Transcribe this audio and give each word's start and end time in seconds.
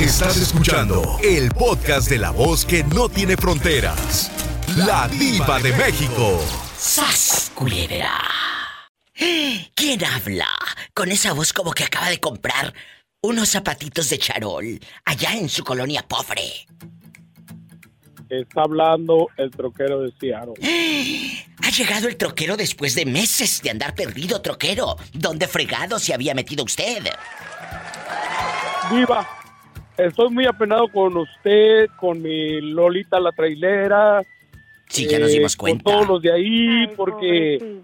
Estás 0.00 0.38
escuchando 0.38 1.18
el 1.22 1.50
podcast 1.50 2.08
de 2.08 2.16
la 2.16 2.30
voz 2.30 2.64
que 2.64 2.82
no 2.82 3.10
tiene 3.10 3.36
fronteras. 3.36 4.32
La 4.74 5.06
diva 5.08 5.60
de 5.60 5.74
México. 5.74 6.40
¡Sas, 6.74 7.52
culebra! 7.54 8.18
¿Quién 9.74 10.02
habla? 10.02 10.48
Con 10.94 11.12
esa 11.12 11.34
voz 11.34 11.52
como 11.52 11.72
que 11.72 11.84
acaba 11.84 12.08
de 12.08 12.18
comprar 12.18 12.72
unos 13.20 13.50
zapatitos 13.50 14.08
de 14.08 14.16
charol 14.16 14.80
allá 15.04 15.34
en 15.34 15.50
su 15.50 15.62
colonia 15.62 16.02
pobre. 16.08 16.66
Está 18.30 18.62
hablando 18.62 19.28
el 19.36 19.50
troquero 19.50 20.00
de 20.00 20.12
Seattle. 20.18 20.54
Ha 21.62 21.70
llegado 21.72 22.08
el 22.08 22.16
troquero 22.16 22.56
después 22.56 22.94
de 22.94 23.04
meses 23.04 23.60
de 23.62 23.70
andar 23.70 23.94
perdido, 23.94 24.40
troquero. 24.40 24.96
¿Dónde 25.12 25.46
fregado 25.46 25.98
se 25.98 26.14
había 26.14 26.34
metido 26.34 26.64
usted? 26.64 27.04
Viva, 28.90 29.39
estoy 30.06 30.30
muy 30.30 30.46
apenado 30.46 30.88
con 30.88 31.16
usted, 31.16 31.88
con 31.98 32.20
mi 32.20 32.60
Lolita 32.60 33.20
la 33.20 33.32
trailera. 33.32 34.22
Sí, 34.88 35.06
ya 35.06 35.18
nos 35.18 35.30
eh, 35.30 35.34
dimos 35.34 35.56
cuenta. 35.56 35.84
Con 35.84 35.92
todos 35.92 36.08
los 36.08 36.22
de 36.22 36.32
ahí, 36.32 36.68
Ay, 36.68 36.90
porque 36.96 37.80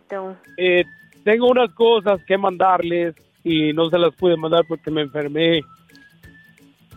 eh, 0.56 0.84
tengo 1.24 1.48
unas 1.48 1.72
cosas 1.74 2.20
que 2.26 2.36
mandarles 2.36 3.14
y 3.44 3.72
no 3.72 3.88
se 3.90 3.98
las 3.98 4.14
pude 4.14 4.36
mandar 4.36 4.64
porque 4.68 4.90
me 4.90 5.02
enfermé. 5.02 5.60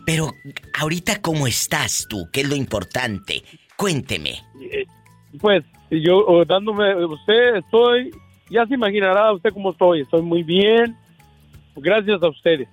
Pero 0.06 0.34
ahorita 0.80 1.22
cómo 1.22 1.46
estás 1.46 2.08
tú, 2.10 2.28
¿qué 2.32 2.42
es 2.42 2.50
lo 2.50 2.56
importante? 2.56 3.44
Cuénteme. 3.76 4.42
Eh, 4.60 4.86
Pues 5.40 5.64
yo 5.92 6.44
dándome, 6.46 7.06
usted 7.06 7.58
estoy, 7.58 8.10
ya 8.50 8.66
se 8.66 8.74
imaginará 8.74 9.32
usted 9.32 9.54
cómo 9.54 9.72
estoy, 9.72 10.02
estoy 10.02 10.24
muy 10.24 10.42
bien, 10.42 10.98
gracias 11.76 12.22
a 12.24 12.30
ustedes. 12.30 12.68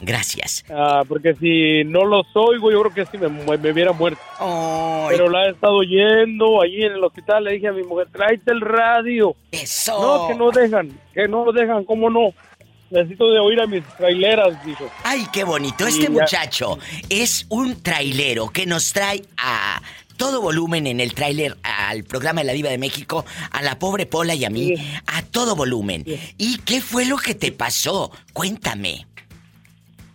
Gracias. 0.00 0.64
Ah, 0.70 1.02
porque 1.06 1.34
si 1.34 1.84
no 1.84 2.04
los 2.04 2.26
oigo, 2.34 2.70
yo 2.70 2.80
creo 2.82 2.94
que 2.94 3.06
sí 3.06 3.18
me, 3.18 3.26
hubiera 3.70 3.92
muerto. 3.92 4.20
Ay, 4.38 5.08
Pero 5.10 5.28
la 5.28 5.46
he 5.46 5.50
estado 5.50 5.82
yendo 5.82 6.62
allí 6.62 6.82
en 6.84 6.92
el 6.92 7.04
hospital. 7.04 7.44
Le 7.44 7.52
dije 7.52 7.68
a 7.68 7.72
mi 7.72 7.82
mujer, 7.82 8.08
tráete 8.12 8.50
el 8.52 8.60
radio. 8.60 9.34
eso. 9.50 10.00
No, 10.00 10.28
que 10.28 10.34
no 10.34 10.50
dejan, 10.50 10.90
que 11.14 11.28
no 11.28 11.52
dejan, 11.52 11.84
¿cómo 11.84 12.08
no? 12.10 12.32
Necesito 12.90 13.30
de 13.30 13.38
oír 13.38 13.60
a 13.60 13.66
mis 13.66 13.84
traileras, 13.96 14.64
dijo. 14.64 14.90
Ay, 15.04 15.24
qué 15.32 15.44
bonito. 15.44 15.86
Este 15.86 16.04
ya. 16.04 16.10
muchacho 16.10 16.78
es 17.08 17.46
un 17.48 17.80
trailero 17.82 18.48
que 18.48 18.66
nos 18.66 18.92
trae 18.92 19.22
a 19.36 19.80
todo 20.16 20.42
volumen 20.42 20.86
en 20.86 21.00
el 21.00 21.14
tráiler 21.14 21.56
al 21.62 22.04
programa 22.04 22.40
de 22.42 22.48
la 22.48 22.52
Diva 22.52 22.68
de 22.68 22.76
México, 22.78 23.24
a 23.52 23.62
la 23.62 23.78
pobre 23.78 24.04
Pola 24.06 24.34
y 24.34 24.44
a 24.44 24.50
mí, 24.50 24.76
Sí. 24.76 24.92
a 25.06 25.22
todo 25.22 25.56
volumen. 25.56 26.04
Sí. 26.04 26.18
¿Y 26.36 26.58
qué 26.58 26.80
fue 26.82 27.06
lo 27.06 27.16
que 27.16 27.34
te 27.34 27.52
pasó? 27.52 28.10
Cuéntame. 28.34 29.06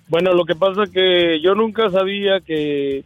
Bueno, 0.08 0.34
lo 0.34 0.46
que 0.46 0.56
pasa 0.56 0.84
es 0.84 0.90
que 0.92 1.42
yo 1.42 1.56
nunca 1.56 1.90
sabía 1.90 2.40
que 2.40 3.04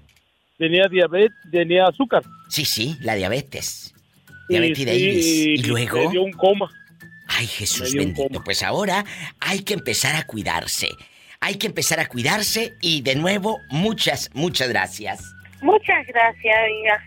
tenía 0.57 0.87
diabetes, 0.89 1.37
tenía 1.51 1.85
azúcar. 1.85 2.23
Sí, 2.49 2.65
sí, 2.65 2.97
la 3.01 3.15
diabetes. 3.15 3.93
Y 4.49 4.53
Diabetes 4.53 4.77
sí, 4.77 4.89
Iris. 4.89 5.25
Y 5.59 5.67
luego. 5.67 5.97
Me 5.97 6.09
dio 6.09 6.23
un 6.23 6.33
coma. 6.33 6.69
Ay, 7.27 7.47
Jesús 7.47 7.93
bendito. 7.93 8.41
Pues 8.43 8.63
ahora 8.63 9.05
hay 9.39 9.59
que 9.59 9.75
empezar 9.75 10.15
a 10.15 10.25
cuidarse. 10.25 10.89
Hay 11.39 11.55
que 11.55 11.67
empezar 11.67 11.99
a 11.99 12.07
cuidarse 12.07 12.73
y 12.81 13.01
de 13.01 13.15
nuevo, 13.15 13.61
muchas, 13.69 14.29
muchas 14.33 14.67
gracias. 14.67 15.23
Muchas 15.61 16.05
gracias, 16.07 16.55
oiga. 16.65 17.03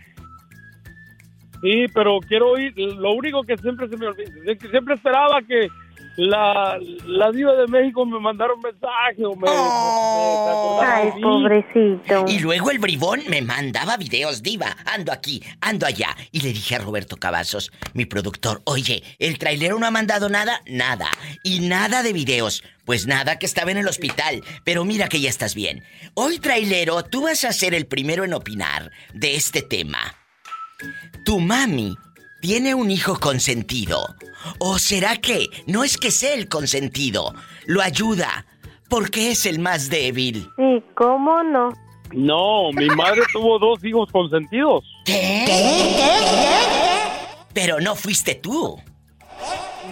Sí, 1.61 1.85
pero 1.93 2.19
quiero 2.27 2.51
oír, 2.51 2.73
lo 2.75 3.13
único 3.13 3.43
que 3.43 3.57
siempre 3.57 3.87
se 3.87 3.95
me 3.95 4.07
olvida, 4.07 4.29
es 4.51 4.57
que 4.57 4.67
siempre 4.69 4.95
esperaba 4.95 5.41
que 5.43 5.69
la, 6.15 6.77
la 7.05 7.31
diva 7.31 7.53
de 7.53 7.67
México 7.67 8.05
me 8.05 8.19
mandara 8.19 8.53
un 8.53 8.61
mensaje 8.61 9.25
o 9.25 9.35
me, 9.35 9.49
me- 9.49 9.55
me 9.55 10.51
acordara 10.51 10.97
Ay, 10.97 11.21
pobrecito. 11.21 12.25
Y 12.27 12.39
luego 12.39 12.69
el 12.71 12.79
bribón 12.79 13.21
me 13.29 13.41
mandaba 13.41 13.97
videos, 13.97 14.43
diva. 14.43 14.75
Ando 14.85 15.11
aquí, 15.11 15.41
ando 15.61 15.85
allá. 15.85 16.15
Y 16.31 16.41
le 16.41 16.53
dije 16.53 16.75
a 16.75 16.79
Roberto 16.79 17.17
Cavazos, 17.17 17.71
mi 17.93 18.05
productor, 18.05 18.61
oye, 18.65 19.03
¿el 19.19 19.37
trailero 19.39 19.79
no 19.79 19.85
ha 19.87 19.91
mandado 19.91 20.29
nada? 20.29 20.61
Nada. 20.67 21.09
Y 21.43 21.61
nada 21.61 22.03
de 22.03 22.13
videos. 22.13 22.63
Pues 22.85 23.07
nada, 23.07 23.39
que 23.39 23.45
estaba 23.45 23.71
en 23.71 23.77
el 23.77 23.87
hospital. 23.87 24.43
Pero 24.63 24.83
mira 24.85 25.07
que 25.07 25.19
ya 25.21 25.29
estás 25.29 25.55
bien. 25.55 25.83
Hoy, 26.13 26.37
trailero, 26.39 27.03
tú 27.03 27.23
vas 27.23 27.43
a 27.45 27.53
ser 27.53 27.73
el 27.73 27.85
primero 27.87 28.23
en 28.23 28.33
opinar 28.33 28.91
de 29.13 29.35
este 29.35 29.61
tema. 29.61 29.99
¿Tu 31.25 31.39
mami 31.39 31.95
tiene 32.43 32.75
un 32.75 32.91
hijo 32.91 33.21
consentido? 33.21 34.03
¿O 34.59 34.77
será 34.77 35.15
que 35.15 35.47
no 35.65 35.85
es 35.85 35.97
que 35.97 36.11
sea 36.11 36.33
el 36.33 36.49
consentido? 36.49 37.33
Lo 37.67 37.81
ayuda 37.81 38.45
porque 38.89 39.31
es 39.31 39.45
el 39.45 39.59
más 39.59 39.89
débil. 39.89 40.49
Sí, 40.57 40.83
¿cómo 40.93 41.41
no? 41.41 41.69
No, 42.11 42.73
mi 42.73 42.87
madre 42.87 43.21
tuvo 43.31 43.57
dos 43.59 43.81
hijos 43.85 44.11
consentidos. 44.11 44.83
¿Qué? 45.05 45.45
Pero 47.53 47.79
no 47.79 47.95
fuiste 47.95 48.35
tú. 48.35 48.77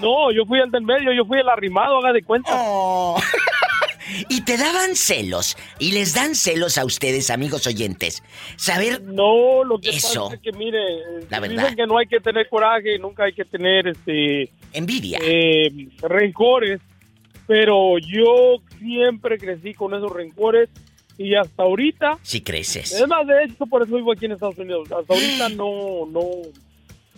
No, 0.02 0.30
yo 0.34 0.46
fui 0.46 0.60
el 0.60 0.70
del 0.72 0.84
medio, 0.84 1.14
yo 1.14 1.24
fui 1.24 1.40
el 1.40 1.48
arrimado, 1.48 2.00
haga 2.00 2.12
de 2.12 2.22
cuenta. 2.22 2.52
Oh. 2.54 3.16
y 4.30 4.42
te 4.46 4.58
daban 4.58 4.96
celos. 4.96 5.56
Y 5.80 5.92
les 5.92 6.14
dan 6.14 6.36
celos 6.36 6.78
a 6.78 6.86
ustedes, 6.86 7.30
amigos 7.30 7.68
oyentes. 7.68 8.24
Saber. 8.58 9.02
No, 9.04 9.64
lo 9.64 9.80
que 9.80 9.90
Eso. 9.92 10.26
pasa 10.26 10.36
es 10.36 10.42
que, 10.42 10.52
mire, 10.52 10.80
La 11.30 11.40
dicen 11.40 11.56
verdad. 11.58 11.76
que 11.76 11.88
no 11.88 11.98
hay 11.98 12.08
que 12.08 12.20
tener 12.20 12.48
coraje, 12.50 12.98
nunca 13.00 13.24
hay 13.26 13.34
que 13.34 13.46
tener 13.46 13.88
este 13.88 14.50
Envidia. 14.74 15.20
eh, 15.22 15.70
rencores, 16.02 16.80
pero 17.48 17.98
yo 18.00 18.58
siempre 18.80 19.38
crecí 19.38 19.74
con 19.74 19.94
esos 19.94 20.12
rencores 20.12 20.70
y 21.18 21.36
hasta 21.36 21.64
ahorita, 21.64 22.18
Si 22.24 22.42
creces. 22.42 22.94
es 22.94 23.08
más 23.08 23.28
de 23.28 23.44
hecho 23.44 23.66
por 23.68 23.84
eso 23.84 23.96
vivo 23.96 24.12
aquí 24.14 24.26
en 24.26 24.32
Estados 24.32 24.58
Unidos, 24.58 24.90
hasta 24.92 25.14
ahorita 25.14 25.50
no, 25.56 26.06
no, 26.08 26.30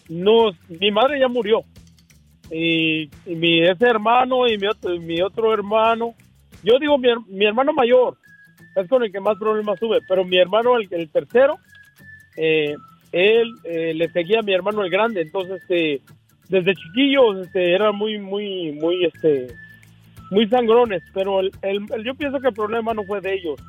no, 0.09 0.51
mi 0.67 0.91
madre 0.91 1.19
ya 1.19 1.27
murió 1.27 1.63
y, 2.51 3.03
y 3.25 3.35
mi 3.35 3.61
ese 3.63 3.85
hermano 3.85 4.47
y 4.47 4.57
mi 4.57 4.67
otro, 4.67 4.93
y 4.93 4.99
mi 4.99 5.21
otro 5.21 5.53
hermano, 5.53 6.15
yo 6.63 6.79
digo 6.79 6.97
mi, 6.97 7.09
mi 7.28 7.46
hermano 7.46 7.74
mayor 7.74 8.18
es 8.75 8.88
con 8.88 9.03
el 9.03 9.12
que 9.12 9.19
más 9.19 9.38
problemas 9.38 9.79
tuve, 9.79 10.00
pero 10.07 10.24
mi 10.25 10.38
hermano 10.38 10.78
el, 10.78 10.88
el 10.91 11.09
tercero, 11.09 11.57
eh, 12.38 12.75
él 13.12 13.53
eh, 13.63 13.94
le 13.94 14.09
seguía 14.12 14.40
a 14.40 14.44
mi 14.44 14.53
hermano 14.53 14.84
el 14.84 14.90
grande, 14.90 15.22
entonces 15.22 15.62
este, 15.62 16.01
desde 16.50 16.74
chiquillos 16.75 17.46
este, 17.46 17.74
eran 17.74 17.96
muy, 17.96 18.18
muy, 18.18 18.72
muy, 18.72 19.06
este, 19.06 19.47
muy 20.31 20.47
sangrones, 20.50 21.03
pero 21.13 21.40
el, 21.41 21.51
el- 21.62 21.85
el- 21.94 22.03
yo 22.03 22.16
pienso 22.16 22.40
que 22.40 22.47
el 22.47 22.53
problema 22.53 22.94
no 22.94 23.03
fue 23.03 23.22
de 23.22 23.34
ellos, 23.35 23.59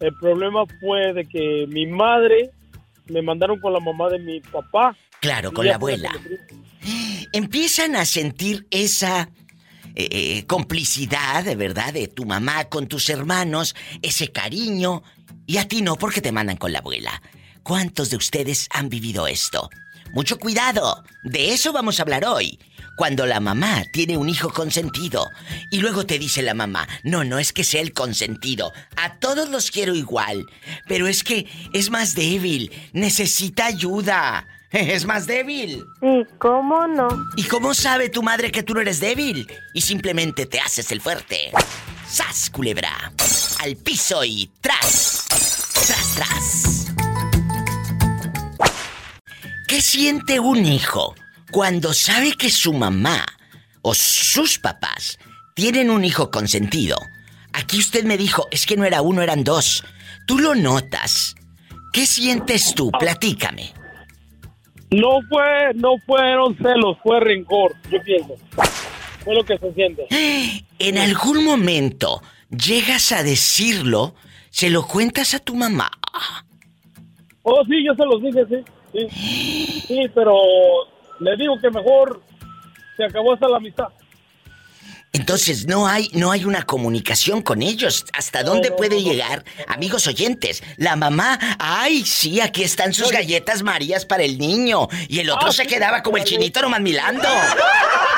el 0.00 0.14
problema 0.14 0.64
fue 0.80 1.12
de 1.12 1.26
que 1.26 1.66
mi 1.68 1.86
madre 1.86 2.50
me 3.08 3.20
mandaron 3.20 3.58
con 3.60 3.72
la 3.72 3.80
mamá 3.80 4.08
de 4.08 4.18
mi 4.18 4.40
papá. 4.40 4.96
Claro, 5.20 5.52
con 5.52 5.66
la 5.66 5.74
abuela. 5.74 6.10
Empiezan 7.32 7.96
a 7.96 8.04
sentir 8.04 8.66
esa. 8.70 9.28
Eh, 9.94 10.08
eh, 10.10 10.46
complicidad, 10.46 11.44
de 11.44 11.56
verdad, 11.56 11.92
de 11.92 12.08
tu 12.08 12.24
mamá 12.24 12.64
con 12.66 12.86
tus 12.86 13.08
hermanos, 13.10 13.74
ese 14.02 14.30
cariño, 14.30 15.02
y 15.46 15.58
a 15.58 15.66
ti 15.66 15.82
no 15.82 15.96
porque 15.96 16.20
te 16.20 16.32
mandan 16.32 16.56
con 16.56 16.72
la 16.72 16.80
abuela. 16.80 17.22
¿Cuántos 17.62 18.10
de 18.10 18.16
ustedes 18.16 18.68
han 18.70 18.88
vivido 18.88 19.26
esto? 19.26 19.68
Mucho 20.12 20.38
cuidado, 20.38 21.04
de 21.22 21.52
eso 21.52 21.72
vamos 21.72 21.98
a 21.98 22.02
hablar 22.02 22.24
hoy. 22.24 22.58
Cuando 22.96 23.26
la 23.26 23.38
mamá 23.38 23.84
tiene 23.92 24.16
un 24.16 24.28
hijo 24.28 24.52
consentido 24.52 25.30
y 25.70 25.78
luego 25.78 26.04
te 26.04 26.18
dice 26.18 26.42
la 26.42 26.54
mamá, 26.54 26.88
no, 27.04 27.24
no 27.24 27.38
es 27.38 27.52
que 27.52 27.62
sea 27.62 27.80
el 27.80 27.92
consentido, 27.92 28.72
a 28.96 29.18
todos 29.18 29.48
los 29.50 29.70
quiero 29.70 29.94
igual, 29.94 30.44
pero 30.88 31.06
es 31.06 31.22
que 31.22 31.46
es 31.72 31.90
más 31.90 32.14
débil, 32.14 32.72
necesita 32.92 33.66
ayuda, 33.66 34.48
es 34.72 35.06
más 35.06 35.26
débil. 35.26 35.84
Sí, 36.00 36.26
¿cómo 36.38 36.86
no? 36.86 37.08
¿Y 37.36 37.44
cómo 37.44 37.74
sabe 37.74 38.10
tu 38.10 38.22
madre 38.22 38.52
que 38.52 38.62
tú 38.62 38.74
no 38.74 38.80
eres 38.80 39.00
débil? 39.00 39.46
Y 39.72 39.80
simplemente 39.80 40.46
te 40.46 40.60
haces 40.60 40.92
el 40.92 41.00
fuerte. 41.00 41.50
¡Sas, 42.06 42.50
culebra! 42.50 43.12
Al 43.60 43.76
piso 43.76 44.24
y 44.24 44.50
tras. 44.60 45.24
Tras, 45.86 46.14
tras. 46.14 46.86
¿Qué 49.66 49.82
siente 49.82 50.40
un 50.40 50.64
hijo 50.64 51.14
cuando 51.50 51.92
sabe 51.92 52.32
que 52.32 52.50
su 52.50 52.72
mamá 52.72 53.26
o 53.82 53.94
sus 53.94 54.58
papás 54.58 55.18
tienen 55.54 55.90
un 55.90 56.04
hijo 56.04 56.30
consentido? 56.30 56.98
Aquí 57.52 57.78
usted 57.78 58.04
me 58.04 58.16
dijo, 58.16 58.48
es 58.50 58.66
que 58.66 58.76
no 58.76 58.84
era 58.84 59.02
uno, 59.02 59.22
eran 59.22 59.44
dos. 59.44 59.84
Tú 60.26 60.38
lo 60.38 60.54
notas. 60.54 61.34
¿Qué 61.92 62.06
sientes 62.06 62.74
tú? 62.74 62.90
Platícame. 62.90 63.77
No 64.90 65.20
fue, 65.28 65.74
no 65.74 65.98
fueron 66.06 66.56
celos, 66.56 66.96
fue 67.02 67.20
rencor, 67.20 67.74
yo 67.90 68.00
pienso. 68.02 68.34
Fue 69.24 69.34
lo 69.34 69.44
que 69.44 69.58
se 69.58 69.72
siente. 69.74 70.06
En 70.80 70.96
algún 70.96 71.44
momento 71.44 72.22
llegas 72.50 73.10
a 73.10 73.24
decirlo, 73.24 74.14
se 74.48 74.70
lo 74.70 74.86
cuentas 74.86 75.34
a 75.34 75.40
tu 75.40 75.56
mamá. 75.56 75.90
Oh, 77.42 77.64
sí, 77.64 77.84
yo 77.84 77.94
se 77.94 78.04
los 78.04 78.22
dije, 78.22 78.46
sí. 78.46 79.10
Sí, 79.10 79.80
sí 79.88 80.00
pero 80.14 80.36
le 81.18 81.36
digo 81.36 81.58
que 81.60 81.68
mejor 81.70 82.22
se 82.96 83.04
acabó 83.04 83.34
hasta 83.34 83.48
la 83.48 83.56
amistad. 83.56 83.88
Entonces 85.12 85.66
no 85.66 85.86
hay 85.88 86.10
no 86.12 86.30
hay 86.30 86.44
una 86.44 86.64
comunicación 86.64 87.40
con 87.42 87.62
ellos. 87.62 88.04
¿Hasta 88.12 88.42
dónde 88.42 88.70
no, 88.70 88.76
puede 88.76 88.96
no, 88.96 89.02
no. 89.02 89.10
llegar, 89.10 89.44
amigos 89.66 90.06
oyentes? 90.06 90.62
La 90.76 90.96
mamá, 90.96 91.38
ay, 91.58 92.04
sí, 92.04 92.40
aquí 92.40 92.62
están 92.62 92.92
sus 92.92 93.10
galletas 93.10 93.62
Marías 93.62 94.04
para 94.04 94.22
el 94.24 94.38
niño 94.38 94.86
y 95.08 95.20
el 95.20 95.30
otro 95.30 95.48
Ah, 95.48 95.52
se 95.52 95.66
quedaba 95.66 96.02
como 96.02 96.18
el 96.18 96.24
chinito 96.24 96.60
nomás 96.60 96.80
milando. 96.82 97.26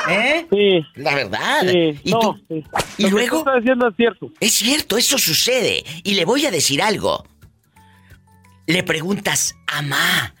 ¿Eh? 0.09 0.45
Sí. 0.51 0.85
La 0.95 1.15
verdad. 1.15 1.61
Sí, 1.61 1.99
¿Y 2.03 2.11
no, 2.11 2.19
tú? 2.19 2.39
sí. 2.49 2.63
¿Y 2.97 3.03
Lo 3.03 3.07
que 3.09 3.11
luego? 3.15 3.43
tú 3.43 3.49
estás 3.49 3.61
diciendo 3.61 3.87
es 3.87 3.95
cierto. 3.95 4.31
Es 4.39 4.53
cierto, 4.53 4.97
eso 4.97 5.17
sucede. 5.17 5.83
Y 6.03 6.15
le 6.15 6.25
voy 6.25 6.45
a 6.45 6.51
decir 6.51 6.81
algo. 6.81 7.25
Le 8.67 8.83
preguntas, 8.83 9.55
amá, 9.67 10.33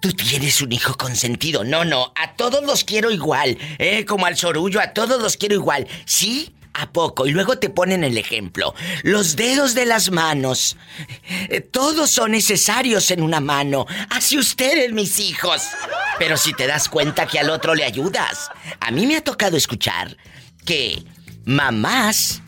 tú 0.00 0.12
tienes 0.12 0.60
un 0.60 0.72
hijo 0.72 0.96
consentido. 0.96 1.64
No, 1.64 1.84
no, 1.84 2.12
a 2.14 2.34
todos 2.34 2.64
los 2.64 2.84
quiero 2.84 3.10
igual. 3.10 3.58
¿eh? 3.78 4.04
Como 4.04 4.26
al 4.26 4.36
sorullo, 4.36 4.80
a 4.80 4.92
todos 4.92 5.20
los 5.20 5.36
quiero 5.36 5.54
igual. 5.54 5.86
¿Sí? 6.04 6.54
¿A 6.74 6.92
poco? 6.92 7.26
Y 7.26 7.32
luego 7.32 7.58
te 7.58 7.70
ponen 7.70 8.04
el 8.04 8.16
ejemplo. 8.16 8.72
Los 9.02 9.34
dedos 9.34 9.74
de 9.74 9.84
las 9.84 10.10
manos. 10.12 10.76
eh, 11.48 11.60
todos 11.60 12.10
son 12.10 12.32
necesarios 12.32 13.10
en 13.10 13.22
una 13.22 13.40
mano. 13.40 13.86
Así 14.10 14.38
ustedes, 14.38 14.92
mis 14.92 15.18
hijos. 15.18 15.62
Pero 16.18 16.36
si 16.36 16.52
te 16.52 16.66
das 16.68 16.88
cuenta 16.88 17.26
que 17.26 17.40
al 17.40 17.50
otro 17.50 17.74
le 17.74 17.84
ayudas. 17.84 18.50
A 18.80 18.92
mí 18.92 19.06
me 19.06 19.16
ha 19.16 19.24
tocado 19.24 19.56
escuchar 19.56 20.16
que 20.64 21.02
mamás 21.44 22.42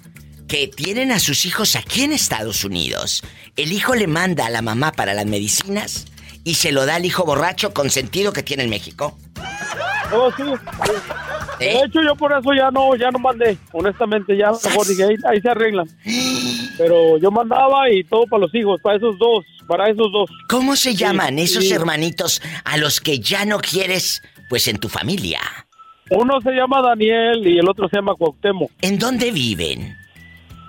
que 0.46 0.68
tienen 0.68 1.10
a 1.12 1.18
sus 1.20 1.46
hijos 1.46 1.74
aquí 1.76 2.02
en 2.02 2.12
Estados 2.12 2.64
Unidos, 2.64 3.22
el 3.56 3.72
hijo 3.72 3.94
le 3.94 4.08
manda 4.08 4.46
a 4.46 4.50
la 4.50 4.62
mamá 4.62 4.92
para 4.92 5.14
las 5.14 5.26
medicinas 5.26 6.06
y 6.44 6.54
se 6.54 6.72
lo 6.72 6.86
da 6.86 6.96
al 6.96 7.04
hijo 7.04 7.24
borracho 7.24 7.72
consentido 7.72 8.32
que 8.32 8.42
tiene 8.42 8.64
en 8.64 8.70
México. 8.70 9.16
Oh, 10.12 10.30
sí. 10.36 10.42
sí. 10.42 10.92
¿Eh? 11.60 11.74
De 11.74 11.84
hecho, 11.84 12.02
yo 12.02 12.16
por 12.16 12.32
eso 12.32 12.52
ya 12.54 12.70
no, 12.70 12.96
ya 12.96 13.10
no 13.10 13.18
mandé. 13.18 13.56
Honestamente, 13.72 14.36
ya 14.36 14.50
mejor 14.50 14.86
dije, 14.86 15.04
ahí, 15.04 15.14
ahí 15.28 15.40
se 15.40 15.50
arreglan. 15.50 15.86
Pero 16.78 17.18
yo 17.18 17.30
mandaba 17.30 17.90
y 17.90 18.02
todo 18.04 18.24
para 18.24 18.40
los 18.42 18.54
hijos, 18.54 18.80
para 18.82 18.96
esos 18.96 19.18
dos, 19.18 19.44
para 19.66 19.90
esos 19.90 20.10
dos. 20.10 20.30
¿Cómo 20.48 20.74
se 20.74 20.94
llaman 20.94 21.38
esos 21.38 21.64
sí. 21.64 21.72
hermanitos 21.72 22.40
a 22.64 22.78
los 22.78 23.00
que 23.00 23.20
ya 23.20 23.44
no 23.44 23.58
quieres, 23.58 24.22
pues 24.48 24.66
en 24.68 24.78
tu 24.78 24.88
familia? 24.88 25.40
Uno 26.10 26.40
se 26.40 26.50
llama 26.52 26.80
Daniel 26.82 27.46
y 27.46 27.58
el 27.58 27.68
otro 27.68 27.88
se 27.88 27.96
llama 27.96 28.14
Cuauhtémoc. 28.14 28.70
¿En 28.80 28.98
dónde 28.98 29.30
viven? 29.30 29.96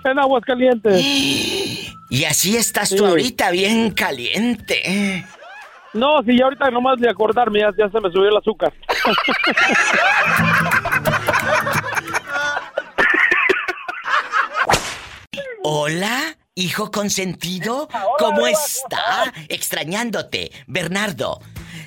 En 0.04 0.18
Aguascalientes. 0.18 1.02
Y 2.12 2.26
así 2.26 2.58
estás 2.58 2.90
tú 2.90 3.06
ahorita 3.06 3.50
bien 3.50 3.90
caliente. 3.90 5.24
No, 5.94 6.22
ya 6.24 6.44
ahorita 6.44 6.70
nomás 6.70 6.98
de 6.98 7.10
acordarme 7.10 7.60
ya, 7.60 7.70
ya 7.76 7.88
se 7.90 8.00
me 8.00 8.10
subió 8.10 8.28
el 8.30 8.36
azúcar. 8.36 8.72
Hola, 15.62 16.36
hijo 16.54 16.90
consentido, 16.90 17.88
¿cómo 18.18 18.46
está? 18.46 19.32
Extrañándote, 19.48 20.50
Bernardo. 20.66 21.40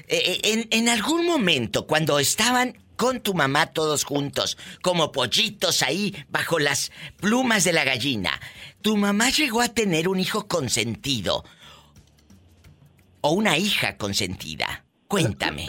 eh, 0.07 0.39
en, 0.43 0.67
en 0.71 0.89
algún 0.89 1.25
momento, 1.25 1.87
cuando 1.87 2.19
estaban 2.19 2.77
con 2.95 3.19
tu 3.19 3.33
mamá 3.33 3.67
todos 3.67 4.03
juntos, 4.05 4.57
como 4.81 5.11
pollitos 5.11 5.81
ahí 5.83 6.15
bajo 6.29 6.59
las 6.59 6.91
plumas 7.17 7.63
de 7.63 7.73
la 7.73 7.83
gallina, 7.83 8.39
tu 8.81 8.95
mamá 8.97 9.29
llegó 9.29 9.61
a 9.61 9.69
tener 9.69 10.07
un 10.07 10.19
hijo 10.19 10.47
consentido 10.47 11.43
o 13.25 13.31
una 13.31 13.57
hija 13.57 13.97
consentida. 13.97 14.83
Cuéntame. 15.07 15.65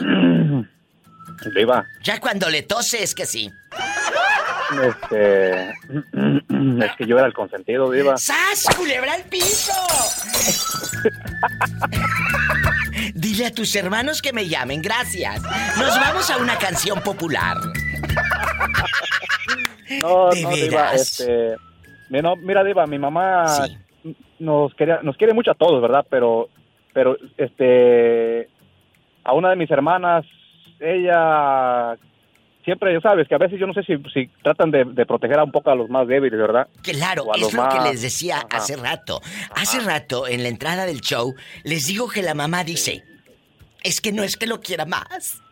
Diva, 1.54 1.86
Ya 2.04 2.20
cuando 2.20 2.50
le 2.50 2.62
tose 2.62 3.02
es 3.02 3.14
que 3.14 3.24
sí. 3.24 3.50
este. 4.82 5.72
Es 6.82 6.90
que 6.98 7.06
yo 7.06 7.16
era 7.16 7.26
el 7.26 7.32
consentido, 7.32 7.90
Diva. 7.90 8.18
¡Sas, 8.18 8.66
culebra 8.76 9.14
al 9.14 9.22
piso! 9.24 9.72
Dile 13.14 13.46
a 13.46 13.50
tus 13.52 13.74
hermanos 13.76 14.20
que 14.20 14.32
me 14.32 14.48
llamen, 14.48 14.82
gracias. 14.82 15.40
Nos 15.78 15.98
vamos 16.00 16.28
a 16.30 16.38
una 16.38 16.58
canción 16.58 17.00
popular. 17.02 17.56
No, 20.02 20.30
¿De 20.30 20.42
no, 20.42 20.50
Diva, 20.50 20.94
este. 20.94 21.54
no, 22.10 22.34
mira, 22.34 22.64
Diva, 22.64 22.88
mi 22.88 22.98
mamá 22.98 23.46
Sí. 23.48 23.78
nos, 24.40 24.74
quería, 24.74 24.98
nos 25.04 25.16
quiere 25.16 25.32
mucho 25.32 25.52
a 25.52 25.54
todos, 25.54 25.80
¿verdad? 25.80 26.04
Pero, 26.10 26.48
pero, 26.96 27.18
este. 27.36 28.48
A 29.22 29.34
una 29.34 29.50
de 29.50 29.56
mis 29.56 29.70
hermanas, 29.70 30.24
ella. 30.80 31.94
Siempre, 32.64 32.94
ya 32.94 33.00
sabes, 33.02 33.28
que 33.28 33.34
a 33.34 33.38
veces 33.38 33.60
yo 33.60 33.66
no 33.66 33.74
sé 33.74 33.82
si, 33.82 33.98
si 34.14 34.28
tratan 34.42 34.70
de, 34.70 34.84
de 34.86 35.04
proteger 35.04 35.38
a 35.38 35.44
un 35.44 35.52
poco 35.52 35.70
a 35.70 35.74
los 35.74 35.90
más 35.90 36.08
débiles, 36.08 36.40
¿verdad? 36.40 36.68
Claro, 36.82 37.26
es 37.34 37.52
lo 37.52 37.68
que 37.68 37.80
les 37.90 38.00
decía 38.00 38.38
Ajá. 38.38 38.46
hace 38.50 38.76
rato. 38.76 39.20
Hace 39.54 39.80
rato, 39.80 40.26
en 40.26 40.42
la 40.42 40.48
entrada 40.48 40.86
del 40.86 41.02
show, 41.02 41.34
les 41.64 41.86
digo 41.86 42.08
que 42.08 42.22
la 42.22 42.32
mamá 42.32 42.64
dice, 42.64 43.04
es 43.84 44.00
que 44.00 44.10
no 44.10 44.22
es 44.22 44.38
que 44.38 44.46
lo 44.46 44.60
quiera 44.60 44.86
más. 44.86 45.42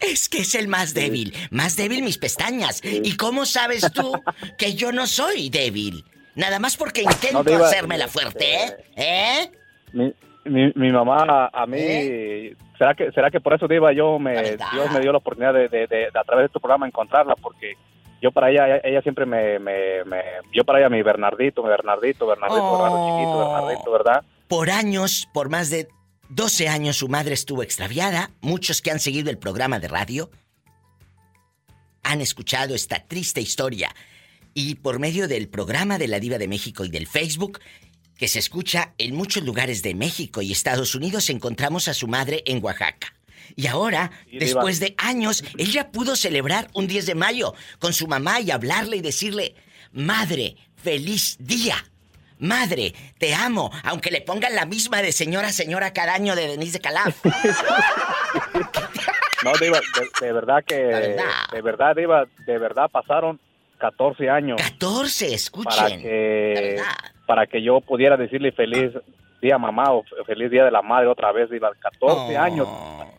Es 0.00 0.30
que 0.30 0.38
es 0.38 0.54
el 0.54 0.66
más 0.66 0.94
débil. 0.94 1.34
Más 1.50 1.76
débil 1.76 2.04
mis 2.04 2.16
pestañas. 2.16 2.80
¿Y 2.82 3.16
cómo 3.16 3.44
sabes 3.44 3.92
tú 3.92 4.12
que 4.58 4.74
yo 4.74 4.92
no 4.92 5.06
soy 5.06 5.50
débil? 5.50 6.06
Nada 6.36 6.58
más 6.58 6.78
porque 6.78 7.02
intento 7.02 7.32
No, 7.32 7.44
Diva, 7.44 7.66
hacerme 7.66 7.98
la 7.98 8.08
fuerte, 8.08 8.54
¿eh? 8.54 8.76
¿Eh? 8.96 9.50
Mi, 9.92 10.14
mi, 10.48 10.72
mi 10.74 10.92
mamá, 10.92 11.50
a 11.52 11.66
mí, 11.66 11.78
¿Eh? 11.80 12.56
¿será 12.78 12.94
que 12.94 13.10
será 13.12 13.30
que 13.30 13.40
por 13.40 13.54
eso 13.54 13.66
Diva 13.68 13.92
yo 13.92 14.18
me. 14.18 14.34
Dios 14.42 14.90
me 14.92 15.00
dio 15.00 15.12
la 15.12 15.18
oportunidad 15.18 15.54
de, 15.54 15.68
de, 15.68 15.86
de- 15.86 16.10
de 16.12 16.18
a 16.18 16.24
través 16.24 16.44
de 16.44 16.48
tu 16.48 16.60
programa 16.60 16.86
encontrarla 16.86 17.34
porque 17.36 17.74
yo 18.22 18.32
para 18.32 18.50
ella 18.50 18.66
ella, 18.66 18.80
ella 18.84 19.02
siempre 19.02 19.26
me, 19.26 19.58
me, 19.58 20.04
me 20.04 20.22
yo 20.52 20.64
para 20.64 20.78
ella 20.80 20.88
mi 20.88 21.02
Bernardito, 21.02 21.62
mi 21.62 21.68
Bernardito, 21.68 22.26
Bernardito, 22.26 22.62
Oh. 22.62 22.72
Bernardo 22.82 23.06
chiquito, 23.18 23.38
Bernardito, 23.38 23.92
¿verdad? 23.92 24.24
Por 24.48 24.70
años, 24.70 25.28
por 25.34 25.48
más 25.50 25.70
de 25.70 25.88
12 26.30 26.68
años, 26.68 26.96
su 26.96 27.08
madre 27.08 27.34
estuvo 27.34 27.62
extraviada. 27.62 28.30
Muchos 28.40 28.80
que 28.82 28.90
han 28.90 29.00
seguido 29.00 29.30
el 29.30 29.38
programa 29.38 29.78
de 29.78 29.88
radio 29.88 30.30
han 32.02 32.20
escuchado 32.20 32.74
esta 32.74 33.00
triste 33.06 33.40
historia. 33.40 33.94
Y 34.54 34.76
por 34.76 34.98
medio 34.98 35.28
del 35.28 35.48
programa 35.48 35.98
de 35.98 36.08
la 36.08 36.18
Diva 36.20 36.38
de 36.38 36.48
México 36.48 36.84
y 36.84 36.88
del 36.88 37.06
Facebook, 37.06 37.58
que 38.18 38.28
se 38.28 38.38
escucha 38.38 38.92
en 38.98 39.14
muchos 39.14 39.42
lugares 39.44 39.82
de 39.82 39.94
México 39.94 40.42
y 40.42 40.52
Estados 40.52 40.94
Unidos, 40.94 41.30
encontramos 41.30 41.88
a 41.88 41.94
su 41.94 42.08
madre 42.08 42.42
en 42.46 42.62
Oaxaca. 42.64 43.14
Y 43.54 43.66
ahora, 43.68 44.10
Sí, 44.30 44.38
después 44.38 44.80
de 44.80 44.94
años, 44.98 45.44
ella 45.56 45.90
pudo 45.92 46.16
celebrar 46.16 46.68
un 46.74 46.86
10 46.86 47.06
de 47.06 47.14
mayo 47.14 47.54
con 47.78 47.92
su 47.92 48.06
mamá 48.06 48.40
y 48.40 48.50
hablarle 48.50 48.96
y 48.96 49.00
decirle, 49.00 49.54
Madre, 49.92 50.56
feliz 50.76 51.36
día. 51.38 51.76
Madre, 52.38 52.94
te 53.18 53.34
amo, 53.34 53.70
aunque 53.82 54.10
le 54.10 54.20
pongan 54.20 54.54
la 54.54 54.66
misma 54.66 55.00
de 55.00 55.12
señora 55.12 55.52
señora 55.52 55.92
cada 55.94 56.14
año 56.14 56.36
de 56.36 56.48
Denise 56.48 56.74
de 56.74 56.80
Calaf. 56.80 57.16
No, 59.44 59.52
Diva, 59.60 59.78
de, 59.78 60.26
de 60.26 60.32
verdad 60.32 60.64
que 60.66 60.74
verdad. 60.76 61.24
de 61.52 61.62
verdad 61.62 61.94
Diva, 61.94 62.24
de 62.46 62.58
verdad 62.58 62.90
pasaron 62.90 63.38
14 63.78 64.28
años 64.30 64.56
14, 64.60 65.24
para 65.26 65.36
escuchen. 65.36 66.02
Que. 66.02 66.80
Para 67.26 67.46
que 67.46 67.62
yo 67.62 67.80
pudiera 67.80 68.16
decirle 68.16 68.52
feliz 68.52 68.92
día 69.42 69.58
mamá 69.58 69.92
o 69.92 70.02
feliz 70.24 70.50
día 70.50 70.64
de 70.64 70.70
la 70.70 70.82
madre 70.82 71.08
otra 71.08 71.30
vez, 71.32 71.50
Diva, 71.50 71.70
14 71.78 72.36
Oh. 72.36 72.40
años. 72.40 72.68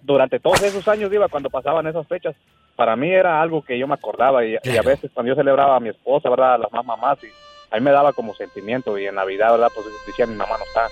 durante 0.02 0.40
todos 0.40 0.62
esos 0.64 0.88
años, 0.88 1.12
Diva, 1.12 1.28
cuando 1.28 1.50
pasaban 1.50 1.86
esas 1.88 2.08
fechas, 2.08 2.36
para 2.76 2.96
mí 2.96 3.10
era 3.12 3.42
algo 3.42 3.62
que 3.64 3.78
yo 3.78 3.88
me 3.88 3.94
acordaba 3.96 4.46
y, 4.46 4.56
y 4.64 4.78
a 4.78 4.82
veces 4.82 5.12
cuando 5.14 5.32
yo 5.32 5.36
celebraba 5.36 5.76
a 5.76 5.80
mi 5.80 5.90
esposa, 5.90 6.30
¿verdad? 6.30 6.54
A 6.56 6.58
las 6.60 6.72
más 6.72 6.86
mamás, 6.86 7.18
y 7.24 7.28
a 7.72 7.78
mí 7.78 7.82
me 7.84 7.92
daba 7.92 8.14
como 8.14 8.34
sentimiento 8.36 8.98
y 8.98 9.06
en 9.06 9.16
Navidad, 9.16 9.52
¿verdad? 9.52 9.68
Pues 9.76 9.86
decía 10.08 10.26
mi 10.26 10.36
mamá 10.36 10.58
no 10.58 10.64
está. 10.64 10.88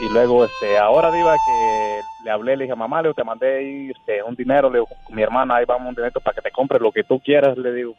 Y 0.00 0.08
luego, 0.12 0.44
este, 0.44 0.78
ahora, 0.78 1.10
Diva, 1.10 1.34
que 1.34 2.00
le 2.24 2.30
hablé, 2.30 2.56
le 2.56 2.64
dije, 2.64 2.76
mamá, 2.76 3.02
le 3.02 3.12
te 3.14 3.24
mandé 3.24 3.90
este, 3.90 4.22
un 4.22 4.34
dinero, 4.36 4.70
le 4.70 4.78
digo, 4.78 4.88
mi 5.10 5.22
hermana, 5.22 5.56
ahí 5.56 5.64
vamos 5.66 5.88
un 5.88 5.94
dinero 5.96 6.20
para 6.20 6.34
que 6.36 6.40
te 6.42 6.50
compres 6.52 6.80
lo 6.80 6.92
que 6.92 7.02
tú 7.04 7.20
quieras, 7.20 7.56
le 7.58 7.72
digo. 7.72 7.94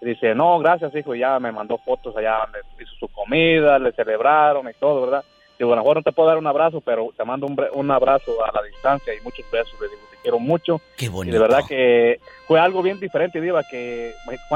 Y 0.00 0.06
dice, 0.06 0.34
no, 0.34 0.58
gracias, 0.58 0.94
hijo, 0.94 1.14
y 1.14 1.20
ya 1.20 1.38
me 1.40 1.52
mandó 1.52 1.78
fotos 1.78 2.16
allá 2.16 2.38
donde 2.44 2.58
hizo 2.82 2.92
su 3.00 3.08
comida, 3.08 3.78
le 3.78 3.92
celebraron 3.92 4.68
y 4.68 4.74
todo, 4.74 5.02
¿verdad? 5.02 5.24
Digo, 5.58 5.72
a 5.72 5.76
lo 5.76 5.82
mejor 5.82 5.96
no 5.96 6.02
te 6.02 6.12
puedo 6.12 6.28
dar 6.28 6.36
un 6.38 6.46
abrazo, 6.46 6.82
pero 6.82 7.08
te 7.16 7.24
mando 7.24 7.46
un, 7.46 7.56
un 7.72 7.90
abrazo 7.90 8.44
a 8.44 8.52
la 8.52 8.62
distancia 8.62 9.14
y 9.14 9.20
muchos 9.22 9.50
besos, 9.50 9.72
le 9.80 9.88
digo, 9.88 10.00
te 10.10 10.16
quiero 10.20 10.38
mucho. 10.38 10.80
Qué 10.98 11.06
Y 11.06 11.08
bonito. 11.08 11.32
de 11.34 11.40
verdad 11.40 11.60
que 11.66 12.20
fue 12.46 12.60
algo 12.60 12.82
bien 12.82 13.00
diferente, 13.00 13.40
Diva, 13.40 13.62
que 13.64 14.12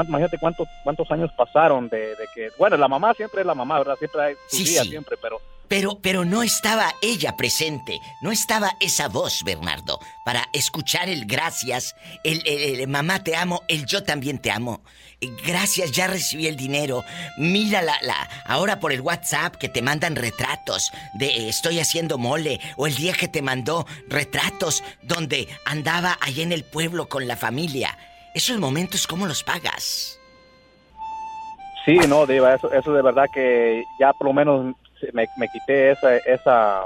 imagínate 0.07 0.37
cuántos 0.39 0.67
cuántos 0.83 1.09
años 1.09 1.31
pasaron 1.35 1.89
de, 1.89 2.15
de 2.15 2.27
que, 2.35 2.49
bueno, 2.59 2.77
la 2.77 2.87
mamá 2.87 3.15
siempre 3.15 3.41
es 3.41 3.47
la 3.47 3.55
mamá, 3.55 3.79
¿verdad? 3.79 3.95
Siempre 3.97 4.21
hay 4.21 4.35
su 4.47 4.57
Sí, 4.57 4.63
día, 4.65 4.83
sí. 4.83 4.89
siempre, 4.89 5.17
pero 5.19 5.39
Pero, 5.71 5.99
pero 6.01 6.25
no 6.25 6.43
estaba 6.43 6.95
ella 7.01 7.37
presente, 7.37 8.01
no 8.19 8.33
estaba 8.33 8.75
esa 8.81 9.07
voz, 9.07 9.41
Bernardo, 9.45 10.01
para 10.25 10.49
escuchar 10.51 11.07
el 11.07 11.25
gracias, 11.25 11.95
el, 12.25 12.85
mamá 12.89 13.23
te 13.23 13.37
amo, 13.37 13.61
el 13.69 13.85
yo 13.85 14.03
también 14.03 14.39
te 14.39 14.51
amo. 14.51 14.81
Eh, 15.21 15.29
Gracias, 15.47 15.93
ya 15.93 16.07
recibí 16.07 16.47
el 16.47 16.57
dinero. 16.57 17.05
Mira 17.37 17.81
la, 17.81 17.95
la, 18.01 18.27
ahora 18.45 18.81
por 18.81 18.91
el 18.91 18.99
WhatsApp 18.99 19.55
que 19.55 19.69
te 19.69 19.81
mandan 19.81 20.17
retratos 20.17 20.91
de 21.13 21.27
eh, 21.27 21.47
estoy 21.47 21.79
haciendo 21.79 22.17
mole, 22.17 22.59
o 22.75 22.85
el 22.85 22.95
día 22.95 23.13
que 23.13 23.29
te 23.29 23.41
mandó 23.41 23.85
retratos 24.09 24.83
donde 25.03 25.47
andaba 25.63 26.17
allá 26.19 26.43
en 26.43 26.51
el 26.51 26.65
pueblo 26.65 27.07
con 27.07 27.29
la 27.29 27.37
familia. 27.37 27.97
Esos 28.35 28.59
momentos, 28.59 29.07
¿cómo 29.07 29.25
los 29.25 29.41
pagas? 29.41 30.19
Sí, 31.85 31.95
no, 32.09 32.25
Diva, 32.25 32.55
eso, 32.55 32.69
eso 32.73 32.91
de 32.91 33.01
verdad 33.01 33.27
que 33.33 33.85
ya 33.97 34.11
por 34.11 34.27
lo 34.27 34.33
menos 34.33 34.75
me, 35.13 35.27
me 35.37 35.47
quité 35.49 35.91
esa, 35.91 36.17
esa, 36.17 36.81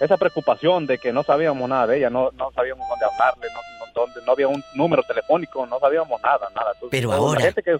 esa 0.00 0.16
preocupación 0.16 0.86
de 0.86 0.98
que 0.98 1.12
no 1.12 1.22
sabíamos 1.22 1.68
nada 1.68 1.86
de 1.86 1.98
ella, 1.98 2.10
no, 2.10 2.30
no 2.32 2.50
sabíamos 2.52 2.88
dónde 2.88 3.04
hablarle, 3.06 3.46
no, 3.52 3.60
no, 3.86 3.92
dónde- 3.92 4.20
no 4.26 4.32
había 4.32 4.48
un 4.48 4.62
número 4.74 5.02
telefónico, 5.02 5.66
no 5.66 5.78
sabíamos 5.78 6.20
nada, 6.22 6.48
nada. 6.54 6.72
Entonces, 6.74 6.90
Pero 6.90 7.12
ahora- 7.12 7.40
La 7.40 7.46
gente 7.46 7.62
que 7.62 7.78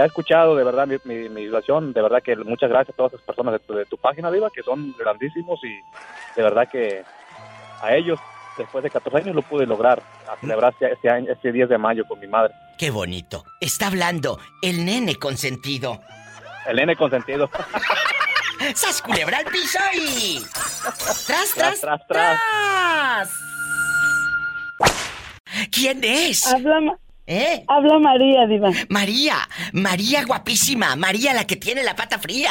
ha 0.00 0.04
escuchado 0.04 0.56
de 0.56 0.64
verdad 0.64 0.86
mi, 0.86 0.96
mi, 1.04 1.28
mi 1.28 1.44
situación, 1.44 1.92
de 1.92 2.02
verdad 2.02 2.22
que 2.22 2.34
muchas 2.36 2.68
gracias 2.70 2.94
a 2.94 2.96
todas 2.96 3.12
esas 3.12 3.24
personas 3.24 3.52
de 3.52 3.58
tu, 3.60 3.74
de 3.74 3.84
tu 3.86 3.96
página, 3.96 4.30
Diva, 4.30 4.50
que 4.50 4.62
son 4.62 4.92
grandísimos 4.98 5.60
y 5.62 5.74
de 6.36 6.42
verdad 6.42 6.68
que 6.70 7.04
a 7.80 7.94
ellos, 7.94 8.18
después 8.58 8.82
de 8.82 8.90
14 8.90 9.18
años, 9.18 9.34
lo 9.36 9.42
pude 9.42 9.66
lograr, 9.66 10.02
a 10.28 10.36
celebrar 10.40 10.72
este, 10.72 10.92
este 10.92 11.10
año, 11.10 11.30
este 11.32 11.52
10 11.52 11.68
de 11.68 11.78
mayo 11.78 12.04
con 12.08 12.18
mi 12.18 12.26
madre. 12.26 12.52
Qué 12.78 12.90
bonito. 12.90 13.44
Está 13.60 13.86
hablando 13.86 14.40
el 14.62 14.84
nene 14.84 15.14
consentido. 15.16 16.00
El 16.66 16.76
nene 16.76 16.96
consentido. 16.96 17.48
¡Sas 18.74 19.02
culebra 19.02 19.38
al 19.38 19.44
piso 19.46 19.78
y... 19.94 20.42
¡Tras, 21.26 21.54
tras, 21.54 21.80
Tras, 21.80 22.00
tras! 22.08 23.30
¿Quién 25.70 26.02
es? 26.02 26.46
Habla, 26.46 26.98
¿Eh? 27.26 27.64
habla 27.68 27.98
María, 27.98 28.46
Diva. 28.46 28.70
María, 28.88 29.48
María 29.72 30.24
guapísima, 30.24 30.94
María 30.96 31.32
la 31.32 31.46
que 31.46 31.56
tiene 31.56 31.82
la 31.82 31.96
pata 31.96 32.18
fría. 32.18 32.50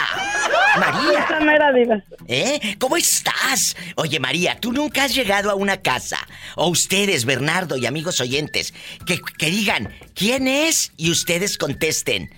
María, 0.80 1.20
Esa 1.26 1.40
mera 1.42 1.72
Diva. 1.72 2.04
¿eh? 2.28 2.76
¿Cómo 2.80 2.98
estás? 2.98 3.76
Oye 3.96 4.20
María, 4.20 4.60
tú 4.60 4.74
nunca 4.74 5.04
has 5.04 5.14
llegado 5.14 5.52
a 5.52 5.56
una 5.56 5.82
casa, 5.82 6.18
o 6.56 6.70
ustedes, 6.70 7.26
Bernardo 7.26 7.78
y 7.78 7.86
amigos 7.86 8.20
oyentes, 8.20 8.74
que, 9.06 9.20
que 9.38 9.52
digan, 9.52 9.94
¿quién 10.16 10.48
es? 10.48 10.92
Y 10.98 11.12
ustedes 11.12 11.58
contesten, 11.58 12.32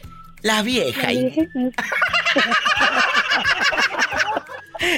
la 0.46 0.62
vieja. 0.62 1.12
y- 1.12 1.34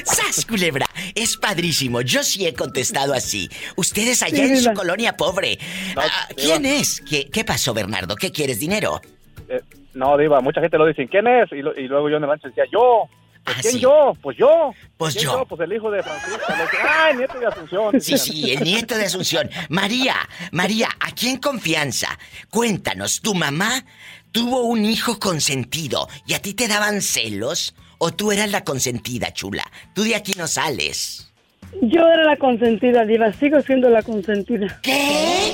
¡Sas, 0.04 0.46
culebra! 0.46 0.86
Es 1.16 1.38
padrísimo. 1.38 2.01
Yo 2.01 2.22
sí 2.24 2.46
he 2.46 2.54
contestado 2.54 3.13
así. 3.13 3.50
Ustedes 3.75 4.22
allá 4.24 4.36
Sí, 4.46 4.51
en 4.51 4.62
su 4.62 4.74
colonia 4.74 5.16
pobre. 5.16 5.58
No, 5.96 6.01
Ah, 6.01 6.27
Diva. 6.36 6.56
¿Quién 6.58 6.66
es? 6.66 7.01
¿Qué, 7.01 7.30
¿Qué 7.32 7.46
pasó, 7.46 7.74
Bernardo? 7.74 8.16
¿Qué 8.16 8.32
quieres? 8.32 8.60
¿Dinero? 8.60 9.00
Eh, 9.48 9.62
no, 9.94 10.18
Diva, 10.18 10.42
mucha 10.42 10.60
gente 10.62 10.77
lo 10.77 10.86
dice, 10.86 11.08
¿quién 11.08 11.27
es? 11.27 11.50
Y, 11.54 11.62
lo- 11.62 11.74
y 11.80 11.88
luego 11.88 12.10
yo 12.10 12.18
en 12.18 12.24
el 12.24 12.30
rancho 12.30 12.48
decía, 12.50 12.66
yo. 12.72 13.04
Pues, 13.46 13.56
Ah, 13.58 13.62
¿Quién 13.62 13.74
sí. 13.75 13.80
yo? 13.80 14.13
Pues 14.22 14.36
yo. 14.38 14.72
Pues 14.98 15.13
¿Quién 15.13 15.25
yo. 15.25 15.46
Pues 15.46 15.62
el 15.62 15.72
hijo 15.72 15.89
de 15.89 16.04
Francisco. 16.04 16.42
¡Ay, 16.86 17.16
nieto 17.16 17.39
de 17.39 17.46
Asunción! 17.48 18.01
Sí, 18.01 18.18
sí, 18.18 18.51
el 18.51 18.62
nieto 18.62 18.96
de 18.98 19.06
Asunción. 19.06 19.50
María, 19.70 20.16
María, 20.51 20.89
aquí 21.00 21.30
en 21.30 21.38
confianza, 21.38 22.10
cuéntanos, 22.50 23.22
¿tu 23.22 23.34
mamá 23.34 23.86
tuvo 24.31 24.62
un 24.63 24.86
hijo 24.86 25.19
consentido 25.19 26.07
y 26.25 26.34
a 26.34 26.41
ti 26.41 26.53
te 26.53 26.67
daban 26.67 27.01
celos? 27.01 27.75
¿O 28.00 28.12
tú 28.12 28.31
eras 28.31 28.51
la 28.51 28.63
consentida, 28.63 29.34
chula? 29.34 29.63
Tú 29.93 30.03
de 30.03 30.15
aquí 30.15 30.34
no 30.38 30.48
sales. 30.48 31.34
Yo 31.81 32.01
era 32.01 32.24
la 32.24 32.38
consentida, 32.38 33.05
Diva. 33.05 33.34
Sigo 33.34 33.62
siendo 33.62 33.89
la 33.89 34.01
consentida. 34.03 34.79
¿Qué? 34.84 35.53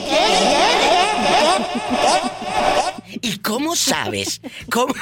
¿Y 3.22 3.38
cómo 3.39 3.75
sabes? 3.75 4.42
¿Cómo? 4.70 4.94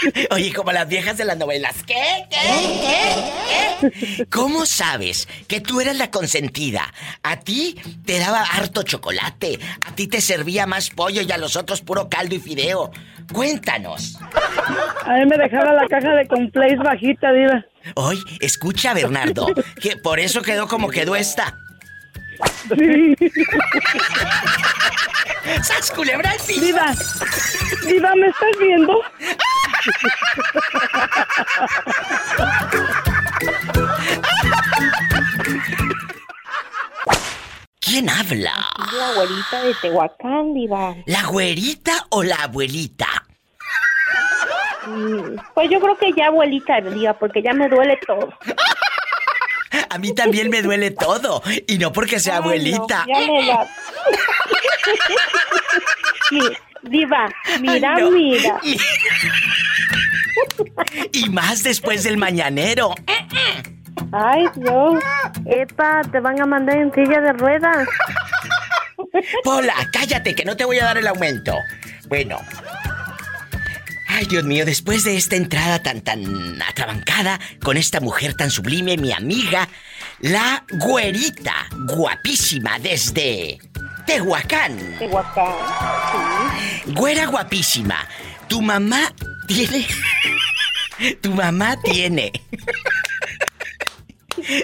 Oye, 0.30 0.52
como 0.52 0.72
las 0.72 0.88
viejas 0.88 1.16
de 1.16 1.24
las 1.24 1.36
novelas. 1.36 1.82
¿Qué? 1.86 2.26
¿Qué? 2.30 2.36
¿Qué? 2.82 3.90
¿Qué? 4.16 4.26
¿Cómo 4.26 4.66
sabes 4.66 5.28
que 5.48 5.60
tú 5.60 5.80
eras 5.80 5.96
la 5.96 6.10
consentida? 6.10 6.92
A 7.22 7.40
ti 7.40 7.76
te 8.04 8.18
daba 8.18 8.42
harto 8.42 8.82
chocolate, 8.82 9.58
a 9.82 9.94
ti 9.94 10.06
te 10.06 10.20
servía 10.20 10.66
más 10.66 10.90
pollo 10.90 11.22
y 11.22 11.30
a 11.32 11.38
los 11.38 11.56
otros 11.56 11.82
puro 11.82 12.08
caldo 12.08 12.34
y 12.34 12.40
fideo. 12.40 12.90
Cuéntanos. 13.32 14.18
A 15.04 15.14
mí 15.14 15.26
me 15.26 15.36
dejaba 15.36 15.72
la 15.72 15.86
caja 15.88 16.14
de 16.14 16.26
complex 16.26 16.78
bajita, 16.78 17.32
Diva. 17.32 17.64
Hoy, 17.94 18.18
escucha, 18.40 18.94
Bernardo, 18.94 19.46
que 19.80 19.96
por 19.96 20.20
eso 20.20 20.42
quedó 20.42 20.68
como 20.68 20.88
quedó 20.88 21.16
esta. 21.16 21.56
Sí. 22.76 23.16
¡Sas 25.62 25.90
culebra 25.92 26.30
al 26.30 26.38
piso! 26.38 26.60
Diva. 26.60 26.94
Diva, 27.86 28.14
¿me 28.16 28.26
estás 28.28 28.50
viendo? 28.58 29.00
¿Quién 37.80 38.08
habla? 38.10 38.52
La 38.96 39.08
abuelita 39.12 39.62
de 39.62 39.74
Tehuacán, 39.80 40.54
Diva. 40.54 40.94
¿La 41.06 41.22
güerita 41.26 41.92
o 42.10 42.22
la 42.22 42.36
abuelita? 42.36 43.06
Mm, 44.86 45.36
Pues 45.54 45.70
yo 45.70 45.80
creo 45.80 45.96
que 45.96 46.12
ya 46.12 46.26
abuelita, 46.26 46.80
Diva, 46.80 47.14
porque 47.18 47.42
ya 47.42 47.52
me 47.52 47.68
duele 47.68 47.98
todo. 48.06 48.28
A 49.90 49.98
mí 49.98 50.14
también 50.14 50.50
me 50.50 50.62
duele 50.62 50.90
todo. 50.90 51.42
Y 51.66 51.78
no 51.78 51.92
porque 51.92 52.18
sea 52.20 52.34
Ay, 52.36 52.40
no, 52.40 52.44
abuelita. 52.46 53.06
ya 53.08 53.18
me 53.20 53.26
Diva, 56.82 57.28
mira, 57.60 57.94
Ay, 57.96 58.02
no. 58.02 58.10
mira. 58.10 58.60
Y 61.12 61.28
más 61.30 61.62
después 61.62 62.02
del 62.04 62.16
mañanero. 62.18 62.94
Ay, 64.12 64.44
Dios. 64.54 65.02
Epa, 65.46 66.02
te 66.12 66.20
van 66.20 66.38
a 66.40 66.46
mandar 66.46 66.76
en 66.76 66.92
silla 66.92 67.20
de 67.20 67.32
ruedas. 67.32 67.88
Pola, 69.42 69.74
cállate 69.92 70.34
que 70.34 70.44
no 70.44 70.54
te 70.56 70.64
voy 70.66 70.78
a 70.78 70.84
dar 70.84 70.98
el 70.98 71.06
aumento. 71.06 71.54
Bueno. 72.08 72.38
Ay, 74.16 74.24
Dios 74.24 74.44
mío, 74.44 74.64
después 74.64 75.04
de 75.04 75.14
esta 75.18 75.36
entrada 75.36 75.82
tan 75.82 76.00
tan 76.00 76.62
atrabancada 76.62 77.38
con 77.62 77.76
esta 77.76 78.00
mujer 78.00 78.32
tan 78.32 78.50
sublime, 78.50 78.96
mi 78.96 79.12
amiga, 79.12 79.68
la 80.20 80.64
güerita, 80.70 81.68
guapísima 81.86 82.78
desde 82.78 83.58
Tehuacán. 84.06 84.96
Tehuacán. 84.98 85.54
Güera 86.86 87.26
guapísima, 87.26 88.08
tu 88.48 88.62
mamá 88.62 89.12
tiene. 89.46 89.86
Tu 91.20 91.30
mamá 91.30 91.76
tiene. 91.82 92.32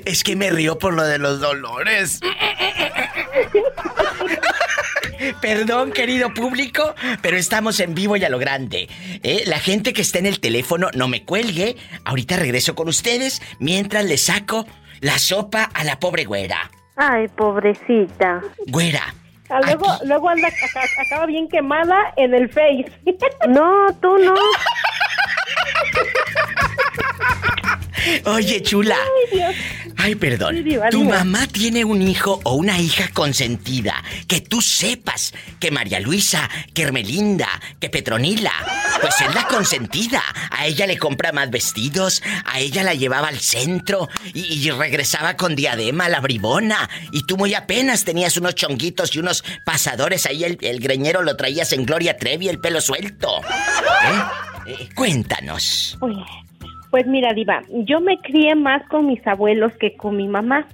Es 0.06 0.25
que 0.25 0.35
me 0.35 0.49
río 0.50 0.78
por 0.78 0.94
lo 0.94 1.02
de 1.02 1.18
los 1.18 1.40
dolores. 1.40 2.21
Perdón, 5.40 5.92
querido 5.92 6.32
público, 6.34 6.94
pero 7.20 7.36
estamos 7.36 7.80
en 7.80 7.94
vivo 7.94 8.16
y 8.16 8.24
a 8.24 8.28
lo 8.28 8.38
grande. 8.38 8.88
¿eh? 9.22 9.42
La 9.46 9.58
gente 9.58 9.92
que 9.92 10.02
está 10.02 10.18
en 10.18 10.26
el 10.26 10.40
teléfono 10.40 10.88
no 10.94 11.08
me 11.08 11.24
cuelgue. 11.24 11.76
Ahorita 12.04 12.36
regreso 12.36 12.74
con 12.74 12.88
ustedes 12.88 13.40
mientras 13.58 14.04
le 14.04 14.18
saco 14.18 14.66
la 15.00 15.18
sopa 15.18 15.64
a 15.74 15.84
la 15.84 15.98
pobre 15.98 16.24
güera. 16.24 16.70
Ay, 16.96 17.28
pobrecita. 17.28 18.40
Güera. 18.68 19.14
Ah, 19.48 19.60
luego, 19.64 19.90
aquí- 19.90 20.06
luego 20.06 20.28
anda, 20.28 20.48
acaba 21.06 21.26
bien 21.26 21.48
quemada 21.48 22.14
en 22.16 22.34
el 22.34 22.48
Face. 22.48 22.86
No, 23.48 23.86
tú 24.00 24.16
no. 24.18 24.34
Oye, 28.24 28.62
chula. 28.62 28.96
Ay, 28.96 29.38
Dios. 29.38 29.54
Ay, 29.96 30.14
perdón. 30.16 30.56
Sí, 30.56 30.76
tu 30.90 31.04
mamá 31.04 31.46
tiene 31.46 31.84
un 31.84 32.02
hijo 32.02 32.40
o 32.44 32.54
una 32.54 32.80
hija 32.80 33.08
consentida. 33.12 34.02
Que 34.26 34.40
tú 34.40 34.60
sepas 34.60 35.32
que 35.60 35.70
María 35.70 36.00
Luisa, 36.00 36.50
que 36.74 36.82
Hermelinda, 36.82 37.48
que 37.78 37.88
Petronila, 37.90 38.52
pues 39.00 39.20
es 39.20 39.32
la 39.34 39.46
consentida. 39.46 40.22
A 40.50 40.66
ella 40.66 40.86
le 40.86 40.98
compra 40.98 41.30
más 41.30 41.50
vestidos, 41.50 42.22
a 42.44 42.58
ella 42.58 42.82
la 42.82 42.94
llevaba 42.94 43.28
al 43.28 43.38
centro 43.38 44.08
y, 44.34 44.40
y 44.66 44.70
regresaba 44.70 45.36
con 45.36 45.54
diadema, 45.54 46.08
la 46.08 46.20
bribona. 46.20 46.90
Y 47.12 47.24
tú 47.26 47.36
muy 47.36 47.54
apenas 47.54 48.04
tenías 48.04 48.36
unos 48.36 48.56
chonguitos 48.56 49.14
y 49.14 49.20
unos 49.20 49.44
pasadores 49.64 50.26
ahí, 50.26 50.42
el, 50.42 50.58
el 50.62 50.80
greñero 50.80 51.22
lo 51.22 51.36
traías 51.36 51.72
en 51.72 51.86
Gloria 51.86 52.16
Trevi, 52.16 52.48
el 52.48 52.58
pelo 52.58 52.80
suelto. 52.80 53.40
¿Eh? 53.40 54.22
Eh, 54.66 54.88
cuéntanos. 54.95 55.97
Pues, 56.00 56.16
pues 56.90 57.07
mira, 57.07 57.33
Diva, 57.33 57.62
yo 57.71 58.00
me 58.00 58.19
crié 58.19 58.54
más 58.54 58.87
con 58.88 59.07
mis 59.07 59.26
abuelos 59.26 59.73
que 59.81 59.97
con 59.97 60.16
mi 60.16 60.28
mamá. 60.28 60.66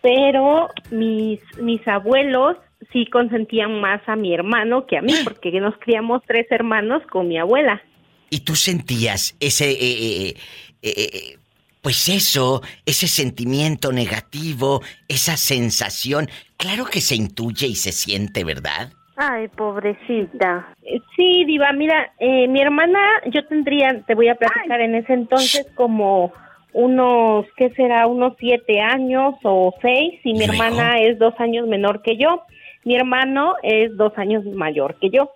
Pero 0.00 0.68
mis, 0.90 1.40
mis 1.58 1.86
abuelos 1.86 2.56
sí 2.92 3.06
consentían 3.06 3.80
más 3.80 4.00
a 4.06 4.16
mi 4.16 4.34
hermano 4.34 4.86
que 4.86 4.98
a 4.98 5.02
mí, 5.02 5.14
porque 5.24 5.52
nos 5.60 5.76
criamos 5.78 6.22
tres 6.26 6.46
hermanos 6.50 7.02
con 7.10 7.28
mi 7.28 7.38
abuela. 7.38 7.80
¿Y 8.28 8.40
tú 8.40 8.56
sentías 8.56 9.36
ese, 9.40 9.70
eh, 9.70 9.76
eh, 9.80 10.34
eh, 10.82 10.94
eh, 10.96 11.38
pues 11.80 12.08
eso, 12.08 12.62
ese 12.86 13.06
sentimiento 13.06 13.92
negativo, 13.92 14.82
esa 15.06 15.36
sensación? 15.36 16.28
Claro 16.56 16.84
que 16.86 17.00
se 17.00 17.14
intuye 17.14 17.66
y 17.66 17.76
se 17.76 17.92
siente, 17.92 18.44
¿verdad? 18.44 18.92
Ay, 19.24 19.46
pobrecita. 19.48 20.74
Eh, 20.82 20.98
Sí, 21.14 21.44
Diva, 21.44 21.72
mira, 21.72 22.12
eh, 22.18 22.48
mi 22.48 22.60
hermana, 22.60 22.98
yo 23.26 23.46
tendría, 23.46 24.02
te 24.06 24.16
voy 24.16 24.28
a 24.28 24.34
platicar 24.34 24.80
en 24.80 24.96
ese 24.96 25.12
entonces 25.12 25.66
como 25.76 26.32
unos, 26.72 27.46
¿qué 27.56 27.70
será? 27.70 28.08
Unos 28.08 28.34
siete 28.38 28.80
años 28.80 29.34
o 29.44 29.72
seis, 29.80 30.18
y 30.24 30.32
mi 30.32 30.44
hermana 30.44 30.98
es 31.00 31.18
dos 31.18 31.34
años 31.38 31.68
menor 31.68 32.02
que 32.02 32.16
yo. 32.16 32.42
Mi 32.84 32.96
hermano 32.96 33.54
es 33.62 33.96
dos 33.96 34.12
años 34.16 34.44
mayor 34.44 34.96
que 34.98 35.10
yo. 35.10 35.30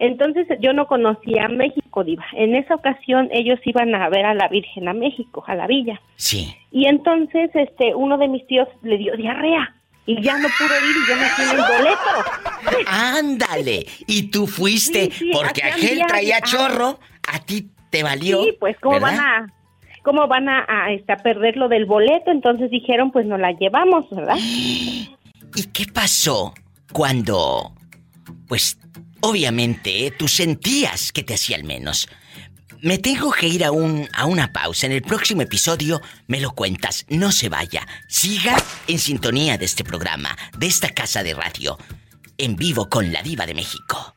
Entonces 0.00 0.46
yo 0.60 0.72
no 0.72 0.86
conocía 0.86 1.44
a 1.44 1.48
México, 1.48 2.02
Diva. 2.02 2.24
En 2.32 2.56
esa 2.56 2.74
ocasión 2.74 3.28
ellos 3.32 3.60
iban 3.64 3.94
a 3.94 4.08
ver 4.08 4.26
a 4.26 4.34
la 4.34 4.48
Virgen 4.48 4.88
a 4.88 4.94
México, 4.94 5.44
a 5.46 5.54
la 5.54 5.66
villa. 5.66 6.00
Sí. 6.16 6.54
Y 6.72 6.86
entonces 6.86 7.50
este 7.54 7.94
uno 7.94 8.18
de 8.18 8.28
mis 8.28 8.46
tíos 8.46 8.68
le 8.82 8.98
dio 8.98 9.16
diarrea 9.16 9.74
y 10.08 10.22
ya 10.22 10.38
no 10.38 10.48
pudo 10.58 10.74
ir 10.90 10.96
y 10.96 11.08
yo 11.08 11.16
me 11.16 11.28
fui 11.28 11.44
en 11.44 11.50
el 11.50 11.56
boleto. 11.58 12.84
Ándale. 12.86 13.86
Y 14.06 14.22
tú 14.30 14.46
fuiste 14.46 15.10
Sí, 15.12 15.18
sí, 15.18 15.30
porque 15.32 15.62
aquel 15.64 16.00
traía 16.06 16.38
Ah. 16.38 16.40
chorro, 16.40 16.98
a 17.28 17.38
ti 17.40 17.68
te 17.90 18.02
valió. 18.02 18.42
Sí, 18.44 18.56
pues 18.58 18.76
cómo 18.80 18.94
¿verdad? 19.00 19.08
van 19.08 19.20
a 19.20 19.52
cómo 20.02 20.26
van 20.26 20.48
a, 20.48 20.64
a, 20.66 20.92
este, 20.92 21.12
a 21.12 21.16
perder 21.16 21.56
lo 21.58 21.68
del 21.68 21.84
boleto, 21.84 22.30
entonces 22.30 22.70
dijeron, 22.70 23.10
pues 23.12 23.26
nos 23.26 23.38
la 23.38 23.52
llevamos, 23.52 24.08
¿verdad? 24.10 24.36
¿Y 25.54 25.62
qué 25.72 25.84
pasó 25.92 26.54
cuando, 26.92 27.72
pues, 28.46 28.78
obviamente, 29.20 30.10
tú 30.18 30.26
sentías 30.28 31.12
que 31.12 31.22
te 31.22 31.34
hacía 31.34 31.56
al 31.56 31.64
menos? 31.64 32.08
Me 32.80 32.98
tengo 32.98 33.32
que 33.32 33.48
ir 33.48 33.64
a, 33.64 33.72
un, 33.72 34.08
a 34.12 34.26
una 34.26 34.52
pausa. 34.52 34.86
En 34.86 34.92
el 34.92 35.02
próximo 35.02 35.42
episodio 35.42 36.00
me 36.26 36.40
lo 36.40 36.52
cuentas. 36.52 37.04
No 37.08 37.32
se 37.32 37.48
vaya. 37.48 37.86
Siga 38.08 38.56
en 38.86 38.98
sintonía 38.98 39.58
de 39.58 39.64
este 39.64 39.84
programa, 39.84 40.36
de 40.56 40.66
esta 40.66 40.90
casa 40.90 41.22
de 41.22 41.34
radio, 41.34 41.76
en 42.36 42.56
vivo 42.56 42.88
con 42.88 43.12
la 43.12 43.22
diva 43.22 43.46
de 43.46 43.54
México. 43.54 44.14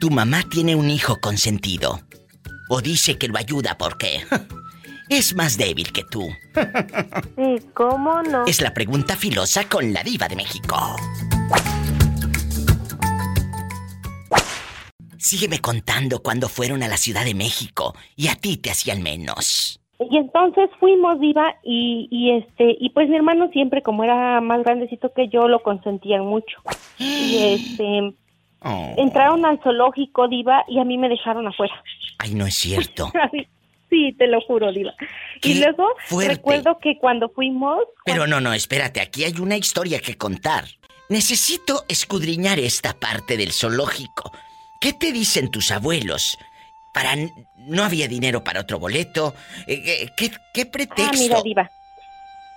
Tu 0.00 0.10
mamá 0.10 0.42
tiene 0.50 0.74
un 0.74 0.88
hijo 0.88 1.20
consentido. 1.20 2.00
O 2.70 2.80
dice 2.80 3.18
que 3.18 3.28
lo 3.28 3.36
ayuda 3.36 3.76
porque 3.76 4.24
es 5.10 5.34
más 5.34 5.56
débil 5.56 5.92
que 5.92 6.04
tú. 6.04 6.28
Sí, 7.36 7.56
¿cómo 7.74 8.22
no? 8.22 8.44
Es 8.46 8.60
la 8.60 8.74
pregunta 8.74 9.16
filosa 9.16 9.68
con 9.68 9.92
la 9.92 10.02
diva 10.02 10.28
de 10.28 10.36
México. 10.36 10.96
Sígueme 15.20 15.58
contando 15.60 16.22
cuando 16.22 16.48
fueron 16.48 16.82
a 16.82 16.88
la 16.88 16.96
Ciudad 16.96 17.24
de 17.24 17.34
México 17.34 17.94
y 18.16 18.28
a 18.28 18.34
ti 18.34 18.56
te 18.56 18.70
hacían 18.70 19.02
menos. 19.02 19.78
Y 20.10 20.16
entonces 20.16 20.70
fuimos, 20.80 21.20
Diva, 21.20 21.56
y, 21.62 22.08
y 22.10 22.30
este, 22.38 22.74
y 22.80 22.88
pues 22.90 23.08
mi 23.10 23.16
hermano 23.16 23.50
siempre, 23.52 23.82
como 23.82 24.02
era 24.02 24.40
más 24.40 24.62
grandecito 24.64 25.12
que 25.14 25.28
yo, 25.28 25.46
lo 25.46 25.62
consentían 25.62 26.24
mucho. 26.24 26.56
Y 26.98 27.36
este, 27.54 28.14
Oh. 28.62 28.94
entraron 28.98 29.46
al 29.46 29.58
zoológico, 29.62 30.28
Diva, 30.28 30.64
y 30.68 30.78
a 30.80 30.84
mí 30.84 30.98
me 30.98 31.08
dejaron 31.08 31.46
afuera. 31.48 31.72
Ay, 32.18 32.34
no 32.34 32.44
es 32.46 32.54
cierto. 32.54 33.10
sí, 33.90 34.12
te 34.18 34.26
lo 34.26 34.40
juro, 34.42 34.70
Diva. 34.70 34.92
Qué 35.40 35.48
Y 35.50 35.54
luego 35.60 35.86
fuerte. 36.06 36.34
recuerdo 36.34 36.78
que 36.78 36.98
cuando 36.98 37.30
fuimos, 37.30 37.78
Pero 38.04 38.26
no, 38.26 38.38
no, 38.40 38.52
espérate, 38.52 39.00
aquí 39.00 39.24
hay 39.24 39.32
una 39.40 39.56
historia 39.56 40.00
que 40.00 40.16
contar. 40.18 40.64
Necesito 41.08 41.84
escudriñar 41.88 42.58
esta 42.58 42.92
parte 42.92 43.38
del 43.38 43.52
zoológico. 43.52 44.30
¿Qué 44.80 44.94
te 44.94 45.12
dicen 45.12 45.50
tus 45.50 45.70
abuelos? 45.70 46.38
Para 46.94 47.14
no 47.56 47.84
había 47.84 48.08
dinero 48.08 48.42
para 48.42 48.60
otro 48.60 48.78
boleto. 48.78 49.34
Eh, 49.66 49.82
eh, 49.84 50.08
¿Qué, 50.16 50.30
qué 50.54 50.64
pretexto? 50.64 51.12
Ah, 51.12 51.18
mira, 51.18 51.42
Diva. 51.42 51.70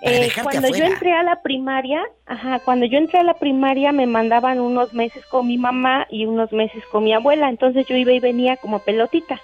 Eh, 0.05 0.31
cuando 0.41 0.67
afuera. 0.67 0.77
yo 0.77 0.93
entré 0.93 1.13
a 1.13 1.23
la 1.23 1.41
primaria, 1.41 2.01
ajá, 2.25 2.59
cuando 2.59 2.85
yo 2.85 2.97
entré 2.97 3.19
a 3.19 3.23
la 3.23 3.35
primaria 3.35 3.93
me 3.93 4.05
mandaban 4.05 4.59
unos 4.59 4.93
meses 4.93 5.25
con 5.27 5.47
mi 5.47 5.57
mamá 5.57 6.07
y 6.09 6.25
unos 6.25 6.51
meses 6.51 6.83
con 6.91 7.05
mi 7.05 7.13
abuela, 7.13 7.47
entonces 7.47 7.85
yo 7.87 7.95
iba 7.95 8.11
y 8.11 8.19
venía 8.19 8.57
como 8.57 8.79
pelotita. 8.79 9.39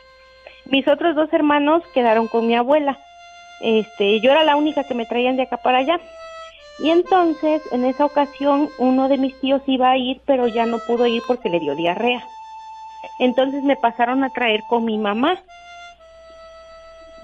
Mis 0.66 0.88
otros 0.88 1.16
dos 1.16 1.32
hermanos 1.32 1.84
quedaron 1.94 2.28
con 2.28 2.48
mi 2.48 2.56
abuela. 2.56 3.00
Este, 3.62 4.20
yo 4.22 4.32
era 4.32 4.44
la 4.44 4.58
única 4.58 4.84
que 4.84 4.96
me 4.96 5.06
traían 5.06 5.38
de 5.38 5.44
acá 5.44 5.58
para 5.58 5.80
allá. 5.80 6.00
Y 6.80 6.90
entonces, 6.90 7.62
en 7.72 7.86
esa 7.86 8.06
ocasión, 8.06 8.70
uno 8.80 9.10
de 9.10 9.18
mis 9.18 9.40
tíos 9.40 9.62
iba 9.66 9.92
a 9.92 9.98
ir, 9.98 10.22
pero 10.26 10.48
ya 10.48 10.66
no 10.66 10.80
pudo 10.80 11.08
ir 11.08 11.22
porque 11.28 11.50
le 11.50 11.60
dio 11.60 11.76
diarrea. 11.76 12.24
Entonces 13.20 13.64
me 13.64 13.76
pasaron 13.76 14.24
a 14.24 14.30
traer 14.30 14.62
con 14.70 14.86
mi 14.86 14.98
mamá. 14.98 15.38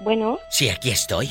Bueno, 0.00 0.38
Sí, 0.50 0.68
aquí 0.68 0.90
estoy. 0.90 1.30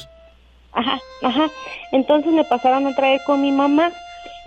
Ajá, 0.74 1.00
ajá. 1.22 1.48
Entonces 1.91 2.34
me 2.34 2.43
pasaron 2.43 2.85
a 2.87 2.96
traer 2.96 3.22
con 3.25 3.42
mi 3.42 3.51
mamá 3.51 3.92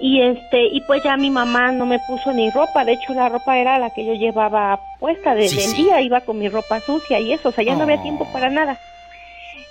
y 0.01 0.21
este 0.21 0.66
y 0.66 0.81
pues 0.83 1.03
ya 1.03 1.16
mi 1.16 1.31
mamá 1.31 1.73
no 1.73 1.87
me 1.87 1.99
puso 2.07 2.33
ni 2.33 2.51
ropa, 2.51 2.85
de 2.85 2.92
hecho 2.92 3.14
la 3.14 3.29
ropa 3.29 3.57
era 3.59 3.79
la 3.79 3.90
que 3.90 4.05
yo 4.05 4.12
llevaba 4.14 4.79
puesta 5.01 5.35
desde 5.35 5.57
Sí, 5.57 5.64
el 5.71 5.71
sí. 5.77 5.83
día, 5.85 6.01
iba 6.03 6.21
con 6.21 6.38
mi 6.38 6.49
ropa 6.49 6.81
sucia 6.81 7.19
y 7.19 7.33
eso, 7.33 7.49
o 7.49 7.53
sea, 7.53 7.64
ya 7.64 7.75
no 7.75 7.83
había 7.85 7.97
Oh. 7.97 8.03
tiempo 8.03 8.27
para 8.33 8.51
nada. 8.51 8.79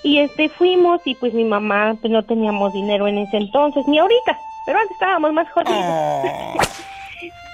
Y 0.04 0.19
este 0.19 0.50
fuimos 0.50 1.02
y 1.06 1.15
pues 1.15 1.34
mi 1.34 1.43
mamá 1.43 1.95
pues 2.02 2.12
no 2.12 2.24
teníamos 2.24 2.74
dinero 2.74 3.08
en 3.08 3.19
ese 3.19 3.38
entonces, 3.38 3.86
ni 3.88 4.00
ahorita, 4.00 4.38
pero 4.65 4.80
antes 4.80 4.93
estábamos 4.93 5.34
más 5.34 5.50
jodidos. 5.52 5.76
Oh. 5.84 6.56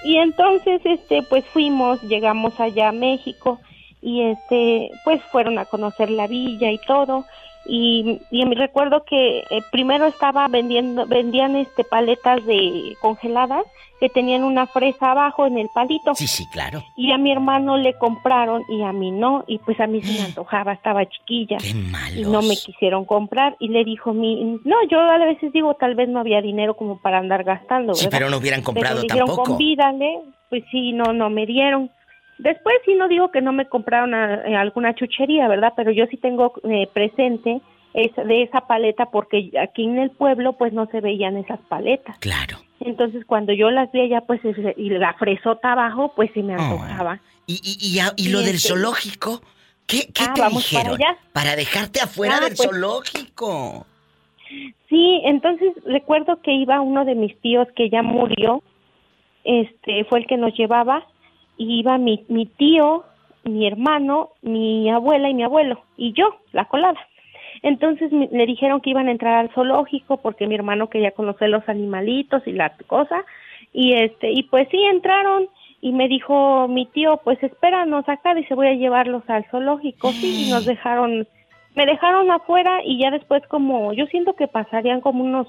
Y 0.03 0.17
entonces, 0.17 0.81
este, 0.83 1.23
pues 1.23 1.45
fuimos, 1.45 2.01
llegamos 2.01 2.59
allá 2.59 2.89
a 2.89 2.93
México 2.93 3.59
y 4.01 4.21
este, 4.21 4.91
pues 5.05 5.21
fueron 5.31 5.57
a 5.57 5.65
conocer 5.65 6.09
la 6.09 6.27
villa 6.27 6.71
y 6.71 6.77
todo. 6.79 7.25
Y, 7.65 8.19
y 8.29 8.45
me 8.45 8.55
recuerdo 8.55 9.03
que 9.05 9.39
eh, 9.39 9.61
primero 9.71 10.05
estaba 10.05 10.47
vendiendo, 10.47 11.05
vendían 11.05 11.55
este 11.55 11.83
paletas 11.83 12.45
de 12.45 12.95
congeladas 13.01 13.63
que 13.99 14.09
tenían 14.09 14.43
una 14.43 14.67
fresa 14.67 15.11
abajo 15.11 15.45
en 15.45 15.57
el 15.57 15.69
palito. 15.73 16.13
Sí, 16.13 16.27
sí, 16.27 16.45
claro. 16.51 16.83
Y 16.97 17.13
a 17.13 17.17
mi 17.17 17.31
hermano 17.31 17.77
le 17.77 17.93
compraron 17.93 18.63
y 18.67 18.81
a 18.83 18.91
mí 18.91 19.11
no, 19.11 19.45
y 19.47 19.59
pues 19.59 19.79
a 19.79 19.87
mí 19.87 20.01
se 20.01 20.19
me 20.19 20.25
antojaba, 20.25 20.73
estaba 20.73 21.05
chiquilla 21.05 21.57
Qué 21.57 21.73
malos. 21.73 22.17
y 22.17 22.23
no 22.23 22.41
me 22.41 22.57
quisieron 22.57 23.05
comprar 23.05 23.55
y 23.59 23.69
le 23.69 23.85
dijo 23.85 24.11
mi 24.13 24.59
no 24.65 24.75
yo 24.91 24.99
a 24.99 25.17
veces 25.19 25.53
digo 25.53 25.75
tal 25.75 25.95
vez 25.95 26.09
no 26.09 26.19
había 26.19 26.41
dinero 26.41 26.73
como 26.75 26.99
para 26.99 27.19
andar 27.19 27.45
gastando 27.45 27.93
Sí, 27.93 28.05
¿verdad? 28.07 28.17
pero 28.19 28.29
no 28.29 28.37
hubieran 28.39 28.61
comprado 28.61 28.95
Pero 28.95 29.01
me 29.01 29.03
dijeron, 29.07 29.27
tampoco. 29.27 29.49
convídale, 29.51 30.19
pues 30.49 30.63
sí, 30.69 30.91
no, 30.91 31.13
no 31.13 31.29
me 31.29 31.45
dieron. 31.45 31.89
Después 32.43 32.75
sí 32.85 32.93
no 32.95 33.07
digo 33.07 33.31
que 33.31 33.41
no 33.41 33.53
me 33.53 33.67
compraron 33.67 34.13
a- 34.13 34.43
eh, 34.47 34.55
alguna 34.55 34.93
chuchería, 34.95 35.47
¿verdad? 35.47 35.73
Pero 35.75 35.91
yo 35.91 36.05
sí 36.07 36.17
tengo 36.17 36.53
eh, 36.69 36.87
presente 36.93 37.61
esa, 37.93 38.23
de 38.23 38.43
esa 38.43 38.61
paleta 38.67 39.05
porque 39.07 39.51
aquí 39.61 39.85
en 39.85 39.97
el 39.97 40.11
pueblo 40.11 40.53
pues 40.53 40.73
no 40.73 40.85
se 40.87 40.99
veían 40.99 41.37
esas 41.37 41.59
paletas. 41.69 42.17
Claro. 42.19 42.57
Entonces 42.81 43.23
cuando 43.25 43.53
yo 43.53 43.71
las 43.71 43.91
vi 43.93 44.01
allá 44.01 44.21
pues 44.21 44.41
y 44.77 44.89
la 44.89 45.13
fresota 45.13 45.71
abajo 45.71 46.11
pues 46.15 46.29
sí 46.33 46.43
me 46.43 46.55
Oh. 46.57 46.59
antojaba. 46.59 47.19
¿Y, 47.47 47.53
y, 47.63 47.99
y, 47.99 48.27
y 48.27 48.29
lo 48.31 48.39
del 48.39 48.55
este- 48.55 48.69
zoológico? 48.69 49.41
¿Qué, 49.87 49.99
qué 50.13 50.23
Ah, 50.27 50.33
te 50.33 50.41
para 50.41 50.49
dijeron? 50.53 50.97
Para 51.33 51.55
dejarte 51.55 52.01
afuera 52.01 52.35
Ah, 52.37 52.45
del 52.45 52.55
pues- 52.55 52.67
zoológico. 52.69 53.85
Sí, 54.89 55.21
entonces 55.25 55.73
recuerdo 55.85 56.41
que 56.41 56.51
iba 56.53 56.79
uno 56.81 57.05
de 57.05 57.15
mis 57.15 57.39
tíos 57.41 57.67
que 57.75 57.89
ya 57.89 58.03
murió, 58.03 58.61
este 59.43 60.03
fue 60.05 60.19
el 60.19 60.27
que 60.27 60.37
nos 60.37 60.53
llevaba, 60.55 61.05
iba 61.57 61.97
mi, 61.97 62.23
mi 62.29 62.45
tío, 62.45 63.03
mi 63.43 63.67
hermano, 63.67 64.29
mi 64.41 64.89
abuela 64.89 65.29
y 65.29 65.33
mi 65.33 65.43
abuelo, 65.43 65.81
y 65.97 66.13
yo, 66.13 66.25
la 66.51 66.65
colada. 66.65 66.99
Entonces 67.61 68.11
mi- 68.11 68.27
le 68.31 68.45
dijeron 68.45 68.81
que 68.81 68.89
iban 68.89 69.07
a 69.07 69.11
entrar 69.11 69.35
al 69.35 69.49
zoológico 69.53 70.17
porque 70.17 70.47
mi 70.47 70.55
hermano 70.55 70.89
quería 70.89 71.11
conocer 71.11 71.49
los 71.49 71.67
animalitos 71.69 72.45
y 72.47 72.51
la 72.53 72.71
cosa, 72.87 73.23
y 73.73 73.93
este, 73.93 74.31
y 74.31 74.43
pues 74.43 74.67
sí 74.69 74.81
entraron, 74.83 75.47
y 75.81 75.91
me 75.91 76.07
dijo 76.07 76.67
mi 76.69 76.85
tío, 76.85 77.19
pues 77.23 77.41
espéranos 77.43 78.07
acá, 78.07 78.33
dice 78.33 78.55
voy 78.55 78.67
a 78.67 78.73
llevarlos 78.73 79.23
al 79.29 79.45
zoológico, 79.51 80.11
sí, 80.11 80.47
y 80.47 80.51
nos 80.51 80.65
dejaron 80.65 81.27
me 81.75 81.87
dejaron 81.87 82.29
afuera 82.29 82.81
y 82.85 82.99
ya 82.99 83.09
después 83.09 83.41
como 83.47 83.93
yo 83.93 84.05
siento 84.05 84.33
que 84.33 84.47
pasarían 84.47 85.01
como 85.01 85.23
unos 85.23 85.47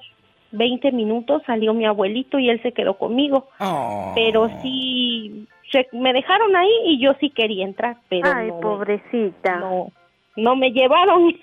20 0.53 0.90
minutos 0.90 1.43
salió 1.47 1.75
mi 1.75 1.85
abuelito 1.85 2.38
y 2.38 2.49
él 2.49 2.62
se 2.62 2.73
quedó 2.73 2.95
conmigo 2.95 3.49
Oh. 3.61 4.12
pero 4.14 4.49
sí 4.62 5.47
se- 5.75 5.89
me 5.93 6.13
dejaron 6.13 6.55
ahí 6.57 6.71
y 6.87 7.03
yo 7.03 7.13
sí 7.21 7.31
quería 7.31 7.65
entrar 7.65 7.97
pero 8.09 8.33
Ay, 8.35 8.49
no, 8.49 8.61
pobrecita. 8.61 9.57
no 9.57 9.93
no 10.37 10.57
me 10.57 10.71
llevaron 10.71 11.35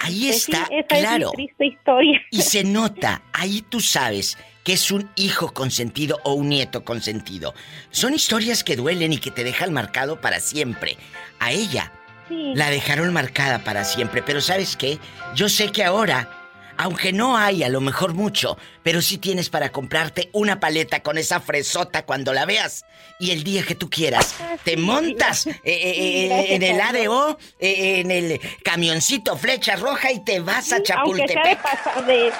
Ahí 0.00 0.26
Pues 0.28 0.44
sí, 0.44 0.52
está, 0.52 0.68
esa 0.72 0.86
claro. 0.86 1.30
es 1.32 1.38
mi 1.38 1.46
triste 1.46 1.66
historia 1.66 2.20
Y 2.30 2.42
se 2.42 2.62
nota, 2.64 3.22
ahí 3.32 3.62
tú 3.68 3.80
sabes 3.80 4.38
que 4.64 4.74
es 4.74 4.92
un 4.92 5.08
hijo 5.16 5.52
consentido 5.52 6.18
o 6.24 6.34
un 6.34 6.50
nieto 6.50 6.84
consentido. 6.84 7.52
Son 7.90 8.14
historias 8.14 8.62
que 8.62 8.76
duelen 8.76 9.12
y 9.14 9.18
que 9.18 9.30
te 9.32 9.42
dejan 9.42 9.72
marcado 9.72 10.20
para 10.20 10.38
siempre. 10.40 10.96
A 11.40 11.50
ella 11.50 11.90
sí 12.28 12.52
la 12.54 12.70
dejaron 12.70 13.12
marcada 13.12 13.58
para 13.64 13.82
siempre, 13.84 14.22
pero 14.22 14.40
¿sabes 14.40 14.76
qué? 14.76 14.98
Yo 15.34 15.48
sé 15.48 15.72
que 15.72 15.82
ahora, 15.82 16.28
aunque 16.78 17.12
no 17.12 17.36
hay 17.36 17.62
a 17.64 17.68
lo 17.68 17.80
mejor 17.82 18.14
mucho, 18.14 18.56
pero 18.82 19.02
sí 19.02 19.18
tienes 19.18 19.50
para 19.50 19.70
comprarte 19.70 20.30
una 20.32 20.58
paleta 20.60 21.00
con 21.02 21.18
esa 21.18 21.40
fresota 21.40 22.04
cuando 22.06 22.32
la 22.32 22.46
veas. 22.46 22.84
Y 23.20 23.32
el 23.32 23.44
día 23.44 23.62
que 23.64 23.74
tú 23.74 23.90
quieras, 23.90 24.34
Ah, 24.40 24.56
te 24.64 24.76
montas 24.76 25.46
eh, 25.46 25.52
eh, 25.64 26.28
eh, 26.30 26.54
en 26.54 26.62
el. 26.62 26.80
ADO, 26.80 27.38
eh, 27.58 28.00
en 28.00 28.10
el 28.10 28.40
camioncito 28.64 29.36
flecha 29.36 29.76
roja 29.76 30.12
y 30.12 30.20
te 30.24 30.40
vas 30.40 30.72
a 30.72 30.76
Sí, 30.78 30.92
aunque 30.96 31.26
sea 31.28 31.42
de 31.42 31.56
Chapultepec. 31.56 32.06
de 32.06 32.32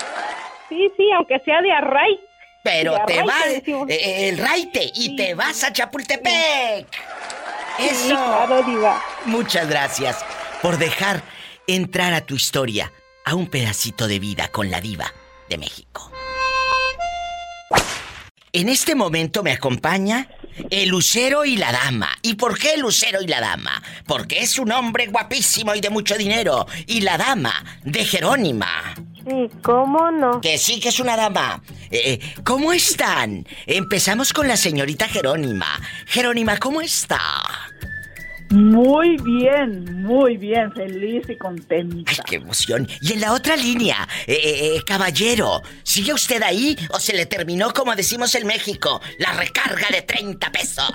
sí 0.69 0.89
sí 0.97 1.05
aunque 1.17 1.39
sea 1.45 1.61
de 1.61 1.73
array 1.73 2.21
Pero 2.63 2.93
de 2.93 3.01
te 3.07 3.95
eh, 3.95 4.29
el 4.29 4.39
raite, 4.39 4.85
y 4.95 5.07
Sí. 5.09 5.17
te 5.17 5.35
vas 5.35 5.65
a 5.65 5.73
Chapultepec. 5.73 6.87
sí 7.79 7.89
Eso. 7.89 8.09
claro 8.15 8.63
diva 8.63 9.03
Muchas 9.25 9.69
gracias 9.69 10.25
por 10.63 10.79
dejar 10.79 11.23
entrar 11.67 12.13
a 12.15 12.21
tu 12.21 12.35
historia 12.37 12.93
a 13.29 13.35
un 13.35 13.47
pedacito 13.47 14.09
de 14.09 14.19
vida 14.19 14.49
con 14.49 14.71
la 14.71 14.81
diva 14.81 15.13
de 15.51 15.59
México. 15.59 16.11
En 18.53 18.71
este 18.71 18.95
momento 18.95 19.43
me 19.43 19.53
acompaña 19.53 20.29
El 20.71 20.89
lucero 20.89 21.45
y 21.45 21.57
la 21.57 21.71
dama. 21.71 22.09
¿Y 22.23 22.35
por 22.35 22.59
qué 22.59 22.75
el 22.75 22.81
lucero 22.81 23.21
y 23.21 23.27
la 23.27 23.41
dama? 23.41 23.83
Porque 24.07 24.41
es 24.41 24.59
un 24.59 24.73
hombre 24.73 25.07
guapísimo 25.07 25.75
y 25.75 25.81
de 25.81 25.91
mucho 25.91 26.17
dinero. 26.17 26.67
Y 26.87 27.03
la 27.03 27.19
dama 27.19 27.53
de 27.85 28.05
Jerónima. 28.05 28.95
Sí, 29.29 29.51
¿cómo 29.63 30.11
no? 30.11 30.41
Que 30.41 30.57
sí 30.59 30.81
que 30.81 30.89
es 30.89 30.99
una 30.99 31.17
dama. 31.17 31.63
Eh, 31.91 32.19
eh, 32.21 32.35
¿Cómo 32.45 32.73
están? 32.73 33.47
Empezamos 33.67 34.33
con 34.33 34.49
la 34.49 34.57
señorita 34.57 35.07
Jerónima. 35.07 35.81
Jerónima, 36.07 36.57
¿cómo 36.57 36.81
está? 36.81 37.21
Muy 38.51 39.19
bien, 39.19 40.03
muy 40.03 40.39
bien, 40.39 40.73
feliz 40.73 41.29
y 41.29 41.37
contenta. 41.37 42.11
Ay, 42.11 42.19
qué 42.27 42.37
emoción. 42.37 42.89
Y 43.03 43.13
en 43.13 43.21
la 43.21 43.33
otra 43.33 43.57
línea, 43.57 44.09
eh, 44.27 44.33
eh, 44.43 44.77
eh, 44.77 44.83
caballero, 44.87 45.63
¿sigue 45.83 46.15
usted 46.15 46.43
ahí 46.43 46.77
o 46.91 46.99
se 46.99 47.13
le 47.13 47.27
terminó, 47.27 47.73
como 47.75 47.95
decimos 47.95 48.35
en 48.35 48.47
México, 48.47 49.03
la 49.19 49.33
recarga 49.33 49.89
de 49.91 50.01
30 50.03 50.51
pesos? 50.51 50.95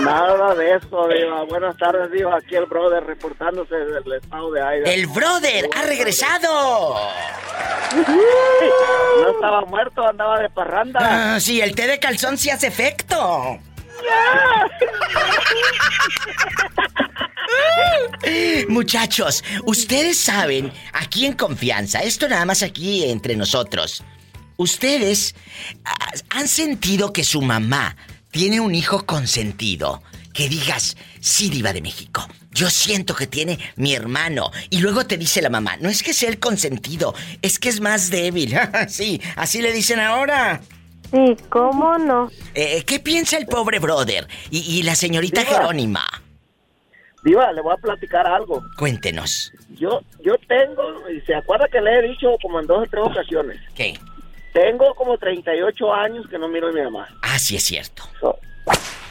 Nada 0.00 0.54
de 0.54 0.76
eso, 0.76 1.08
Diva. 1.08 1.44
Buenas 1.44 1.76
tardes, 1.76 2.10
Diva. 2.12 2.36
Aquí 2.36 2.54
el 2.54 2.64
brother 2.64 3.04
reportándose 3.04 3.74
del 3.74 4.12
estado 4.14 4.50
de 4.50 4.60
Idaho. 4.60 4.86
El 4.86 5.06
brother 5.06 5.68
ha 5.76 5.82
regresado. 5.82 6.94
No 7.94 9.30
estaba 9.30 9.64
muerto, 9.66 10.06
andaba 10.06 10.38
de 10.40 10.48
parranda. 10.48 11.00
Ah, 11.34 11.40
sí, 11.40 11.60
el 11.60 11.74
té 11.74 11.86
de 11.86 11.98
calzón 11.98 12.38
sí 12.38 12.48
hace 12.48 12.68
efecto. 12.68 13.60
Muchachos, 18.68 19.42
ustedes 19.64 20.20
saben, 20.20 20.72
aquí 20.92 21.26
en 21.26 21.34
confianza, 21.34 22.00
esto 22.00 22.28
nada 22.28 22.44
más 22.44 22.62
aquí 22.62 23.04
entre 23.04 23.36
nosotros. 23.36 24.02
Ustedes 24.56 25.34
ah, 25.84 26.10
han 26.30 26.48
sentido 26.48 27.12
que 27.12 27.24
su 27.24 27.40
mamá 27.40 27.96
tiene 28.30 28.60
un 28.60 28.74
hijo 28.74 29.06
consentido. 29.06 30.02
Que 30.32 30.48
digas, 30.48 30.96
sí, 31.20 31.48
diva 31.48 31.72
de 31.72 31.80
México. 31.80 32.28
Yo 32.52 32.70
siento 32.70 33.14
que 33.14 33.26
tiene 33.26 33.58
mi 33.76 33.94
hermano. 33.94 34.50
Y 34.70 34.78
luego 34.78 35.06
te 35.06 35.16
dice 35.16 35.42
la 35.42 35.50
mamá, 35.50 35.76
no 35.78 35.88
es 35.88 36.02
que 36.02 36.12
sea 36.12 36.28
el 36.28 36.38
consentido, 36.38 37.14
es 37.42 37.58
que 37.58 37.68
es 37.68 37.80
más 37.80 38.10
débil. 38.10 38.56
sí, 38.88 39.20
así 39.36 39.62
le 39.62 39.72
dicen 39.72 40.00
ahora. 40.00 40.60
Sí, 41.10 41.36
¿cómo 41.48 41.96
no? 41.98 42.30
Eh, 42.54 42.82
¿Qué 42.86 42.98
piensa 43.00 43.36
el 43.38 43.46
pobre 43.46 43.78
brother? 43.78 44.26
Y, 44.50 44.58
y 44.78 44.82
la 44.82 44.94
señorita 44.94 45.40
Diva. 45.42 45.52
Jerónima. 45.58 46.04
Diva, 47.24 47.50
le 47.52 47.60
voy 47.62 47.74
a 47.74 47.76
platicar 47.78 48.26
algo. 48.26 48.62
Cuéntenos. 48.78 49.52
Yo 49.70 50.00
yo 50.22 50.34
tengo, 50.46 50.82
y 51.10 51.20
se 51.22 51.34
acuerda 51.34 51.66
que 51.68 51.80
le 51.80 51.98
he 51.98 52.02
dicho 52.08 52.28
como 52.42 52.60
en 52.60 52.66
dos 52.66 52.82
o 52.86 52.90
tres 52.90 53.02
ocasiones, 53.04 53.58
¿Qué? 53.74 53.98
tengo 54.52 54.94
como 54.94 55.16
38 55.18 55.94
años 55.94 56.26
que 56.28 56.38
no 56.38 56.48
miro 56.48 56.68
a 56.68 56.72
mi 56.72 56.82
mamá. 56.82 57.08
Ah, 57.22 57.38
sí 57.38 57.56
es 57.56 57.64
cierto. 57.64 58.02
So, 58.20 58.36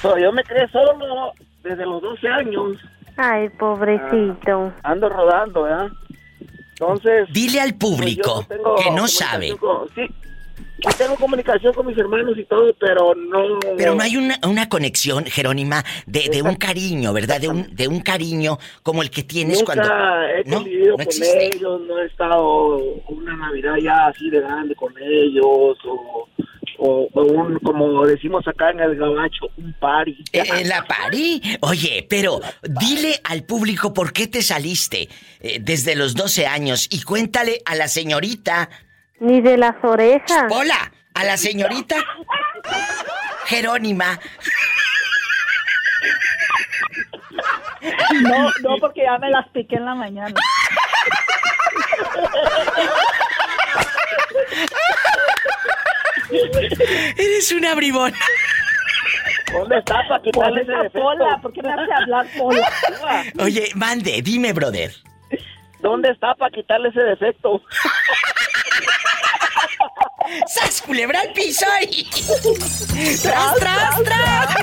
so, 0.01 0.17
yo 0.17 0.31
me 0.31 0.43
crié 0.43 0.67
solo 0.69 1.33
desde 1.63 1.85
los 1.85 2.01
12 2.01 2.27
años. 2.27 2.77
Ay, 3.17 3.49
pobrecito. 3.49 4.73
Ando 4.83 5.09
rodando, 5.09 5.63
¿verdad? 5.63 5.87
Entonces... 6.71 7.27
Dile 7.31 7.59
al 7.61 7.75
público 7.75 8.43
pues 8.47 8.49
tengo 8.59 8.75
que 8.75 8.91
no 8.91 9.07
sabe. 9.07 9.55
con- 9.57 9.87
sí, 9.95 10.07
yo 10.83 10.89
tengo 10.97 11.15
comunicación 11.15 11.73
con 11.73 11.87
mis 11.87 11.97
hermanos 11.97 12.37
y 12.37 12.45
todo, 12.45 12.73
pero 12.79 13.13
no... 13.15 13.59
Pero 13.77 13.95
no 13.95 14.03
hay 14.03 14.15
una, 14.17 14.39
una 14.47 14.69
conexión, 14.69 15.25
Jerónima, 15.25 15.83
de, 16.05 16.29
de 16.29 16.41
un 16.41 16.55
cariño, 16.55 17.13
¿verdad? 17.13 17.41
De 17.41 17.47
un, 17.47 17.75
de 17.75 17.87
un 17.87 17.99
cariño 18.01 18.57
como 18.83 19.01
el 19.01 19.09
que 19.09 19.23
tienes 19.23 19.59
Nunca 19.59 19.73
cuando... 19.73 19.93
he 20.27 20.43
¿No? 20.49 20.57
convivido 20.57 20.89
¿No 20.91 20.95
con 20.97 21.01
existe? 21.07 21.45
ellos, 21.55 21.81
no 21.87 21.99
he 21.99 22.05
estado 22.05 22.77
una 23.07 23.35
Navidad 23.37 23.75
ya 23.81 24.07
así 24.07 24.29
de 24.29 24.39
grande 24.41 24.75
con 24.75 24.93
ellos, 25.01 25.77
o, 25.85 26.27
o- 26.79 27.07
o 27.11 27.21
un, 27.23 27.57
como 27.59 28.05
decimos 28.05 28.47
acá 28.47 28.69
en 28.69 28.79
el 28.79 28.95
gabacho, 28.95 29.47
un 29.57 29.73
party. 29.79 30.11
Eh, 30.31 30.43
eh, 30.59 30.65
la 30.65 30.85
parí. 30.85 31.41
Oye, 31.61 32.05
pero 32.07 32.39
dile 32.63 33.19
al 33.23 33.45
público 33.45 33.93
por 33.93 34.13
qué 34.13 34.27
te 34.27 34.43
saliste 34.43 35.09
eh, 35.39 35.57
desde 35.59 35.95
los 35.95 36.13
12 36.13 36.45
años 36.45 36.87
y 36.91 37.01
cuéntale 37.01 37.61
a 37.65 37.73
la 37.75 37.87
señorita, 37.87 38.69
Ni 39.19 39.41
de 39.41 39.57
las 39.57 39.75
orejas. 39.83 40.51
hola, 40.51 40.91
a 41.13 41.23
la 41.23 41.37
señorita 41.37 41.95
Jerónima. 43.45 44.19
No, 48.21 48.51
no, 48.61 48.77
porque 48.79 49.03
ya 49.03 49.17
me 49.17 49.29
las 49.29 49.47
piqué 49.49 49.75
en 49.77 49.85
la 49.85 49.95
mañana. 49.95 50.33
Eres 57.17 57.51
una 57.51 57.75
bribona. 57.75 58.17
¿Dónde 59.51 59.77
está 59.79 60.07
para 60.07 60.21
quitarle 60.21 60.61
ese 60.61 60.71
esa 60.71 60.83
defecto? 60.83 60.99
pola, 61.01 61.39
¿por 61.41 61.53
qué 61.53 61.61
me 61.61 61.73
hace 61.73 61.93
hablar 61.93 62.27
pola? 62.37 62.69
Oye, 63.39 63.69
mande, 63.75 64.21
dime, 64.21 64.53
brother. 64.53 64.91
¿Dónde 65.79 66.09
está 66.09 66.35
para 66.35 66.51
quitarle 66.51 66.89
ese 66.89 67.01
defecto? 67.01 67.61
¡Sas, 70.47 70.81
culebra 70.81 71.21
al 71.21 71.33
piso! 71.33 71.65
y- 71.89 72.03
¡Tras, 73.21 73.55
tras, 73.55 74.03
tras! 74.03 74.55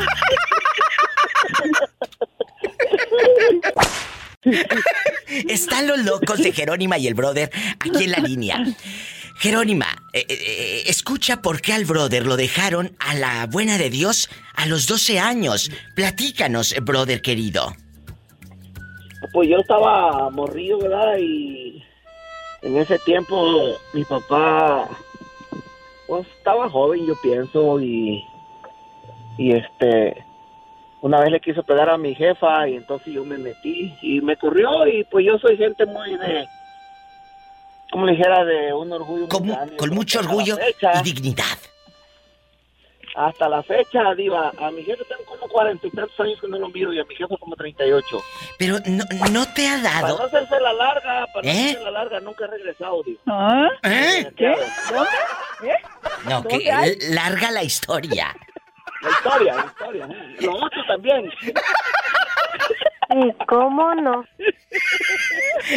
Están 5.49 5.87
los 5.87 5.99
locos 6.05 6.39
de 6.39 6.53
Jerónima 6.53 6.99
y 6.99 7.07
el 7.07 7.15
brother 7.15 7.51
aquí 7.81 8.05
en 8.05 8.11
la 8.11 8.19
línea. 8.19 8.65
Jerónima, 9.39 9.87
eh, 10.13 10.25
eh, 10.29 10.39
eh, 10.41 10.83
escucha 10.87 11.43
por 11.43 11.61
qué 11.61 11.73
al 11.73 11.85
brother 11.85 12.25
lo 12.27 12.37
dejaron 12.37 12.95
a 13.01 13.15
la 13.15 13.47
buena 13.47 13.79
de 13.79 13.91
Dios 13.91 14.29
a 14.55 14.67
los 14.67 14.87
12 14.87 15.19
años. 15.19 15.71
Platícanos, 15.97 16.75
brother 16.83 17.21
querido. 17.21 17.75
Pues 19.33 19.49
yo 19.49 19.57
estaba 19.57 20.31
morrido, 20.31 20.79
¿verdad? 20.79 21.17
Y 21.19 21.83
en 22.63 22.77
ese 22.77 22.99
tiempo 23.01 23.77
mi 23.93 24.05
papá, 24.05 24.89
pues 26.07 26.27
estaba 26.39 26.69
joven, 26.69 27.07
yo 27.07 27.15
pienso, 27.23 27.81
y, 27.81 28.27
y 29.39 29.53
este, 29.53 30.25
una 31.01 31.21
vez 31.21 31.31
le 31.31 31.41
quiso 31.41 31.63
pegar 31.63 31.89
a 31.91 31.99
mi 31.99 32.15
jefa 32.15 32.69
y 32.69 32.77
entonces 32.77 33.13
yo 33.13 33.25
me 33.25 33.39
metí 33.39 33.95
y 34.03 34.21
me 34.21 34.37
corrió 34.37 34.87
y 34.87 35.05
pues 35.05 35.25
yo 35.27 35.39
soy 35.39 35.57
gente 35.57 35.85
muy 35.87 36.17
de, 36.17 36.47
como 37.91 38.07
le 38.07 38.13
dijera, 38.13 38.45
de 38.45 38.73
un 38.73 38.93
orgullo. 38.93 39.29
Con, 39.29 39.47
mu- 39.47 39.53
grande. 39.55 39.77
con 39.77 39.91
mucho 39.91 40.19
orgullo 40.21 40.57
fecha- 40.57 41.01
y 41.01 41.03
dignidad. 41.13 41.59
Hasta 43.17 43.49
la 43.49 43.63
fecha, 43.63 44.13
Diva, 44.17 44.53
a 44.59 44.71
mi 44.73 44.83
jefe 44.83 45.05
tengo 45.05 45.25
como 45.25 45.47
cuarenta 45.49 45.87
y 45.87 45.91
tantos 45.91 46.19
años 46.19 46.41
que 46.41 46.49
no 46.49 46.59
lo 46.59 46.69
miro 46.69 46.93
y 46.93 46.99
a 46.99 47.05
mi 47.05 47.15
jefa 47.15 47.37
como 47.39 47.55
38. 47.55 48.05
Pero 48.59 48.79
no, 48.87 49.05
no 49.31 49.47
te 49.55 49.69
ha 49.69 49.81
Para 49.83 50.01
no 50.01 50.07
dado. 50.17 50.23
hacerse 50.27 50.61
la 50.61 50.73
larga, 50.73 51.27
para 51.33 51.43
no 51.47 51.49
¿Eh? 51.49 51.61
hacerse 51.71 51.85
la 51.85 51.91
larga, 51.93 52.21
nunca 52.21 52.45
he 52.45 52.49
regresado, 52.49 53.03
Diva. 53.05 53.21
¿Ah? 53.27 53.69
¿Eh? 53.85 54.33
¿Qué? 54.37 54.53
¿Dónde? 54.93 55.73
¿Eh? 55.73 55.77
No, 56.29 56.43
que 56.43 56.97
larga 57.11 57.51
la 57.53 57.63
historia. 57.63 58.35
La 59.03 59.11
historia, 59.11 59.55
la 59.55 59.65
historia. 59.67 60.09
Lo 60.41 60.53
otro 60.57 60.83
también. 60.89 61.31
Sí, 63.15 63.33
¿cómo 63.49 63.95
no? 63.95 64.25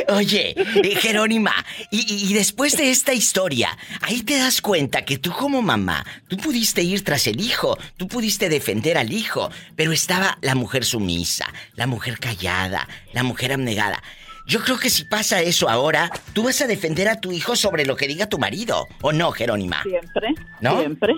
Oye, 0.10 0.56
eh, 0.58 0.96
Jerónima, 0.96 1.54
y, 1.92 2.00
y- 2.12 2.32
y 2.32 2.34
después 2.34 2.76
de 2.78 2.90
esta 2.90 3.14
historia, 3.14 3.78
ahí 4.02 4.24
te 4.24 4.38
das 4.38 4.62
cuenta 4.62 5.06
que 5.06 5.18
tú 5.20 5.32
como 5.32 5.62
mamá, 5.62 6.04
tú 6.28 6.38
pudiste 6.38 6.82
ir 6.82 7.04
tras 7.04 7.28
el 7.28 7.40
hijo, 7.40 7.78
tú 7.98 8.08
pudiste 8.08 8.50
defender 8.50 8.98
al 8.98 9.12
hijo, 9.14 9.52
pero 9.76 9.92
estaba 9.92 10.38
la 10.42 10.56
mujer 10.56 10.84
sumisa, 10.84 11.46
la 11.76 11.86
mujer 11.86 12.20
callada, 12.20 12.88
la 13.14 13.24
mujer 13.24 13.54
abnegada. 13.54 14.02
Yo 14.48 14.62
creo 14.62 14.80
que 14.80 14.90
si 14.90 15.04
pasa 15.04 15.42
eso 15.42 15.70
ahora, 15.70 16.10
tú 16.34 16.44
vas 16.44 16.62
a 16.62 16.68
defender 16.68 17.08
a 17.10 17.20
tu 17.20 17.32
hijo 17.32 17.56
sobre 17.56 17.86
lo 17.86 17.96
que 17.96 18.08
diga 18.08 18.28
tu 18.30 18.40
marido, 18.40 18.88
¿o 19.02 19.12
no, 19.12 19.32
Jerónima? 19.32 19.84
Siempre, 19.84 20.30
¿No? 20.62 20.80
siempre. 20.80 21.14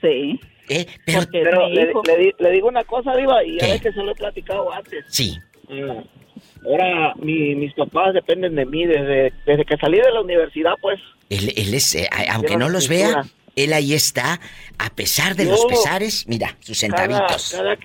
Sí. 0.00 0.40
¿Eh? 0.68 0.86
Pero, 1.06 1.68
le, 1.68 1.82
hijo. 1.90 2.02
le 2.06 2.16
di- 2.18 2.32
le 2.38 2.50
digo 2.52 2.68
una 2.68 2.84
cosa, 2.84 3.14
Diva, 3.16 3.42
y 3.44 3.56
¿Qué? 3.58 3.64
a 3.64 3.68
ver 3.68 3.80
que 3.80 3.92
se 3.92 4.02
lo 4.02 4.12
he 4.12 4.14
platicado 4.14 4.72
antes. 4.72 5.04
sí, 5.08 5.36
Mm. 5.68 6.66
Ahora 6.66 7.14
mi- 7.16 7.54
mis 7.54 7.74
papás 7.74 8.14
dependen 8.14 8.54
de 8.54 8.64
mí 8.64 8.86
desde, 8.86 9.32
desde 9.44 9.64
que 9.64 9.76
salí 9.76 9.98
de 9.98 10.10
la 10.12 10.20
universidad, 10.22 10.72
pues. 10.80 10.98
él, 11.30 11.52
él 11.56 11.74
es, 11.74 11.94
eh, 11.94 12.08
aunque 12.30 12.56
no 12.56 12.68
los 12.70 12.88
vea, 12.88 13.22
él 13.54 13.72
ahí 13.74 13.92
está, 13.92 14.40
a 14.78 14.90
pesar 14.94 15.34
de 15.36 15.44
Yo- 15.44 15.50
los 15.50 15.64
pesares, 15.66 16.26
mira, 16.28 16.56
sus 16.60 16.78
centavitos, 16.78 17.52
cada 17.54 17.76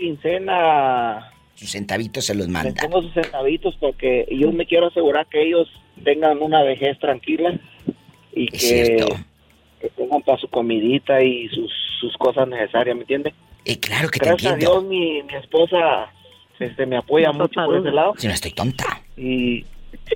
quincena 0.48 1.30
sus 1.56 1.72
centavitos 1.72 2.26
se 2.26 2.36
los 2.36 2.46
les 2.48 2.54
manda. 2.54 2.82
pongo 2.84 3.02
sus 3.02 3.14
centavitos 3.14 3.76
porque 3.80 4.28
yo 4.32 4.52
me 4.52 4.66
quiero 4.66 4.88
asegurar 4.88 5.28
que 5.28 5.42
ellos 5.44 5.68
tengan 6.04 6.42
una 6.42 6.64
vejez 6.64 6.98
tranquila 7.00 7.60
y 8.36 8.48
Es 8.56 8.62
que, 8.64 9.06
que 9.82 9.90
tengan 9.90 10.22
para 10.24 10.38
su 10.40 10.48
comidita 10.48 11.22
y 11.24 11.48
sus, 11.50 11.72
sus 12.04 12.18
cosas 12.18 12.48
necesarias, 12.48 12.96
¿me 12.96 13.02
entiendes? 13.02 13.34
Eh, 13.66 13.80
claro 13.80 14.10
que 14.10 14.20
te 14.20 14.26
Gracias 14.28 14.52
a 14.52 14.54
entiendo. 14.56 14.82
Dios 14.82 14.90
mi, 14.90 15.24
mi 15.24 15.36
esposa 15.36 16.12
este, 16.60 16.86
me 16.86 16.98
apoya 16.98 17.32
Mucho 17.32 17.44
mucho 17.62 17.66
por 17.66 17.78
ese 17.78 17.92
lado 17.92 18.14
Si 18.18 18.28
no 18.28 18.34
estoy 18.34 18.52
tonta. 18.52 19.02
y 19.18 19.66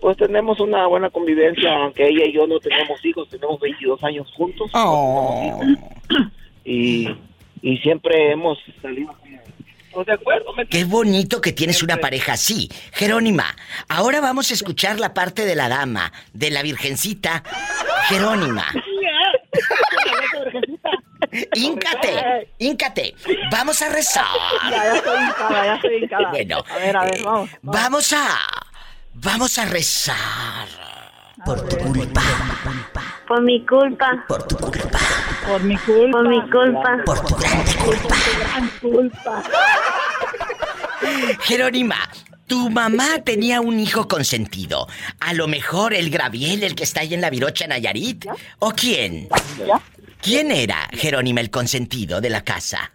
pues 0.02 0.18
tenemos 0.18 0.60
una 0.60 0.86
buena 0.88 1.10
convivencia, 1.10 1.74
aunque 1.76 2.08
ella 2.08 2.26
y 2.26 2.34
yo 2.34 2.46
no 2.48 2.60
tenemos 2.60 3.04
hijos, 3.06 3.30
tenemos 3.30 3.60
22 3.60 4.04
años 4.04 4.28
juntos 4.36 4.70
Oh. 4.74 5.62
y, 6.66 7.08
y 7.62 7.78
siempre 7.78 8.32
hemos 8.32 8.58
salido 8.82 9.16
pues, 9.94 10.06
de 10.08 10.14
acuerdo. 10.14 10.54
¿me 10.54 10.66
Qué 10.68 10.84
bonito 10.84 11.40
que 11.42 11.54
tienes 11.54 11.82
una 11.84 11.98
pareja 11.98 12.34
así. 12.34 12.70
Jerónima, 12.94 13.46
ahora 13.88 14.20
vamos 14.20 14.52
a 14.52 14.54
escuchar 14.56 15.00
la 15.00 15.14
parte 15.14 15.46
de 15.46 15.56
la 15.56 15.70
dama, 15.70 16.12
de 16.34 16.52
la 16.52 16.62
virgencita. 16.64 17.44
Jerónima. 18.10 18.66
Íncate, 21.54 22.50
íncate. 22.60 23.16
Vamos 23.52 23.82
a 23.82 23.90
rezar. 23.90 24.26
Ya, 24.70 24.78
ya 24.78 24.84
ya 24.94 25.76
estoy 25.76 26.04
hincada. 26.04 26.30
Bueno, 26.30 26.64
A 26.70 26.78
ver, 26.78 26.98
a 26.98 27.04
ver, 27.04 27.16
eh, 27.18 27.22
vamos. 27.24 27.50
Vamos 27.62 28.14
a. 28.14 28.28
Vamos 29.14 29.58
a 29.58 29.66
rezar. 29.66 30.68
Por 31.46 31.68
tu 31.68 31.78
culpa. 31.78 32.22
Por 33.28 33.42
mi 33.42 33.66
culpa. 33.66 34.26
Por 34.28 34.48
tu 34.48 34.58
culpa. 34.58 35.00
Por 35.48 35.64
mi 35.64 35.78
culpa. 35.78 36.12
Por 36.12 36.28
mi 36.30 36.50
culpa. 36.50 36.98
Por 37.06 37.26
tu 37.26 37.36
grande 37.36 37.76
culpa. 37.76 38.16
Gran 38.40 38.68
culpa. 38.82 39.44
Jerónima, 41.42 41.98
tu 42.48 42.70
mamá 42.70 43.20
tenía 43.24 43.62
un 43.62 43.80
hijo 43.80 44.08
consentido. 44.08 44.88
A 45.20 45.34
lo 45.34 45.48
mejor 45.48 45.94
el 45.94 46.10
Graviel, 46.10 46.64
el 46.64 46.76
que 46.76 46.84
está 46.84 47.02
ahí 47.02 47.14
en 47.14 47.22
la 47.22 47.30
Virocha 47.30 47.68
Nayarit. 47.68 48.26
¿O 48.60 48.72
quién? 48.72 49.28
¿Quién 50.22 50.52
era 50.52 50.88
Jerónima 50.92 51.42
el 51.42 51.50
consentido 51.50 52.20
de 52.22 52.30
la 52.30 52.42
casa? 52.42 52.92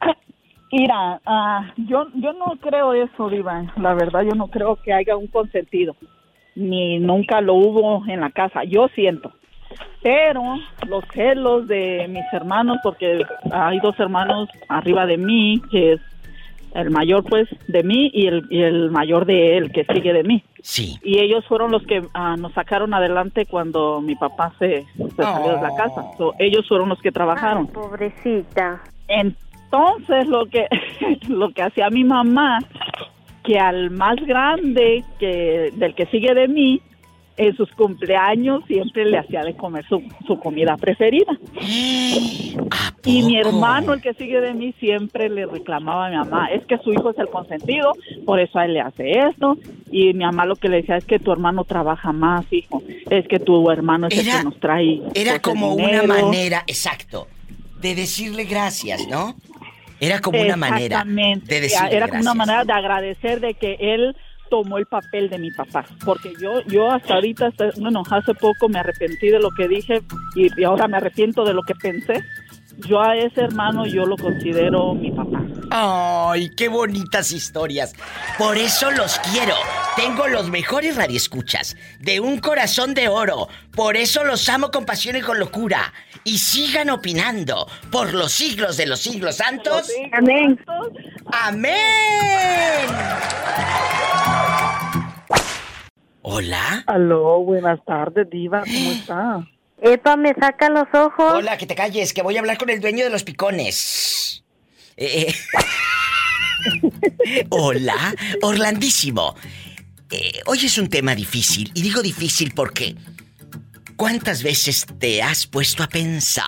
Mira, 0.73 1.21
ah, 1.27 1.73
yo, 1.77 2.07
yo 2.15 2.33
no 2.33 2.57
creo 2.61 2.95
eso, 2.95 3.29
Diva. 3.29 3.73
La 3.77 3.95
verdad, 3.95 4.23
yo 4.23 4.35
no 4.35 4.49
creo 4.49 4.77
que 4.77 4.93
haya 4.93 5.17
un 5.17 5.27
consentido. 5.27 5.95
Ni 6.55 6.99
nunca 6.99 7.41
lo 7.41 7.55
hubo 7.55 8.05
en 8.07 8.21
la 8.21 8.31
casa. 8.31 8.65
Yo 8.65 8.89
siento. 8.95 9.33
Pero 10.03 10.43
los 10.89 11.05
celos 11.13 11.69
de 11.69 12.07
mis 12.09 12.25
hermanos, 12.33 12.79
porque 12.83 13.23
hay 13.53 13.79
dos 13.81 13.99
hermanos 14.01 14.49
arriba 14.69 15.07
de 15.07 15.19
mí, 15.19 15.63
que 15.71 15.99
el 16.75 16.91
mayor, 16.91 17.25
pues, 17.25 17.49
de 17.69 17.83
mí 17.83 18.11
y 18.13 18.27
el, 18.27 18.47
y 18.51 18.63
el 18.63 18.91
mayor 18.91 19.27
de 19.27 19.57
él, 19.57 19.73
que 19.73 19.85
sigue 19.85 20.13
de 20.13 20.23
mí. 20.23 20.43
Sí. 20.63 20.99
Y 21.03 21.19
ellos 21.19 21.45
fueron 21.47 21.71
los 21.71 21.85
que 21.87 22.03
ah, 22.15 22.37
nos 22.39 22.53
sacaron 22.53 22.95
adelante 22.95 23.47
cuando 23.47 24.01
mi 24.01 24.15
papá 24.15 24.55
se, 24.59 24.87
se 24.97 25.23
salió 25.23 25.57
de 25.57 25.63
la 25.63 25.75
casa. 25.77 26.05
So, 26.17 26.35
ellos 26.39 26.67
fueron 26.69 26.89
los 26.89 27.01
que 27.01 27.11
trabajaron. 27.11 27.67
Pobrecita. 27.67 28.81
Entonces 29.09 30.27
lo 30.29 30.47
que 30.47 30.67
lo 31.29 31.51
que 31.51 31.63
hacía 31.63 31.91
mi 31.91 32.05
mamá 32.05 32.61
que 33.43 33.59
al 33.59 33.91
más 33.91 34.17
grande 34.17 35.05
que 35.19 35.73
del 35.75 35.95
que 35.95 36.07
sigue 36.07 36.35
de 36.35 36.49
mí 36.49 36.81
en 37.37 37.57
sus 37.57 37.71
cumpleaños 37.73 38.63
siempre 38.67 39.05
le 39.05 39.19
hacía 39.19 39.43
de 39.43 39.55
comer 39.55 39.87
su, 39.89 40.03
su 40.27 40.39
comida 40.39 40.77
preferida. 40.77 41.33
¿A 42.71 42.93
Y 43.05 43.23
mi 43.23 43.39
hermano, 43.39 43.93
el 43.95 44.01
que 44.01 44.15
sigue 44.15 44.41
de 44.41 44.55
mí, 44.55 44.75
siempre 44.79 45.29
le 45.29 45.47
reclamaba 45.47 46.07
a 46.07 46.11
mi 46.11 46.17
mamá, 46.17 46.47
es 46.53 46.65
que 46.67 46.79
su 46.79 46.93
hijo 46.93 47.11
es 47.11 47.19
el 47.19 47.29
consentido, 47.29 47.93
por 48.25 48.41
eso 48.41 48.59
a 48.59 48.65
él 48.65 48.75
le 48.75 48.81
hace 48.81 49.11
esto. 49.29 49.57
Y 49.91 50.13
mi 50.15 50.25
mamá 50.25 50.47
lo 50.47 50.57
que 50.57 50.69
le 50.69 50.79
decía 50.79 50.97
es 50.97 51.05
que 51.05 51.19
tu 51.19 51.33
hermano 51.33 51.65
trabaja 51.65 52.13
más, 52.13 52.45
hijo. 52.51 52.83
Es 53.11 53.27
que 53.29 53.39
tu 53.39 53.71
hermano 53.71 54.09
es 54.09 54.19
el 54.19 54.25
que 54.25 54.45
nos 54.45 54.59
trae. 54.61 55.03
Era 55.15 55.41
como 55.41 55.75
una 55.75 55.85
dinero". 55.85 56.07
manera, 56.07 56.65
exacto, 56.67 57.29
de 57.81 57.95
decirle 57.95 58.45
gracias, 58.45 59.07
¿no? 59.09 59.35
Era 60.01 60.21
como 60.21 60.41
una 60.41 60.57
manera 60.57 61.05
de 61.05 61.61
decirle 61.61 61.97
Era 61.97 62.09
como 62.09 62.23
una 62.23 62.35
manera 62.35 62.65
de 62.65 62.73
agradecer 62.73 63.39
de 63.39 63.55
que 63.55 63.77
él 63.79 64.17
tomó 64.53 64.77
el 64.77 64.85
papel 64.85 65.31
de 65.31 65.39
mi 65.39 65.51
papá. 65.51 65.83
Porque 66.05 66.35
yo, 66.39 66.61
yo 66.67 66.91
hasta 66.91 67.15
ahorita, 67.15 67.47
hasta- 67.47 67.71
bueno, 67.81 68.03
hace 68.11 68.35
poco 68.35 68.69
me 68.69 68.81
arrepentí 68.81 69.29
de 69.29 69.41
lo 69.41 69.49
que 69.57 69.67
dije 69.67 70.03
y, 70.37 70.61
y 70.61 70.65
ahora 70.65 70.87
me 70.89 70.99
arrepiento 70.99 71.43
de 71.43 71.55
lo 71.55 71.63
que 71.63 71.75
pensé. 71.75 72.23
Yo 72.87 73.01
a 73.01 73.17
ese 73.17 73.41
hermano 73.45 73.87
yo 73.87 74.05
lo 74.05 74.17
considero 74.17 74.93
mi 74.93 75.11
papá. 75.11 75.43
Ay, 75.75 76.51
qué 76.51 76.69
bonitas 76.69 77.33
historias. 77.33 77.95
Por 78.37 78.59
eso 78.59 78.91
los 78.91 79.19
quiero. 79.21 79.55
Tengo 79.97 80.29
los 80.29 80.51
mejores 80.51 80.97
radioescuchas. 80.97 81.79
De 81.99 82.21
un 82.21 82.41
corazón 82.41 82.93
de 82.93 83.09
oro. 83.09 83.49
Por 83.75 83.97
eso 83.97 84.23
los 84.23 84.47
amo 84.51 84.71
con 84.71 84.85
pasión 84.85 85.17
y 85.17 85.23
con 85.23 85.39
locura. 85.39 85.95
Y 86.25 86.37
sigan 86.37 86.91
opinando. 86.91 87.67
Por 87.91 88.13
los 88.13 88.33
siglos 88.33 88.77
de 88.77 88.85
los 88.85 89.01
siglos 89.01 89.37
santos. 89.37 89.91
Amén. 90.13 90.63
Amén. 91.33 91.73
Hola. 96.21 96.85
Aló, 96.87 97.39
buenas 97.45 97.83
tardes, 97.87 98.29
Diva. 98.29 98.61
¿Cómo 98.61 98.93
está? 98.93 99.49
Epa, 99.81 100.19
me 100.19 100.35
saca 100.35 100.69
los 100.69 100.87
ojos. 100.93 101.33
Hola, 101.33 101.57
que 101.57 101.65
te 101.65 101.75
calles, 101.75 102.13
que 102.13 102.21
voy 102.21 102.37
a 102.37 102.41
hablar 102.41 102.59
con 102.59 102.69
el 102.69 102.83
dueño 102.83 103.05
de 103.05 103.11
los 103.11 103.25
picones. 103.25 104.42
Eh, 104.97 105.29
eh. 105.29 105.35
Hola, 107.51 108.15
Orlandísimo. 108.43 109.35
Eh, 110.11 110.41
hoy 110.47 110.59
es 110.65 110.79
un 110.79 110.89
tema 110.89 111.15
difícil, 111.15 111.71
y 111.75 111.83
digo 111.83 112.03
difícil 112.03 112.53
porque... 112.55 112.97
¿Cuántas 113.95 114.43
veces 114.43 114.87
te 114.99 115.23
has 115.23 115.47
puesto 115.47 115.85
a 115.85 115.87
pensar 115.87 116.47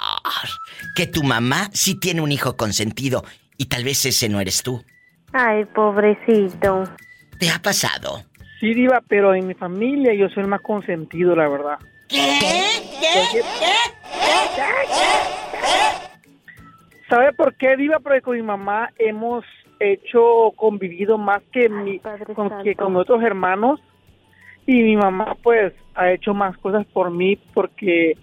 que 0.96 1.06
tu 1.06 1.22
mamá 1.22 1.70
sí 1.72 1.94
tiene 1.94 2.20
un 2.20 2.32
hijo 2.32 2.56
consentido 2.56 3.22
y 3.56 3.66
tal 3.66 3.84
vez 3.84 4.04
ese 4.06 4.28
no 4.28 4.40
eres 4.40 4.62
tú? 4.62 4.82
Ay, 5.32 5.64
pobrecito. 5.66 6.84
¿Te 7.38 7.50
ha 7.50 7.60
pasado? 7.60 8.24
Sí, 8.58 8.74
Diva, 8.74 9.02
pero 9.06 9.34
en 9.34 9.46
mi 9.46 9.54
familia 9.54 10.14
yo 10.14 10.28
soy 10.30 10.42
el 10.42 10.48
más 10.48 10.62
consentido, 10.62 11.36
la 11.36 11.48
verdad. 11.48 11.78
¿Sabe 17.14 17.32
por 17.32 17.54
qué, 17.54 17.76
Diva? 17.76 18.00
Porque 18.00 18.22
con 18.22 18.34
mi 18.34 18.42
mamá 18.42 18.90
hemos 18.98 19.44
hecho, 19.78 20.50
convivido 20.56 21.16
más 21.16 21.42
que, 21.52 21.68
mi, 21.68 22.00
con, 22.34 22.50
que 22.64 22.74
con 22.74 22.96
otros 22.96 23.22
hermanos. 23.22 23.78
Y 24.66 24.82
mi 24.82 24.96
mamá, 24.96 25.36
pues, 25.40 25.72
ha 25.94 26.10
hecho 26.10 26.34
más 26.34 26.58
cosas 26.58 26.84
por 26.92 27.12
mí 27.12 27.36
porque... 27.54 28.14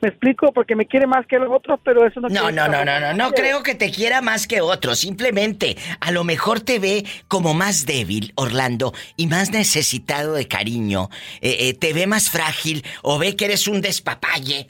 Me 0.00 0.08
explico, 0.08 0.50
porque 0.52 0.74
me 0.74 0.86
quiere 0.86 1.06
más 1.06 1.24
que 1.28 1.38
los 1.38 1.48
otros, 1.48 1.78
pero 1.84 2.04
eso 2.04 2.20
no 2.20 2.28
No, 2.28 2.50
no, 2.50 2.66
no, 2.66 2.84
no, 2.84 2.98
no, 2.98 3.14
no 3.14 3.30
creo 3.30 3.62
que 3.62 3.76
te 3.76 3.92
quiera 3.92 4.20
más 4.20 4.48
que 4.48 4.60
otro. 4.60 4.96
Simplemente, 4.96 5.76
a 6.00 6.10
lo 6.10 6.24
mejor 6.24 6.58
te 6.58 6.80
ve 6.80 7.04
como 7.28 7.54
más 7.54 7.86
débil, 7.86 8.32
Orlando, 8.34 8.92
y 9.16 9.28
más 9.28 9.52
necesitado 9.52 10.32
de 10.32 10.48
cariño. 10.48 11.08
Eh, 11.40 11.68
eh, 11.68 11.74
te 11.74 11.92
ve 11.92 12.08
más 12.08 12.30
frágil 12.30 12.82
o 13.02 13.18
ve 13.18 13.36
que 13.36 13.44
eres 13.44 13.68
un 13.68 13.80
despapalle. 13.80 14.66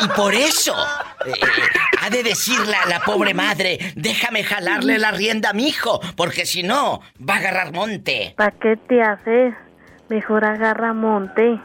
Y 0.00 0.08
por 0.08 0.34
eso 0.34 0.74
eh, 1.26 1.32
eh, 1.32 1.46
ha 2.00 2.10
de 2.10 2.22
decir 2.22 2.58
la, 2.66 2.86
la 2.86 3.00
pobre 3.00 3.34
madre, 3.34 3.78
déjame 3.96 4.44
jalarle 4.44 4.98
la 4.98 5.10
rienda 5.10 5.50
a 5.50 5.52
mi 5.52 5.68
hijo, 5.68 6.00
porque 6.16 6.46
si 6.46 6.62
no, 6.62 7.00
va 7.28 7.34
a 7.34 7.38
agarrar 7.38 7.72
monte. 7.72 8.34
¿Para 8.36 8.52
qué 8.52 8.76
te 8.88 9.02
haces? 9.02 9.54
Mejor 10.08 10.44
agarra 10.44 10.92
monte. 10.92 11.60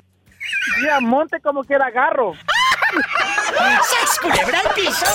Mira, 0.81 0.99
monte 0.99 1.39
como 1.39 1.63
quiera 1.63 1.87
agarro. 1.87 2.33
¡Sas, 3.55 4.19
culebra 4.19 4.59
al 4.59 4.73
piso! 4.75 5.05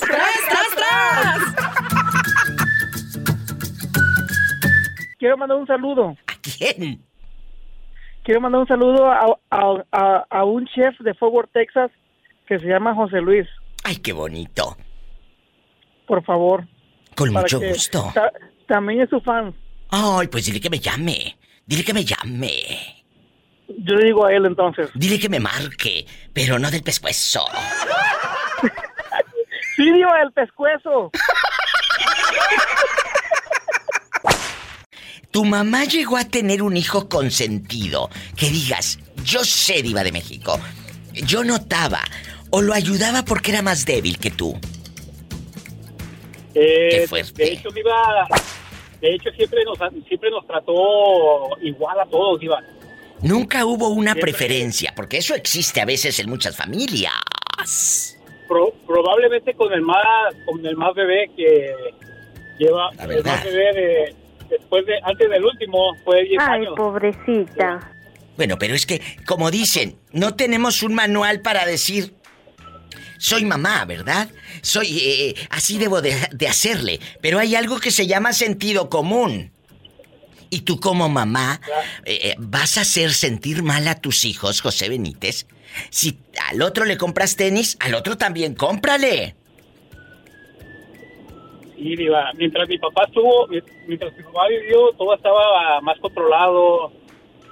¡Tras, 0.00 0.34
tras, 0.48 0.68
tras! 0.76 1.38
Quiero 5.18 5.36
mandar 5.36 5.58
un 5.58 5.66
saludo. 5.66 6.16
¿A 6.26 6.32
quién? 6.40 7.07
Quiero 8.28 8.42
mandar 8.42 8.60
un 8.60 8.66
saludo 8.68 9.10
a, 9.10 9.24
a- 9.50 9.84
a- 9.90 10.26
a 10.28 10.44
un 10.44 10.66
chef 10.66 11.00
de 11.00 11.14
Fort 11.14 11.32
Worth, 11.32 11.50
Texas, 11.50 11.90
que 12.46 12.58
se 12.58 12.66
llama 12.66 12.94
José 12.94 13.22
Luis, 13.22 13.46
Ay, 13.84 13.96
qué 13.96 14.12
bonito. 14.12 14.76
por 16.06 16.22
favor. 16.26 16.66
Con 17.16 17.32
mucho 17.32 17.58
gusto. 17.58 18.10
ta- 18.12 18.30
también 18.66 19.00
es 19.00 19.08
su 19.08 19.18
fan. 19.22 19.54
Ay, 19.88 20.26
pues 20.28 20.44
dile 20.44 20.60
que 20.60 20.68
me 20.68 20.78
llame. 20.78 21.38
Dile 21.64 21.82
que 21.82 21.94
me 21.94 22.04
llame. 22.04 22.50
Yo 23.66 23.94
le 23.94 24.04
digo 24.04 24.26
a 24.26 24.32
él 24.34 24.44
entonces. 24.44 24.90
Dile 24.94 25.18
que 25.18 25.30
me 25.30 25.40
marque, 25.40 26.04
pero 26.34 26.58
no 26.58 26.70
del 26.70 26.82
pescuezo. 26.82 27.46
Sí, 29.74 29.92
diva, 29.92 30.20
el 30.22 30.32
pescuezo. 30.32 31.10
Tu 35.30 35.44
mamá 35.44 35.84
llegó 35.84 36.16
a 36.16 36.24
tener 36.24 36.62
un 36.62 36.76
hijo 36.76 37.08
consentido. 37.08 38.08
Que 38.36 38.48
digas, 38.50 38.98
yo 39.24 39.44
sé, 39.44 39.82
Diva 39.82 40.02
de 40.02 40.12
México. 40.12 40.58
Yo 41.12 41.44
notaba. 41.44 42.00
O 42.50 42.62
lo 42.62 42.72
ayudaba 42.72 43.22
porque 43.24 43.50
era 43.50 43.60
más 43.62 43.84
débil 43.84 44.18
que 44.18 44.30
tú. 44.30 44.58
Eh, 46.54 46.88
Qué 46.90 47.06
fuerte. 47.08 47.42
De 47.44 47.52
hecho, 47.52 47.68
Diva, 47.70 48.26
de 49.00 49.14
hecho 49.14 49.30
siempre 49.36 49.64
nos, 49.64 49.78
siempre 50.08 50.30
nos 50.30 50.46
trató 50.46 50.72
igual 51.62 52.00
a 52.00 52.06
todos, 52.06 52.40
Diva. 52.40 52.60
Nunca 53.20 53.66
hubo 53.66 53.88
una 53.88 54.12
Siempre. 54.12 54.32
preferencia, 54.32 54.92
porque 54.96 55.18
eso 55.18 55.34
existe 55.34 55.80
a 55.80 55.84
veces 55.84 56.18
en 56.20 56.30
muchas 56.30 56.56
familias. 56.56 57.12
Pro- 58.46 58.72
probablemente 58.86 59.54
con 59.54 59.72
el 59.72 59.82
más 59.82 59.98
con 60.46 60.64
el 60.64 60.76
más 60.76 60.94
bebé 60.94 61.28
que 61.36 61.74
lleva 62.58 62.90
La 62.94 63.04
el 63.04 63.24
más 63.24 63.44
bebé 63.44 63.72
de, 63.74 64.14
después 64.50 64.86
de 64.86 64.94
antes 65.02 65.28
del 65.30 65.44
último 65.44 65.94
fue 66.04 66.24
10 66.24 66.40
Ay, 66.40 66.60
años. 66.60 66.74
pobrecita. 66.76 67.92
Bueno, 68.36 68.56
pero 68.58 68.74
es 68.74 68.86
que, 68.86 69.02
como 69.26 69.50
dicen, 69.50 69.98
no 70.12 70.34
tenemos 70.34 70.82
un 70.82 70.94
manual 70.94 71.40
para 71.40 71.66
decir 71.66 72.14
soy 73.18 73.44
mamá, 73.44 73.84
¿verdad? 73.84 74.30
Soy, 74.62 74.98
eh, 75.00 75.34
así 75.50 75.76
debo 75.76 76.00
de, 76.00 76.14
de 76.32 76.48
hacerle. 76.48 77.00
Pero 77.20 77.40
hay 77.40 77.56
algo 77.56 77.80
que 77.80 77.90
se 77.90 78.06
llama 78.06 78.32
sentido 78.32 78.88
común. 78.88 79.50
Y 80.50 80.60
tú 80.60 80.80
como 80.80 81.08
mamá 81.08 81.60
eh, 82.04 82.18
eh, 82.22 82.34
vas 82.38 82.78
a 82.78 82.82
hacer 82.82 83.12
sentir 83.12 83.62
mal 83.62 83.86
a 83.88 84.00
tus 84.00 84.24
hijos, 84.24 84.60
José 84.60 84.88
Benítez. 84.88 85.46
Si 85.90 86.18
al 86.48 86.62
otro 86.62 86.84
le 86.84 86.96
compras 86.96 87.36
tenis, 87.36 87.76
al 87.80 87.94
otro 87.94 88.16
también 88.16 88.54
cómprale. 88.54 89.34
Sí, 91.78 91.94
diva. 91.96 92.32
Mientras 92.36 92.68
mi 92.68 92.76
papá 92.78 93.04
estuvo, 93.06 93.46
mi- 93.46 93.60
mientras 93.86 94.16
mi 94.16 94.22
papá 94.24 94.48
vivió, 94.48 94.90
todo 94.98 95.14
estaba 95.14 95.80
más 95.80 95.98
controlado. 96.00 96.90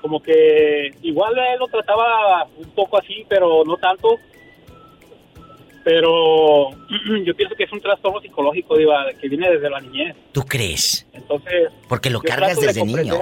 Como 0.03 0.21
que 0.21 0.91
igual 1.03 1.39
él 1.39 1.59
lo 1.59 1.67
trataba 1.69 2.45
un 2.57 2.71
poco 2.71 2.99
así, 2.99 3.25
pero 3.29 3.63
no 3.65 3.77
tanto. 3.77 4.19
Pero 5.85 6.71
yo 7.25 7.35
pienso 7.37 7.55
que 7.55 7.65
es 7.65 7.73
un 7.73 7.81
trastorno 7.81 8.21
psicológico, 8.21 8.77
diva, 8.77 9.07
que 9.21 9.29
viene 9.29 9.49
desde 9.51 9.71
la 9.71 9.81
niñez. 9.81 10.17
¿Tú 10.33 10.43
crees? 10.43 11.07
Entonces, 11.13 11.71
Porque 11.89 12.11
lo 12.11 12.21
cargas 12.21 12.59
de 12.61 12.67
desde 12.67 12.85
niño. 12.85 13.21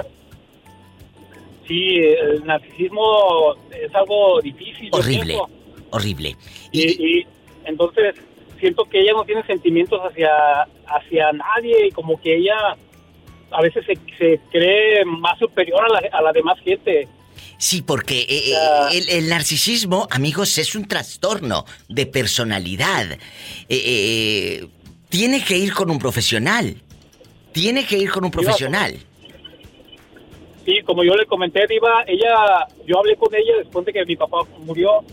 sí, 1.68 1.98
el 1.98 2.44
narcisismo 2.46 3.54
es 3.70 3.94
algo 3.94 4.40
difícil. 4.40 4.88
Horrible, 4.92 5.36
horrible. 5.90 6.36
Y, 6.72 7.20
y 7.20 7.26
entonces 7.66 8.14
siento 8.58 8.84
que 8.84 9.00
ella 9.00 9.12
no 9.12 9.24
tiene 9.24 9.44
sentimientos 9.44 10.00
hacia, 10.00 10.30
hacia 10.86 11.32
nadie 11.32 11.88
y 11.88 11.90
como 11.90 12.20
que 12.20 12.36
ella 12.36 12.76
a 13.50 13.62
veces 13.62 13.84
se, 13.86 13.98
se 14.18 14.40
cree 14.50 15.04
más 15.04 15.38
superior 15.38 15.84
a 15.84 15.88
la, 15.88 16.08
a 16.12 16.22
la 16.22 16.32
demás 16.32 16.58
gente. 16.60 17.08
Sí, 17.58 17.82
porque 17.82 18.20
eh, 18.20 18.52
eh, 18.52 18.54
el, 18.92 19.08
el 19.08 19.28
narcisismo, 19.28 20.08
amigos, 20.10 20.58
es 20.58 20.74
un 20.74 20.86
trastorno 20.86 21.64
de 21.88 22.06
personalidad. 22.06 23.18
Eh, 23.68 24.66
tiene 25.08 25.44
que 25.44 25.56
ir 25.56 25.72
con 25.72 25.90
un 25.90 25.98
profesional. 25.98 26.76
Tiene 27.52 27.86
que 27.86 27.96
ir 27.96 28.10
con 28.10 28.24
un 28.24 28.30
profesional. 28.30 28.98
Sí, 30.64 30.80
como 30.84 31.04
yo 31.04 31.14
le 31.14 31.26
comenté, 31.26 31.66
Diva, 31.68 32.04
ella, 32.06 32.66
yo 32.86 32.98
hablé 32.98 33.16
con 33.16 33.32
ella 33.34 33.58
después 33.58 33.84
de 33.86 33.92
que 33.92 34.04
mi 34.04 34.16
papá 34.16 34.38
murió 34.60 35.04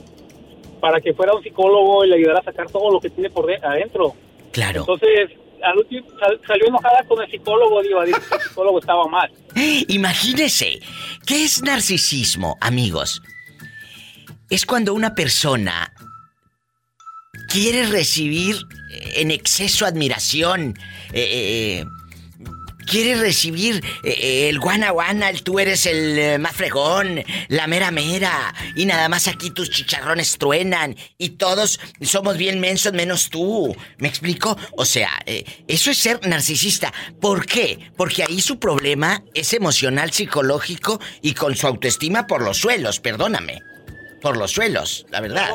para 0.82 1.00
que 1.00 1.14
fuera 1.14 1.34
un 1.34 1.42
psicólogo 1.44 2.04
y 2.04 2.10
le 2.10 2.16
ayudara 2.16 2.40
a 2.40 2.44
sacar 2.44 2.70
todo 2.70 2.92
lo 2.92 3.00
que 3.00 3.10
tiene 3.10 3.30
por 3.30 3.46
de- 3.46 3.56
adentro. 3.58 4.14
Claro. 4.52 4.82
Entonces, 4.82 5.30
al 5.64 5.78
último 5.78 6.08
sal- 6.20 6.42
salió 6.46 6.68
enojada 6.68 7.04
con 7.08 7.22
el 7.24 7.30
psicólogo, 7.32 7.82
Diva, 7.84 8.04
dice 8.04 8.20
que 8.28 8.36
el 8.36 8.42
psicólogo 8.42 8.80
estaba 8.80 9.06
mal. 9.08 9.32
Imagínese, 9.88 10.80
¿qué 11.26 11.44
es 11.46 11.62
narcisismo, 11.62 12.58
amigos? 12.60 13.22
Es 14.50 14.66
cuando 14.66 14.94
una 14.94 15.14
persona 15.16 15.94
quiere 17.48 17.86
recibir 17.86 18.58
en 19.16 19.32
exceso 19.32 19.86
admiración, 19.86 20.74
eh, 21.14 21.80
eh, 21.82 21.86
quiere 22.86 23.16
recibir 23.16 23.84
eh, 24.04 24.16
eh, 24.18 24.50
el 24.50 24.60
guana 24.60 24.92
guana, 24.92 25.32
tú 25.44 25.60
eres 25.60 25.86
el 25.86 26.18
eh, 26.18 26.38
más 26.38 26.54
fregón, 26.56 27.24
la 27.48 27.68
mera 27.68 27.92
mera, 27.92 28.54
y 28.76 28.86
nada 28.86 29.10
más 29.10 29.28
aquí 29.28 29.52
tus 29.52 29.70
chicharrones 29.70 30.38
truenan, 30.38 30.96
y 31.18 31.30
todos 31.30 31.80
somos 32.02 32.38
bien 32.38 32.60
mensos 32.60 32.94
menos 32.94 33.30
tú. 33.30 33.76
¿Me 33.98 34.08
explico? 34.08 34.58
O 34.78 34.86
sea, 34.86 35.10
eso 35.68 35.92
es 35.92 35.98
ser 35.98 36.26
narcisista. 36.28 36.94
¿Por 37.20 37.46
qué? 37.46 37.92
Porque 37.96 38.24
ahí 38.24 38.42
su 38.42 38.60
problema 38.60 39.24
es 39.34 39.54
emocional, 39.54 40.12
psicológico 40.12 41.00
y 41.22 41.34
con 41.34 41.56
su 41.56 41.68
autoestima 41.68 42.28
por 42.28 42.42
los 42.42 42.58
suelos, 42.58 43.00
perdóname. 43.00 43.62
Por 44.22 44.38
los 44.38 44.52
suelos, 44.52 45.06
la 45.10 45.22
verdad. 45.22 45.52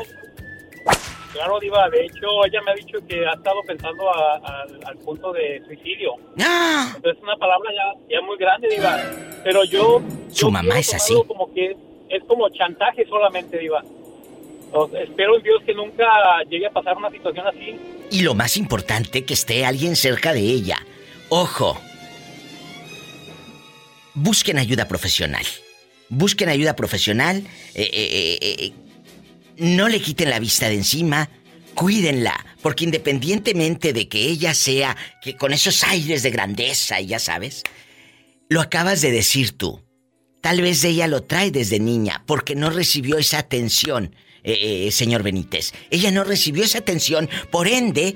Claro, 1.37 1.59
Diva, 1.59 1.87
de 1.89 2.05
hecho, 2.05 2.27
ella 2.45 2.61
me 2.65 2.71
ha 2.71 2.73
dicho 2.73 2.97
que 3.07 3.23
ha 3.25 3.33
estado 3.33 3.61
pensando 3.67 4.09
a- 4.09 4.37
al- 4.37 4.79
al 4.85 4.97
punto 4.97 5.31
de 5.31 5.61
suicidio. 5.67 6.13
¡Ah! 6.41 6.93
Entonces, 6.95 7.17
es 7.17 7.23
una 7.23 7.35
palabra 7.37 7.69
ya, 7.73 8.15
ya 8.15 8.21
muy 8.25 8.37
grande, 8.37 8.67
Diva. 8.69 8.99
Pero 9.43 9.63
yo. 9.63 10.01
Su 10.31 10.47
yo 10.47 10.51
mamá 10.51 10.79
es 10.79 10.93
así. 10.95 11.13
Como 11.27 11.53
que 11.53 11.75
es 12.09 12.23
como 12.27 12.49
chantaje 12.49 13.05
solamente, 13.07 13.59
Diva. 13.59 13.81
Sea, 13.83 15.01
espero 15.03 15.37
en 15.37 15.43
Dios 15.43 15.61
que 15.65 15.73
nunca 15.75 16.05
llegue 16.49 16.65
a 16.65 16.71
pasar 16.71 16.97
una 16.97 17.11
situación 17.11 17.45
así. 17.47 17.79
Y 18.09 18.21
lo 18.23 18.33
más 18.33 18.57
importante, 18.57 19.23
que 19.23 19.33
esté 19.35 19.63
alguien 19.65 19.95
cerca 19.95 20.33
de 20.33 20.39
ella. 20.41 20.77
Ojo. 21.29 21.77
Busquen 24.15 24.57
ayuda 24.57 24.87
profesional. 24.87 25.45
Busquen 26.09 26.49
ayuda 26.49 26.75
profesional. 26.75 27.43
eh, 27.75 27.89
eh, 27.93 28.37
eh, 28.41 28.55
eh, 28.65 28.73
no 29.57 29.89
le 29.89 29.99
quiten 29.99 30.29
la 30.29 30.39
vista 30.39 30.67
de 30.69 30.75
encima. 30.75 31.29
Cuídenla. 31.73 32.45
Porque 32.61 32.85
independientemente 32.85 33.93
de 33.93 34.07
que 34.07 34.19
ella 34.19 34.53
sea 34.53 34.97
que 35.21 35.35
con 35.35 35.53
esos 35.53 35.83
aires 35.83 36.23
de 36.23 36.31
grandeza 36.31 36.99
ya 37.01 37.19
sabes, 37.19 37.63
lo 38.49 38.61
acabas 38.61 39.01
de 39.01 39.11
decir 39.11 39.57
tú. 39.57 39.83
Tal 40.41 40.61
vez 40.61 40.83
ella 40.83 41.07
lo 41.07 41.23
trae 41.23 41.51
desde 41.51 41.79
niña 41.79 42.23
porque 42.25 42.55
no 42.55 42.69
recibió 42.69 43.17
esa 43.17 43.39
atención, 43.39 44.15
eh, 44.43 44.87
eh, 44.87 44.91
señor 44.91 45.23
Benítez. 45.23 45.73
Ella 45.89 46.11
no 46.11 46.23
recibió 46.23 46.63
esa 46.63 46.79
atención, 46.79 47.29
por 47.51 47.67
ende, 47.67 48.15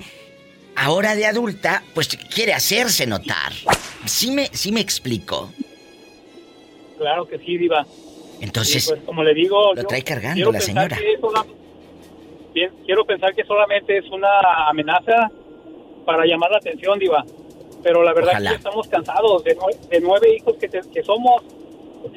ahora 0.74 1.14
de 1.14 1.26
adulta, 1.26 1.82
pues 1.94 2.08
quiere 2.34 2.54
hacerse 2.54 3.06
notar. 3.06 3.52
¿Sí 4.06 4.30
me, 4.30 4.48
sí 4.52 4.72
me 4.72 4.80
explico? 4.80 5.52
Claro 6.98 7.26
que 7.28 7.38
sí, 7.38 7.58
Diva. 7.58 7.86
Entonces, 8.42 8.88
pues, 8.88 9.00
como 9.04 9.22
le 9.22 9.34
digo, 9.34 9.72
lo 9.74 9.84
trae 9.84 10.02
cargando 10.02 10.50
la 10.52 10.60
señora. 10.60 10.96
quiero 12.84 13.04
pensar 13.04 13.34
que 13.34 13.44
solamente 13.44 13.98
es 13.98 14.04
una 14.10 14.28
amenaza 14.68 15.30
para 16.04 16.24
llamar 16.26 16.50
la 16.50 16.58
atención, 16.58 16.98
Diva. 16.98 17.24
Pero 17.82 18.02
la 18.02 18.12
verdad 18.12 18.30
Ojalá. 18.32 18.50
es 18.50 18.56
que 18.56 18.58
estamos 18.58 18.88
cansados 18.88 19.44
de, 19.44 19.56
nue- 19.56 19.78
de 19.88 20.00
nueve 20.00 20.36
hijos 20.36 20.54
que, 20.56 20.68
te- 20.68 20.82
que 20.92 21.02
somos. 21.02 21.42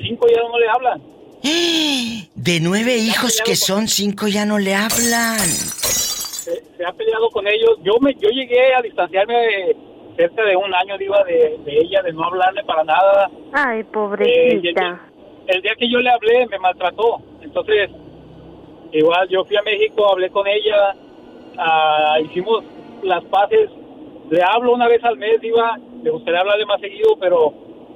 Cinco 0.02 0.28
ya 0.28 0.42
no 0.42 0.58
le 0.60 0.68
hablan. 0.68 1.02
de 2.36 2.60
nueve 2.62 2.98
hijos 2.98 3.42
que 3.46 3.56
son, 3.56 3.88
cinco 3.88 4.28
ya 4.28 4.46
no 4.46 4.58
le 4.60 4.74
hablan. 4.76 5.40
Se, 5.40 6.52
se 6.78 6.86
ha 6.86 6.92
peleado 6.94 7.30
con 7.30 7.48
ellos. 7.48 7.78
Yo 7.84 7.94
me 8.00 8.14
yo 8.16 8.30
llegué 8.30 8.74
a 8.76 8.82
distanciarme 8.82 9.34
de 9.36 9.76
cerca 10.18 10.44
de 10.44 10.56
un 10.56 10.74
año, 10.74 10.98
Diva, 10.98 11.24
de, 11.24 11.58
de 11.66 11.78
ella, 11.80 12.02
de 12.04 12.14
no 12.14 12.24
hablarle 12.26 12.64
para 12.64 12.84
nada. 12.84 13.30
Ay, 13.54 13.80
Eh, 13.82 13.86
pobrecita. 13.86 15.02
El 15.48 15.62
día 15.62 15.76
que 15.78 15.90
yo 15.90 16.00
le 16.00 16.10
hablé 16.10 16.48
me 16.48 16.60
maltrató. 16.60 17.22
Entonces, 17.42 17.90
igual 18.92 19.28
yo 19.30 19.46
fui 19.46 19.56
a 19.58 19.62
México, 19.62 20.12
hablé 20.12 20.30
con 20.30 20.48
ella, 20.48 20.96
ah, 21.58 22.18
hicimos 22.24 22.64
las 23.04 23.24
paces. 23.26 23.70
Le 24.30 24.42
hablo 24.42 24.74
una 24.74 24.88
vez 24.88 25.04
al 25.04 25.18
mes, 25.18 25.44
iba, 25.44 25.78
me 26.02 26.10
gustaría 26.10 26.40
hablarle 26.40 26.66
más 26.66 26.82
seguido, 26.82 27.16
pero 27.20 27.54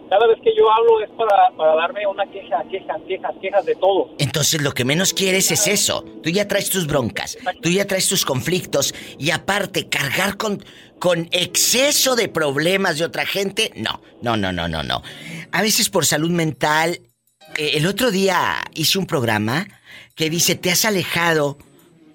cada 0.09 0.27
vez 0.27 0.37
que 0.43 0.55
yo 0.55 0.71
hablo 0.71 1.01
es 1.01 1.09
para, 1.11 1.49
para 1.55 1.75
darme 1.75 2.05
una 2.07 2.25
queja, 2.25 2.63
quejas, 2.69 2.97
quejas, 3.07 3.31
quejas 3.41 3.65
de 3.65 3.75
todo. 3.75 4.09
Entonces 4.17 4.61
lo 4.61 4.71
que 4.71 4.83
menos 4.83 5.13
quieres 5.13 5.51
es 5.51 5.67
eso. 5.67 6.03
Tú 6.23 6.29
ya 6.29 6.47
traes 6.47 6.69
tus 6.69 6.87
broncas, 6.87 7.37
tú 7.61 7.69
ya 7.69 7.85
traes 7.85 8.09
tus 8.09 8.25
conflictos 8.25 8.93
y 9.17 9.31
aparte 9.31 9.87
cargar 9.87 10.37
con, 10.37 10.63
con 10.99 11.29
exceso 11.31 12.15
de 12.15 12.27
problemas 12.27 12.97
de 12.97 13.05
otra 13.05 13.25
gente, 13.25 13.71
no, 13.75 14.01
no, 14.21 14.35
no, 14.35 14.51
no, 14.51 14.67
no, 14.67 14.83
no. 14.83 15.01
A 15.51 15.61
veces 15.61 15.89
por 15.89 16.05
salud 16.05 16.31
mental, 16.31 16.99
el 17.57 17.85
otro 17.87 18.11
día 18.11 18.63
hice 18.73 18.97
un 18.99 19.05
programa 19.05 19.67
que 20.15 20.29
dice, 20.29 20.55
te 20.55 20.71
has 20.71 20.85
alejado 20.85 21.57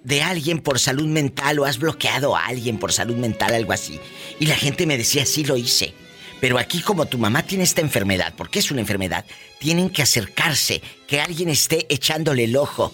de 0.03 0.21
alguien 0.21 0.59
por 0.59 0.79
salud 0.79 1.05
mental 1.07 1.59
o 1.59 1.65
has 1.65 1.79
bloqueado 1.79 2.35
a 2.35 2.45
alguien 2.45 2.77
por 2.77 2.93
salud 2.93 3.15
mental, 3.15 3.53
algo 3.53 3.73
así. 3.73 3.99
Y 4.39 4.45
la 4.45 4.55
gente 4.55 4.85
me 4.85 4.97
decía, 4.97 5.25
sí 5.25 5.43
lo 5.43 5.57
hice. 5.57 5.93
Pero 6.41 6.59
aquí 6.59 6.81
como 6.81 7.05
tu 7.07 7.17
mamá 7.17 7.43
tiene 7.43 7.63
esta 7.63 7.81
enfermedad, 7.81 8.33
porque 8.37 8.59
es 8.59 8.69
una 8.69 8.81
enfermedad, 8.81 9.25
tienen 9.59 9.89
que 9.89 10.03
acercarse, 10.03 10.81
que 11.07 11.19
alguien 11.21 11.49
esté 11.49 11.85
echándole 11.89 12.43
el 12.43 12.55
ojo. 12.57 12.91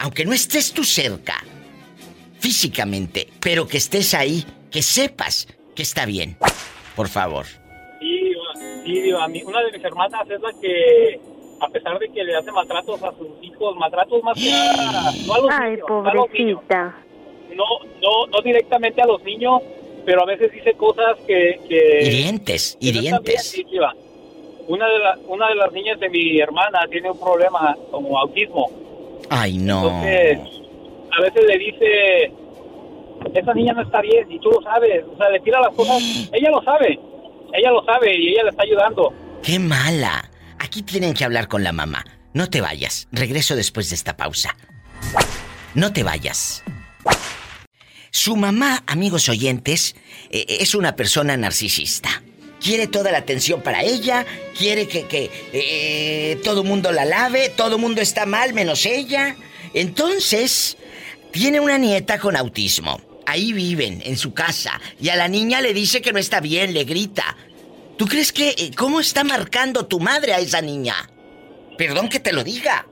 Aunque 0.00 0.24
no 0.26 0.32
estés 0.34 0.72
tú 0.72 0.84
cerca, 0.84 1.42
físicamente, 2.40 3.28
pero 3.40 3.66
que 3.66 3.78
estés 3.78 4.12
ahí, 4.14 4.44
que 4.70 4.82
sepas 4.82 5.48
que 5.74 5.82
está 5.82 6.04
bien. 6.04 6.36
Por 6.94 7.08
favor. 7.08 7.46
Sí, 8.00 8.32
sí, 8.84 9.00
Diva, 9.00 9.26
mi- 9.28 9.42
una 9.42 9.62
de 9.62 9.72
mis 9.72 9.84
hermanas 9.84 10.22
es 10.28 10.40
la 10.40 10.52
que, 10.60 11.20
a 11.60 11.68
pesar 11.68 11.98
de 11.98 12.08
que 12.08 12.22
le 12.24 12.36
hace 12.36 12.50
maltratos 12.52 13.02
a 13.02 13.10
sus 13.12 13.28
hijos, 13.42 13.76
maltratos 13.76 14.22
más 14.22 14.38
que 14.38 14.50
nada, 14.50 15.10
no 15.26 15.34
a 15.34 15.38
los 15.40 15.50
Ay, 15.50 15.70
niños, 15.72 15.86
no 15.88 16.08
a 16.08 16.14
los 16.14 16.30
niños. 16.32 16.60
pobrecita. 16.62 16.96
no, 17.54 17.64
no, 18.02 18.26
no 18.28 18.40
directamente 18.42 19.02
a 19.02 19.06
los 19.06 19.22
niños, 19.24 19.60
pero 20.06 20.22
a 20.22 20.26
veces 20.26 20.52
dice 20.52 20.72
cosas 20.74 21.16
que... 21.26 21.58
que 21.68 22.02
Hirientes, 22.04 22.76
hirientes. 22.80 23.62
Una 24.68 24.86
de, 24.86 24.98
la- 24.98 25.18
una 25.26 25.48
de 25.48 25.54
las 25.54 25.72
niñas 25.72 25.98
de 25.98 26.08
mi 26.10 26.38
hermana 26.40 26.80
tiene 26.90 27.10
un 27.10 27.18
problema 27.18 27.74
como 27.90 28.18
autismo. 28.18 28.66
Ay, 29.30 29.56
no. 29.58 29.82
Entonces, 29.84 30.38
a 31.18 31.22
veces 31.22 31.44
le 31.46 31.58
dice, 31.58 32.32
esa 33.34 33.54
niña 33.54 33.72
no 33.72 33.82
está 33.82 34.00
bien 34.02 34.30
y 34.30 34.38
tú 34.38 34.50
lo 34.50 34.60
sabes. 34.62 35.04
O 35.12 35.16
sea, 35.16 35.30
le 35.30 35.40
tira 35.40 35.60
las 35.60 35.74
cosas. 35.74 36.02
Ella 36.32 36.50
lo 36.50 36.62
sabe. 36.62 36.98
Ella 37.54 37.70
lo 37.70 37.82
sabe 37.84 38.14
y 38.14 38.28
ella 38.28 38.42
le 38.44 38.50
está 38.50 38.62
ayudando. 38.62 39.10
¡Qué 39.42 39.58
mala! 39.58 40.30
Aquí 40.58 40.82
tienen 40.82 41.14
que 41.14 41.24
hablar 41.24 41.48
con 41.48 41.62
la 41.62 41.72
mamá. 41.72 42.04
No 42.34 42.50
te 42.50 42.60
vayas. 42.60 43.08
Regreso 43.12 43.56
después 43.56 43.88
de 43.88 43.94
esta 43.94 44.16
pausa. 44.16 44.56
No 45.74 45.92
te 45.92 46.02
vayas. 46.02 46.62
Su 48.10 48.36
mamá, 48.36 48.82
amigos 48.86 49.28
oyentes, 49.28 49.94
eh, 50.30 50.44
es 50.60 50.74
una 50.74 50.96
persona 50.96 51.36
narcisista. 51.36 52.22
Quiere 52.60 52.88
toda 52.88 53.12
la 53.12 53.18
atención 53.18 53.62
para 53.62 53.82
ella, 53.82 54.26
quiere 54.56 54.88
que, 54.88 55.06
que 55.06 55.30
eh, 55.52 56.40
todo 56.42 56.64
mundo 56.64 56.90
la 56.90 57.04
lave, 57.04 57.50
todo 57.50 57.78
mundo 57.78 58.00
está 58.00 58.26
mal 58.26 58.52
menos 58.52 58.84
ella. 58.86 59.36
Entonces, 59.74 60.76
tiene 61.30 61.60
una 61.60 61.78
nieta 61.78 62.18
con 62.18 62.36
autismo. 62.36 63.00
Ahí 63.26 63.52
viven, 63.52 64.02
en 64.04 64.16
su 64.16 64.32
casa. 64.32 64.80
Y 65.00 65.10
a 65.10 65.16
la 65.16 65.28
niña 65.28 65.60
le 65.60 65.74
dice 65.74 66.00
que 66.00 66.12
no 66.12 66.18
está 66.18 66.40
bien, 66.40 66.72
le 66.72 66.84
grita. 66.84 67.36
¿Tú 67.98 68.06
crees 68.06 68.32
que... 68.32 68.50
Eh, 68.50 68.70
¿Cómo 68.76 69.00
está 69.00 69.24
marcando 69.24 69.86
tu 69.86 70.00
madre 70.00 70.32
a 70.32 70.38
esa 70.38 70.60
niña? 70.62 70.94
Perdón 71.76 72.08
que 72.08 72.20
te 72.20 72.32
lo 72.32 72.42
diga. 72.44 72.86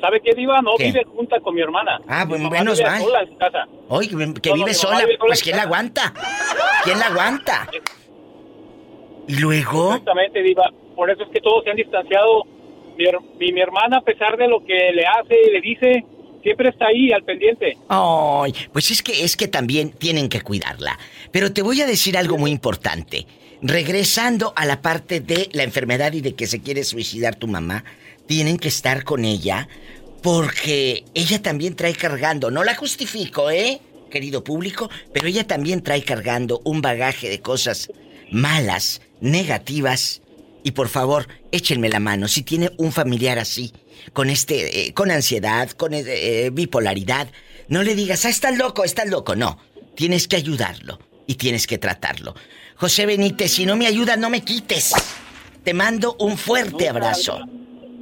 ¿Sabe 0.00 0.20
qué, 0.20 0.34
Diva? 0.34 0.60
No 0.62 0.72
¿Qué? 0.76 0.86
vive 0.86 1.04
junta 1.04 1.38
con 1.40 1.54
mi 1.54 1.60
hermana. 1.62 2.00
Ah, 2.08 2.24
Mi 2.24 2.36
menos 2.38 2.78
vive 2.78 2.90
mal. 2.90 3.02
sola 3.02 3.20
en 3.22 3.28
su 3.28 3.36
casa. 3.38 3.66
Oye, 3.88 4.08
que 4.08 4.50
No, 4.50 4.54
vive 4.56 4.74
sola. 4.74 4.98
vive 5.00 5.16
sola 5.16 5.26
Pues 5.28 5.42
¿quién 5.42 5.56
la 5.56 5.62
aguanta? 5.62 6.12
¿Quién 6.84 6.98
la 6.98 7.06
aguanta? 7.06 7.68
¿Y 9.28 9.36
luego? 9.36 9.90
Exactamente, 9.90 10.42
Diva. 10.42 10.70
Por 10.96 11.10
eso 11.10 11.22
es 11.22 11.28
que 11.30 11.40
todos 11.40 11.62
se 11.64 11.70
han 11.70 11.76
distanciado. 11.76 12.44
Mi, 12.98 13.04
her- 13.04 13.20
mi, 13.38 13.52
mi 13.52 13.60
hermana, 13.60 13.98
a 13.98 14.00
pesar 14.02 14.36
de 14.36 14.48
lo 14.48 14.60
que 14.64 14.74
le 14.92 15.06
hace 15.06 15.34
y 15.46 15.50
le 15.52 15.60
dice, 15.60 16.04
siempre 16.42 16.68
está 16.70 16.86
ahí, 16.86 17.10
al 17.12 17.22
pendiente. 17.22 17.78
Ay, 17.88 18.52
pues 18.72 18.90
es 18.90 19.02
que 19.02 19.24
es 19.24 19.36
que 19.36 19.46
también 19.48 19.92
tienen 19.92 20.28
que 20.28 20.40
cuidarla. 20.42 20.98
Pero 21.30 21.52
te 21.52 21.62
voy 21.62 21.80
a 21.80 21.86
decir 21.86 22.18
algo 22.18 22.36
muy 22.38 22.50
importante. 22.50 23.26
Regresando 23.62 24.52
a 24.56 24.66
la 24.66 24.82
parte 24.82 25.20
de 25.20 25.48
la 25.52 25.62
enfermedad 25.62 26.12
y 26.12 26.20
de 26.20 26.34
que 26.34 26.48
se 26.48 26.60
quiere 26.60 26.82
suicidar 26.82 27.36
tu 27.36 27.46
mamá, 27.46 27.84
tienen 28.26 28.58
que 28.58 28.66
estar 28.68 29.04
con 29.04 29.24
ella 29.24 29.68
porque 30.20 31.04
ella 31.14 31.42
también 31.42 31.76
trae 31.76 31.94
cargando, 31.94 32.50
no 32.50 32.64
la 32.64 32.74
justifico, 32.74 33.50
¿eh? 33.50 33.80
Querido 34.10 34.42
público, 34.42 34.90
pero 35.12 35.26
ella 35.26 35.46
también 35.46 35.82
trae 35.82 36.02
cargando 36.02 36.60
un 36.64 36.82
bagaje 36.82 37.28
de 37.28 37.40
cosas 37.40 37.90
malas, 38.32 39.00
negativas. 39.20 40.22
Y 40.64 40.72
por 40.72 40.88
favor, 40.88 41.28
échenme 41.50 41.88
la 41.88 42.00
mano 42.00 42.28
si 42.28 42.42
tiene 42.42 42.70
un 42.78 42.92
familiar 42.92 43.38
así, 43.38 43.72
con 44.12 44.28
este, 44.30 44.88
eh, 44.88 44.92
con 44.92 45.10
ansiedad, 45.10 45.70
con 45.70 45.94
eh, 45.94 46.04
eh, 46.06 46.50
bipolaridad. 46.52 47.28
No 47.68 47.82
le 47.82 47.94
digas, 47.94 48.24
ah, 48.24 48.28
estás 48.28 48.58
loco, 48.58 48.84
estás 48.84 49.08
loco. 49.08 49.34
No, 49.34 49.58
tienes 49.94 50.28
que 50.28 50.36
ayudarlo 50.36 50.98
y 51.26 51.36
tienes 51.36 51.66
que 51.66 51.78
tratarlo. 51.78 52.34
José 52.82 53.06
Benítez, 53.06 53.52
si 53.52 53.64
no 53.64 53.76
me 53.76 53.86
ayudas, 53.86 54.18
no 54.18 54.28
me 54.28 54.40
quites. 54.40 54.92
Te 55.62 55.72
mando 55.72 56.16
un 56.18 56.36
fuerte 56.36 56.88
abrazo. 56.88 57.38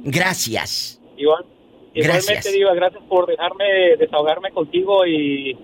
Gracias. 0.03 0.99
Igual, 1.17 1.45
Gracias. 1.93 2.23
igualmente, 2.23 2.51
Diva, 2.51 2.73
gracias 2.73 3.03
por 3.07 3.27
dejarme 3.27 3.63
desahogarme 3.99 4.49
contigo 4.49 5.05
y 5.05 5.55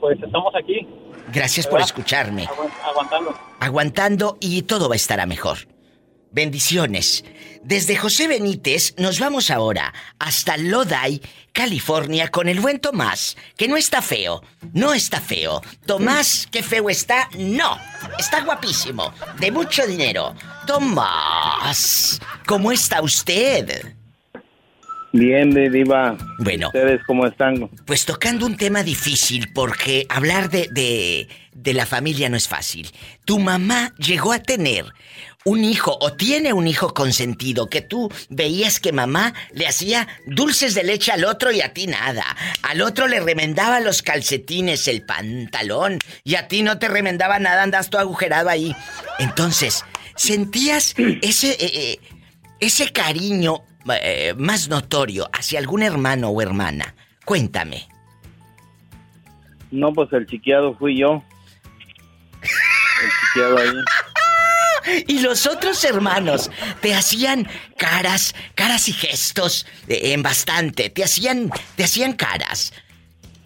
pues 0.00 0.18
estamos 0.22 0.54
aquí. 0.54 0.86
Gracias 1.32 1.66
por 1.66 1.80
escucharme. 1.80 2.44
Aguant- 2.44 2.72
aguantando. 2.84 3.34
aguantando 3.58 4.36
y 4.38 4.60
todo 4.64 4.90
va 4.90 4.96
a 4.96 4.96
estar 4.96 5.18
a 5.18 5.24
mejor. 5.24 5.56
Bendiciones. 6.30 7.24
Desde 7.66 7.96
José 7.96 8.28
Benítez 8.28 8.94
nos 8.96 9.18
vamos 9.18 9.50
ahora 9.50 9.92
hasta 10.20 10.56
Lodi, 10.56 11.20
California, 11.52 12.28
con 12.28 12.48
el 12.48 12.60
buen 12.60 12.78
Tomás, 12.78 13.36
que 13.56 13.66
no 13.66 13.76
está 13.76 14.02
feo, 14.02 14.40
no 14.72 14.94
está 14.94 15.20
feo. 15.20 15.60
Tomás, 15.84 16.46
qué 16.52 16.62
feo 16.62 16.88
está, 16.88 17.28
no, 17.36 17.76
está 18.20 18.44
guapísimo, 18.44 19.12
de 19.40 19.50
mucho 19.50 19.84
dinero. 19.84 20.36
Tomás, 20.64 22.20
¿cómo 22.46 22.70
está 22.70 23.02
usted? 23.02 23.96
Bien, 25.12 25.50
de 25.50 25.68
Diva. 25.68 26.16
Bueno. 26.38 26.68
¿Ustedes 26.68 27.00
cómo 27.04 27.26
están? 27.26 27.68
Pues 27.84 28.04
tocando 28.04 28.46
un 28.46 28.56
tema 28.56 28.84
difícil, 28.84 29.50
porque 29.52 30.06
hablar 30.08 30.50
de, 30.50 30.68
de, 30.70 31.28
de 31.52 31.74
la 31.74 31.84
familia 31.84 32.28
no 32.28 32.36
es 32.36 32.46
fácil. 32.46 32.92
Tu 33.24 33.40
mamá 33.40 33.92
llegó 33.98 34.32
a 34.32 34.38
tener 34.38 34.84
un 35.46 35.64
hijo 35.64 35.96
o 36.00 36.12
tiene 36.12 36.52
un 36.52 36.66
hijo 36.66 36.92
consentido 36.92 37.70
que 37.70 37.80
tú 37.80 38.12
veías 38.28 38.80
que 38.80 38.92
mamá 38.92 39.32
le 39.52 39.68
hacía 39.68 40.08
dulces 40.26 40.74
de 40.74 40.82
leche 40.82 41.12
al 41.12 41.24
otro 41.24 41.52
y 41.52 41.60
a 41.60 41.72
ti 41.72 41.86
nada. 41.86 42.24
Al 42.62 42.82
otro 42.82 43.06
le 43.06 43.20
remendaba 43.20 43.78
los 43.78 44.02
calcetines, 44.02 44.88
el 44.88 45.02
pantalón 45.02 46.00
y 46.24 46.34
a 46.34 46.48
ti 46.48 46.62
no 46.62 46.80
te 46.80 46.88
remendaba 46.88 47.38
nada, 47.38 47.62
andas 47.62 47.90
tú 47.90 47.96
agujerado 47.96 48.48
ahí. 48.48 48.74
Entonces, 49.20 49.84
sentías 50.16 50.96
ese 51.22 51.52
eh, 51.52 51.56
eh, 51.60 52.00
ese 52.58 52.90
cariño 52.92 53.62
eh, 54.02 54.34
más 54.36 54.68
notorio 54.68 55.28
hacia 55.32 55.60
algún 55.60 55.84
hermano 55.84 56.30
o 56.30 56.42
hermana. 56.42 56.96
Cuéntame. 57.24 57.86
No, 59.70 59.92
pues 59.92 60.12
el 60.12 60.26
chiqueado 60.26 60.74
fui 60.76 60.98
yo. 60.98 61.22
El 62.42 63.10
chiqueado 63.20 63.58
ahí. 63.58 63.70
Y 65.06 65.20
los 65.20 65.46
otros 65.46 65.84
hermanos 65.84 66.50
te 66.80 66.94
hacían 66.94 67.48
caras, 67.76 68.34
caras 68.54 68.88
y 68.88 68.92
gestos 68.92 69.66
eh, 69.88 70.12
en 70.12 70.22
bastante. 70.22 70.90
Te 70.90 71.04
hacían, 71.04 71.50
te 71.76 71.84
hacían 71.84 72.12
caras. 72.12 72.72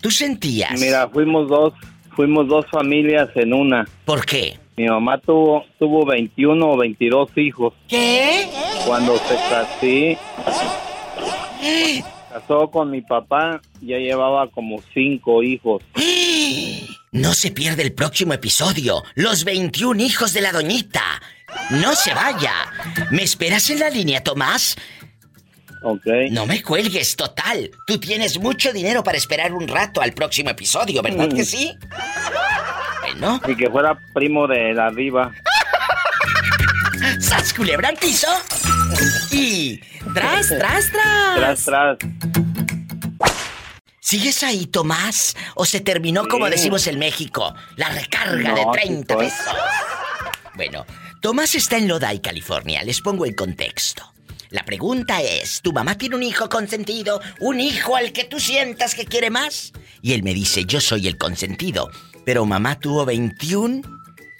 ¿Tú 0.00 0.10
sentías? 0.10 0.80
Mira, 0.80 1.08
fuimos 1.08 1.48
dos, 1.48 1.74
fuimos 2.14 2.48
dos 2.48 2.66
familias 2.70 3.28
en 3.34 3.52
una. 3.52 3.86
¿Por 4.04 4.24
qué? 4.24 4.58
Mi 4.76 4.86
mamá 4.86 5.18
tuvo, 5.18 5.64
tuvo 5.78 6.06
21 6.06 6.70
o 6.70 6.76
22 6.76 7.30
hijos. 7.36 7.74
¿Qué? 7.86 8.48
Cuando 8.86 9.16
se 9.18 9.34
casé, 9.50 10.18
casó 12.32 12.70
con 12.70 12.90
mi 12.90 13.02
papá, 13.02 13.60
ya 13.82 13.98
llevaba 13.98 14.46
como 14.48 14.80
cinco 14.94 15.42
hijos. 15.42 15.82
No 17.12 17.34
se 17.34 17.50
pierde 17.50 17.82
el 17.82 17.92
próximo 17.92 18.34
episodio. 18.34 19.02
Los 19.16 19.42
21 19.44 20.00
hijos 20.00 20.32
de 20.32 20.42
la 20.42 20.52
doñita. 20.52 21.02
No 21.70 21.94
se 21.96 22.14
vaya. 22.14 22.52
¿Me 23.10 23.24
esperas 23.24 23.68
en 23.70 23.80
la 23.80 23.90
línea, 23.90 24.22
Tomás? 24.22 24.76
Ok. 25.82 26.06
No 26.30 26.46
me 26.46 26.62
cuelgues, 26.62 27.16
total. 27.16 27.68
Tú 27.86 27.98
tienes 27.98 28.38
mucho 28.38 28.72
dinero 28.72 29.02
para 29.02 29.18
esperar 29.18 29.52
un 29.52 29.66
rato 29.66 30.00
al 30.00 30.12
próximo 30.12 30.50
episodio, 30.50 31.02
¿verdad 31.02 31.26
Mm. 31.28 31.34
que 31.36 31.44
sí? 31.44 31.72
Bueno. 33.00 33.40
Y 33.48 33.56
que 33.56 33.68
fuera 33.68 33.98
primo 34.14 34.46
de 34.46 34.72
la 34.72 34.90
diva. 34.92 35.32
¡Sas 37.18 37.52
culebra 37.54 37.88
al 37.88 37.96
piso! 37.96 38.28
Y... 39.32 39.80
¡Tras, 40.14 40.48
tras, 40.48 40.90
tras! 40.92 41.36
Tras, 41.36 41.64
tras. 41.64 41.98
¿Sigues 44.00 44.42
ahí, 44.42 44.66
Tomás? 44.66 45.36
¿O 45.54 45.64
se 45.66 45.80
terminó, 45.80 46.26
como 46.26 46.48
decimos 46.48 46.86
en 46.86 46.98
México, 46.98 47.54
la 47.76 47.90
recarga 47.90 48.48
No, 48.48 48.54
de 48.54 48.60
aquí 48.62 48.70
30 48.72 49.00
estoy. 49.14 49.26
pesos? 49.26 49.54
Bueno, 50.54 50.86
Tomás 51.20 51.54
está 51.54 51.76
en 51.76 51.86
Lodi, 51.86 52.18
California. 52.20 52.82
Les 52.82 53.00
pongo 53.00 53.26
el 53.26 53.34
contexto. 53.34 54.02
La 54.48 54.64
pregunta 54.64 55.20
es, 55.22 55.60
¿tu 55.62 55.72
mamá 55.72 55.96
tiene 55.96 56.16
un 56.16 56.22
hijo 56.22 56.48
consentido? 56.48 57.20
¿Un 57.40 57.60
hijo 57.60 57.94
al 57.94 58.12
que 58.12 58.24
tú 58.24 58.40
sientas 58.40 58.94
que 58.94 59.04
quiere 59.04 59.30
más? 59.30 59.72
Y 60.02 60.14
él 60.14 60.22
me 60.22 60.34
dice, 60.34 60.64
yo 60.64 60.80
soy 60.80 61.06
el 61.06 61.18
consentido. 61.18 61.90
Pero 62.24 62.44
mamá 62.46 62.80
tuvo 62.80 63.04
21 63.04 63.82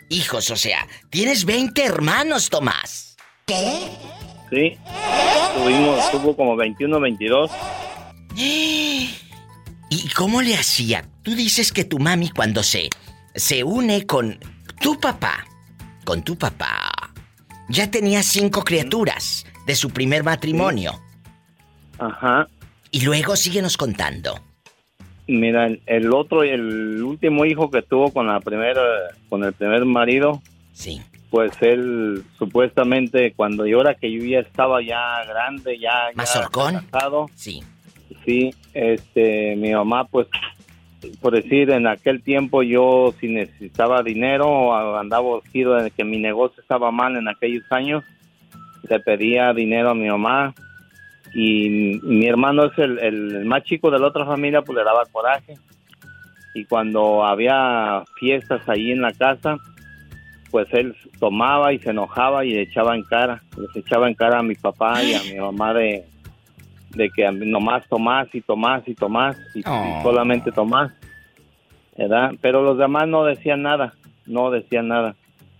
hijos, 0.08 0.50
o 0.50 0.56
sea, 0.56 0.86
tienes 1.10 1.44
20 1.44 1.84
hermanos, 1.84 2.48
Tomás. 2.50 3.16
¿Qué? 3.46 3.88
Sí. 4.50 4.76
Tuvimos, 5.54 6.10
tuvo 6.10 6.34
como 6.34 6.56
21, 6.56 6.98
22. 6.98 7.50
¿Y 9.90 10.08
cómo 10.10 10.40
le 10.40 10.54
hacía? 10.54 11.04
Tú 11.22 11.34
dices 11.34 11.72
que 11.72 11.84
tu 11.84 11.98
mami 11.98 12.30
cuando 12.30 12.62
se 12.62 12.88
se 13.34 13.62
une 13.64 14.06
con 14.06 14.38
tu 14.80 14.98
papá, 14.98 15.44
con 16.04 16.22
tu 16.22 16.36
papá, 16.36 16.90
ya 17.68 17.90
tenía 17.90 18.22
cinco 18.22 18.62
criaturas 18.64 19.46
de 19.66 19.74
su 19.76 19.90
primer 19.90 20.24
matrimonio. 20.24 20.98
Ajá. 21.98 22.48
Y 22.90 23.02
luego 23.02 23.36
síguenos 23.36 23.76
contando. 23.76 24.40
Mira, 25.28 25.68
el- 25.86 26.12
otro, 26.12 26.42
el 26.42 27.02
último 27.04 27.44
hijo 27.44 27.70
que 27.70 27.82
tuvo 27.82 28.12
con 28.12 28.26
la 28.26 28.40
primera, 28.40 28.82
con 29.28 29.44
el 29.44 29.52
primer 29.52 29.84
marido. 29.84 30.42
Sí. 30.72 31.00
Pues 31.30 31.52
él 31.60 32.24
supuestamente 32.36 33.32
cuando 33.36 33.64
yo 33.66 33.80
era 33.80 33.94
que 33.94 34.10
yo 34.10 34.24
ya 34.24 34.40
estaba 34.40 34.82
ya 34.82 35.24
grande, 35.28 35.78
ya, 35.78 36.08
ya 36.10 36.16
¿Mazorcón? 36.16 36.84
casado. 36.90 37.26
Sí. 37.36 37.62
Sí, 38.26 38.50
este, 38.74 39.56
mi 39.56 39.72
mamá 39.72 40.04
pues, 40.04 40.28
por 41.20 41.34
decir, 41.34 41.70
en 41.70 41.86
aquel 41.86 42.22
tiempo 42.22 42.62
yo 42.62 43.14
si 43.20 43.28
necesitaba 43.28 44.02
dinero, 44.02 44.74
andaba 44.98 45.36
urgido 45.36 45.74
de 45.74 45.90
que 45.90 46.04
mi 46.04 46.18
negocio 46.18 46.60
estaba 46.60 46.90
mal 46.90 47.16
en 47.16 47.28
aquellos 47.28 47.64
años, 47.70 48.04
le 48.88 49.00
pedía 49.00 49.52
dinero 49.52 49.90
a 49.90 49.94
mi 49.94 50.08
mamá 50.08 50.54
y 51.32 52.00
mi 52.02 52.26
hermano 52.26 52.66
es 52.66 52.78
el, 52.78 53.44
más 53.44 53.62
chico 53.64 53.90
de 53.90 53.98
la 53.98 54.08
otra 54.08 54.26
familia, 54.26 54.62
pues 54.62 54.76
le 54.76 54.84
daba 54.84 55.04
coraje. 55.10 55.54
Y 56.54 56.64
cuando 56.64 57.24
había 57.24 58.02
fiestas 58.18 58.68
ahí 58.68 58.90
en 58.90 59.02
la 59.02 59.12
casa, 59.12 59.56
pues 60.50 60.66
él 60.72 60.96
tomaba 61.20 61.72
y 61.72 61.78
se 61.78 61.90
enojaba 61.90 62.44
y 62.44 62.54
le 62.54 62.62
echaba 62.62 62.96
en 62.96 63.04
cara, 63.04 63.40
les 63.56 63.76
echaba 63.76 64.08
en 64.08 64.14
cara 64.14 64.40
a 64.40 64.42
mi 64.42 64.56
papá 64.56 65.00
y 65.04 65.14
a 65.14 65.22
mi 65.22 65.38
mamá 65.38 65.72
de, 65.74 66.04
de 66.90 67.10
que 67.10 67.30
nomás 67.30 67.86
tomás 67.88 68.28
y 68.32 68.40
tomás 68.40 68.82
y 68.86 68.94
tomás 68.94 69.36
y, 69.54 69.60
y 69.60 70.02
solamente 70.02 70.52
tomás. 70.52 70.92
¿verdad? 71.96 72.32
Pero 72.40 72.62
los 72.62 72.78
demás 72.78 73.06
no 73.08 73.24
decían 73.24 73.62
nada, 73.62 73.94
no 74.26 74.50
decían 74.50 74.88
nada. 74.88 75.16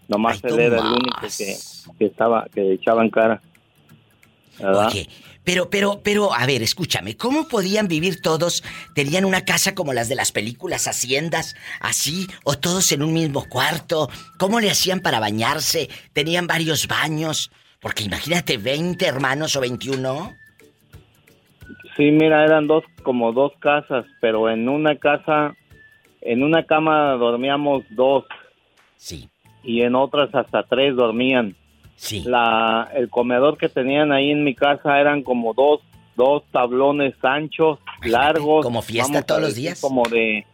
Nomás 0.09 0.43
él 0.43 0.59
era 0.59 0.79
el 0.79 0.87
único 0.87 1.21
que, 1.21 1.57
que 1.99 2.07
estaba, 2.07 2.47
que 2.53 2.73
echaba 2.73 3.05
en 3.05 3.11
cara. 3.11 3.41
¿verdad? 4.59 4.89
Oye, 4.89 5.09
pero, 5.45 5.71
pero, 5.71 6.01
pero, 6.03 6.35
a 6.35 6.47
ver, 6.47 6.63
escúchame, 6.63 7.17
¿cómo 7.17 7.49
podían 7.49 7.89
vivir 7.89 8.21
todos? 8.21 8.63
¿Tenían 8.95 9.25
una 9.25 9.45
casa 9.45 9.75
como 9.75 9.93
las 9.93 10.09
de 10.09 10.15
las 10.15 10.33
películas 10.33 10.87
Haciendas, 10.87 11.55
así, 11.81 12.27
o 12.45 12.59
todos 12.59 12.91
en 12.93 13.03
un 13.03 13.13
mismo 13.13 13.49
cuarto? 13.49 14.11
¿Cómo 14.39 14.61
le 14.61 14.71
hacían 14.71 15.01
para 15.01 15.21
bañarse? 15.21 15.89
¿Tenían 16.13 16.47
varios 16.47 16.89
baños? 16.89 17.51
Porque 17.81 18.05
imagínate, 18.05 18.59
20 18.59 19.07
hermanos 19.07 19.57
o 19.57 19.61
21. 19.61 20.37
Sí, 22.01 22.11
mira, 22.13 22.43
eran 22.47 22.67
dos, 22.67 22.83
como 23.03 23.35
dos 23.35 23.53
casas, 23.59 24.07
pero 24.23 24.49
en 24.49 24.71
una 24.71 24.97
casa, 24.97 25.55
en 26.23 26.43
una 26.43 26.65
cama 26.65 27.13
dormíamos 27.17 27.85
dos. 27.91 28.25
Sí. 28.97 29.29
Y 29.63 29.83
en 29.83 29.95
otras 29.95 30.35
hasta 30.35 30.63
tres 30.63 30.97
dormían. 30.97 31.55
Sí. 31.97 32.23
La, 32.25 32.91
el 32.95 33.11
comedor 33.11 33.59
que 33.59 33.69
tenían 33.69 34.13
ahí 34.13 34.31
en 34.31 34.45
mi 34.45 34.55
casa 34.55 34.99
eran 34.99 35.23
como 35.23 35.53
dos, 35.53 35.83
dos 36.17 36.43
tablones 36.51 37.23
anchos, 37.23 37.79
largos. 38.03 38.65
como 38.65 38.81
fiesta 38.81 39.21
todos 39.21 39.43
los 39.43 39.55
días. 39.55 39.79
Como 39.79 40.05
de, 40.05 40.47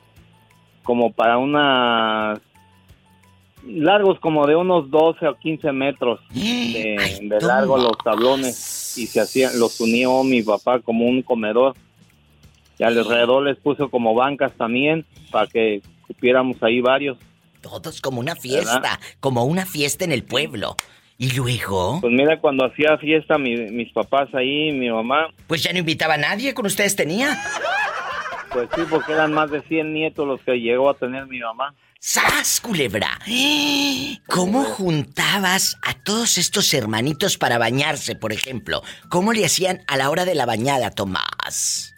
como 0.82 1.12
para 1.12 1.38
unas, 1.38 2.40
largos 3.66 4.18
como 4.20 4.46
de 4.46 4.56
unos 4.56 4.90
12 4.90 5.26
o 5.26 5.34
15 5.36 5.72
metros 5.72 6.20
de, 6.32 7.18
de 7.22 7.40
largo 7.40 7.76
los 7.76 7.96
tablones 8.04 8.96
y 8.98 9.06
se 9.06 9.20
hacían, 9.20 9.58
los 9.58 9.78
unió 9.80 10.22
mi 10.24 10.42
papá 10.42 10.80
como 10.80 11.04
un 11.06 11.22
comedor. 11.22 11.74
Y 12.78 12.84
alrededor 12.84 13.42
les 13.44 13.56
puso 13.58 13.88
como 13.88 14.14
bancas 14.14 14.52
también 14.56 15.06
para 15.30 15.46
que 15.46 15.80
cupiéramos 16.06 16.62
ahí 16.62 16.80
varios. 16.82 17.16
Todos 17.62 18.00
como 18.02 18.20
una 18.20 18.36
fiesta, 18.36 19.00
como 19.20 19.44
una 19.44 19.64
fiesta 19.66 20.04
en 20.04 20.12
el 20.12 20.22
pueblo. 20.24 20.76
Y 21.18 21.32
luego, 21.34 21.98
Pues 22.02 22.12
mira, 22.12 22.38
cuando 22.38 22.66
hacía 22.66 22.98
fiesta 22.98 23.38
mi- 23.38 23.70
mis 23.70 23.90
papás 23.92 24.28
ahí, 24.34 24.70
mi 24.72 24.90
mamá, 24.90 25.28
pues 25.46 25.62
ya 25.62 25.72
no 25.72 25.78
invitaba 25.78 26.14
a 26.14 26.18
nadie, 26.18 26.52
con 26.52 26.66
ustedes 26.66 26.94
tenía. 26.94 27.38
pues 28.52 28.68
sí, 28.74 28.82
porque 28.90 29.12
eran 29.12 29.32
más 29.32 29.50
de 29.50 29.62
100 29.62 29.94
nietos 29.94 30.26
los 30.26 30.40
que 30.42 30.52
llegó 30.60 30.90
a 30.90 30.94
tener 30.94 31.26
mi 31.26 31.38
mamá. 31.38 31.74
¡Sas, 31.98 32.60
culebra! 32.60 33.18
¿Cómo 34.28 34.64
juntabas 34.64 35.76
a 35.82 35.94
todos 35.94 36.38
estos 36.38 36.72
hermanitos 36.74 37.38
para 37.38 37.58
bañarse, 37.58 38.14
por 38.14 38.32
ejemplo? 38.32 38.82
¿Cómo 39.08 39.32
le 39.32 39.44
hacían 39.44 39.80
a 39.88 39.96
la 39.96 40.10
hora 40.10 40.24
de 40.24 40.34
la 40.34 40.46
bañada, 40.46 40.90
Tomás? 40.90 41.94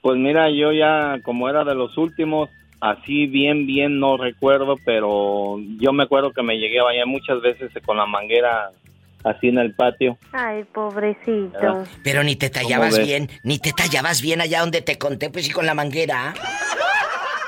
Pues 0.00 0.16
mira, 0.16 0.50
yo 0.50 0.72
ya 0.72 1.18
como 1.24 1.48
era 1.48 1.64
de 1.64 1.74
los 1.74 1.98
últimos, 1.98 2.48
así 2.80 3.26
bien, 3.26 3.66
bien 3.66 3.98
no 3.98 4.16
recuerdo, 4.16 4.76
pero 4.84 5.58
yo 5.78 5.92
me 5.92 6.04
acuerdo 6.04 6.32
que 6.32 6.42
me 6.42 6.56
llegué 6.56 6.78
a 6.78 6.84
bañar 6.84 7.06
muchas 7.06 7.42
veces 7.42 7.70
con 7.84 7.96
la 7.96 8.06
manguera 8.06 8.70
así 9.24 9.48
en 9.48 9.58
el 9.58 9.74
patio. 9.74 10.16
Ay, 10.32 10.64
pobrecito. 10.64 11.50
¿verdad? 11.52 11.86
Pero 12.04 12.22
ni 12.22 12.36
te 12.36 12.50
tallabas 12.50 12.98
bien, 12.98 13.28
ni 13.42 13.58
te 13.58 13.72
tallabas 13.72 14.22
bien 14.22 14.40
allá 14.40 14.60
donde 14.60 14.80
te 14.80 14.96
conté, 14.96 15.28
pues 15.28 15.48
y 15.48 15.50
con 15.50 15.66
la 15.66 15.74
manguera. 15.74 16.34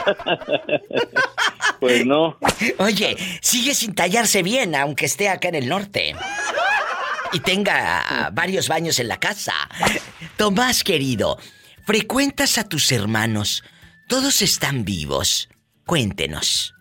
Pues 1.80 2.04
no. 2.04 2.36
Oye, 2.78 3.16
sigue 3.40 3.72
sin 3.72 3.94
tallarse 3.94 4.42
bien, 4.42 4.74
aunque 4.74 5.06
esté 5.06 5.30
acá 5.30 5.48
en 5.48 5.54
el 5.54 5.68
norte. 5.68 6.14
Y 7.32 7.40
tenga 7.40 8.30
varios 8.34 8.68
baños 8.68 9.00
en 9.00 9.08
la 9.08 9.18
casa. 9.18 9.54
Tomás, 10.36 10.84
querido, 10.84 11.38
¿frecuentas 11.84 12.58
a 12.58 12.68
tus 12.68 12.92
hermanos? 12.92 13.64
¿Todos 14.08 14.42
están 14.42 14.84
vivos? 14.84 15.48
Cuéntenos. 15.86 16.74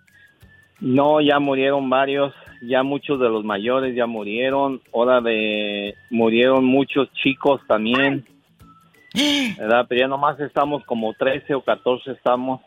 No, 0.81 1.21
ya 1.21 1.39
murieron 1.39 1.89
varios, 1.89 2.33
ya 2.61 2.83
muchos 2.83 3.19
de 3.19 3.29
los 3.29 3.43
mayores 3.45 3.95
ya 3.95 4.05
murieron, 4.05 4.81
ahora 4.93 5.21
de 5.21 5.95
murieron 6.09 6.65
muchos 6.65 7.11
chicos 7.13 7.61
también. 7.67 8.25
¿Verdad? 9.57 9.85
Pero 9.87 10.01
ya 10.01 10.07
nomás 10.07 10.39
estamos 10.39 10.83
como 10.85 11.13
13 11.13 11.53
o 11.55 11.63
14 11.63 12.11
estamos. 12.11 12.61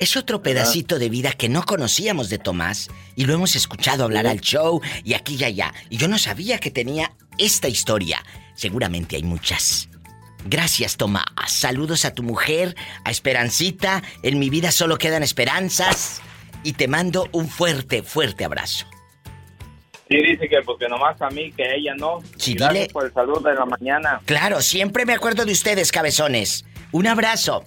Es 0.00 0.16
otro 0.16 0.40
pedacito 0.40 0.98
de 0.98 1.10
vida 1.10 1.32
que 1.32 1.50
no 1.50 1.62
conocíamos 1.62 2.30
de 2.30 2.38
Tomás 2.38 2.88
y 3.16 3.26
lo 3.26 3.34
hemos 3.34 3.54
escuchado 3.54 4.04
hablar 4.04 4.26
al 4.26 4.40
show 4.40 4.80
y 5.04 5.12
aquí 5.12 5.36
y 5.38 5.44
allá. 5.44 5.74
Y 5.90 5.98
yo 5.98 6.08
no 6.08 6.16
sabía 6.16 6.58
que 6.58 6.70
tenía 6.70 7.12
esta 7.36 7.68
historia. 7.68 8.24
Seguramente 8.54 9.16
hay 9.16 9.22
muchas. 9.22 9.90
Gracias, 10.46 10.96
Tomás. 10.96 11.26
Saludos 11.48 12.06
a 12.06 12.14
tu 12.14 12.22
mujer, 12.22 12.74
a 13.04 13.10
Esperancita. 13.10 14.02
En 14.22 14.38
mi 14.38 14.48
vida 14.48 14.72
solo 14.72 14.96
quedan 14.96 15.22
esperanzas. 15.22 16.22
Y 16.62 16.72
te 16.72 16.88
mando 16.88 17.28
un 17.32 17.46
fuerte, 17.46 18.02
fuerte 18.02 18.46
abrazo. 18.46 18.86
Sí, 20.08 20.16
dice 20.16 20.48
que 20.48 20.62
porque 20.64 20.88
nomás 20.88 21.20
a 21.20 21.28
mí, 21.28 21.52
que 21.52 21.62
ella 21.74 21.94
no. 21.98 22.20
Sí, 22.38 22.54
gracias 22.54 22.72
dile. 22.72 22.92
por 22.94 23.04
el 23.04 23.12
saludo 23.12 23.40
de 23.40 23.54
la 23.54 23.66
mañana. 23.66 24.22
Claro, 24.24 24.62
siempre 24.62 25.04
me 25.04 25.12
acuerdo 25.12 25.44
de 25.44 25.52
ustedes, 25.52 25.92
cabezones. 25.92 26.64
Un 26.90 27.06
abrazo. 27.06 27.66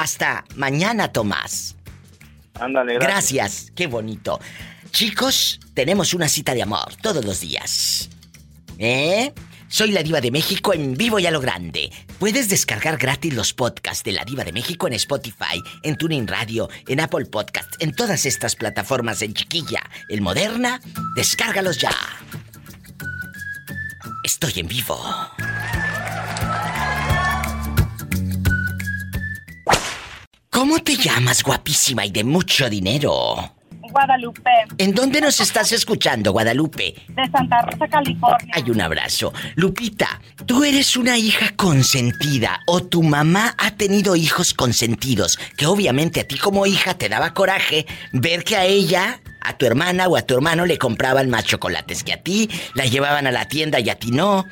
Hasta 0.00 0.46
mañana, 0.56 1.12
Tomás. 1.12 1.76
Ándale, 2.54 2.94
Gracias, 2.94 3.70
qué 3.76 3.86
bonito. 3.86 4.40
Chicos, 4.92 5.60
tenemos 5.74 6.14
una 6.14 6.26
cita 6.26 6.54
de 6.54 6.62
amor 6.62 6.96
todos 7.02 7.22
los 7.22 7.40
días. 7.40 8.08
¿Eh? 8.78 9.30
Soy 9.68 9.92
la 9.92 10.02
Diva 10.02 10.22
de 10.22 10.30
México 10.30 10.72
en 10.72 10.94
vivo 10.94 11.18
y 11.18 11.26
a 11.26 11.30
lo 11.30 11.38
grande. 11.38 11.92
Puedes 12.18 12.48
descargar 12.48 12.96
gratis 12.96 13.34
los 13.34 13.52
podcasts 13.52 14.02
de 14.02 14.12
la 14.12 14.24
Diva 14.24 14.42
de 14.42 14.54
México 14.54 14.86
en 14.86 14.94
Spotify, 14.94 15.62
en 15.82 15.98
Tuning 15.98 16.26
Radio, 16.26 16.70
en 16.88 17.00
Apple 17.00 17.26
Podcasts, 17.26 17.76
en 17.78 17.94
todas 17.94 18.24
estas 18.24 18.56
plataformas 18.56 19.20
en 19.20 19.34
chiquilla, 19.34 19.82
en 20.08 20.22
moderna. 20.22 20.80
Descárgalos 21.14 21.76
ya. 21.76 21.92
Estoy 24.24 24.60
en 24.60 24.66
vivo. 24.66 24.98
¿Cómo 30.60 30.78
te 30.78 30.94
llamas, 30.94 31.42
guapísima 31.42 32.04
y 32.04 32.10
de 32.10 32.22
mucho 32.22 32.68
dinero? 32.68 33.54
Guadalupe, 33.80 34.50
¿En 34.76 34.94
dónde 34.94 35.22
nos 35.22 35.40
estás 35.40 35.72
escuchando, 35.72 36.32
Guadalupe? 36.32 36.96
de 37.08 37.30
Santa 37.30 37.62
Rosa, 37.62 37.88
California. 37.88 38.52
Hay 38.52 38.70
un 38.70 38.82
abrazo. 38.82 39.32
Lupita, 39.54 40.20
tú 40.44 40.62
eres 40.62 40.98
una 40.98 41.16
hija 41.16 41.56
consentida 41.56 42.60
o 42.66 42.82
tu 42.82 43.02
mamá 43.02 43.54
ha 43.56 43.70
tenido 43.70 44.16
hijos 44.16 44.52
consentidos, 44.52 45.38
que 45.56 45.64
obviamente 45.64 46.20
a 46.20 46.28
ti 46.28 46.36
como 46.36 46.66
hija 46.66 46.92
te 46.92 47.08
daba 47.08 47.32
coraje 47.32 47.86
ver 48.12 48.44
que 48.44 48.56
a 48.56 48.66
ella, 48.66 49.22
a 49.40 49.56
tu 49.56 49.64
hermana 49.64 50.08
o 50.08 50.16
a 50.18 50.26
tu 50.26 50.34
hermano 50.34 50.66
le 50.66 50.76
compraban 50.76 51.30
más 51.30 51.44
chocolates 51.46 52.04
que 52.04 52.12
a 52.12 52.22
ti, 52.22 52.50
la 52.74 52.84
llevaban 52.84 53.26
a 53.26 53.32
la 53.32 53.48
tienda 53.48 53.80
y 53.80 53.88
a 53.88 53.94
ti 53.94 54.10
no. 54.10 54.44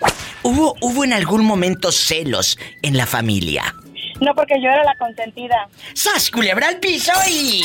¿Hubo, 0.43 0.75
hubo 0.81 1.05
en 1.05 1.13
algún 1.13 1.45
momento 1.45 1.93
celos 1.93 2.59
en 2.81 2.97
la 2.97 3.05
familia? 3.05 3.75
No, 4.21 4.35
porque 4.35 4.61
yo 4.61 4.69
era 4.69 4.83
la 4.85 4.97
consentida. 4.97 5.69
¡Sas, 5.95 6.31
culebra 6.31 6.69
al 6.69 6.79
piso 6.79 7.12
y... 7.29 7.62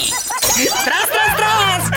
¡Tras, 0.83 1.09
tras, 1.09 1.37
tras! 1.37 1.91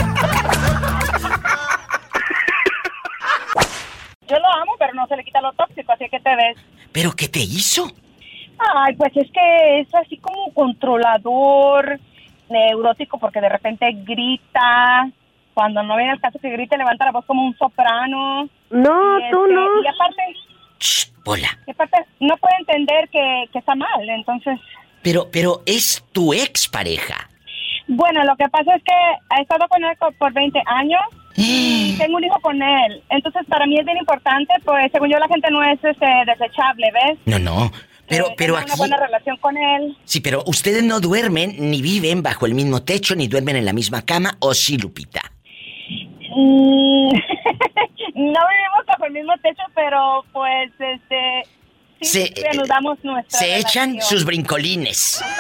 Yo 4.29 4.39
lo 4.39 4.49
amo, 4.49 4.73
pero 4.79 4.95
no 4.95 5.07
se 5.07 5.17
le 5.17 5.25
quita 5.25 5.41
lo 5.41 5.53
tóxico, 5.53 5.93
así 5.93 6.09
que 6.09 6.21
te 6.21 6.35
ves. 6.35 6.57
¿Pero 6.93 7.13
qué 7.13 7.29
te 7.29 7.41
hizo? 7.41 7.87
Ay, 8.75 8.95
pues 8.97 9.17
es 9.17 9.31
que 9.31 9.81
es 9.81 9.95
así 9.95 10.17
como 10.17 10.53
controlador, 10.55 12.01
neurótico, 12.49 13.19
porque 13.19 13.41
de 13.41 13.49
repente 13.49 13.87
grita. 14.05 15.11
Cuando 15.55 15.83
no 15.83 15.97
viene 15.97 16.13
el 16.13 16.21
caso 16.21 16.39
que 16.39 16.51
grite, 16.51 16.77
levanta 16.77 17.05
la 17.05 17.13
voz 17.13 17.25
como 17.25 17.47
un 17.47 17.57
soprano. 17.57 18.49
No, 18.71 19.19
Y, 19.19 19.31
tú 19.31 19.45
este, 19.45 19.55
no. 19.55 19.83
Y 19.83 19.87
aparte, 19.87 20.23
Y 21.67 21.71
aparte 21.71 21.99
no 22.21 22.37
puede 22.37 22.55
entender 22.61 23.09
que, 23.11 23.45
que 23.53 23.59
está 23.59 23.75
mal, 23.75 24.09
entonces... 24.09 24.59
Pero, 25.03 25.29
pero 25.31 25.63
es 25.67 26.05
tu 26.13 26.33
ex 26.33 26.69
pareja. 26.69 27.29
Bueno, 27.89 28.25
lo 28.25 28.37
que 28.37 28.49
pasa 28.49 28.75
es 28.75 28.83
que 28.83 29.37
he 29.39 29.43
estado 29.43 29.67
con 29.69 29.85
él 29.85 29.97
por 30.19 30.33
20 30.33 30.61
años 30.67 31.01
y 31.37 31.97
tengo 31.99 32.17
un 32.17 32.25
hijo 32.25 32.41
con 32.41 32.61
él. 32.61 33.03
Entonces, 33.11 33.43
para 33.49 33.67
mí 33.67 33.79
es 33.79 33.85
bien 33.85 33.99
importante, 33.99 34.55
pues 34.65 34.91
según 34.93 35.11
yo 35.11 35.19
la 35.19 35.29
gente 35.29 35.49
no 35.51 35.63
es 35.63 35.83
este, 35.83 36.07
desechable, 36.27 36.91
¿ves? 36.93 37.19
No, 37.27 37.39
no. 37.39 37.71
Pero, 38.09 38.27
pero 38.37 38.55
Tengo 38.55 38.59
aquí. 38.59 38.71
una 38.71 38.77
buena 38.77 38.97
relación 38.99 39.37
con 39.39 39.57
él. 39.57 39.97
Sí, 40.05 40.21
pero 40.21 40.45
ustedes 40.47 40.85
no 40.85 41.01
duermen 41.01 41.57
ni 41.59 41.83
viven 41.83 42.23
bajo 42.23 42.47
el 42.47 42.55
mismo 42.55 42.83
techo 42.85 43.17
ni 43.17 43.27
duermen 43.27 43.57
en 43.57 43.65
la 43.65 43.73
misma 43.73 44.03
cama, 44.03 44.37
¿o 44.39 44.55
sí, 44.55 44.79
Lupita? 44.79 45.23
Mm, 46.37 47.11
no 48.17 48.41
vivimos 48.49 48.87
bajo 48.87 49.05
el 49.07 49.13
mismo 49.13 49.33
techo, 49.43 49.63
pero 49.75 50.25
pues 50.33 50.71
este 50.79 51.43
sí 52.01 52.09
Se- 52.09 52.33
reanudamos 52.43 52.99
nuestra 53.05 53.39
Se 53.39 53.57
echan 53.59 54.01
sus 54.03 54.25
brincolines. 54.25 55.23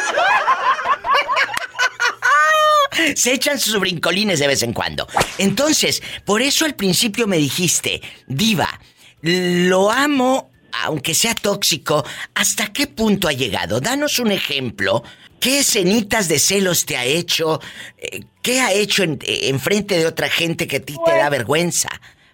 Se 3.15 3.33
echan 3.35 3.59
sus 3.59 3.79
brincolines 3.79 4.39
de 4.39 4.47
vez 4.47 4.63
en 4.63 4.73
cuando. 4.73 5.07
Entonces, 5.39 6.03
por 6.25 6.41
eso 6.41 6.65
al 6.65 6.75
principio 6.75 7.27
me 7.27 7.37
dijiste, 7.37 8.01
Diva, 8.27 8.81
lo 9.21 9.91
amo 9.91 10.51
aunque 10.85 11.15
sea 11.15 11.35
tóxico, 11.35 12.05
¿hasta 12.35 12.71
qué 12.73 12.87
punto 12.87 13.29
ha 13.29 13.33
llegado? 13.33 13.81
Danos 13.81 14.19
un 14.19 14.31
ejemplo. 14.31 15.03
¿Qué 15.41 15.61
escenitas 15.61 16.29
de 16.29 16.39
celos 16.39 16.85
te 16.85 16.97
ha 16.99 17.05
hecho? 17.05 17.61
Eh, 17.97 18.21
¿Qué 18.43 18.61
ha 18.61 18.73
hecho 18.73 19.03
en, 19.03 19.19
en 19.27 19.59
frente 19.61 19.99
de 19.99 20.07
otra 20.07 20.29
gente 20.29 20.67
que 20.67 20.77
a 20.77 20.81
ti 20.81 20.93
te 20.95 20.99
Pues- 21.03 21.17
da 21.19 21.29
vergüenza? 21.31 21.89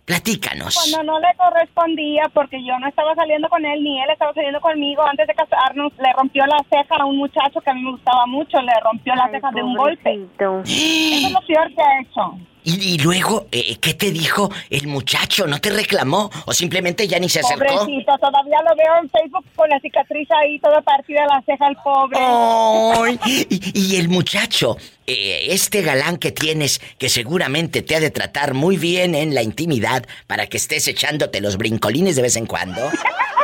Platícanos. 0.05 0.75
Cuando 0.75 1.13
no 1.13 1.21
le 1.21 1.35
correspondía, 1.37 2.25
porque 2.35 2.65
yo 2.65 2.79
no 2.79 2.89
estaba 2.89 3.15
saliendo 3.15 3.49
con 3.49 3.65
él, 3.65 3.83
ni 3.85 4.01
él 4.03 4.11
estaba 4.11 4.35
saliendo 4.35 4.61
conmigo, 4.61 5.03
antes 5.03 5.27
de 5.29 5.35
casarnos, 5.35 5.93
le 5.99 6.13
rompió 6.13 6.45
la 6.47 6.59
ceja 6.69 6.97
a 6.97 7.05
un 7.05 7.19
muchacho 7.19 7.61
que 7.61 7.71
a 7.71 7.75
mí 7.75 7.83
me 7.83 7.93
gustaba 7.93 8.27
mucho, 8.27 8.61
le 8.61 8.73
rompió 8.83 9.15
la 9.15 9.31
ceja 9.31 9.51
de 9.53 9.63
un 9.63 9.77
golpe. 9.77 10.27
Eso 10.35 11.27
es 11.27 11.33
lo 11.33 11.41
peor 11.47 11.73
que 11.75 11.83
ha 11.83 12.01
hecho. 12.01 12.39
Y, 12.65 12.95
y 12.95 12.99
luego, 12.99 13.47
eh, 13.51 13.77
¿qué 13.81 13.95
te 13.95 14.11
dijo 14.11 14.51
el 14.71 14.87
muchacho? 14.87 15.47
¿No 15.47 15.61
te 15.61 15.71
reclamó? 15.71 16.31
¿O 16.47 16.53
simplemente 16.53 17.09
ya 17.09 17.19
ni 17.19 17.29
se 17.29 17.41
acercó? 17.41 17.65
Pobrecito, 17.65 18.17
todavía 18.19 18.59
lo 18.63 18.77
veo 18.77 19.03
en 19.03 19.11
Facebook 19.11 19.45
con 19.57 19.69
la 19.69 19.81
cicatriz 19.81 20.29
ahí 20.31 20.59
toda 20.61 20.81
partida 20.83 21.27
la 21.27 21.43
ceja 21.45 21.69
el 21.69 21.77
pobre. 21.77 22.19
Ay, 22.21 23.19
y, 23.27 23.95
y 23.95 23.97
el 23.97 24.09
muchacho, 24.09 24.77
eh, 25.07 25.47
este 25.51 25.83
galán 25.83 26.17
que 26.17 26.31
tienes, 26.31 26.81
que 26.99 27.09
seguramente 27.09 27.83
te 27.83 27.97
ha 27.97 28.01
de 28.01 28.11
tratar 28.11 28.55
muy 28.55 28.77
bien 28.77 29.15
en 29.15 29.35
la 29.35 29.43
intimidad 29.43 30.05
para 30.27 30.47
que 30.47 30.57
estés 30.57 30.87
echándote 30.87 31.41
los 31.41 31.57
brincolines 31.57 32.17
de 32.17 32.23
vez 32.23 32.37
en 32.37 32.47
cuando. 32.47 32.81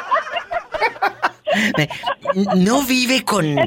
No 2.56 2.82
vive 2.82 3.24
con... 3.24 3.58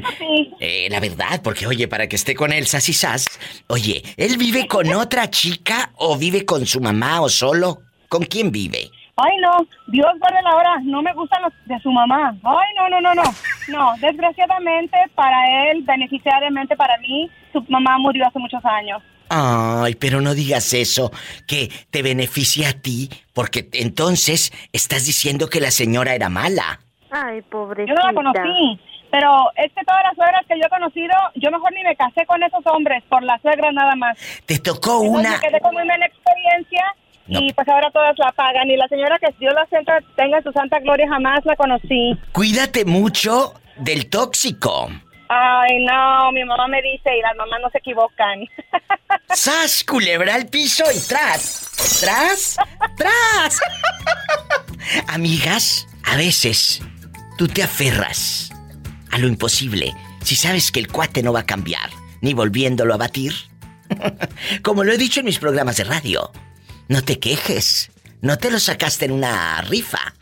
Eh, 0.60 0.88
la 0.90 1.00
verdad, 1.00 1.40
porque 1.42 1.66
oye, 1.66 1.88
para 1.88 2.08
que 2.08 2.16
esté 2.16 2.34
con 2.34 2.52
Elsa 2.52 2.80
Sas, 2.80 3.26
oye, 3.68 4.02
¿él 4.16 4.36
vive 4.36 4.66
con 4.66 4.92
otra 4.92 5.28
chica 5.30 5.90
o 5.96 6.16
vive 6.16 6.44
con 6.44 6.66
su 6.66 6.80
mamá 6.80 7.20
o 7.20 7.28
solo? 7.28 7.82
¿Con 8.08 8.24
quién 8.24 8.52
vive? 8.52 8.90
Ay, 9.16 9.36
no, 9.40 9.66
Dios 9.88 10.06
guarde 10.18 10.42
la 10.42 10.56
hora, 10.56 10.80
no 10.84 11.02
me 11.02 11.12
gustan 11.12 11.42
los 11.42 11.52
de 11.66 11.78
su 11.80 11.90
mamá. 11.90 12.34
Ay, 12.42 12.68
no, 12.76 12.88
no, 12.88 13.00
no, 13.00 13.14
no. 13.14 13.22
No, 13.68 13.94
desgraciadamente 14.00 14.96
para 15.14 15.70
él, 15.70 15.82
beneficiariamente 15.82 16.76
para 16.76 16.96
mí, 16.98 17.30
su 17.52 17.62
mamá 17.68 17.98
murió 17.98 18.26
hace 18.26 18.38
muchos 18.38 18.64
años. 18.64 19.02
Ay, 19.28 19.94
pero 19.94 20.20
no 20.20 20.34
digas 20.34 20.74
eso, 20.74 21.10
que 21.46 21.70
te 21.90 22.02
beneficia 22.02 22.70
a 22.70 22.72
ti, 22.72 23.08
porque 23.32 23.68
entonces 23.72 24.52
estás 24.72 25.06
diciendo 25.06 25.48
que 25.48 25.60
la 25.60 25.70
señora 25.70 26.14
era 26.14 26.28
mala. 26.28 26.80
Ay, 27.12 27.42
pobrecita. 27.42 27.92
Yo 27.92 28.00
no 28.00 28.06
la 28.06 28.14
conocí, 28.14 28.80
pero 29.10 29.50
es 29.56 29.70
que 29.74 29.84
todas 29.84 30.02
las 30.02 30.14
suegras 30.14 30.46
que 30.48 30.58
yo 30.58 30.64
he 30.64 30.70
conocido, 30.70 31.14
yo 31.34 31.50
mejor 31.50 31.70
ni 31.74 31.84
me 31.84 31.94
casé 31.94 32.24
con 32.24 32.42
esos 32.42 32.66
hombres, 32.66 33.02
por 33.10 33.22
la 33.22 33.38
suegra 33.40 33.70
nada 33.70 33.94
más. 33.96 34.16
Te 34.46 34.58
tocó 34.58 35.04
Entonces 35.04 35.20
una... 35.20 35.30
me 35.30 35.48
quedé 35.48 35.60
con 35.60 35.74
muy 35.74 35.84
mala 35.84 36.06
experiencia 36.06 36.84
y 37.26 37.52
pues 37.52 37.68
ahora 37.68 37.90
todas 37.90 38.18
la 38.18 38.32
pagan. 38.32 38.70
Y 38.70 38.76
la 38.76 38.88
señora 38.88 39.18
que 39.18 39.28
Dios 39.38 39.52
la 39.52 39.66
santa, 39.66 39.98
tenga 40.16 40.40
su 40.40 40.50
santa 40.52 40.78
gloria 40.80 41.06
jamás 41.06 41.44
la 41.44 41.54
conocí. 41.54 42.16
Cuídate 42.32 42.86
mucho 42.86 43.52
del 43.76 44.08
tóxico. 44.08 44.88
Ay, 45.28 45.84
no, 45.84 46.32
mi 46.32 46.44
mamá 46.44 46.66
me 46.68 46.80
dice 46.80 47.14
y 47.14 47.20
las 47.20 47.36
mamás 47.36 47.60
no 47.60 47.68
se 47.70 47.78
equivocan. 47.78 48.40
¡Sas, 49.28 49.84
culebra 49.84 50.34
al 50.34 50.46
piso 50.46 50.84
y 50.94 51.00
tras! 51.06 52.00
¡Tras! 52.00 52.56
¡Tras! 52.96 53.60
Amigas, 55.08 55.86
a 56.04 56.16
veces 56.16 56.82
tú 57.42 57.48
te 57.48 57.64
aferras 57.64 58.52
a 59.10 59.18
lo 59.18 59.26
imposible 59.26 59.92
si 60.22 60.36
sabes 60.36 60.70
que 60.70 60.78
el 60.78 60.86
cuate 60.86 61.24
no 61.24 61.32
va 61.32 61.40
a 61.40 61.44
cambiar, 61.44 61.90
ni 62.20 62.34
volviéndolo 62.34 62.94
a 62.94 62.98
batir. 62.98 63.34
Como 64.62 64.84
lo 64.84 64.92
he 64.92 64.96
dicho 64.96 65.18
en 65.18 65.26
mis 65.26 65.40
programas 65.40 65.76
de 65.76 65.82
radio, 65.82 66.30
no 66.86 67.02
te 67.02 67.18
quejes, 67.18 67.90
no 68.20 68.38
te 68.38 68.48
lo 68.48 68.60
sacaste 68.60 69.06
en 69.06 69.10
una 69.10 69.60
rifa. 69.62 70.14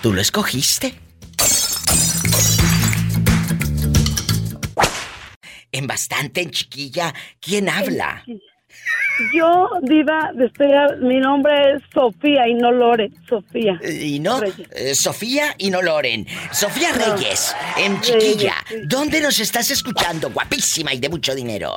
Tú 0.00 0.14
lo 0.14 0.22
escogiste. 0.22 0.98
En 5.70 5.86
bastante, 5.86 6.40
en 6.40 6.50
chiquilla, 6.50 7.12
¿quién 7.40 7.68
habla? 7.68 8.24
Yo, 9.32 9.68
Diva, 9.82 10.32
mi 11.00 11.18
nombre 11.18 11.72
es 11.72 11.82
Sofía 11.92 12.46
y 12.48 12.54
no 12.54 12.70
Lore, 12.70 13.10
Sofía. 13.28 13.78
Y 13.82 14.20
no, 14.20 14.40
eh, 14.42 14.94
Sofía 14.94 15.54
y 15.58 15.70
no 15.70 15.80
Loren. 15.80 16.26
Sofía 16.52 16.88
No. 16.92 17.16
Reyes, 17.16 17.56
en 17.78 18.00
Chiquilla. 18.00 18.54
Reyes, 18.68 18.82
sí. 18.82 18.88
¿Dónde 18.88 19.20
nos 19.20 19.40
estás 19.40 19.70
escuchando? 19.70 20.30
Guapísima 20.30 20.92
y 20.92 21.00
de 21.00 21.08
mucho 21.08 21.34
dinero. 21.34 21.76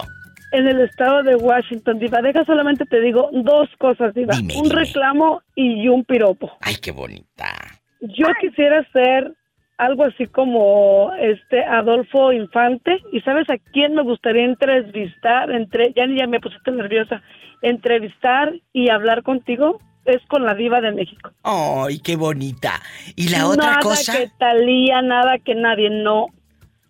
En 0.51 0.67
el 0.67 0.81
estado 0.81 1.23
de 1.23 1.35
Washington, 1.35 1.99
Diva. 1.99 2.21
Deja 2.21 2.43
solamente 2.43 2.83
te 2.85 2.99
digo 2.99 3.29
dos 3.31 3.69
cosas, 3.77 4.13
Diva. 4.13 4.35
Dime, 4.35 4.55
un 4.57 4.63
dime. 4.63 4.75
reclamo 4.83 5.41
y 5.55 5.87
un 5.87 6.03
piropo. 6.03 6.51
Ay, 6.61 6.75
qué 6.77 6.91
bonita. 6.91 7.53
Yo 8.01 8.27
quisiera 8.41 8.85
ser 8.91 9.33
algo 9.79 10.03
así 10.03 10.27
como 10.27 11.11
este 11.19 11.63
Adolfo 11.63 12.33
Infante. 12.33 13.01
¿Y 13.13 13.21
sabes 13.21 13.49
a 13.49 13.57
quién 13.71 13.95
me 13.95 14.03
gustaría 14.03 14.43
entrevistar? 14.43 15.49
Entre, 15.49 15.93
ya, 15.95 16.05
ya 16.05 16.27
me 16.27 16.41
pusiste 16.41 16.69
nerviosa. 16.71 17.23
Entrevistar 17.61 18.53
y 18.73 18.89
hablar 18.89 19.23
contigo 19.23 19.79
es 20.03 20.21
con 20.27 20.43
la 20.43 20.53
diva 20.53 20.81
de 20.81 20.91
México. 20.91 21.31
Ay, 21.43 21.99
qué 21.99 22.17
bonita. 22.17 22.73
¿Y 23.15 23.29
la 23.29 23.47
otra 23.47 23.67
nada 23.67 23.79
cosa? 23.79 24.17
que 24.17 24.29
Talía, 24.37 25.01
nada 25.01 25.37
que 25.39 25.55
nadie, 25.55 25.89
no. 25.89 26.27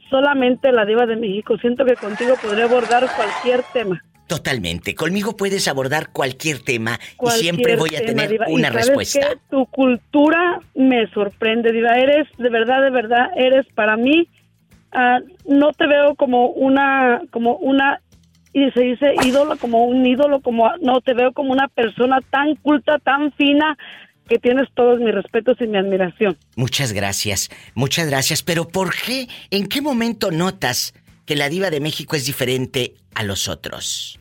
Solamente 0.09 0.71
la 0.71 0.85
diva 0.85 1.05
de 1.05 1.15
México. 1.15 1.57
Siento 1.59 1.85
que 1.85 1.95
contigo 1.95 2.33
podría 2.41 2.65
abordar 2.65 3.05
cualquier 3.15 3.63
tema. 3.71 4.03
Totalmente. 4.29 4.93
Conmigo 4.93 5.35
puedes 5.35 5.67
abordar 5.67 6.11
cualquier 6.11 6.59
tema 6.59 6.99
y 7.19 7.29
siempre 7.31 7.75
voy 7.75 7.95
a 7.95 8.05
tema, 8.05 8.27
tener. 8.27 8.39
Y 8.47 8.53
una 8.53 8.67
¿sabes 8.69 8.87
respuesta. 8.87 9.19
qué? 9.31 9.37
Tu 9.49 9.65
cultura 9.65 10.61
me 10.75 11.07
sorprende, 11.07 11.71
Diva. 11.71 11.97
Eres, 11.97 12.27
de 12.37 12.49
verdad, 12.49 12.83
de 12.83 12.91
verdad, 12.91 13.31
eres 13.35 13.65
para 13.73 13.97
mí. 13.97 14.27
ah, 14.91 15.17
no 15.47 15.71
te 15.73 15.87
veo 15.87 16.13
como 16.13 16.49
una, 16.51 17.21
como 17.31 17.55
una, 17.55 18.01
y 18.53 18.69
se 18.71 18.81
dice 18.81 19.15
ídolo, 19.25 19.57
como 19.57 19.85
un 19.85 20.05
ídolo, 20.05 20.41
como, 20.41 20.69
no, 20.79 21.01
te 21.01 21.15
veo 21.15 21.33
como 21.33 21.51
una 21.51 21.67
persona 21.67 22.19
tan 22.29 22.55
culta, 22.55 22.99
tan 22.99 23.31
fina, 23.33 23.77
que 24.29 24.37
tienes 24.37 24.67
todos 24.75 24.99
mis 24.99 25.13
respetos 25.13 25.57
y 25.59 25.65
mi 25.65 25.77
admiración. 25.79 26.37
Muchas 26.55 26.93
gracias, 26.93 27.49
muchas 27.73 28.07
gracias. 28.07 28.43
Pero 28.43 28.67
¿por 28.67 28.93
qué? 28.93 29.27
¿En 29.49 29.67
qué 29.67 29.81
momento 29.81 30.29
notas 30.29 30.93
que 31.29 31.35
la 31.35 31.47
diva 31.47 31.69
de 31.69 31.79
México 31.79 32.15
es 32.15 32.25
diferente 32.25 32.95
a 33.13 33.21
los 33.23 33.47
otros? 33.49 34.19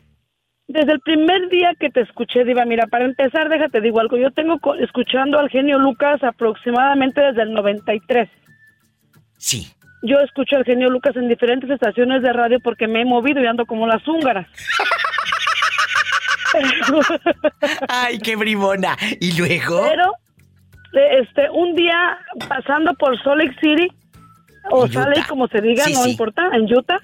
Desde 0.66 0.92
el 0.92 1.00
primer 1.00 1.48
día 1.48 1.72
que 1.80 1.88
te 1.88 2.02
escuché, 2.02 2.44
Diva, 2.44 2.66
mira, 2.66 2.86
para 2.86 3.06
empezar, 3.06 3.48
déjate 3.48 3.80
digo 3.80 3.98
algo. 3.98 4.18
Yo 4.18 4.30
tengo 4.30 4.60
escuchando 4.74 5.38
al 5.38 5.48
genio 5.48 5.78
Lucas 5.78 6.22
aproximadamente 6.22 7.22
desde 7.22 7.44
el 7.44 7.54
93. 7.54 8.28
Sí. 9.38 9.72
Yo 10.02 10.18
escucho 10.18 10.56
al 10.56 10.66
genio 10.66 10.90
Lucas 10.90 11.16
en 11.16 11.30
diferentes 11.30 11.70
estaciones 11.70 12.20
de 12.20 12.30
radio 12.30 12.58
porque 12.62 12.86
me 12.86 13.00
he 13.00 13.04
movido 13.06 13.42
y 13.42 13.46
ando 13.46 13.64
como 13.64 13.86
las 13.86 14.06
húngaras. 14.06 14.46
Ay, 17.88 18.18
qué 18.18 18.36
bribona. 18.36 18.98
¿Y 19.18 19.32
luego? 19.38 19.80
Pero, 19.88 20.12
eh, 20.92 21.20
este, 21.22 21.48
un 21.48 21.74
día 21.74 22.18
pasando 22.46 22.92
por 22.96 23.18
Salt 23.22 23.44
Lake 23.44 23.56
City, 23.62 23.88
o 24.70 24.84
En 24.86 24.90
Utah. 24.90 25.12
como 25.28 25.48
se 25.48 25.60
diga, 25.60 25.84
Sí, 25.84 25.92
no 25.94 26.02
sí. 26.04 26.10
importa, 26.10 26.48
en 26.52 26.72
Utah, 26.72 26.98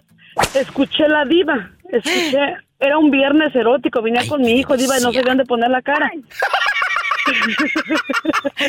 escuché 0.54 1.08
la 1.08 1.24
diva. 1.24 1.70
Escuché, 1.90 2.56
era 2.80 2.98
un 2.98 3.10
viernes 3.10 3.54
erótico, 3.54 4.02
venía 4.02 4.22
con 4.28 4.40
mi 4.42 4.52
hijo, 4.52 4.76
diva, 4.76 4.98
y 4.98 5.02
no 5.02 5.12
sabían 5.12 5.36
de 5.38 5.44
poner 5.44 5.70
la 5.70 5.82
cara. 5.82 6.10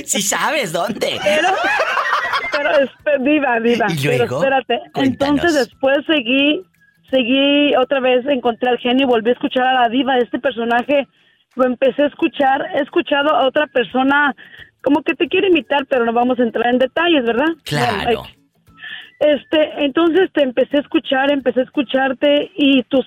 Sí 0.05 0.21
sabes 0.21 0.71
dónde. 0.71 1.19
Pero, 1.23 1.47
pero, 2.51 2.69
espe- 2.71 3.19
diva, 3.23 3.59
diva. 3.59 3.85
¿Y 3.89 3.97
pero 4.03 4.17
luego? 4.17 4.37
espérate. 4.37 4.79
Cuéntanos. 4.93 5.35
Entonces 5.39 5.67
después 5.67 5.97
seguí, 6.07 6.61
seguí 7.09 7.75
otra 7.75 7.99
vez, 7.99 8.25
encontré 8.27 8.69
al 8.69 8.77
genio 8.79 9.05
y 9.05 9.09
volví 9.09 9.29
a 9.29 9.33
escuchar 9.33 9.63
a 9.67 9.81
la 9.81 9.89
diva. 9.89 10.17
Este 10.17 10.39
personaje 10.39 11.07
lo 11.55 11.65
empecé 11.65 12.03
a 12.03 12.07
escuchar. 12.07 12.65
He 12.75 12.83
escuchado 12.83 13.29
a 13.35 13.45
otra 13.47 13.67
persona 13.67 14.33
como 14.81 15.01
que 15.01 15.15
te 15.15 15.27
quiere 15.27 15.47
imitar, 15.49 15.85
pero 15.87 16.05
no 16.05 16.13
vamos 16.13 16.39
a 16.39 16.43
entrar 16.43 16.67
en 16.67 16.77
detalles, 16.79 17.25
¿verdad? 17.25 17.47
Claro. 17.65 18.23
Este, 19.19 19.85
entonces 19.85 20.29
te 20.33 20.43
empecé 20.43 20.77
a 20.77 20.81
escuchar, 20.81 21.31
empecé 21.31 21.61
a 21.61 21.63
escucharte 21.63 22.51
y 22.57 22.83
tus. 22.83 23.05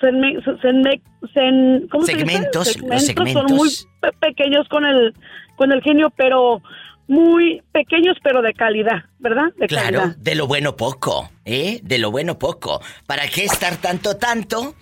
Segmentos, 2.06 2.76
los 2.80 3.32
son 3.32 3.46
muy 3.56 3.68
pe- 4.00 4.12
pequeños 4.20 4.66
con 4.68 4.84
el 4.84 5.14
con 5.56 5.72
el 5.72 5.82
genio, 5.82 6.11
pero 6.16 6.62
muy 7.09 7.62
pequeños 7.72 8.16
pero 8.22 8.42
de 8.42 8.54
calidad, 8.54 9.04
¿verdad? 9.18 9.46
De 9.59 9.66
Claro, 9.66 9.98
calidad. 10.00 10.16
de 10.16 10.34
lo 10.34 10.46
bueno 10.46 10.76
poco, 10.76 11.30
¿eh? 11.44 11.80
De 11.82 11.98
lo 11.98 12.11
bueno 12.11 12.38
poco. 12.38 12.80
¿Para 13.06 13.26
qué 13.28 13.44
estar 13.44 13.76
tanto, 13.76 14.16
tanto 14.16 14.74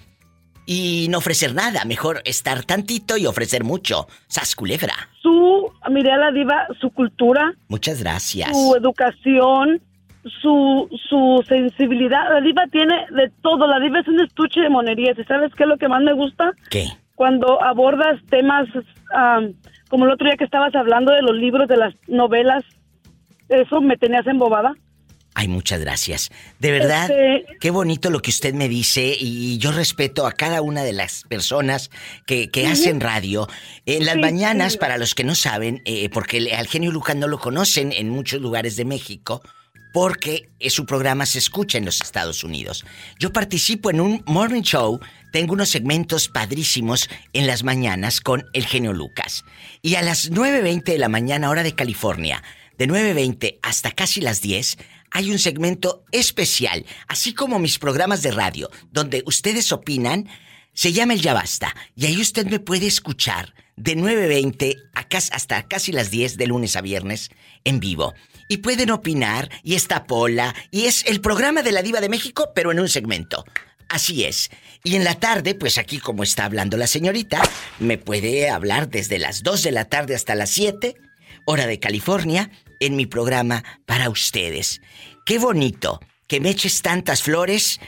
y 0.67 1.07
no 1.11 1.19
ofrecer 1.19 1.55
nada? 1.55 1.85
Mejor 1.85 2.21
estar 2.25 2.65
tantito 2.65 3.17
y 3.17 3.27
ofrecer 3.27 3.65
mucho. 3.65 4.07
Sas 4.29 4.55
culebra. 4.55 4.95
Su, 5.23 5.73
miré 5.91 6.13
a 6.13 6.17
la 6.19 6.31
diva, 6.33 6.67
su 6.81 6.91
cultura, 6.91 7.53
Muchas 7.69 8.03
gracias. 8.03 8.51
su 8.51 8.75
educación, 8.77 9.81
su, 10.43 10.89
su 11.09 11.45
sensibilidad. 11.49 12.33
La 12.33 12.41
diva 12.41 12.65
tiene 12.71 12.95
de 13.11 13.31
todo. 13.43 13.67
La 13.67 13.79
diva 13.81 14.01
es 14.01 14.09
un 14.09 14.21
estuche 14.21 14.61
de 14.61 14.69
monerías. 14.69 15.19
¿Y 15.19 15.25
sabes 15.25 15.53
qué 15.57 15.65
es 15.65 15.69
lo 15.69 15.79
que 15.79 15.89
más 15.89 16.03
me 16.03 16.13
gusta? 16.13 16.53
¿Qué? 16.71 16.87
Cuando 17.15 17.63
abordas 17.63 18.21
temas 18.29 18.67
am, 19.15 19.55
como 19.89 20.05
el 20.05 20.11
otro 20.13 20.27
día 20.27 20.37
que 20.37 20.45
estabas 20.45 20.75
hablando 20.75 21.13
de 21.13 21.23
los 21.23 21.35
libros, 21.37 21.69
de 21.69 21.77
las 21.77 21.95
novelas, 22.09 22.65
eso 23.49 23.81
me 23.81 23.97
tenías 23.97 24.27
embobada. 24.27 24.75
Ay, 25.39 25.49
muchas 25.49 25.81
gracias. 25.81 26.31
De 26.59 26.71
verdad, 26.73 27.11
Este- 27.11 27.59
qué 27.61 27.71
bonito 27.71 28.09
lo 28.09 28.21
que 28.21 28.31
usted 28.31 28.55
me 28.55 28.71
dice 28.71 29.15
y 29.21 29.59
yo 29.59 29.71
respeto 29.71 30.27
a 30.27 30.33
cada 30.33 30.63
una 30.63 30.83
de 30.83 30.95
las 30.95 31.25
personas 31.29 31.91
que, 32.27 32.49
que 32.51 32.67
hacen 32.67 33.01
radio. 33.01 33.47
En 33.85 34.07
las 34.07 34.15
Sí, 34.15 34.21
mañanas, 34.21 34.73
sí. 34.73 34.79
para 34.79 34.97
los 34.97 35.15
que 35.15 35.25
no 35.25 35.35
saben, 35.35 35.83
eh, 35.85 36.09
porque 36.09 36.39
el- 36.39 36.53
al 36.55 36.67
genio 36.67 36.91
Lucas 36.91 37.17
no 37.17 37.29
lo 37.29 37.39
conocen 37.39 37.93
en 37.93 38.09
muchos 38.09 38.41
lugares 38.41 38.77
de 38.77 38.87
México, 38.87 39.43
porque 39.97 40.51
su 40.69 40.85
programa 40.85 41.25
se 41.25 41.39
escucha 41.39 41.79
en 41.79 41.87
los 41.87 42.03
Estados 42.03 42.45
Unidos. 42.45 42.85
Yo 43.19 43.33
participo 43.33 43.89
en 43.89 44.03
un 44.03 44.23
morning 44.27 44.61
show, 44.61 45.01
tengo 45.33 45.55
unos 45.55 45.71
segmentos 45.71 46.29
padrísimos 46.29 47.09
en 47.33 47.47
las 47.47 47.65
mañanas 47.65 48.21
con 48.21 48.45
el 48.53 48.67
genio 48.67 48.93
Lucas. 48.93 49.47
Y 49.81 49.95
a 49.95 50.03
las 50.03 50.31
9.20 50.31 50.83
de 50.85 50.99
la 50.99 51.09
mañana, 51.09 51.49
hora 51.49 51.63
de 51.63 51.75
California, 51.75 52.43
de 52.77 52.87
9.20 52.89 53.59
hasta 53.63 53.91
casi 53.91 54.21
las 54.21 54.43
10, 54.43 54.77
hay 55.13 55.31
un 55.31 55.39
segmento 55.39 56.05
especial, 56.13 56.85
así 57.09 57.33
como 57.33 57.59
mis 57.59 57.79
programas 57.79 58.21
de 58.21 58.33
radio, 58.33 58.69
donde 58.93 59.23
ustedes 59.25 59.73
opinan, 59.73 60.29
se 60.75 60.93
llama 60.93 61.15
el 61.15 61.23
Ya 61.23 61.33
Basta, 61.33 61.75
y 61.95 62.05
ahí 62.05 62.21
usted 62.21 62.45
me 62.49 62.61
puede 62.61 62.87
escuchar 62.87 63.55
de 63.77 63.97
9.20 63.97 64.77
a 64.95 65.09
cas- 65.09 65.31
hasta 65.33 65.67
casi 65.67 65.91
las 65.93 66.11
10 66.11 66.37
de 66.37 66.49
lunes 66.49 66.77
a 66.77 66.83
viernes 66.83 67.31
en 67.65 67.81
vivo. 67.81 68.13
Y 68.49 68.59
pueden 68.59 68.91
opinar, 68.91 69.51
y 69.63 69.75
está 69.75 70.07
Pola, 70.07 70.55
y 70.71 70.87
es 70.87 71.05
el 71.07 71.21
programa 71.21 71.63
de 71.63 71.73
la 71.73 71.83
Diva 71.83 72.01
de 72.01 72.09
México, 72.09 72.51
pero 72.55 72.73
en 72.73 72.81
un 72.81 72.89
segmento. 72.89 73.45
Así 73.89 74.25
es. 74.25 74.51
Y 74.85 74.97
en 74.97 75.05
la 75.05 75.15
tarde, 75.15 75.55
pues 75.55 75.79
aquí 75.79 75.99
como 75.99 76.23
está 76.23 76.45
hablando 76.45 76.77
la 76.77 76.87
señorita, 76.87 77.43
me 77.79 77.99
puede 77.99 78.51
hablar 78.51 78.89
desde 78.89 79.19
las 79.19 79.43
2 79.43 79.63
de 79.63 79.73
la 79.73 79.85
tarde 79.87 80.15
hasta 80.15 80.35
las 80.35 80.51
7, 80.51 80.97
hora 81.45 81.67
de 81.67 81.79
California, 81.79 82.51
en 82.81 82.97
mi 82.97 83.07
programa 83.07 83.65
para 83.87 84.11
ustedes. 84.11 84.81
Qué 85.25 85.39
bonito 85.39 86.01
que 86.27 86.41
me 86.41 86.51
eches 86.51 86.83
tantas 86.83 87.23
flores 87.23 87.81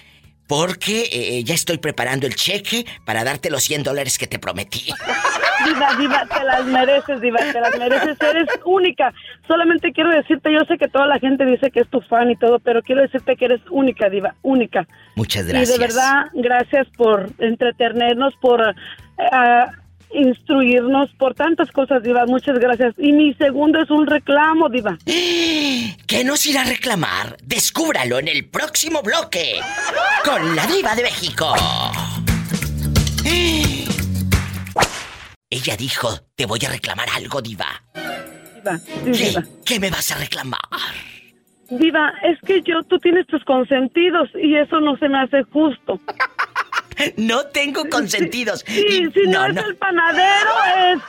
porque 0.48 1.08
eh, 1.12 1.44
ya 1.44 1.54
estoy 1.54 1.78
preparando 1.78 2.26
el 2.26 2.34
cheque 2.34 2.86
para 3.04 3.22
darte 3.22 3.50
los 3.50 3.62
100 3.62 3.84
dólares 3.84 4.18
que 4.18 4.26
te 4.26 4.38
prometí. 4.38 4.86
Diva, 5.64 5.94
diva, 5.98 6.24
te 6.24 6.44
las 6.44 6.64
mereces, 6.66 7.20
diva, 7.20 7.38
te 7.52 7.60
las 7.60 7.76
mereces, 7.76 8.16
eres 8.22 8.48
única. 8.64 9.12
Solamente 9.46 9.92
quiero 9.92 10.10
decirte, 10.10 10.52
yo 10.52 10.60
sé 10.66 10.78
que 10.78 10.86
toda 10.86 11.06
la 11.06 11.18
gente 11.18 11.44
dice 11.44 11.70
que 11.72 11.80
es 11.80 11.88
tu 11.88 12.00
fan 12.00 12.30
y 12.30 12.36
todo, 12.36 12.60
pero 12.60 12.80
quiero 12.80 13.02
decirte 13.02 13.36
que 13.36 13.46
eres 13.46 13.60
única, 13.68 14.08
diva, 14.08 14.34
única. 14.42 14.86
Muchas 15.16 15.46
Y 15.46 15.48
gracias. 15.48 15.68
de 15.68 15.78
verdad, 15.78 16.26
gracias 16.32 16.86
por 16.96 17.28
entretenernos, 17.38 18.34
por 18.40 18.62
eh, 18.62 18.74
instruirnos, 20.12 21.10
por 21.18 21.34
tantas 21.34 21.70
cosas, 21.70 22.02
diva, 22.02 22.24
muchas 22.26 22.58
gracias. 22.58 22.94
Y 22.98 23.12
mi 23.12 23.34
segundo 23.34 23.82
es 23.82 23.90
un 23.90 24.06
reclamo, 24.06 24.68
diva. 24.68 24.98
¿Qué 25.06 26.24
nos 26.24 26.44
irá 26.46 26.62
a 26.62 26.64
reclamar? 26.64 27.36
Descúbralo 27.42 28.18
en 28.18 28.28
el 28.28 28.48
próximo 28.48 29.02
bloque 29.02 29.60
con 30.24 30.56
la 30.56 30.66
diva 30.66 30.94
de 30.94 31.02
México. 31.02 31.52
Ella 35.50 35.76
dijo, 35.76 36.08
te 36.34 36.44
voy 36.44 36.58
a 36.66 36.70
reclamar 36.70 37.08
algo, 37.14 37.40
diva. 37.40 37.66
Diva, 38.54 38.78
sí, 38.78 38.92
¿Qué? 39.04 39.10
diva. 39.10 39.42
¿Qué 39.64 39.80
me 39.80 39.90
vas 39.90 40.10
a 40.10 40.18
reclamar? 40.18 40.60
Diva, 41.70 42.12
es 42.22 42.38
que 42.46 42.62
yo, 42.62 42.82
tú 42.82 42.98
tienes 42.98 43.26
tus 43.26 43.44
consentidos 43.44 44.28
y 44.34 44.56
eso 44.56 44.80
no 44.80 44.96
se 44.96 45.08
me 45.08 45.18
hace 45.18 45.42
justo. 45.44 46.00
No 47.16 47.46
tengo 47.46 47.88
consentidos. 47.88 48.64
Sí, 48.66 48.80
Y- 48.86 49.12
si 49.12 49.26
no, 49.28 49.46
es 49.46 49.56
el 49.56 49.76
panadero, 49.76 50.50
es, 50.92 51.00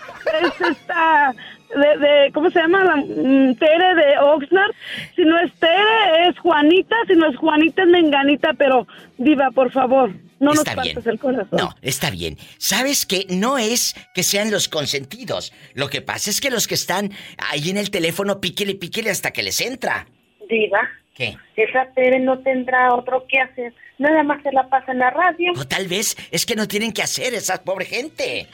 es 0.44 0.68
esta, 0.72 1.34
de, 1.76 1.98
de- 1.98 2.32
¿cómo 2.34 2.50
se 2.52 2.60
llama? 2.60 2.84
La, 2.84 2.96
mm, 2.98 3.56
Tere 3.56 3.96
de 3.96 4.18
Oxnard. 4.20 4.72
Si 5.16 5.24
no 5.24 5.40
es 5.40 5.52
Tere, 5.60 6.28
es 6.30 6.38
Juanita. 6.40 6.96
Si 7.08 7.14
no 7.16 7.30
es 7.30 7.38
Juanita, 7.38 7.84
es 7.84 7.88
Menganita. 7.90 8.54
Pero, 8.54 8.88
Diva, 9.18 9.52
por 9.52 9.72
favor, 9.72 10.12
no 10.40 10.54
Está 10.54 10.76
nos 10.76 10.84
bien. 10.84 10.96
partes 10.96 11.12
el 11.12 11.20
corazón. 11.20 11.50
No, 11.60 11.76
está 11.82 12.10
bien. 12.12 12.38
Sabes 12.58 13.06
que 13.06 13.26
no 13.30 13.58
es 13.58 13.96
que 14.14 14.24
sean 14.24 14.52
los 14.52 14.70
consentidos. 14.70 15.54
Lo 15.74 15.90
que 15.90 16.02
pasa 16.02 16.30
es 16.30 16.40
que 16.42 16.50
los 16.50 16.68
que 16.68 16.76
están 16.76 17.12
ahí 17.50 17.70
en 17.70 17.78
el 17.78 17.90
teléfono, 17.92 18.40
píquele, 18.40 18.76
píquele 18.76 19.10
hasta 19.10 19.32
que 19.32 19.44
les 19.44 19.60
entra. 19.62 20.08
Diva, 20.50 20.88
¿Qué? 21.14 21.38
esa 21.56 21.86
Tere 21.94 22.20
no 22.20 22.40
tendrá 22.40 22.94
otro 22.96 23.26
que 23.28 23.40
hacer. 23.40 23.74
Nada 24.00 24.24
más 24.24 24.42
se 24.42 24.52
la 24.52 24.68
pasa 24.70 24.92
en 24.94 25.00
la 25.00 25.10
radio. 25.12 25.52
O 25.58 25.66
tal 25.68 25.88
vez 25.88 26.16
es 26.32 26.46
que 26.46 26.56
no 26.56 26.68
tienen 26.68 26.94
que 26.94 27.04
hacer 27.04 27.34
esa 27.34 27.62
pobre 27.64 27.86
gente. 27.86 28.48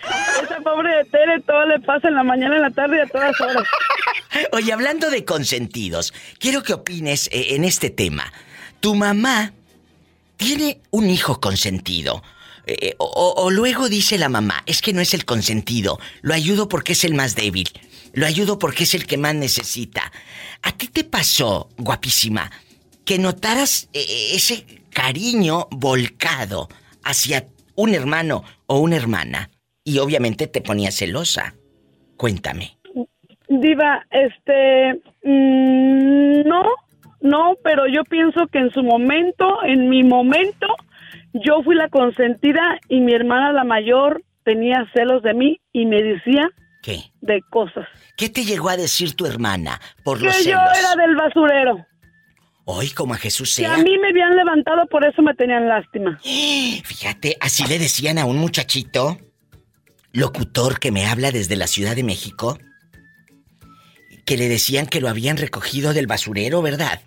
Esa 0.43 0.60
pobre 0.62 0.89
de 0.98 1.06
Tere 1.06 1.39
todo 1.46 1.66
le 1.68 1.80
pasa 1.80 2.08
en 2.10 2.16
la 2.16 2.24
mañana, 2.24 2.56
en 2.56 2.62
la 2.64 2.72
tarde 2.72 2.98
y 2.98 3.00
a 3.02 3.06
todas 3.06 3.39
horas. 3.39 3.64
Oye, 4.52 4.74
hablando 4.74 5.10
de 5.10 5.24
consentidos, 5.24 6.14
quiero 6.39 6.64
que 6.64 6.74
opines 6.74 7.28
eh, 7.32 7.56
en 7.56 7.64
este 7.64 7.89
tema. 7.91 8.34
Tu 8.80 8.96
mamá 8.96 9.54
tiene 10.38 10.80
un 10.91 11.10
hijo 11.10 11.39
consentido. 11.39 12.24
Eh, 12.68 12.96
o, 12.98 13.06
o- 13.06 13.43
o 13.46 13.52
luego 13.52 13.88
dice 13.89 14.18
la 14.18 14.28
mamá, 14.30 14.64
es 14.66 14.82
que 14.82 14.91
no 14.93 15.00
es 15.02 15.14
el 15.14 15.26
consentido, 15.26 16.00
lo 16.24 16.34
ayudo 16.34 16.68
porque 16.68 16.93
es 16.93 17.04
el 17.04 17.14
más 17.14 17.36
débil, 17.36 17.70
lo 18.14 18.26
ayudo 18.26 18.58
porque 18.58 18.86
es 18.86 18.96
el 18.96 19.06
que 19.06 19.18
más 19.18 19.36
necesita. 19.36 20.12
¿A 20.64 20.72
ti 20.72 20.88
te 20.88 21.04
pasó, 21.04 21.70
guapísima, 21.78 22.50
que 23.06 23.20
notaras 23.20 23.88
eh, 23.93 24.32
ese 24.34 24.66
cariño 24.96 25.68
volcado 25.72 26.70
hacia 27.04 27.43
un 27.76 27.93
hermano 27.93 28.43
o 28.66 28.80
una 28.80 28.96
hermana? 28.96 29.50
Y 29.84 30.00
obviamente 30.00 30.48
te 30.48 30.62
ponía 30.62 30.91
celosa. 30.91 31.54
Cuéntame. 32.18 32.78
Diva, 33.50 34.04
este, 34.10 35.02
mm, 35.24 36.48
no, 36.48 36.64
no, 37.22 37.54
pero 37.64 37.84
yo 37.88 38.04
pienso 38.06 38.48
que 38.48 38.60
en 38.60 38.72
su 38.72 38.82
momento, 38.82 39.64
en 39.64 39.89
mi 39.89 40.04
momento, 40.04 40.68
yo 41.34 41.62
fui 41.64 41.76
la 41.76 41.89
consentida 41.89 42.80
y 42.89 43.02
mi 43.02 43.14
hermana 43.14 43.52
la 43.52 43.64
mayor 43.64 44.24
tenía 44.43 44.86
celos 44.96 45.22
de 45.22 45.34
mí 45.34 45.60
y 45.74 45.86
me 45.86 46.02
decía 46.02 46.50
¿Qué? 46.82 47.02
de 47.22 47.41
cosas. 47.52 47.88
¿Qué 48.18 48.30
te 48.30 48.46
llegó 48.46 48.70
a 48.70 48.78
decir 48.78 49.16
tu 49.16 49.26
hermana 49.26 49.80
por 50.04 50.18
Que 50.20 50.26
los 50.26 50.38
yo 50.38 50.43
celos? 50.43 50.80
era 50.80 51.06
del 51.06 51.16
basurero. 51.16 51.86
Hoy 52.66 52.89
como 52.89 53.13
a 53.13 53.18
Jesús 53.18 53.55
Que 53.55 53.63
sea. 53.63 53.76
a 53.76 53.78
mí 53.78 53.97
me 53.99 54.09
habían 54.09 54.36
levantado, 54.36 54.88
por 54.88 55.05
eso 55.05 55.22
me 55.22 55.34
tenían 55.36 55.68
lástima. 55.68 56.20
Fíjate, 56.84 57.38
así 57.39 57.66
le 57.68 57.78
decían 57.80 58.18
a 58.18 58.26
un 58.26 58.38
muchachito, 58.38 59.18
locutor 60.11 60.80
que 60.80 60.91
me 60.91 61.05
habla 61.05 61.32
desde 61.32 61.55
la 61.55 61.68
Ciudad 61.68 61.95
de 61.95 62.03
México, 62.03 62.57
que 64.26 64.38
le 64.38 64.47
decían 64.49 64.88
que 64.88 65.01
lo 65.01 65.09
habían 65.09 65.38
recogido 65.38 65.93
del 65.93 66.07
basurero, 66.07 66.61
¿verdad? 66.63 67.01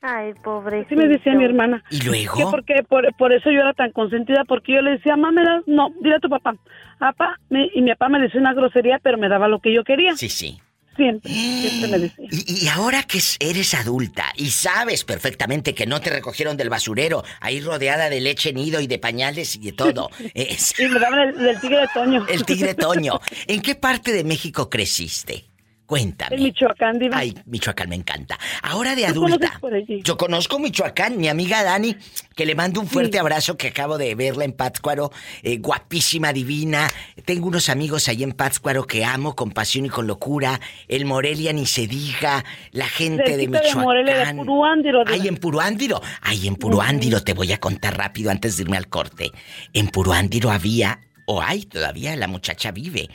Ay, 0.00 0.32
pobrecito. 0.42 0.86
Así 0.86 0.96
me 0.96 1.08
decía 1.08 1.34
mi 1.34 1.44
hermana. 1.44 1.82
¿Y 1.90 2.00
luego? 2.02 2.36
Que 2.36 2.44
porque 2.44 2.74
por, 2.88 3.04
por 3.16 3.32
eso 3.32 3.50
yo 3.50 3.60
era 3.60 3.72
tan 3.74 3.90
consentida, 3.92 4.44
porque 4.46 4.74
yo 4.74 4.80
le 4.80 4.92
decía, 4.92 5.16
mamá, 5.16 5.32
me 5.32 5.44
das, 5.44 5.62
no, 5.66 5.90
dile 6.00 6.14
a 6.16 6.20
tu 6.20 6.28
papá. 6.30 6.54
Papá, 6.98 7.38
me- 7.50 7.68
y 7.74 7.82
mi 7.82 7.90
papá 7.90 8.08
me 8.08 8.20
decía 8.20 8.40
una 8.40 8.54
grosería, 8.54 8.98
pero 9.02 9.18
me 9.18 9.28
daba 9.28 9.48
lo 9.48 9.58
que 9.60 9.74
yo 9.74 9.84
quería. 9.84 10.16
Sí, 10.16 10.28
sí. 10.30 10.58
Siempre, 10.96 11.30
siempre 11.32 11.88
me 11.88 11.98
decía. 11.98 12.26
Y, 12.30 12.64
y 12.64 12.68
ahora 12.68 13.02
que 13.02 13.18
es- 13.18 13.36
eres 13.40 13.74
adulta 13.74 14.32
y 14.36 14.50
sabes 14.50 15.04
perfectamente 15.04 15.74
que 15.74 15.86
no 15.86 16.00
te 16.00 16.10
recogieron 16.10 16.56
del 16.56 16.70
basurero, 16.70 17.24
ahí 17.40 17.60
rodeada 17.60 18.08
de 18.10 18.20
leche 18.20 18.52
nido 18.52 18.80
y 18.80 18.86
de 18.86 18.98
pañales 18.98 19.56
y 19.56 19.58
de 19.60 19.72
todo. 19.72 20.10
Es- 20.34 20.78
Y 20.78 20.86
me 20.88 20.98
daban 20.98 21.20
el, 21.28 21.38
del 21.38 21.60
tigre 21.60 21.80
de 21.80 21.88
Toño. 21.94 22.26
el 22.28 22.44
tigre 22.44 22.74
Toño. 22.74 23.20
¿En 23.46 23.60
qué 23.62 23.74
parte 23.74 24.12
de 24.12 24.24
México 24.24 24.68
creciste? 24.70 25.44
Cuéntame. 25.86 26.34
En 26.34 26.42
Michoacán, 26.42 26.98
diva. 26.98 27.16
Ay, 27.16 27.32
Michoacán 27.46 27.88
me 27.88 27.94
encanta. 27.94 28.36
Ahora 28.62 28.96
de 28.96 29.02
¿Tú 29.02 29.24
adulta. 29.24 29.36
conoces 29.38 29.60
por 29.60 29.74
allí? 29.74 30.02
Yo 30.02 30.16
conozco 30.16 30.58
Michoacán, 30.58 31.16
mi 31.16 31.28
amiga 31.28 31.62
Dani, 31.62 31.96
que 32.34 32.44
le 32.44 32.56
mando 32.56 32.80
un 32.80 32.88
fuerte 32.88 33.20
abrazo 33.20 33.56
que 33.56 33.68
acabo 33.68 33.96
de 33.96 34.14
verla 34.16 34.44
en 34.44 34.52
Pátzcuaro, 34.52 35.12
eh, 35.42 35.58
guapísima, 35.58 36.32
divina. 36.32 36.88
Tengo 37.24 37.46
unos 37.46 37.68
amigos 37.68 38.08
ahí 38.08 38.24
en 38.24 38.32
Pátzcuaro 38.32 38.84
que 38.84 39.04
amo 39.04 39.36
con 39.36 39.52
pasión 39.52 39.86
y 39.86 39.88
con 39.88 40.08
locura. 40.08 40.60
El 40.88 41.04
Morelia 41.04 41.52
ni 41.52 41.66
se 41.66 41.86
diga, 41.86 42.44
la 42.72 42.88
gente 42.88 43.22
de 43.36 43.44
Cerquita 43.44 43.58
de 43.58 43.64
Michoacán. 43.66 43.84
Morelia, 43.84 44.18
de 44.26 44.34
Puruándiro, 44.34 45.04
diva. 45.04 45.12
Ay, 45.22 45.28
en 45.28 45.36
Puruándiro. 45.36 46.00
Ay, 46.20 46.48
en 46.48 46.56
Puruándiro 46.56 47.22
te 47.22 47.32
voy 47.32 47.52
a 47.52 47.58
contar 47.58 47.96
rápido 47.96 48.32
antes 48.32 48.56
de 48.56 48.64
irme 48.64 48.76
al 48.76 48.88
corte. 48.88 49.30
En 49.72 49.86
Puruándiro 49.86 50.50
había, 50.50 50.98
o 51.26 51.40
hay 51.40 51.62
todavía, 51.64 52.16
la 52.16 52.26
muchacha 52.26 52.72
vive. 52.72 53.08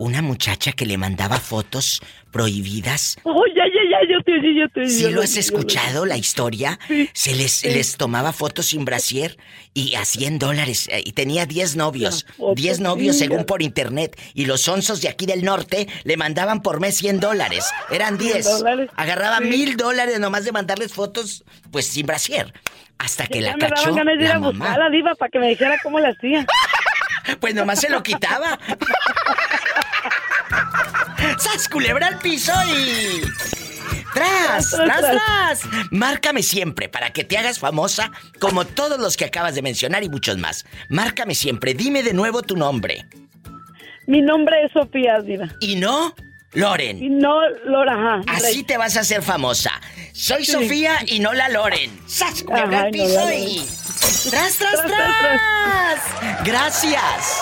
Una 0.00 0.22
muchacha 0.22 0.72
que 0.72 0.86
le 0.86 0.96
mandaba 0.96 1.38
fotos 1.38 2.00
prohibidas 2.32 3.18
Oh, 3.22 3.44
ya, 3.54 3.64
ya, 3.66 3.82
ya, 3.90 3.98
yo 4.10 4.22
te 4.24 4.32
oí, 4.32 4.58
yo 4.58 4.66
te 4.70 4.80
oí. 4.80 4.88
¿Sí 4.88 5.02
yo 5.02 5.10
lo 5.10 5.20
has 5.20 5.34
yo 5.34 5.40
escuchado, 5.40 6.06
la 6.06 6.16
historia? 6.16 6.78
Se 7.12 7.34
les, 7.34 7.52
sí. 7.52 7.68
les 7.68 7.98
tomaba 7.98 8.32
fotos 8.32 8.64
sin 8.66 8.86
brasier 8.86 9.36
y 9.74 9.96
a 9.96 10.06
100 10.06 10.38
dólares. 10.38 10.88
eh, 10.90 11.02
Y 11.04 11.12
tenía 11.12 11.44
10 11.44 11.76
novios. 11.76 12.24
La 12.30 12.34
foto, 12.34 12.54
10 12.54 12.80
novios 12.80 13.16
sí, 13.16 13.24
según 13.26 13.44
por 13.44 13.60
internet. 13.60 14.18
Y 14.32 14.46
los 14.46 14.66
onzos 14.68 15.02
de 15.02 15.10
aquí 15.10 15.26
del 15.26 15.44
norte 15.44 15.86
le 16.04 16.16
mandaban 16.16 16.62
por 16.62 16.80
mes 16.80 16.96
100 16.96 17.20
dólares. 17.20 17.66
Eran 17.90 18.18
100 18.18 18.32
10. 18.32 18.44
dólares, 18.58 18.90
Agarraba 18.96 19.38
sí. 19.40 19.44
mil 19.44 19.76
dólares 19.76 20.18
nomás 20.18 20.46
de 20.46 20.52
mandarles 20.52 20.94
fotos, 20.94 21.44
pues 21.70 21.86
sin 21.88 22.06
brasier. 22.06 22.54
Hasta 22.96 23.26
que 23.26 23.42
Ya 23.42 23.50
la 23.50 23.56
me 23.58 23.68
cachó 23.68 23.90
daban 23.90 23.96
ganas 23.96 24.18
de 24.18 24.24
ir 24.24 24.28
la 24.30 24.36
a 24.36 24.38
buscar 24.38 24.68
a 24.72 24.78
la 24.78 24.88
diva 24.88 25.14
para 25.14 25.28
que 25.30 25.38
me 25.40 25.48
dijera 25.50 25.76
cómo 25.82 26.00
le 26.00 26.08
hacía. 26.08 26.46
Pues 27.38 27.54
nomás 27.54 27.80
se 27.80 27.88
lo 27.90 28.02
quitaba. 28.02 28.58
¡Sas, 31.40 31.68
culebra 31.68 32.06
al 32.08 32.18
piso 32.18 32.52
y... 32.68 33.22
¡Tras, 34.14 34.70
tras, 34.70 35.00
tras. 35.00 35.60
Márcame 35.90 36.42
siempre 36.42 36.88
para 36.88 37.12
que 37.12 37.24
te 37.24 37.38
hagas 37.38 37.58
famosa 37.58 38.10
como 38.40 38.64
todos 38.64 38.98
los 38.98 39.16
que 39.16 39.24
acabas 39.24 39.54
de 39.54 39.62
mencionar 39.62 40.02
y 40.02 40.08
muchos 40.08 40.36
más. 40.36 40.66
Márcame 40.88 41.34
siempre. 41.34 41.74
Dime 41.74 42.02
de 42.02 42.12
nuevo 42.12 42.42
tu 42.42 42.56
nombre. 42.56 43.06
Mi 44.06 44.20
nombre 44.20 44.64
es 44.64 44.72
Sofía 44.72 45.20
Diva. 45.20 45.48
¿Y 45.60 45.76
no? 45.76 46.14
Loren. 46.52 47.00
Y 47.02 47.08
no 47.08 47.40
Lora, 47.64 47.94
ajá. 47.94 48.20
Así 48.26 48.64
te 48.64 48.76
vas 48.76 48.96
a 48.96 49.00
hacer 49.00 49.22
famosa. 49.22 49.80
Soy 50.12 50.44
Sí. 50.44 50.52
Sofía 50.52 50.98
y 51.06 51.20
no 51.20 51.32
la 51.32 51.48
Loren. 51.48 51.90
¡Sas! 52.06 52.44
Habló 52.52 52.78
al 52.78 52.90
piso 52.90 53.32
y... 53.32 53.64
¡Tras, 54.28 54.56
tras, 54.56 54.84
tras! 54.84 56.44
Gracias. 56.44 57.40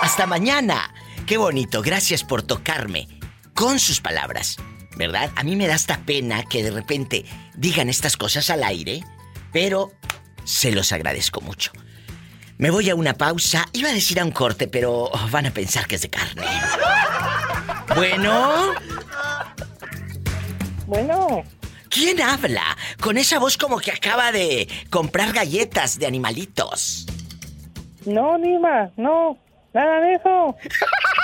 Hasta 0.00 0.26
mañana. 0.26 0.94
Qué 1.26 1.36
bonito. 1.36 1.82
Gracias 1.82 2.22
por 2.22 2.42
tocarme 2.42 3.08
con 3.54 3.78
sus 3.78 4.00
palabras. 4.00 4.56
¿Verdad? 4.96 5.30
A 5.34 5.42
mí 5.42 5.56
me 5.56 5.66
da 5.66 5.74
hasta 5.74 5.98
pena 5.98 6.44
que 6.44 6.62
de 6.62 6.70
repente 6.70 7.24
digan 7.54 7.88
estas 7.88 8.16
cosas 8.16 8.48
al 8.50 8.62
aire, 8.62 9.02
pero 9.52 9.92
se 10.44 10.70
los 10.70 10.92
agradezco 10.92 11.40
mucho. 11.40 11.72
Me 12.58 12.70
voy 12.70 12.90
a 12.90 12.94
una 12.94 13.14
pausa. 13.14 13.66
Iba 13.72 13.88
a 13.88 13.92
decir 13.92 14.20
a 14.20 14.24
un 14.24 14.30
corte, 14.30 14.68
pero 14.68 15.10
van 15.30 15.46
a 15.46 15.50
pensar 15.50 15.86
que 15.86 15.96
es 15.96 16.02
de 16.02 16.10
carne. 16.10 16.46
Bueno. 17.96 18.74
Bueno. 20.86 21.42
¿Quién 21.88 22.20
habla? 22.20 22.76
Con 23.00 23.18
esa 23.18 23.38
voz 23.38 23.56
como 23.56 23.78
que 23.78 23.90
acaba 23.90 24.32
de 24.32 24.68
comprar 24.90 25.32
galletas 25.32 25.98
de 25.98 26.06
animalitos. 26.06 27.06
No, 28.04 28.38
Nima, 28.38 28.90
no. 28.96 29.38
Nada 29.72 30.00
de 30.00 30.14
eso. 30.14 30.56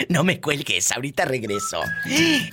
No 0.08 0.24
me 0.24 0.40
cuelgues, 0.40 0.92
ahorita 0.92 1.24
regreso. 1.24 1.82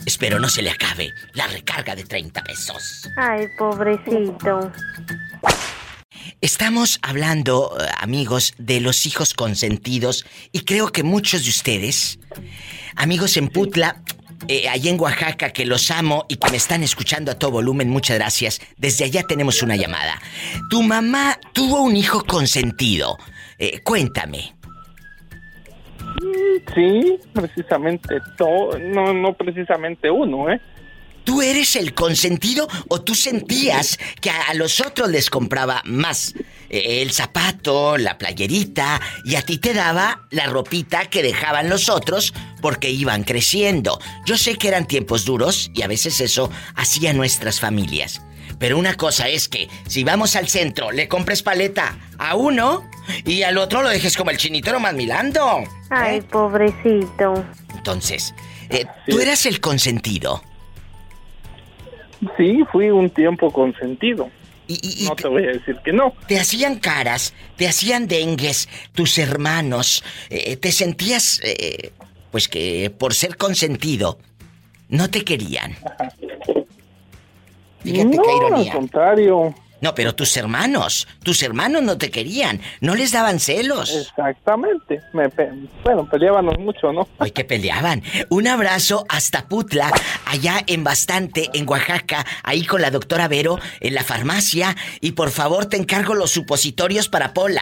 Espero 0.05 0.39
no 0.39 0.49
se 0.49 0.61
le 0.61 0.69
acabe 0.69 1.13
la 1.33 1.47
recarga 1.47 1.95
de 1.95 2.03
30 2.03 2.43
pesos. 2.43 3.09
Ay, 3.17 3.47
pobrecito. 3.57 4.71
Estamos 6.41 6.99
hablando, 7.01 7.77
eh, 7.79 7.87
amigos, 7.99 8.53
de 8.57 8.79
los 8.79 9.05
hijos 9.05 9.33
consentidos 9.33 10.25
y 10.51 10.61
creo 10.61 10.91
que 10.91 11.03
muchos 11.03 11.43
de 11.43 11.49
ustedes, 11.49 12.19
amigos 12.95 13.37
en 13.37 13.47
Putla, 13.47 14.03
eh, 14.47 14.69
allá 14.69 14.91
en 14.91 14.99
Oaxaca, 14.99 15.51
que 15.51 15.65
los 15.65 15.89
amo 15.89 16.25
y 16.29 16.35
que 16.35 16.51
me 16.51 16.57
están 16.57 16.83
escuchando 16.83 17.31
a 17.31 17.35
todo 17.35 17.51
volumen, 17.51 17.89
muchas 17.89 18.17
gracias. 18.17 18.61
Desde 18.77 19.05
allá 19.05 19.23
tenemos 19.23 19.63
una 19.63 19.75
llamada. 19.75 20.21
Tu 20.69 20.83
mamá 20.83 21.39
tuvo 21.53 21.81
un 21.81 21.95
hijo 21.95 22.23
consentido. 22.23 23.17
Eh, 23.57 23.79
cuéntame. 23.83 24.56
Sí, 26.73 27.19
precisamente 27.33 28.19
todo, 28.37 28.77
no, 28.79 29.13
no 29.13 29.33
precisamente 29.33 30.09
uno, 30.09 30.49
¿eh? 30.51 30.59
¿Tú 31.27 31.41
eres 31.41 31.75
el 31.75 31.93
consentido 31.93 32.69
o 32.87 33.01
tú 33.01 33.13
sentías 33.13 33.99
que 34.21 34.29
a 34.29 34.53
los 34.53 34.79
otros 34.79 35.09
les 35.09 35.29
compraba 35.29 35.81
más 35.83 36.33
eh, 36.69 37.01
el 37.01 37.11
zapato, 37.11 37.97
la 37.97 38.17
playerita 38.17 39.01
y 39.25 39.35
a 39.35 39.41
ti 39.41 39.57
te 39.57 39.73
daba 39.73 40.25
la 40.31 40.45
ropita 40.45 41.07
que 41.07 41.21
dejaban 41.21 41.69
los 41.69 41.89
otros 41.89 42.33
porque 42.61 42.91
iban 42.91 43.25
creciendo? 43.25 43.99
Yo 44.25 44.37
sé 44.37 44.55
que 44.55 44.69
eran 44.69 44.87
tiempos 44.87 45.25
duros 45.25 45.69
y 45.73 45.81
a 45.81 45.87
veces 45.87 46.21
eso 46.21 46.49
hacía 46.75 47.11
nuestras 47.11 47.59
familias. 47.59 48.21
Pero 48.59 48.77
una 48.77 48.95
cosa 48.95 49.27
es 49.29 49.47
que 49.47 49.67
si 49.87 50.03
vamos 50.03 50.35
al 50.35 50.47
centro 50.47 50.91
le 50.91 51.07
compres 51.07 51.43
paleta 51.43 51.97
a 52.17 52.35
uno 52.35 52.83
y 53.25 53.43
al 53.43 53.57
otro 53.57 53.81
lo 53.81 53.89
dejes 53.89 54.17
como 54.17 54.31
el 54.31 54.37
chinito 54.37 54.71
nomás 54.71 54.93
milando. 54.93 55.63
Ay, 55.89 56.21
pobrecito. 56.21 57.45
Entonces, 57.75 58.33
eh, 58.69 58.85
tú 59.07 59.19
eras 59.19 59.45
el 59.45 59.59
consentido. 59.59 60.41
Sí, 62.35 62.63
fui 62.71 62.89
un 62.89 63.09
tiempo 63.09 63.51
consentido. 63.51 64.29
no 65.03 65.15
te 65.15 65.27
voy 65.27 65.43
a 65.43 65.51
decir 65.51 65.77
que 65.85 65.93
no. 65.93 66.13
Te 66.27 66.39
hacían 66.39 66.79
caras, 66.79 67.33
te 67.55 67.67
hacían 67.67 68.07
dengues, 68.07 68.67
tus 68.93 69.17
hermanos, 69.19 70.03
eh, 70.29 70.57
te 70.57 70.71
sentías, 70.71 71.39
eh, 71.43 71.91
pues 72.31 72.47
que 72.47 72.89
por 72.89 73.13
ser 73.13 73.37
consentido, 73.37 74.17
no 74.89 75.09
te 75.09 75.23
querían. 75.23 75.75
Fíjate 77.91 78.15
no, 78.17 78.23
qué 78.23 78.35
ironía. 78.35 78.71
al 78.71 78.77
contrario. 78.77 79.55
No, 79.79 79.93
pero 79.93 80.15
tus 80.15 80.35
hermanos, 80.37 81.07
tus 81.21 81.43
hermanos 81.43 81.83
no 81.83 81.99
te 81.99 82.09
querían, 82.09 82.59
no 82.81 82.95
les 82.95 83.11
daban 83.11 83.39
celos. 83.39 83.95
Exactamente. 83.95 85.01
Me 85.13 85.29
pe- 85.29 85.51
bueno, 85.83 86.09
peleábamos 86.09 86.57
mucho, 86.57 86.91
¿no? 86.91 87.07
Ay, 87.19 87.29
que 87.29 87.45
peleaban. 87.45 88.01
Un 88.29 88.47
abrazo 88.47 89.05
hasta 89.07 89.47
Putla, 89.47 89.91
allá 90.25 90.61
en 90.65 90.83
Bastante, 90.83 91.51
en 91.53 91.69
Oaxaca, 91.69 92.25
ahí 92.41 92.65
con 92.65 92.81
la 92.81 92.89
doctora 92.89 93.27
Vero, 93.27 93.59
en 93.79 93.93
la 93.93 94.03
farmacia. 94.03 94.75
Y 94.99 95.11
por 95.11 95.29
favor, 95.29 95.67
te 95.67 95.77
encargo 95.77 96.15
los 96.15 96.31
supositorios 96.31 97.07
para 97.07 97.35
Pola. 97.35 97.61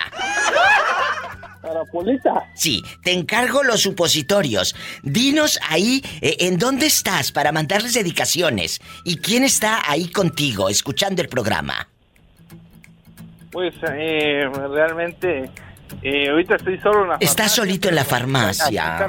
Sí, 2.53 2.81
te 3.03 3.11
encargo 3.13 3.63
los 3.63 3.81
supositorios. 3.81 4.75
Dinos 5.03 5.59
ahí 5.69 6.01
eh, 6.21 6.37
en 6.39 6.57
dónde 6.57 6.85
estás 6.85 7.31
para 7.31 7.51
mandarles 7.51 7.93
dedicaciones. 7.93 8.81
¿Y 9.03 9.17
quién 9.17 9.43
está 9.43 9.89
ahí 9.89 10.09
contigo, 10.09 10.69
escuchando 10.69 11.21
el 11.21 11.27
programa? 11.27 11.87
Pues 13.51 13.73
eh, 13.89 14.43
realmente 14.69 15.49
eh, 16.01 16.29
ahorita 16.29 16.55
estoy 16.55 16.77
solo 16.79 17.03
en 17.03 17.09
la 17.09 17.17
Estás 17.19 17.53
solito 17.53 17.89
en 17.89 17.95
la 17.95 18.03
farmacia. 18.03 19.07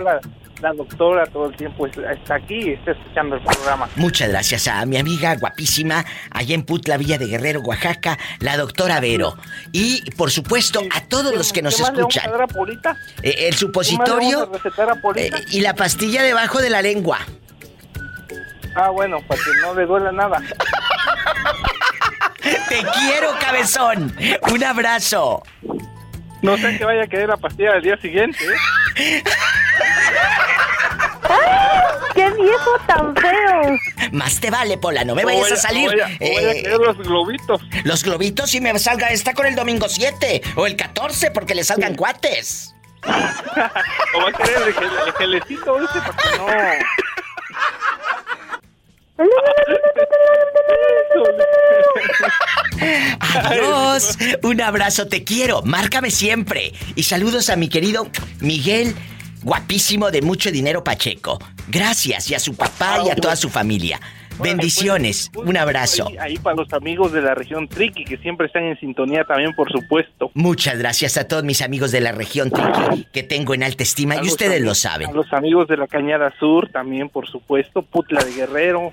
La, 0.63 0.73
doctora 0.73 1.27
todo 1.27 1.51
el 1.51 1.57
tiempo 1.57 1.87
está 1.87 2.35
aquí 2.35 2.71
y 2.71 2.73
está 2.73 2.93
escuchando 2.93 3.37
el 3.37 3.43
programa. 3.43 3.89
Muchas 3.97 4.29
gracias 4.29 4.69
a 4.69 4.85
mi 4.87 4.97
amiga 4.97 5.35
guapísima, 5.37 6.05
allá 6.31 6.55
en 6.55 6.65
Putla, 6.65 6.97
Villa 6.97 7.19
de 7.19 7.27
Guerrero, 7.27 7.61
Oaxaca, 7.61 8.19
la 8.41 8.57
doctora 8.57 9.01
Vero. 9.01 9.37
Y, 9.73 10.11
por 10.13 10.31
supuesto, 10.31 10.81
a 10.95 11.03
todos 11.03 11.35
los 11.35 11.53
que 11.53 11.63
nos 11.63 11.77
¿Qué 11.77 11.83
más 11.83 11.93
le 11.93 12.03
vamos 12.03 12.17
escuchan. 12.17 12.97
Eh, 13.23 13.29
el 13.29 13.35
¿Qué 13.37 13.45
más 13.45 13.53
le 13.53 13.53
supositorio 13.53 14.51
eh, 15.17 15.31
y 15.51 15.61
la 15.61 15.75
pastilla 15.75 16.23
debajo 16.23 16.61
de 16.61 16.71
la 16.71 16.83
lengua. 16.83 17.19
Ah, 18.75 18.91
bueno, 18.91 19.19
para 19.27 19.41
que 19.43 19.51
no 19.63 19.75
le 19.75 19.87
duela 19.87 20.13
nada. 20.13 20.43
Te 22.69 22.79
quiero, 22.79 23.31
cabezón. 23.41 24.15
Un 24.53 24.65
abrazo. 24.65 25.43
No 26.43 26.57
sé 26.59 26.77
que 26.79 26.85
vaya 26.85 27.03
a 27.05 27.07
querer 27.07 27.29
la 27.29 27.37
pastilla 27.37 27.73
del 27.73 27.83
día 27.83 27.97
siguiente. 27.97 28.39
¿eh? 28.97 29.23
¡Qué 32.17 32.31
viejo 32.31 32.71
tan 32.89 33.15
feo! 33.15 33.79
Más 34.13 34.41
te 34.41 34.51
vale, 34.51 34.79
Pola, 34.79 35.05
no 35.05 35.15
me 35.15 35.23
O 35.23 35.27
vayas 35.27 35.43
vaya- 35.43 35.55
a 35.55 35.59
salir. 35.59 36.03
a 36.03 36.11
eh, 36.19 36.63
querer 36.63 36.79
los 36.79 36.99
globitos. 36.99 37.61
los 37.85 38.03
globitos 38.03 38.55
y 38.55 38.61
me 38.61 38.77
salga 38.79 39.09
esta 39.11 39.35
con 39.35 39.47
el 39.47 39.55
domingo 39.55 39.89
7 39.89 40.43
o 40.57 40.67
el 40.67 40.75
14 40.77 41.31
porque 41.31 41.55
le 41.55 41.63
salgan 41.63 41.95
cuates. 41.95 42.73
O 43.05 43.09
va 44.23 44.31
a 44.31 44.33
querer 44.33 44.63
el, 44.67 44.75
gel- 44.75 45.07
el 45.07 45.13
gelecito 45.13 45.79
ese 45.79 46.01
para 46.01 46.17
que 46.17 46.39
no... 46.39 46.47
Adiós. 53.35 54.19
Un 54.43 54.61
abrazo, 54.61 55.09
te 55.09 55.25
quiero. 55.25 55.63
Márcame 55.63 56.11
siempre. 56.11 56.73
Y 56.95 57.03
saludos 57.05 57.51
a 57.51 57.57
mi 57.57 57.69
querido 57.69 58.09
Miguel, 58.41 58.95
guapísimo 59.47 60.11
de 60.11 60.23
mucho 60.23 60.51
dinero 60.51 60.83
Pacheco. 60.83 61.39
Gracias 61.69 62.29
y 62.33 62.35
a 62.35 62.41
su 62.41 62.57
papá 62.57 63.03
y 63.07 63.11
a 63.11 63.15
toda 63.15 63.37
su 63.37 63.49
familia. 63.49 64.01
Bendiciones. 64.41 65.31
Un 65.37 65.57
abrazo. 65.57 66.09
Ahí, 66.09 66.17
ahí 66.19 66.37
para 66.39 66.57
los 66.57 66.71
amigos 66.73 67.13
de 67.13 67.23
la 67.23 67.33
región 67.35 67.69
Triqui, 67.69 68.05
que 68.05 68.19
siempre 68.19 68.49
están 68.49 68.65
en 68.65 68.79
sintonía 68.81 69.23
también, 69.25 69.55
por 69.55 69.71
supuesto. 69.71 70.33
Muchas 70.35 70.77
gracias 70.79 71.17
a 71.17 71.29
todos 71.29 71.45
mis 71.45 71.63
amigos 71.63 71.93
de 71.93 72.01
la 72.01 72.11
región 72.11 72.51
Triqui 72.51 73.07
que 73.13 73.23
tengo 73.23 73.55
en 73.55 73.63
alta 73.63 73.85
estima 73.85 74.17
A 74.17 74.25
y 74.25 74.27
ustedes 74.27 74.57
amigos- 74.57 74.67
lo 74.69 74.75
saben. 74.75 75.09
A 75.11 75.13
los 75.13 75.33
amigos 75.33 75.69
de 75.69 75.77
la 75.77 75.87
Cañada 75.87 76.35
Sur 76.41 76.69
también, 76.71 77.09
por 77.09 77.29
supuesto. 77.31 77.83
Putla 77.83 78.23
de 78.25 78.33
Guerrero. 78.33 78.93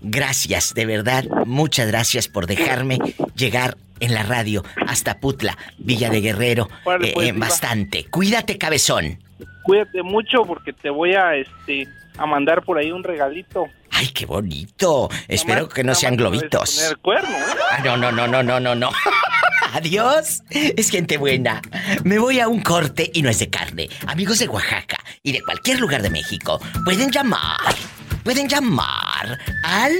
Gracias, 0.00 0.74
de 0.74 0.84
verdad, 0.84 1.24
muchas 1.46 1.86
gracias 1.86 2.26
por 2.26 2.46
dejarme 2.48 2.98
llegar 3.36 3.76
en 4.00 4.14
la 4.14 4.24
radio 4.24 4.64
hasta 4.88 5.20
Putla, 5.20 5.56
Villa 5.78 6.10
de 6.10 6.20
Guerrero, 6.20 6.68
eh, 7.00 7.12
pues, 7.14 7.28
eh, 7.28 7.32
bastante. 7.32 8.04
Cuídate, 8.10 8.58
cabezón. 8.58 9.20
Cuídate 9.64 10.02
mucho 10.02 10.42
porque 10.44 10.72
te 10.72 10.90
voy 10.90 11.14
a, 11.14 11.36
este, 11.36 11.88
a 12.18 12.26
mandar 12.26 12.62
por 12.62 12.78
ahí 12.78 12.90
un 12.92 13.04
regalito. 13.04 13.66
Ay, 13.90 14.08
qué 14.08 14.26
bonito. 14.26 15.08
Espero 15.28 15.68
que 15.68 15.84
no 15.84 15.94
sean 15.94 16.16
globitos. 16.16 16.80
poner 16.80 16.98
cuerno, 16.98 17.36
¿eh? 17.36 17.58
Ah, 17.70 17.78
no, 17.84 17.96
no, 17.96 18.10
no, 18.10 18.26
no, 18.26 18.42
no, 18.42 18.58
no, 18.58 18.74
no. 18.74 18.90
Adiós. 19.72 20.42
Es 20.50 20.90
gente 20.90 21.16
buena. 21.16 21.62
Me 22.04 22.18
voy 22.18 22.40
a 22.40 22.48
un 22.48 22.60
corte 22.60 23.10
y 23.14 23.22
no 23.22 23.30
es 23.30 23.38
de 23.38 23.48
carne. 23.48 23.88
Amigos 24.06 24.38
de 24.38 24.48
Oaxaca 24.48 24.98
y 25.22 25.32
de 25.32 25.40
cualquier 25.42 25.80
lugar 25.80 26.02
de 26.02 26.10
México, 26.10 26.60
pueden 26.84 27.10
llamar. 27.10 27.74
Pueden 28.22 28.48
llamar 28.48 29.38
al 29.64 29.92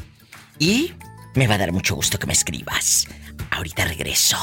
Y 0.61 0.93
me 1.35 1.49
va 1.49 1.57
a 1.57 1.59
dar 1.59 1.73
mucho 1.73 1.97
gusto 1.97 2.21
que 2.21 2.29
me 2.29 2.33
escribas. 2.33 3.09
Ahorita 3.51 3.85
regreso. 3.85 4.37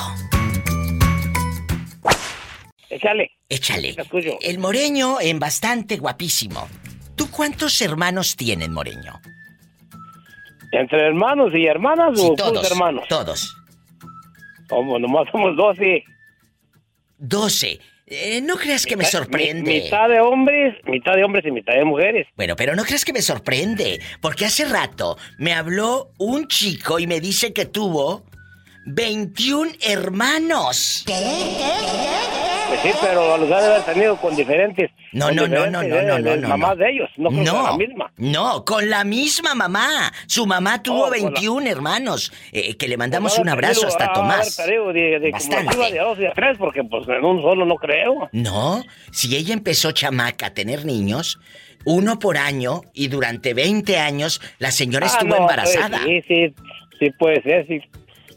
Échale. 2.90 3.32
Échale. 3.50 3.96
El 4.42 4.60
moreño 4.60 5.20
en 5.20 5.40
bastante 5.40 5.98
guapísimo. 5.98 6.68
¿Tú 7.16 7.30
cuántos 7.32 7.82
hermanos 7.82 8.36
tienen, 8.36 8.72
moreño? 8.74 9.20
¿Entre 10.72 11.02
hermanos 11.06 11.52
y 11.54 11.66
hermanas 11.66 12.20
Sí, 12.20 12.28
o 12.30 12.36
todos, 12.36 12.70
hermanos? 12.70 13.06
Todos. 13.08 13.56
Como 14.70 15.00
nomás 15.00 15.26
somos 15.32 15.56
dos, 15.56 15.78
sí. 15.78 16.04
12. 17.18 17.80
Eh, 18.08 18.42
no 18.42 18.56
creas 18.56 18.86
que 18.86 18.96
me 18.98 19.06
sorprende. 19.06 19.64
mi- 19.72 19.82
mitad 19.82 20.10
de 20.10 20.20
hombres, 20.20 20.76
mitad 20.86 21.14
de 21.16 21.24
hombres 21.24 21.46
y 21.46 21.52
mitad 21.52 21.74
de 21.74 21.86
mujeres. 21.86 22.28
Bueno, 22.36 22.56
pero 22.56 22.76
no 22.76 22.84
creas 22.84 23.04
que 23.06 23.14
me 23.14 23.22
sorprende, 23.22 24.00
porque 24.22 24.46
hace 24.46 24.66
rato 24.66 25.18
me 25.40 25.54
habló 25.54 26.12
un 26.20 26.48
chico 26.48 27.00
y 27.00 27.08
me 27.08 27.20
dice 27.20 27.52
que 27.54 27.66
tuvo 27.66 28.26
21 28.86 29.72
hermanos. 29.82 31.04
Pues 31.06 32.80
sí, 32.82 32.90
pero 33.02 33.38
los 33.38 33.52
ha 33.52 33.62
de 33.62 33.68
haber 33.68 33.82
tenido 33.84 34.16
con 34.18 34.36
diferentes. 34.36 34.90
No, 35.14 35.28
con 35.28 35.36
no, 35.36 35.48
no, 35.48 35.66
no, 35.68 35.72
no, 35.72 35.82
eh, 35.84 36.04
no, 36.06 36.20
de 36.32 36.38
no, 36.38 36.48
Mamás 36.50 36.72
no. 36.78 36.84
de 36.84 36.92
ellos, 36.92 37.10
no, 37.18 37.30
No, 37.30 37.64
la 37.64 37.78
misma. 37.78 38.12
no, 38.18 38.66
con 38.66 38.90
la 38.90 39.04
misma 39.04 39.54
mamá. 39.56 40.12
Su 40.28 40.46
mamá 40.48 40.82
tuvo 40.82 41.06
Oh, 41.06 41.10
con 41.10 41.12
la- 41.20 41.30
21 41.30 41.68
hermanos, 41.70 42.32
eh, 42.52 42.76
que 42.76 42.88
le 42.88 42.98
mandamos 42.98 43.34
Pues 43.34 43.42
un 43.42 43.50
abrazo 43.50 43.82
tenido- 43.82 43.88
hasta 43.90 44.06
ha 44.06 44.08
de 44.10 44.14
Tomás. 44.16 44.56
tenido 44.56 44.94
de, 44.94 45.20
de 45.20 45.32
Bastante. 45.32 45.78
de 45.78 46.00
dos 46.00 46.18
y 46.18 46.22
de 46.24 46.32
tres, 46.36 46.58
porque 46.58 46.84
pues 46.84 47.08
en 47.08 47.24
un 47.24 47.42
solo 47.42 47.66
no 47.66 47.76
creo. 47.76 48.30
No, 48.32 48.84
si 49.12 49.36
ella 49.36 49.54
empezó 49.54 49.92
chamaca 49.92 50.48
a 50.48 50.54
tener 50.54 50.86
niños, 50.86 51.40
uno 51.86 52.18
por 52.18 52.38
año, 52.38 52.82
y 52.94 53.08
durante 53.10 53.54
20 53.54 54.00
años 54.00 54.42
la 54.58 54.72
señora 54.72 55.06
Ah, 55.08 55.12
estuvo 55.14 55.30
no, 55.30 55.38
embarazada. 55.38 56.00
Sí, 56.04 56.22
sí, 56.28 56.54
sí 57.00 57.12
puede 57.20 57.42
ser, 57.44 57.68
sí. 57.68 57.80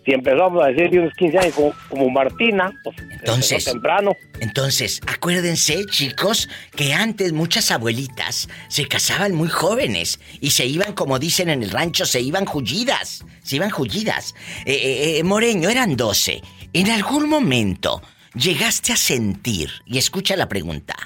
Si 0.09 0.15
empezamos 0.15 0.65
a 0.65 0.69
decir 0.69 0.89
de 0.89 1.01
unos 1.01 1.13
15 1.19 1.39
años 1.39 1.55
como, 1.55 1.75
como 1.91 2.09
Martina, 2.09 2.73
pues 2.83 2.97
Entonces, 3.11 3.67
temprano. 3.67 4.17
Entonces, 4.41 5.03
acuérdense, 5.07 5.85
chicos, 5.85 6.49
que 6.75 6.95
antes 6.95 7.35
muchas 7.35 7.71
abuelitas 7.71 8.49
se 8.69 8.89
casaban 8.89 9.35
muy 9.35 9.49
jóvenes 9.51 10.19
y 10.41 10.53
se 10.53 10.65
iban, 10.65 10.95
como 10.95 11.19
dicen 11.19 11.51
en 11.51 11.63
el 11.63 11.71
rancho, 11.71 12.07
se 12.07 12.23
iban 12.23 12.47
jullidas. 12.47 13.23
Se 13.43 13.57
iban 13.57 13.69
jullidas. 13.69 14.35
Eh, 14.65 14.73
eh, 14.73 15.19
eh, 15.19 15.25
Moreño, 15.25 15.69
eran 15.69 15.95
12. 15.95 16.41
En 16.73 16.89
algún 16.89 17.29
momento 17.29 18.01
llegaste 18.33 18.95
a 18.95 18.97
sentir, 18.97 19.69
y 19.85 19.99
escucha 19.99 20.37
la 20.37 20.49
pregunta, 20.49 20.97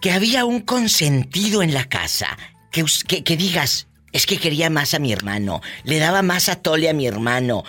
que 0.00 0.12
había 0.12 0.44
un 0.44 0.60
consentido 0.60 1.64
en 1.64 1.74
la 1.74 1.88
casa, 1.88 2.38
que, 2.70 2.84
que 3.24 3.36
digas, 3.36 3.88
es 4.16 4.24
que 4.24 4.38
quería 4.38 4.70
más 4.70 4.94
a 4.94 4.98
mi 4.98 5.12
hermano, 5.12 5.60
le 5.84 5.98
daba 5.98 6.22
más 6.22 6.48
a 6.48 6.56
Tole 6.56 6.88
a 6.88 6.94
mi 6.94 7.06
hermano, 7.06 7.64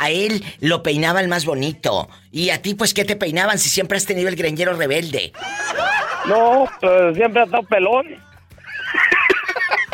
a, 0.00 0.10
él 0.10 0.44
lo 0.60 0.84
peinaba 0.84 1.20
el 1.20 1.26
más 1.26 1.44
bonito, 1.44 2.08
y 2.30 2.50
a 2.50 2.62
ti 2.62 2.76
pues 2.76 2.94
¿qué 2.94 3.04
te 3.04 3.16
peinaban 3.16 3.58
si 3.58 3.68
siempre 3.68 3.98
has 3.98 4.06
tenido 4.06 4.28
el 4.28 4.36
greñero 4.36 4.74
rebelde? 4.74 5.32
No, 6.26 6.68
pues 6.80 7.16
siempre 7.16 7.42
ha 7.42 7.46
estado 7.46 7.64
pelón. 7.64 8.06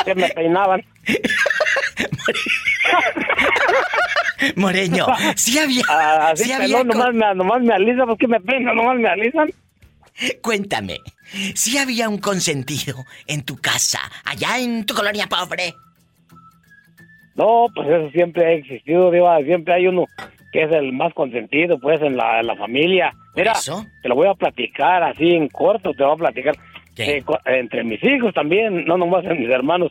que 0.05 0.15
me 0.15 0.29
peinaban. 0.29 0.85
Moreño, 4.57 5.07
sí 5.37 5.59
había... 5.59 5.85
Ah, 5.89 6.33
Así 6.33 6.45
sí 6.45 6.53
había 6.53 6.85
nomás, 6.85 7.15
me, 7.15 7.35
nomás 7.35 7.63
me 7.63 7.73
alisan, 7.73 8.07
¿por 8.07 8.19
qué 8.19 8.29
me 8.29 8.41
peinan? 8.41 8.77
Nomás 8.77 8.99
me 8.99 9.09
alisan. 9.09 9.51
Cuéntame, 10.43 11.01
si 11.55 11.79
había 11.79 12.11
un 12.11 12.19
consentido 12.19 13.07
en 13.27 13.43
tu 13.43 13.57
casa, 13.57 14.01
allá 14.27 14.59
en 14.59 14.85
tu 14.85 14.95
colonia 14.95 15.29
pobre? 15.29 15.75
No, 17.37 17.67
pues 17.75 17.89
eso 17.89 18.11
siempre 18.11 18.47
ha 18.47 18.53
existido, 18.53 19.11
Diva. 19.11 19.39
Siempre 19.43 19.75
hay 19.75 19.87
uno 19.87 20.07
que 20.53 20.63
es 20.63 20.73
el 20.73 20.93
más 20.93 21.13
consentido, 21.15 21.79
pues, 21.81 22.01
en 22.01 22.17
la, 22.17 22.41
en 22.41 22.47
la 22.47 22.57
familia. 22.57 23.13
Mira, 23.35 23.55
te 24.03 24.09
lo 24.09 24.15
voy 24.15 24.29
a 24.29 24.35
platicar 24.35 25.03
así 25.03 25.35
en 25.35 25.49
corto, 25.49 25.93
te 25.93 26.05
voy 26.05 26.13
a 26.13 26.17
platicar. 26.17 26.55
Eh, 26.97 27.25
entre 27.47 27.83
mis 27.83 28.03
hijos 28.05 28.33
también, 28.35 28.85
no 28.85 28.97
nomás 28.97 29.25
en 29.25 29.41
mis 29.41 29.51
hermanos, 29.51 29.91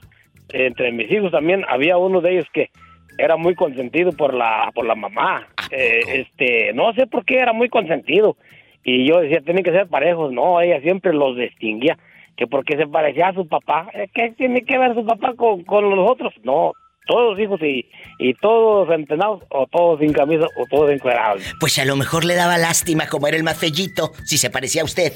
entre 0.53 0.93
mis 0.93 1.11
hijos 1.11 1.31
también 1.31 1.65
había 1.67 1.97
uno 1.97 2.21
de 2.21 2.31
ellos 2.31 2.45
que 2.53 2.69
era 3.17 3.35
muy 3.35 3.55
consentido 3.55 4.13
por 4.13 4.33
la 4.33 4.71
por 4.73 4.85
la 4.85 4.95
mamá. 4.95 5.47
Eh, 5.69 5.99
este, 6.13 6.71
no 6.73 6.93
sé 6.93 7.07
por 7.07 7.25
qué 7.25 7.39
era 7.39 7.51
muy 7.51 7.67
consentido. 7.67 8.37
Y 8.85 9.05
yo 9.05 9.19
decía, 9.19 9.41
tienen 9.41 9.63
que 9.63 9.71
ser 9.71 9.87
parejos. 9.87 10.31
No, 10.31 10.61
ella 10.61 10.81
siempre 10.81 11.13
los 11.13 11.37
distinguía. 11.37 11.97
Que 12.35 12.47
porque 12.47 12.75
se 12.77 12.87
parecía 12.87 13.27
a 13.27 13.33
su 13.33 13.47
papá. 13.47 13.89
Eh, 13.93 14.07
¿Qué 14.13 14.33
tiene 14.37 14.63
que 14.63 14.77
ver 14.77 14.95
su 14.95 15.05
papá 15.05 15.33
con, 15.35 15.63
con 15.63 15.89
los 15.89 16.09
otros? 16.09 16.33
No, 16.43 16.73
todos 17.05 17.39
hijos 17.39 17.61
y, 17.61 17.89
y 18.19 18.33
todos 18.35 18.89
entrenados, 18.89 19.43
o 19.49 19.67
todos 19.67 19.99
sin 19.99 20.13
camisa, 20.13 20.45
o 20.55 20.65
todos 20.69 20.91
encuerados. 20.91 21.43
Pues 21.59 21.77
a 21.79 21.85
lo 21.85 21.95
mejor 21.95 22.25
le 22.25 22.35
daba 22.35 22.57
lástima 22.57 23.07
como 23.07 23.27
era 23.27 23.37
el 23.37 23.43
más 23.43 23.59
fellito, 23.59 24.11
si 24.25 24.37
se 24.37 24.49
parecía 24.49 24.81
a 24.81 24.85
usted. 24.85 25.13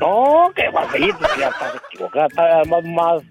No, 0.00 0.50
que 0.54 0.70
Marcelito, 0.70 1.18
ya 1.38 1.48
estás 1.48 1.80
equivocada, 1.92 2.26
está 2.26 2.62
más, 2.64 2.84
más, 2.84 3.22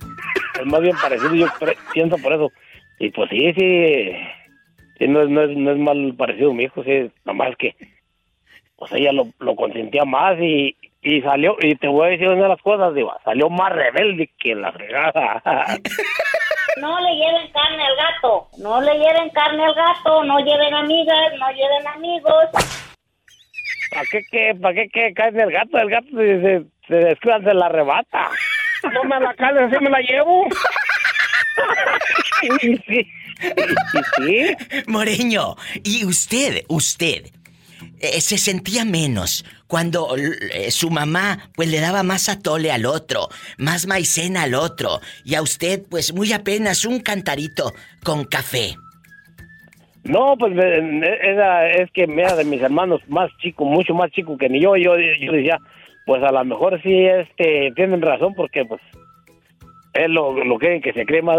es 0.60 0.66
más 0.66 0.82
bien 0.82 0.96
parecido, 1.02 1.34
yo 1.36 1.48
pienso 1.94 2.18
por 2.18 2.34
eso. 2.34 2.52
Y 3.00 3.10
pues 3.12 3.30
sí, 3.30 3.54
sí, 3.54 4.12
sí 4.98 5.08
no, 5.08 5.24
es, 5.24 5.30
no, 5.30 5.44
es, 5.44 5.58
no 5.58 5.72
es 5.72 5.78
mal 5.78 6.14
parecido 6.18 6.54
mi 6.54 6.66
hijo, 6.66 6.84
sí, 6.84 7.10
nomás 7.26 7.56
que, 7.58 7.76
pues 8.76 8.92
ella 8.92 9.12
lo, 9.12 9.28
lo 9.40 9.56
consentía 9.56 10.06
más 10.06 10.38
y, 10.40 10.76
y 11.02 11.22
salió, 11.22 11.56
y 11.62 11.76
te 11.76 11.88
voy 11.88 12.08
a 12.08 12.12
decir 12.12 12.28
una 12.28 12.44
de 12.44 12.50
las 12.50 12.62
cosas, 12.62 12.94
digo, 12.94 13.14
salió 13.24 13.50
más 13.50 13.72
rebelde 13.72 14.30
que 14.38 14.54
la 14.54 14.72
fregada. 14.72 15.42
No 16.80 17.00
le 17.00 17.16
lleven 17.16 17.52
carne 17.52 17.84
al 17.84 17.96
gato, 17.96 18.48
no 18.58 18.82
le 18.82 18.94
lleven 18.94 19.30
carne 19.32 19.66
al 19.66 19.74
gato, 19.74 20.24
no 20.24 20.40
lleven 20.40 20.74
amigas, 20.74 21.34
no 21.38 21.50
lleven 21.52 21.88
amigos. 21.88 22.46
¿Para 23.92 24.06
qué, 24.12 24.22
qué, 24.32 24.56
para 24.56 24.74
qué, 24.76 24.90
qué 24.94 25.14
cae 25.14 25.30
en 25.30 25.42
el 25.42 25.52
gato? 25.52 25.78
El 25.78 25.90
gato 25.90 26.08
se, 26.16 26.42
se, 26.42 26.64
se 26.88 26.96
descuida, 26.96 27.40
se 27.40 27.54
la 27.54 27.66
arrebata. 27.66 28.30
No 28.94 29.04
me 29.04 29.20
la 29.20 29.34
carne, 29.34 29.64
así 29.64 29.84
me 29.84 29.90
la 29.90 30.00
llevo. 30.00 30.46
sí, 32.60 32.78
sí, 32.88 33.08
sí. 34.18 34.56
Moreño, 34.88 35.56
y 35.84 36.06
usted, 36.06 36.64
usted, 36.70 37.26
eh, 38.00 38.22
se 38.22 38.38
sentía 38.38 38.86
menos 38.86 39.44
cuando 39.70 40.18
eh, 40.18 40.72
su 40.72 40.90
mamá 40.90 41.52
pues 41.56 41.70
le 41.70 41.80
daba 41.80 42.02
más 42.02 42.28
atole 42.28 42.72
al 42.72 42.88
otro, 42.88 43.30
más 43.60 43.86
maicena 43.86 44.44
al 44.44 44.56
otro, 44.56 45.00
y 45.24 45.36
a 45.36 45.44
usted 45.44 45.84
pues 45.88 46.12
muy 46.12 46.34
apenas 46.34 46.86
un 46.86 47.00
cantarito 47.00 47.74
con 48.04 48.26
café. 48.26 48.76
No, 50.04 50.36
pues 50.40 50.58
era, 50.58 51.70
es 51.70 51.92
que 51.92 52.08
mira, 52.08 52.36
de 52.36 52.46
mis 52.46 52.62
hermanos 52.64 53.02
más 53.08 53.30
chicos, 53.38 53.68
mucho 53.68 53.94
más 53.94 54.10
chicos 54.12 54.40
que 54.40 54.50
ni 54.50 54.60
yo, 54.60 54.76
yo, 54.76 54.96
yo 54.98 55.32
decía, 55.32 55.60
pues 56.08 56.24
a 56.24 56.32
lo 56.32 56.44
mejor 56.46 56.82
sí 56.82 57.06
este, 57.06 57.72
tienen 57.76 58.02
razón 58.02 58.34
porque 58.34 58.66
pues 58.66 58.82
él 59.94 60.14
lo, 60.14 60.44
lo 60.44 60.58
que, 60.58 60.82
que 60.82 60.94
se 60.94 61.06
cree 61.06 61.22
más, 61.22 61.38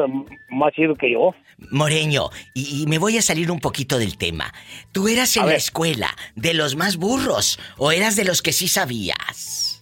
más 0.51 0.72
chido 0.72 0.95
que 0.95 1.11
yo. 1.11 1.35
Moreño, 1.71 2.31
y, 2.55 2.83
y 2.83 2.87
me 2.87 2.99
voy 2.99 3.19
a 3.19 3.23
salir 3.23 3.51
un 3.51 3.61
poquito 3.61 3.99
del 3.99 4.17
tema. 4.17 4.53
¿Tú 4.93 5.09
eras 5.09 5.37
en 5.37 5.47
la 5.47 5.55
escuela 5.55 6.17
de 6.35 6.55
los 6.55 6.77
más 6.77 6.97
burros 6.97 7.59
o 7.77 7.93
eras 7.93 8.17
de 8.17 8.25
los 8.25 8.43
que 8.43 8.53
sí 8.53 8.69
sabías? 8.69 9.81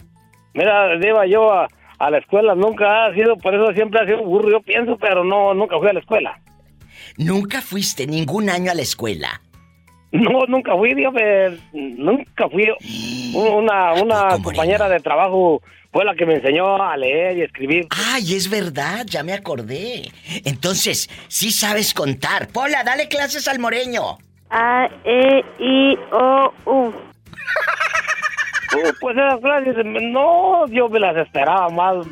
Mira, 0.54 0.98
Diva, 0.98 1.26
yo 1.26 1.52
a, 1.52 1.68
a 1.98 2.10
la 2.10 2.18
escuela 2.18 2.54
nunca 2.54 3.06
ha 3.06 3.14
sido, 3.14 3.36
por 3.36 3.54
eso 3.54 3.72
siempre 3.74 4.00
ha 4.00 4.06
sido 4.06 4.24
burro, 4.24 4.50
yo 4.50 4.60
pienso, 4.60 4.96
pero 4.98 5.24
no, 5.24 5.54
nunca 5.54 5.78
fui 5.78 5.88
a 5.88 5.92
la 5.92 6.00
escuela. 6.00 6.40
¿Nunca 7.16 7.62
fuiste 7.62 8.06
ningún 8.06 8.48
año 8.50 8.70
a 8.70 8.74
la 8.74 8.82
escuela? 8.82 9.40
No, 10.10 10.46
nunca 10.46 10.74
fui, 10.74 10.94
Dios, 10.94 11.12
nunca 11.72 12.48
fui. 12.48 12.66
Una, 13.34 13.92
una 13.94 14.42
compañera 14.42 14.88
de 14.88 15.00
trabajo 15.00 15.60
fue 15.92 16.04
la 16.04 16.14
que 16.14 16.24
me 16.24 16.36
enseñó 16.36 16.82
a 16.82 16.96
leer 16.96 17.38
y 17.38 17.42
escribir. 17.42 17.86
Ay, 17.90 18.34
es 18.34 18.48
verdad, 18.48 19.04
ya 19.06 19.22
me 19.22 19.34
acordé. 19.34 20.10
Entonces, 20.44 21.10
sí 21.28 21.50
sabes 21.50 21.92
contar. 21.92 22.48
Pola, 22.48 22.84
dale 22.84 23.08
clases 23.08 23.48
al 23.48 23.58
moreño. 23.58 24.18
A, 24.50 24.88
E, 25.04 25.44
I, 25.58 25.98
O, 26.12 26.54
U. 26.64 26.72
Uh, 26.74 26.92
Pues 29.00 29.16
esas 29.16 29.40
clases, 29.40 29.76
no, 29.84 30.66
yo 30.68 30.88
me 30.88 31.00
las 31.00 31.16
esperaba 31.16 31.68
más, 31.70 32.06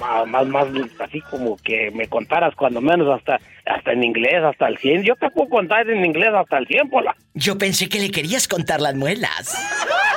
más, 0.00 0.26
más, 0.26 0.46
más 0.46 0.66
así 1.00 1.20
como 1.22 1.56
que 1.58 1.90
me 1.90 2.06
contaras 2.06 2.54
cuando 2.54 2.80
menos 2.80 3.14
hasta, 3.14 3.40
hasta 3.66 3.92
en 3.92 4.04
inglés, 4.04 4.42
hasta 4.42 4.68
el 4.68 4.78
100. 4.78 5.02
Yo 5.02 5.14
te 5.16 5.30
puedo 5.30 5.48
contar 5.48 5.88
en 5.90 6.04
inglés 6.04 6.30
hasta 6.34 6.58
el 6.58 6.66
100, 6.66 6.90
Pola. 6.90 7.14
Yo 7.34 7.58
pensé 7.58 7.88
que 7.88 7.98
le 7.98 8.10
querías 8.10 8.48
contar 8.48 8.80
las 8.80 8.94
muelas. 8.94 9.54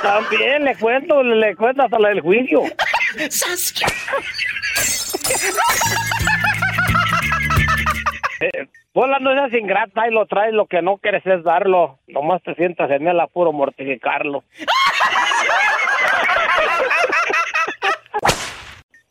También 0.02 0.64
le 0.64 0.74
cuento, 0.76 1.22
le, 1.22 1.36
le 1.36 1.56
cuento 1.56 1.82
hasta 1.82 1.98
la 1.98 2.08
del 2.10 2.20
juicio. 2.20 2.62
¡Sas! 3.28 3.74
Eh, 8.40 8.66
Bola 8.92 9.18
no 9.20 9.32
seas 9.32 9.52
ingrata 9.52 10.08
y 10.08 10.12
lo 10.12 10.26
traes, 10.26 10.52
lo 10.52 10.66
que 10.66 10.82
no 10.82 10.96
quieres 10.96 11.24
es 11.24 11.44
darlo. 11.44 11.98
Nomás 12.08 12.42
te 12.42 12.54
sientas 12.54 12.90
en 12.90 13.06
el 13.06 13.20
apuro 13.20 13.52
mortificarlo. 13.52 14.42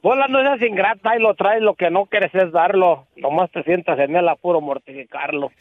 Bola 0.01 0.27
no 0.29 0.41
seas 0.41 0.61
ingrata 0.61 1.17
y 1.17 1.19
lo 1.19 1.35
traes, 1.35 1.61
lo 1.61 1.75
que 1.75 1.89
no 1.89 2.05
quieres 2.05 2.33
es 2.33 2.53
darlo. 2.53 3.07
Nomás 3.17 3.51
te 3.51 3.63
sientas 3.63 3.99
en 3.99 4.15
el 4.15 4.29
apuro 4.29 4.61
mortificarlo. 4.61 5.51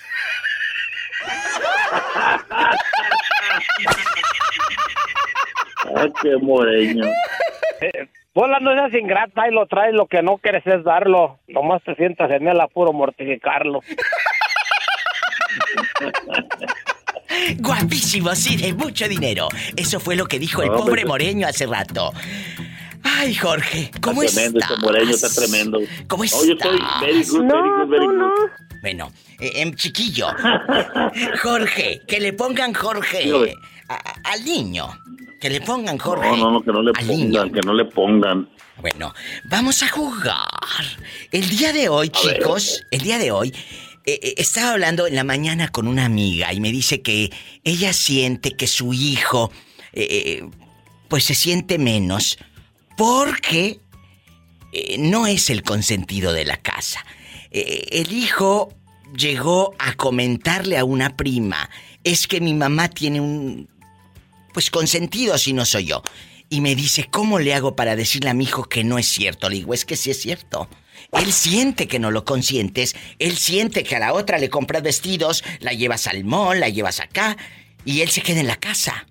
Ay, 5.97 6.12
qué 6.22 6.36
moreño. 6.36 7.07
Eh, 7.80 8.09
bola 8.34 8.61
no 8.61 8.72
seas 8.74 8.95
ingrata 8.95 9.49
y 9.49 9.53
lo 9.53 9.66
traes, 9.66 9.95
lo 9.95 10.07
que 10.07 10.22
no 10.22 10.39
quieres 10.39 10.64
es 10.66 10.84
darlo. 10.84 11.41
Nomás 11.49 11.82
te 11.82 11.97
sientas 11.97 12.30
en 12.30 12.47
el 12.47 12.61
apuro 12.61 12.93
mortificarlo. 12.93 13.80
Guapísimo, 17.59 18.34
sí, 18.34 18.57
de 18.57 18.74
mucho 18.74 19.09
dinero. 19.09 19.49
Eso 19.76 20.01
fue 20.01 20.16
lo 20.16 20.26
que 20.26 20.39
dijo 20.39 20.62
el 20.62 20.70
pobre 20.70 21.05
moreño 21.05 21.47
hace 21.47 21.66
rato. 21.66 22.12
Ay, 23.16 23.34
Jorge, 23.34 23.90
¿cómo 24.00 24.22
está 24.22 24.42
tremendo, 24.42 24.59
estás? 24.61 24.70
este 24.76 24.86
moreño 24.86 25.11
está 25.11 25.28
tremendo. 25.30 25.78
¿Cómo 26.09 26.24
No, 26.24 26.30
yo 26.44 26.52
estoy 26.54 26.76
estás? 26.76 27.00
very 27.00 27.24
good, 27.24 27.42
very 27.46 27.70
good, 27.70 27.88
very 27.90 28.06
good. 28.06 28.50
Bueno, 28.82 29.12
eh, 29.40 29.52
em, 29.56 29.74
chiquillo. 29.74 30.28
Jorge, 31.42 32.02
que 32.06 32.20
le 32.20 32.32
pongan 32.32 32.74
Jorge 32.74 33.30
a- 33.88 33.94
a- 33.94 34.32
al 34.32 34.44
niño. 34.44 34.88
Que 35.40 35.50
le 35.50 35.61
pongan 35.61 35.98
Jorge. 35.98 36.28
No, 36.30 36.36
no, 36.36 36.50
no, 36.52 36.62
que 36.62 36.72
no 36.72 36.82
le 36.82 36.92
al 36.96 37.06
niño. 37.06 37.40
pongan, 37.40 37.52
que 37.52 37.61
no 37.61 37.74
le 37.74 37.84
pongan. 37.86 38.48
Bueno, 38.80 39.14
vamos 39.44 39.82
a 39.82 39.88
jugar. 39.88 40.84
El 41.32 41.48
día 41.48 41.72
de 41.72 41.88
hoy, 41.88 42.11
chicos, 42.11 42.84
el 42.90 43.00
día 43.00 43.18
de 43.18 43.30
hoy, 43.32 43.48
eh, 44.06 44.18
eh, 44.22 44.34
estaba 44.36 44.72
hablando 44.72 45.06
en 45.06 45.14
la 45.16 45.24
mañana 45.24 45.68
con 45.68 45.88
una 45.88 46.04
amiga 46.04 46.52
y 46.52 46.61
me 46.61 46.70
dice 46.70 47.02
que 47.02 47.30
ella 47.64 47.92
siente 47.92 48.56
que 48.56 48.66
su 48.66 48.92
hijo, 48.92 49.50
eh, 49.92 50.06
eh, 50.42 50.50
pues 51.09 51.24
se 51.24 51.34
siente 51.34 51.78
menos 51.78 52.38
porque 52.99 53.78
eh, 54.72 54.96
no 54.99 55.26
es 55.26 55.49
el 55.49 55.62
consentido 55.62 56.32
de 56.32 56.44
la 56.44 56.59
casa. 56.59 57.07
Eh, 57.53 57.86
el 57.92 58.12
hijo 58.12 58.74
llegó 59.16 59.74
a 59.78 59.94
comentarle 59.94 60.76
a 60.76 60.84
una 60.84 61.16
prima, 61.16 61.70
es 62.05 62.26
que 62.26 62.40
mi 62.40 62.53
mamá 62.53 62.88
tiene 62.88 63.20
un 63.20 63.68
pues 64.53 64.70
consentido 64.70 65.38
si 65.38 65.53
no 65.53 65.64
soy 65.64 65.86
yo. 65.86 66.03
Y 66.51 66.61
me 66.61 66.74
dice, 66.74 67.07
¿cómo 67.09 67.38
le 67.38 67.55
hago 67.55 67.76
para 67.76 67.94
decirle 67.94 68.30
a 68.30 68.34
mi 68.34 68.44
hijo 68.44 68.64
que 68.64 68.82
no 68.82 68.99
es 68.99 69.07
cierto? 69.07 69.49
Le 69.49 69.57
digo, 69.57 69.74
es 69.74 69.84
que 69.84 69.96
sí 69.96 70.11
es 70.11 70.20
cierto. 70.20 70.68
Él 71.12 71.32
siente 71.32 71.86
que 71.86 72.01
no 72.01 72.11
lo 72.11 72.24
consientes, 72.24 72.96
él 73.18 73.36
siente 73.38 73.84
que 73.84 73.94
a 73.94 74.01
la 74.01 74.12
otra 74.12 74.38
le 74.38 74.51
compras 74.51 74.82
vestidos, 74.82 75.44
la 75.61 75.72
llevas 75.72 76.09
al 76.09 76.24
mall, 76.24 76.59
la 76.59 76.68
llevas 76.68 76.99
acá, 77.01 77.36
y 77.84 78.01
él 78.01 78.09
se 78.09 78.22
queda 78.22 78.40
en 78.40 78.49
la 78.49 78.57
casa. 78.57 79.07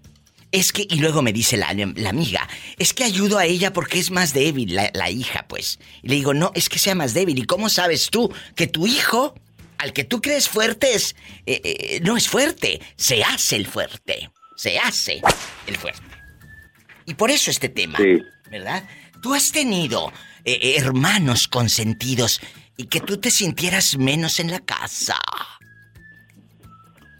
Es 0.51 0.71
que, 0.71 0.87
y 0.89 0.99
luego 0.99 1.21
me 1.21 1.33
dice 1.33 1.57
la, 1.57 1.73
la 1.73 2.09
amiga, 2.09 2.47
es 2.77 2.93
que 2.93 3.03
ayudo 3.03 3.37
a 3.37 3.45
ella 3.45 3.73
porque 3.73 3.99
es 3.99 4.11
más 4.11 4.33
débil, 4.33 4.75
la, 4.75 4.89
la 4.93 5.09
hija, 5.09 5.45
pues. 5.47 5.79
Y 6.01 6.07
le 6.07 6.15
digo, 6.15 6.33
no, 6.33 6.51
es 6.55 6.69
que 6.69 6.79
sea 6.79 6.95
más 6.95 7.13
débil. 7.13 7.37
¿Y 7.37 7.43
cómo 7.43 7.69
sabes 7.69 8.09
tú 8.09 8.33
que 8.55 8.67
tu 8.67 8.87
hijo, 8.87 9.35
al 9.77 9.91
que 9.91 10.05
tú 10.05 10.21
crees 10.21 10.47
fuerte, 10.47 10.95
es, 10.95 11.15
eh, 11.45 11.61
eh, 11.63 11.99
no 12.01 12.15
es 12.15 12.29
fuerte? 12.29 12.81
Se 12.95 13.23
hace 13.23 13.57
el 13.57 13.67
fuerte. 13.67 14.31
Se 14.55 14.79
hace 14.79 15.21
el 15.67 15.77
fuerte. 15.77 16.01
Y 17.05 17.13
por 17.13 17.31
eso 17.31 17.51
este 17.51 17.69
tema, 17.69 17.99
¿verdad? 18.51 18.83
Tú 19.21 19.33
has 19.33 19.51
tenido 19.51 20.11
eh, 20.43 20.59
eh, 20.61 20.75
hermanos 20.77 21.47
consentidos 21.47 22.41
y 22.75 22.85
que 22.85 22.99
tú 22.99 23.17
te 23.17 23.31
sintieras 23.31 23.97
menos 23.97 24.39
en 24.39 24.51
la 24.51 24.59
casa. 24.59 25.17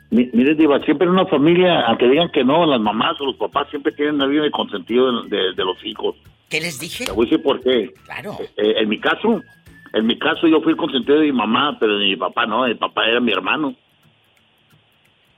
Mi- 0.10 0.30
Mire, 0.34 0.56
Diva, 0.56 0.80
siempre 0.86 1.06
en 1.06 1.14
una 1.14 1.26
familia, 1.26 1.82
aunque 1.88 2.08
digan 2.08 2.30
que 2.32 2.44
no, 2.44 2.66
las 2.66 2.80
mamás 2.80 3.20
o 3.20 3.26
los 3.26 3.36
papás 3.36 3.68
siempre 3.70 3.92
tienen 3.92 4.22
alguien 4.22 4.44
de 4.44 4.52
consentido 4.52 5.24
de, 5.24 5.30
de- 5.36 5.54
de 5.54 5.66
los 5.66 5.78
hijos. 5.86 6.16
¿Qué 6.50 6.62
les 6.62 6.80
dije? 6.80 7.06
Te 7.06 7.12
voy 7.12 7.26
a 7.28 7.30
decir 7.30 7.44
por 7.44 7.62
qué. 7.62 7.94
Claro. 8.06 8.38
Eh, 8.56 8.76
en 8.78 8.88
mi 8.88 9.00
caso, 9.00 9.42
en 9.94 10.06
mi 10.08 10.18
caso 10.18 10.48
yo 10.48 10.62
fui 10.62 10.72
el 10.72 10.78
consentido 10.78 11.20
de 11.20 11.26
mi 11.26 11.34
mamá, 11.34 11.78
pero 11.80 11.98
de 11.98 12.06
mi 12.06 12.16
papá 12.16 12.46
no, 12.46 12.66
el 12.66 12.78
papá 12.78 13.06
era 13.06 13.20
mi 13.20 13.32
hermano. 13.34 13.76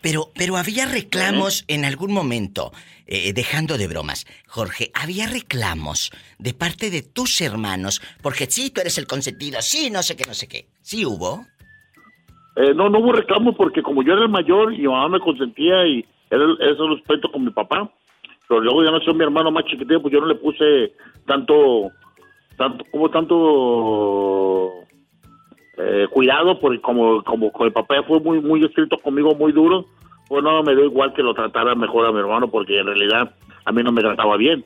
Pero, 0.01 0.31
pero 0.33 0.55
había 0.55 0.85
reclamos 0.85 1.65
en 1.67 1.83
algún 1.83 2.13
momento, 2.13 2.71
eh, 3.05 3.33
dejando 3.33 3.77
de 3.77 3.87
bromas, 3.87 4.27
Jorge, 4.47 4.91
había 4.93 5.27
reclamos 5.27 6.11
de 6.37 6.53
parte 6.53 6.89
de 6.89 7.01
tus 7.01 7.41
hermanos, 7.41 8.01
porque 8.21 8.45
sí, 8.45 8.69
tú 8.69 8.79
eres 8.79 8.97
el 8.97 9.07
consentido, 9.07 9.61
sí, 9.61 9.89
no 9.89 10.01
sé 10.01 10.15
qué, 10.15 10.23
no 10.25 10.33
sé 10.33 10.47
qué. 10.47 10.67
¿Sí 10.81 11.05
hubo? 11.05 11.45
Eh, 12.61 12.73
no, 12.75 12.89
no 12.89 12.99
hubo 12.99 13.13
reclamo 13.13 13.53
porque 13.53 13.81
como 13.81 14.03
yo 14.03 14.11
era 14.11 14.23
el 14.23 14.29
mayor 14.29 14.73
y 14.73 14.79
mi 14.79 14.87
mamá 14.89 15.07
me 15.07 15.19
consentía 15.21 15.87
y 15.87 16.03
era 16.29 16.43
el- 16.43 16.57
eso 16.59 16.85
lo 16.87 16.95
respeto 16.95 17.31
con 17.31 17.45
mi 17.45 17.51
papá. 17.51 17.89
Pero 18.49 18.59
luego 18.59 18.83
ya 18.83 18.91
nació 18.91 19.13
mi 19.13 19.23
hermano 19.23 19.49
más 19.49 19.63
chiquitito, 19.63 20.01
pues 20.01 20.13
yo 20.13 20.19
no 20.19 20.27
le 20.27 20.35
puse 20.35 20.91
tanto, 21.25 21.89
tanto, 22.57 22.83
como 22.91 23.09
tanto 23.09 24.73
eh, 25.77 26.07
cuidado, 26.11 26.59
porque 26.59 26.81
como, 26.81 27.23
como 27.23 27.49
con 27.51 27.67
el 27.67 27.71
papá 27.73 27.95
ya 27.95 28.03
fue 28.03 28.19
muy, 28.19 28.41
muy 28.41 28.61
estricto 28.65 28.97
conmigo, 28.97 29.33
muy 29.35 29.53
duro, 29.53 29.85
pues 30.27 30.43
no 30.43 30.61
me 30.61 30.75
dio 30.75 30.83
igual 30.85 31.13
que 31.13 31.23
lo 31.23 31.33
tratara 31.33 31.73
mejor 31.75 32.07
a 32.07 32.11
mi 32.11 32.19
hermano, 32.19 32.49
porque 32.49 32.77
en 32.77 32.87
realidad 32.87 33.31
a 33.63 33.71
mí 33.71 33.81
no 33.83 33.91
me 33.93 34.01
trataba 34.01 34.35
bien. 34.35 34.65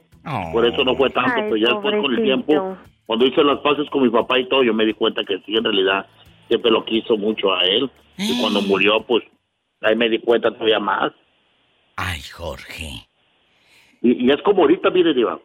Por 0.52 0.66
eso 0.66 0.84
no 0.84 0.96
fue 0.96 1.10
tanto, 1.12 1.34
Ay, 1.36 1.44
pero 1.44 1.58
ya 1.58 1.68
después 1.74 2.02
con 2.02 2.12
el 2.16 2.24
tiempo, 2.24 2.78
cuando 3.06 3.26
hice 3.28 3.44
las 3.44 3.60
paces 3.60 3.88
con 3.92 4.02
mi 4.02 4.10
papá 4.10 4.40
y 4.40 4.48
todo, 4.48 4.64
yo 4.64 4.74
me 4.74 4.86
di 4.86 4.94
cuenta 4.94 5.24
que 5.24 5.38
sí, 5.46 5.56
en 5.56 5.64
realidad 5.66 6.08
siempre 6.48 6.72
lo 6.72 6.84
quiso 6.86 7.18
mucho 7.18 7.54
a 7.54 7.64
él. 7.64 7.90
Y 8.18 8.40
cuando 8.40 8.62
murió, 8.62 9.02
pues 9.08 9.24
ahí 9.82 9.96
me 9.96 10.10
di 10.10 10.20
cuenta 10.20 10.52
todavía 10.52 10.80
más. 10.80 11.12
Ay, 11.96 12.22
Jorge. 12.32 13.08
Y, 14.02 14.26
y 14.28 14.32
es 14.32 14.42
como 14.44 14.62
ahorita, 14.64 14.90
mire, 14.90 15.14
Diva. 15.14 15.40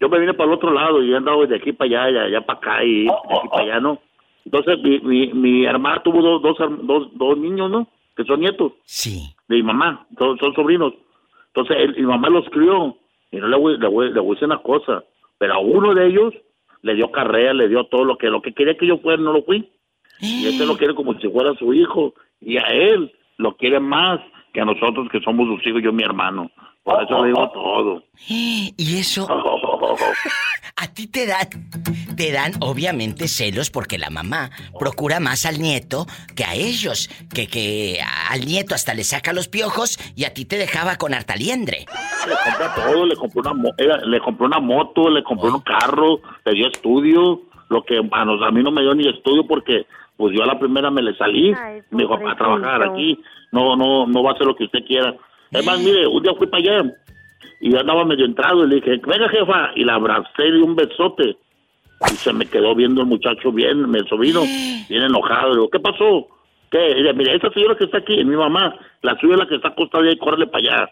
Yo 0.00 0.08
me 0.08 0.18
vine 0.18 0.34
para 0.34 0.48
el 0.50 0.54
otro 0.56 0.72
lado 0.72 1.02
y 1.02 1.12
he 1.12 1.16
andado 1.16 1.46
de 1.46 1.56
aquí 1.56 1.72
para 1.72 1.88
allá, 2.06 2.12
de 2.12 2.26
allá 2.26 2.40
para 2.46 2.58
acá 2.58 2.84
y 2.84 3.04
de 3.04 3.10
aquí 3.10 3.48
para 3.50 3.62
allá, 3.62 3.80
¿no? 3.80 4.00
Entonces, 4.44 4.78
mi, 4.82 4.98
mi, 5.00 5.32
mi 5.32 5.64
hermana 5.64 6.02
tuvo 6.02 6.20
dos, 6.20 6.42
dos, 6.42 6.56
dos, 6.86 7.08
dos 7.14 7.38
niños, 7.38 7.70
¿no? 7.70 7.86
Que 8.16 8.24
son 8.24 8.40
nietos. 8.40 8.72
Sí. 8.84 9.32
De 9.48 9.56
mi 9.56 9.62
mamá, 9.62 10.04
son, 10.18 10.36
son 10.38 10.52
sobrinos. 10.54 10.92
Entonces, 11.48 11.76
él- 11.78 11.94
mi 11.96 12.02
mamá 12.02 12.28
los 12.28 12.48
crió. 12.50 12.96
Y 13.30 13.36
no 13.36 13.46
le 13.48 13.56
voy, 13.56 13.78
le, 13.78 13.86
voy, 13.88 14.12
le 14.12 14.20
voy 14.20 14.30
a 14.30 14.34
decir 14.34 14.46
una 14.46 14.58
cosa. 14.58 15.04
Pero 15.38 15.54
a 15.54 15.58
uno 15.60 15.94
de 15.94 16.06
ellos 16.08 16.34
le 16.82 16.94
dio 16.94 17.10
carrera, 17.12 17.54
le 17.54 17.68
dio 17.68 17.84
todo 17.84 18.04
lo 18.04 18.18
que, 18.18 18.26
lo 18.28 18.42
que 18.42 18.52
quería 18.52 18.76
que 18.76 18.86
yo 18.86 18.98
fuera, 18.98 19.22
no 19.22 19.32
lo 19.32 19.42
fui. 19.44 19.68
Y 20.22 20.46
este 20.46 20.64
lo 20.64 20.76
quiere 20.78 20.94
como 20.94 21.12
si 21.20 21.28
fuera 21.28 21.52
su 21.58 21.74
hijo. 21.74 22.14
Y 22.40 22.56
a 22.56 22.66
él 22.68 23.12
lo 23.38 23.56
quiere 23.56 23.80
más 23.80 24.20
que 24.54 24.60
a 24.60 24.64
nosotros 24.64 25.08
que 25.10 25.20
somos 25.20 25.46
sus 25.48 25.66
hijos, 25.66 25.82
yo 25.82 25.90
y 25.90 25.94
mi 25.94 26.02
hermano. 26.04 26.50
Por 26.84 27.00
eso 27.02 27.22
le 27.22 27.28
digo 27.28 27.48
todo. 27.52 28.02
Y 28.76 28.98
eso 28.98 29.26
a 30.76 30.86
ti 30.92 31.06
te 31.06 31.26
dan, 31.26 31.46
te 32.16 32.32
dan 32.32 32.52
obviamente 32.60 33.28
celos 33.28 33.70
porque 33.70 33.98
la 33.98 34.10
mamá 34.10 34.50
procura 34.78 35.20
más 35.20 35.46
al 35.46 35.60
nieto 35.60 36.06
que 36.34 36.44
a 36.44 36.54
ellos, 36.54 37.08
que, 37.32 37.46
que 37.46 38.00
al 38.30 38.44
nieto 38.44 38.74
hasta 38.74 38.94
le 38.94 39.04
saca 39.04 39.32
los 39.32 39.46
piojos 39.48 39.98
y 40.16 40.24
a 40.24 40.34
ti 40.34 40.44
te 40.44 40.56
dejaba 40.56 40.96
con 40.96 41.14
hartaliendre. 41.14 41.86
Le 42.26 42.34
compró 42.44 42.84
todo, 42.92 43.06
le 43.06 43.16
compró 43.16 43.52
una, 43.52 43.96
le 44.04 44.20
compró 44.20 44.46
una 44.46 44.58
moto, 44.60 45.08
le 45.08 45.22
compró 45.22 45.54
un 45.54 45.60
carro, 45.60 46.20
le 46.44 46.52
dio 46.52 46.66
estudio, 46.68 47.42
lo 47.68 47.84
que 47.84 47.98
a, 48.10 48.24
nos- 48.24 48.42
a 48.42 48.50
mí 48.50 48.62
no 48.62 48.70
me 48.72 48.82
dio 48.82 48.94
ni 48.94 49.08
estudio 49.08 49.46
porque 49.46 49.86
pues 50.16 50.34
yo 50.36 50.42
a 50.42 50.46
la 50.46 50.58
primera 50.58 50.90
me 50.90 51.02
le 51.02 51.14
salí, 51.16 51.54
me 51.90 52.02
dijo, 52.02 52.18
para 52.18 52.36
trabajar 52.36 52.82
aquí, 52.82 53.18
no, 53.50 53.76
no, 53.76 54.06
no 54.06 54.22
va 54.22 54.30
a 54.30 54.34
hacer 54.34 54.46
lo 54.46 54.56
que 54.56 54.64
usted 54.64 54.84
quiera. 54.86 55.14
Es 55.50 55.64
más, 55.66 55.78
mire, 55.80 56.06
un 56.06 56.22
día 56.22 56.32
fui 56.34 56.46
para 56.46 56.62
allá 56.62 56.94
y 57.60 57.70
yo 57.70 57.78
andaba 57.78 58.04
medio 58.04 58.24
entrado 58.24 58.64
y 58.64 58.68
le 58.68 58.74
dije, 58.76 59.00
venga 59.06 59.28
jefa, 59.28 59.70
y 59.76 59.84
la 59.84 59.94
abracé 59.94 60.48
y 60.48 60.52
di 60.52 60.60
un 60.60 60.74
besote. 60.74 61.36
Y 62.10 62.16
se 62.16 62.32
me 62.32 62.46
quedó 62.46 62.74
viendo 62.74 63.02
el 63.02 63.06
muchacho 63.06 63.52
bien, 63.52 63.88
mi 63.88 64.00
sobrino, 64.08 64.40
bien 64.88 65.02
enojado. 65.02 65.50
Le 65.50 65.54
digo, 65.54 65.70
¿qué 65.70 65.78
pasó? 65.78 66.26
¿Qué? 66.72 66.90
Y 66.90 67.02
dice, 67.02 67.12
mira, 67.14 67.34
esa 67.34 67.50
señora 67.50 67.76
que 67.76 67.84
está 67.84 67.98
aquí 67.98 68.18
es 68.18 68.26
mi 68.26 68.34
mamá, 68.34 68.74
la 69.02 69.16
suya 69.18 69.34
es 69.34 69.40
la 69.40 69.46
que 69.46 69.56
está 69.56 69.68
acostada 69.68 70.04
ahí, 70.04 70.16
córrele 70.18 70.48
para 70.48 70.58
allá. 70.58 70.90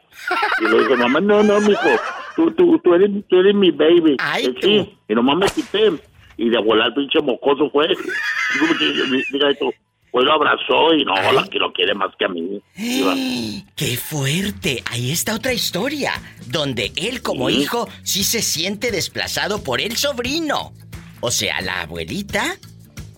Y 0.61 0.71
le 0.71 0.79
digo, 0.79 0.97
mamá, 0.97 1.21
no, 1.21 1.43
no, 1.43 1.61
mijo, 1.61 1.89
tú, 2.37 2.53
tú, 2.53 2.79
tú, 2.79 2.95
eres, 2.95 3.11
tú 3.29 3.41
eres 3.41 3.55
mi 3.55 3.73
baby. 3.73 4.17
Y 4.41 4.63
sí, 4.63 4.97
y 5.09 5.15
nomás 5.15 5.39
me 5.39 5.47
quité. 5.47 5.91
Y 6.37 6.49
de 6.49 6.59
volar 6.59 6.89
el 6.89 6.95
pinche 6.95 7.21
mocoso 7.21 7.71
fue. 7.71 7.87
Diga 9.33 9.51
esto, 9.51 9.73
pues 10.11 10.25
lo 10.25 10.33
abrazó 10.33 10.95
y 10.95 11.05
no, 11.05 11.15
la 11.33 11.45
que 11.49 11.59
lo 11.59 11.73
quiere 11.73 11.95
más 11.95 12.11
que 12.19 12.25
a 12.25 12.29
mí. 12.29 12.61
¡Qué 13.77 13.97
fuerte! 13.97 14.83
Ahí 14.87 15.11
está 15.13 15.35
otra 15.35 15.53
historia, 15.53 16.13
donde 16.47 16.93
él 16.97 17.23
como 17.23 17.49
Sí. 17.49 17.57
hijo 17.61 17.89
sí 18.03 18.25
se 18.25 18.43
siente 18.43 18.91
desplazado 18.91 19.63
por 19.63 19.81
el 19.81 19.97
sobrino. 19.97 20.73
O 21.21 21.31
sea, 21.31 21.61
la 21.61 21.83
abuelita 21.83 22.57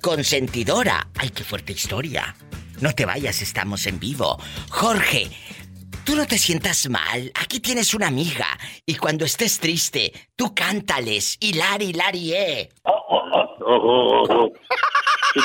consentidora. 0.01 1.07
¡Ay, 1.17 1.31
qué 1.31 1.45
fuerte 1.45 1.73
historia! 1.73 2.35
No 2.81 2.93
te 2.93 3.05
vayas, 3.07 3.41
estamos 3.43 3.87
en 3.87 4.01
vivo. 4.01 4.39
Jorge, 4.69 5.29
tú 6.05 6.16
no 6.16 6.27
te 6.27 6.39
sientas 6.39 6.89
mal. 6.89 7.33
Aquí 7.41 7.61
tienes 7.61 7.95
una 7.95 8.09
amiga. 8.09 8.47
Y 8.87 8.97
cuando 8.97 9.24
estés 9.24 9.59
triste, 9.59 10.12
tú 10.37 10.55
cántales. 10.55 11.37
Hilari, 11.41 11.87
Hilari, 11.87 12.33
eh. 12.35 12.69
Oh, 12.85 12.93
oh, 13.65 14.27
oh. 14.29 14.53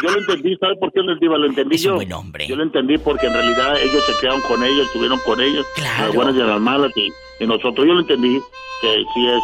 yo 0.04 0.10
lo 0.10 0.20
entendí, 0.20 0.56
¿sabes 0.58 0.78
por 0.80 0.92
qué 0.92 1.02
les 1.02 1.20
digo? 1.20 1.38
Lo 1.38 1.48
entendí 1.48 1.78
yo. 1.78 2.00
Yo 2.02 2.56
lo 2.56 2.64
entendí 2.64 2.98
porque 2.98 3.28
en 3.28 3.34
realidad 3.34 3.80
ellos 3.82 4.04
se 4.06 4.14
quedaron 4.20 4.42
con 4.42 4.64
ellos, 4.64 4.88
estuvieron 4.88 5.20
con 5.20 5.40
ellos, 5.40 5.66
las 5.78 6.14
buenas 6.14 6.36
y 6.36 6.40
las 6.40 6.60
malas, 6.60 6.92
y, 6.96 7.46
nosotros 7.46 7.86
yo 7.86 7.94
lo 7.94 8.02
entendí, 8.02 8.42
que 8.82 9.04
sí 9.14 9.28
es, 9.28 9.42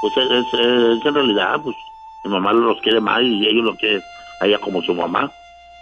pues 0.00 0.16
es, 0.16 0.46
es, 0.52 1.06
en 1.06 1.14
realidad, 1.14 1.60
pues 1.62 1.76
mi 2.24 2.30
mamá 2.32 2.52
los 2.52 2.80
quiere 2.82 3.00
más 3.00 3.22
y 3.22 3.46
ellos 3.46 3.64
lo 3.64 3.74
quieren 3.76 4.02
a 4.40 4.46
ella 4.46 4.58
como 4.58 4.82
su 4.82 4.94
mamá. 4.94 5.30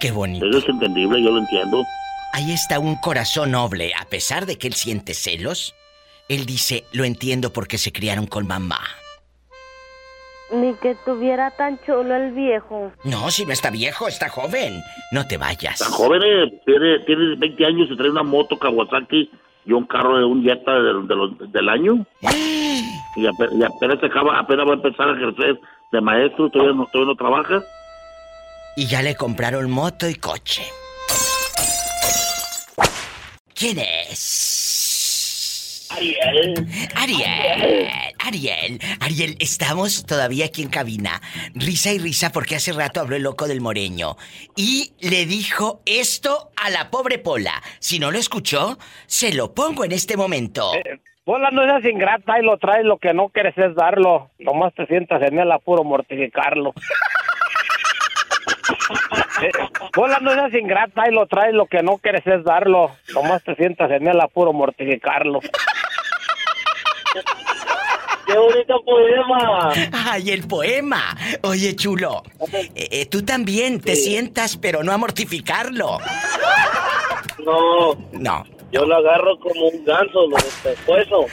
Qué 0.01 0.13
bonito. 0.13 0.47
Eso 0.47 0.59
es 0.59 0.69
entendible, 0.69 1.23
yo 1.23 1.31
lo 1.31 1.39
entiendo. 1.39 1.85
Ahí 2.33 2.53
está 2.53 2.79
un 2.79 2.97
corazón 2.97 3.53
noble, 3.53 3.93
a 3.99 4.05
pesar 4.05 4.47
de 4.47 4.59
que 4.59 4.69
él 4.69 4.75
siente 4.75 5.15
celos. 5.15 5.75
Él 6.29 6.45
dice, 6.45 6.85
lo 6.93 7.05
entiendo 7.05 7.53
porque 7.53 7.79
se 7.79 7.91
criaron 7.91 8.27
con 8.27 8.47
mamá. 8.47 8.81
Ni 10.53 10.75
que 10.75 10.95
tuviera 11.05 11.51
tan 11.51 11.79
chulo 11.85 12.15
el 12.15 12.33
viejo. 12.33 12.93
No, 13.05 13.31
si 13.31 13.45
no 13.45 13.53
está 13.53 13.71
viejo, 13.71 14.09
está 14.09 14.29
joven. 14.29 14.81
No 15.13 15.27
te 15.27 15.37
vayas. 15.37 15.81
Está 15.81 15.87
joven, 15.87 16.23
eh, 16.23 16.61
tiene, 16.65 17.01
tiene 17.01 17.37
20 17.37 17.67
años 17.67 17.89
y 17.91 17.97
trae 17.97 18.11
una 18.11 18.23
moto 18.23 18.59
Kawasaki 18.59 19.31
y 19.65 19.73
un 19.73 19.87
carro 19.87 20.19
de 20.19 20.25
un 20.25 20.43
Jetta 20.43 20.73
del 20.73 21.69
año. 21.69 22.07
y, 23.17 23.27
apenas, 23.27 24.03
acaba, 24.03 24.39
apenas 24.39 24.67
va 24.67 24.71
a 24.71 24.75
empezar 24.75 25.09
a 25.09 25.17
ejercer 25.17 25.61
de 25.93 26.01
maestro, 26.01 26.51
todavía 26.51 26.75
no, 26.75 26.87
todavía 26.87 27.13
no 27.13 27.17
trabaja. 27.17 27.63
Y 28.77 28.87
ya 28.87 29.03
le 29.03 29.17
compraron 29.17 29.71
moto 29.71 30.09
y 30.09 30.15
coche. 30.15 30.63
¿Quién 33.59 33.79
es? 33.81 35.49
Ariel. 35.91 36.55
Ariel. 36.95 37.89
Ariel. 38.25 38.79
Ariel, 39.01 39.37
estamos 39.41 40.07
todavía 40.07 40.45
aquí 40.45 40.63
en 40.63 40.69
cabina. 40.69 41.21
Risa 41.55 41.93
y 41.93 41.99
risa 41.99 42.31
porque 42.31 42.55
hace 42.55 42.73
rato 42.73 43.01
habló 43.01 43.17
el 43.17 43.25
loco 43.25 43.49
del 43.49 43.61
moreño. 43.61 44.17
Y 44.55 44.93
le 45.01 45.27
dijo 45.27 45.81
esto 45.87 46.51
a 46.57 46.71
la 46.71 46.91
pobre 46.91 47.19
Pola. 47.19 47.61
Si 47.81 47.99
no 47.99 48.13
lo 48.13 48.19
escuchó, 48.19 48.79
se 49.07 49.35
lo 49.35 49.55
pongo 49.55 49.85
en 49.85 49.91
este 49.91 50.17
momento. 50.17 50.73
Eh, 50.75 51.01
Pola 51.25 51.51
no 51.51 51.65
es 51.79 51.85
ingrata 51.85 52.39
y 52.39 52.45
lo 52.45 52.59
trae 52.59 52.85
lo 52.85 52.99
que 52.99 53.13
no 53.13 53.29
quieres 53.31 53.59
es 53.59 53.75
darlo. 53.75 54.31
Nomás 54.39 54.73
te 54.75 54.87
sientas 54.87 55.21
en 55.23 55.37
el 55.37 55.51
apuro 55.51 55.83
mortificarlo. 55.83 56.75
Pola 59.93 60.19
no 60.21 60.33
seas 60.33 60.55
ingrata 60.55 61.05
y 61.09 61.13
lo 61.13 61.27
traes, 61.27 61.55
lo 61.55 61.67
que 61.67 61.83
no 61.83 61.99
quieres 61.99 62.27
es 62.27 62.45
darlo. 62.45 62.91
Nomás 63.15 63.43
te 63.43 63.55
sientas 63.55 63.91
en 63.91 64.07
el 64.07 64.21
apuro 64.21 64.53
mortificarlo. 64.53 65.41
¡Qué 68.27 68.37
bonito 68.37 68.85
poema! 68.85 69.73
¡Ay, 70.11 70.31
el 70.33 70.47
poema! 70.47 71.17
Oye, 71.43 71.75
chulo, 71.75 72.23
eh, 72.53 72.69
eh, 72.75 73.07
tú 73.07 73.25
también 73.25 73.81
te 73.81 73.97
sientas, 73.97 74.59
pero 74.59 74.85
no 74.85 74.93
a 74.93 74.99
mortificarlo. 74.99 75.99
No. 77.39 77.95
No. 78.13 78.45
Yo 78.71 78.85
lo 78.85 78.97
agarro 78.97 79.39
como 79.39 79.69
un 79.69 79.83
ganso, 79.83 80.27
lo 80.27 80.37
despeso. 80.37 81.25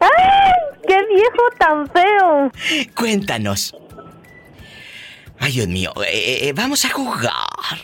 ¡Ay! 0.00 0.52
¡Qué 0.86 0.98
viejo 1.06 1.42
tan 1.58 1.88
feo! 1.88 2.52
Cuéntanos, 2.94 3.74
Ay, 5.42 5.52
Dios 5.52 5.68
mío, 5.68 5.90
eh, 6.04 6.10
eh, 6.12 6.48
eh, 6.48 6.52
vamos 6.54 6.84
a 6.84 6.90
jugar, 6.90 7.32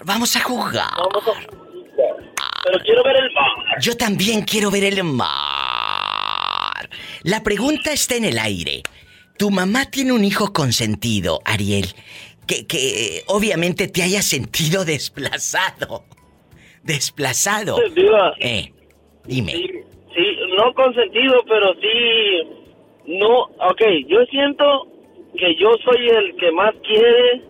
vamos 0.04 0.36
a 0.36 0.40
jugar. 0.40 0.90
Vamos 0.98 1.26
a. 1.26 1.32
Pero 2.64 2.78
quiero 2.84 3.02
ver 3.02 3.16
el 3.16 3.32
mar. 3.32 3.80
Yo 3.80 3.96
también 3.96 4.42
quiero 4.42 4.70
ver 4.70 4.84
el 4.84 5.02
mar. 5.02 6.90
La 7.22 7.42
pregunta 7.42 7.92
está 7.92 8.14
en 8.16 8.26
el 8.26 8.38
aire. 8.38 8.82
Tu 9.38 9.50
mamá 9.50 9.86
tiene 9.90 10.12
un 10.12 10.22
hijo 10.22 10.52
consentido, 10.52 11.40
Ariel, 11.46 11.86
que, 12.46 12.66
que 12.66 13.22
obviamente 13.28 13.88
te 13.88 14.02
haya 14.02 14.20
sentido 14.20 14.84
desplazado. 14.84 16.04
Desplazado. 16.82 17.78
Eh, 18.38 18.70
dime. 19.24 19.52
Sí, 19.52 19.66
sí, 20.14 20.24
no 20.58 20.74
consentido, 20.74 21.42
pero 21.48 21.72
sí. 21.80 23.16
No, 23.18 23.44
ok, 23.70 23.82
yo 24.08 24.24
siento 24.30 24.95
que 25.36 25.54
yo 25.56 25.70
soy 25.84 26.08
el 26.08 26.36
que 26.36 26.50
más 26.52 26.74
quiere, 26.82 27.42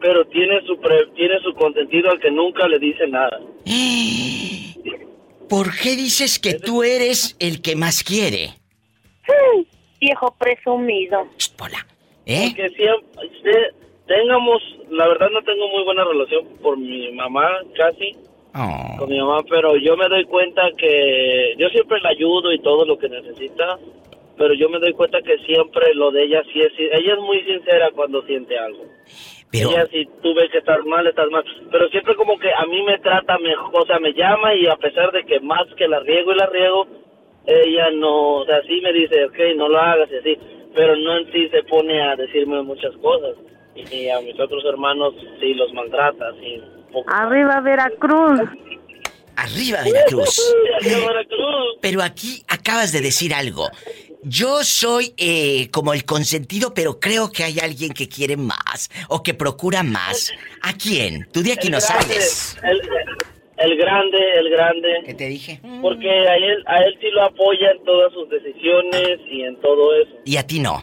pero 0.00 0.24
tiene 0.26 0.60
su 0.66 0.76
tiene 1.14 1.38
su 1.40 1.54
consentido 1.54 2.10
al 2.10 2.20
que 2.20 2.30
nunca 2.30 2.68
le 2.68 2.78
dice 2.78 3.06
nada. 3.06 3.40
¿Por 5.48 5.76
qué 5.76 5.96
dices 5.96 6.38
que 6.38 6.54
tú 6.54 6.82
eres 6.82 7.36
el 7.38 7.60
que 7.62 7.76
más 7.76 8.02
quiere? 8.02 8.54
viejo 10.04 10.34
presumido. 10.38 11.26
Hola. 11.60 11.86
¿Eh? 12.26 12.48
Porque 12.48 12.68
siempre 12.70 13.72
tengamos, 14.06 14.62
la 14.90 15.08
verdad 15.08 15.28
no 15.30 15.42
tengo 15.42 15.68
muy 15.68 15.84
buena 15.84 16.04
relación 16.04 16.46
por 16.62 16.76
mi 16.78 17.10
mamá 17.12 17.48
casi. 17.76 18.16
Oh. 18.54 18.96
Con 18.98 19.08
mi 19.08 19.18
mamá, 19.18 19.42
pero 19.48 19.76
yo 19.76 19.96
me 19.96 20.08
doy 20.08 20.24
cuenta 20.26 20.62
que 20.78 21.54
yo 21.58 21.68
siempre 21.70 22.00
la 22.00 22.10
ayudo 22.10 22.52
y 22.52 22.60
todo 22.60 22.84
lo 22.84 22.96
que 22.96 23.08
necesita, 23.08 23.78
pero 24.36 24.54
yo 24.54 24.68
me 24.68 24.78
doy 24.78 24.92
cuenta 24.92 25.20
que 25.22 25.38
siempre 25.38 25.94
lo 25.94 26.10
de 26.10 26.24
ella 26.24 26.42
sí 26.52 26.60
es, 26.60 26.72
ella 26.78 27.14
es 27.14 27.20
muy 27.20 27.40
sincera 27.42 27.90
cuando 27.94 28.22
siente 28.22 28.58
algo. 28.58 28.84
Ella 29.52 29.86
si 29.86 30.04
tú 30.20 30.34
ves 30.34 30.50
que 30.50 30.58
estás 30.58 30.84
mal, 30.84 31.06
estás 31.06 31.30
mal, 31.30 31.44
pero 31.70 31.88
siempre 31.88 32.16
como 32.16 32.38
que 32.38 32.48
a 32.52 32.66
mí 32.66 32.82
me 32.82 32.98
trata 32.98 33.38
mejor, 33.38 33.82
o 33.82 33.86
sea, 33.86 34.00
me 34.00 34.12
llama 34.12 34.54
y 34.54 34.66
a 34.66 34.76
pesar 34.76 35.12
de 35.12 35.24
que 35.24 35.38
más 35.40 35.62
que 35.76 35.86
la 35.86 36.00
riego 36.00 36.32
y 36.32 36.36
la 36.36 36.46
riego, 36.46 36.86
ella 37.46 37.90
no, 37.92 38.38
o 38.38 38.46
sea, 38.46 38.62
sí 38.62 38.80
me 38.82 38.92
dice, 38.92 39.24
ok, 39.26 39.38
no 39.56 39.68
lo 39.68 39.78
hagas 39.78 40.10
y 40.10 40.16
así, 40.16 40.38
pero 40.74 40.96
no 40.96 41.18
en 41.18 41.32
sí 41.32 41.48
se 41.50 41.62
pone 41.64 42.02
a 42.02 42.16
decirme 42.16 42.62
muchas 42.62 42.96
cosas. 42.96 43.36
Y, 43.74 44.08
a 44.08 44.20
mis 44.20 44.38
otros 44.38 44.64
hermanos 44.64 45.14
sí 45.40 45.54
los 45.54 45.72
maltrata, 45.72 46.32
sí. 46.40 46.62
Arriba 47.08 47.60
Veracruz. 47.60 48.40
Arriba 49.36 49.78
Veracruz. 49.82 51.78
Pero 51.80 52.02
aquí 52.02 52.44
acabas 52.48 52.92
de 52.92 53.00
decir 53.00 53.34
algo. 53.34 53.68
Yo 54.26 54.64
soy 54.64 55.12
eh, 55.18 55.70
como 55.70 55.92
el 55.92 56.04
consentido, 56.04 56.72
pero 56.72 56.98
creo 56.98 57.30
que 57.30 57.44
hay 57.44 57.58
alguien 57.60 57.92
que 57.92 58.08
quiere 58.08 58.38
más 58.38 58.90
o 59.08 59.22
que 59.22 59.34
procura 59.34 59.82
más. 59.82 60.32
¿A 60.62 60.72
quién? 60.72 61.28
Tú 61.30 61.42
de 61.42 61.52
aquí 61.52 61.68
no 61.68 61.78
sabes. 61.78 62.58
El, 62.62 63.76
grande, 63.76 64.18
el 64.36 64.48
grande. 64.48 65.02
¿Qué 65.04 65.14
te 65.14 65.28
dije? 65.28 65.60
Porque 65.82 66.08
a 66.08 66.36
él, 66.36 66.64
a 66.66 66.78
él 66.78 66.96
sí 67.00 67.08
lo 67.10 67.24
apoya 67.24 67.70
en 67.70 67.84
todas 67.84 68.12
sus 68.14 68.28
decisiones 68.30 69.20
y 69.30 69.42
en 69.42 69.60
todo 69.60 69.94
eso. 69.94 70.12
¿Y 70.24 70.38
a 70.38 70.46
ti 70.46 70.58
no? 70.58 70.82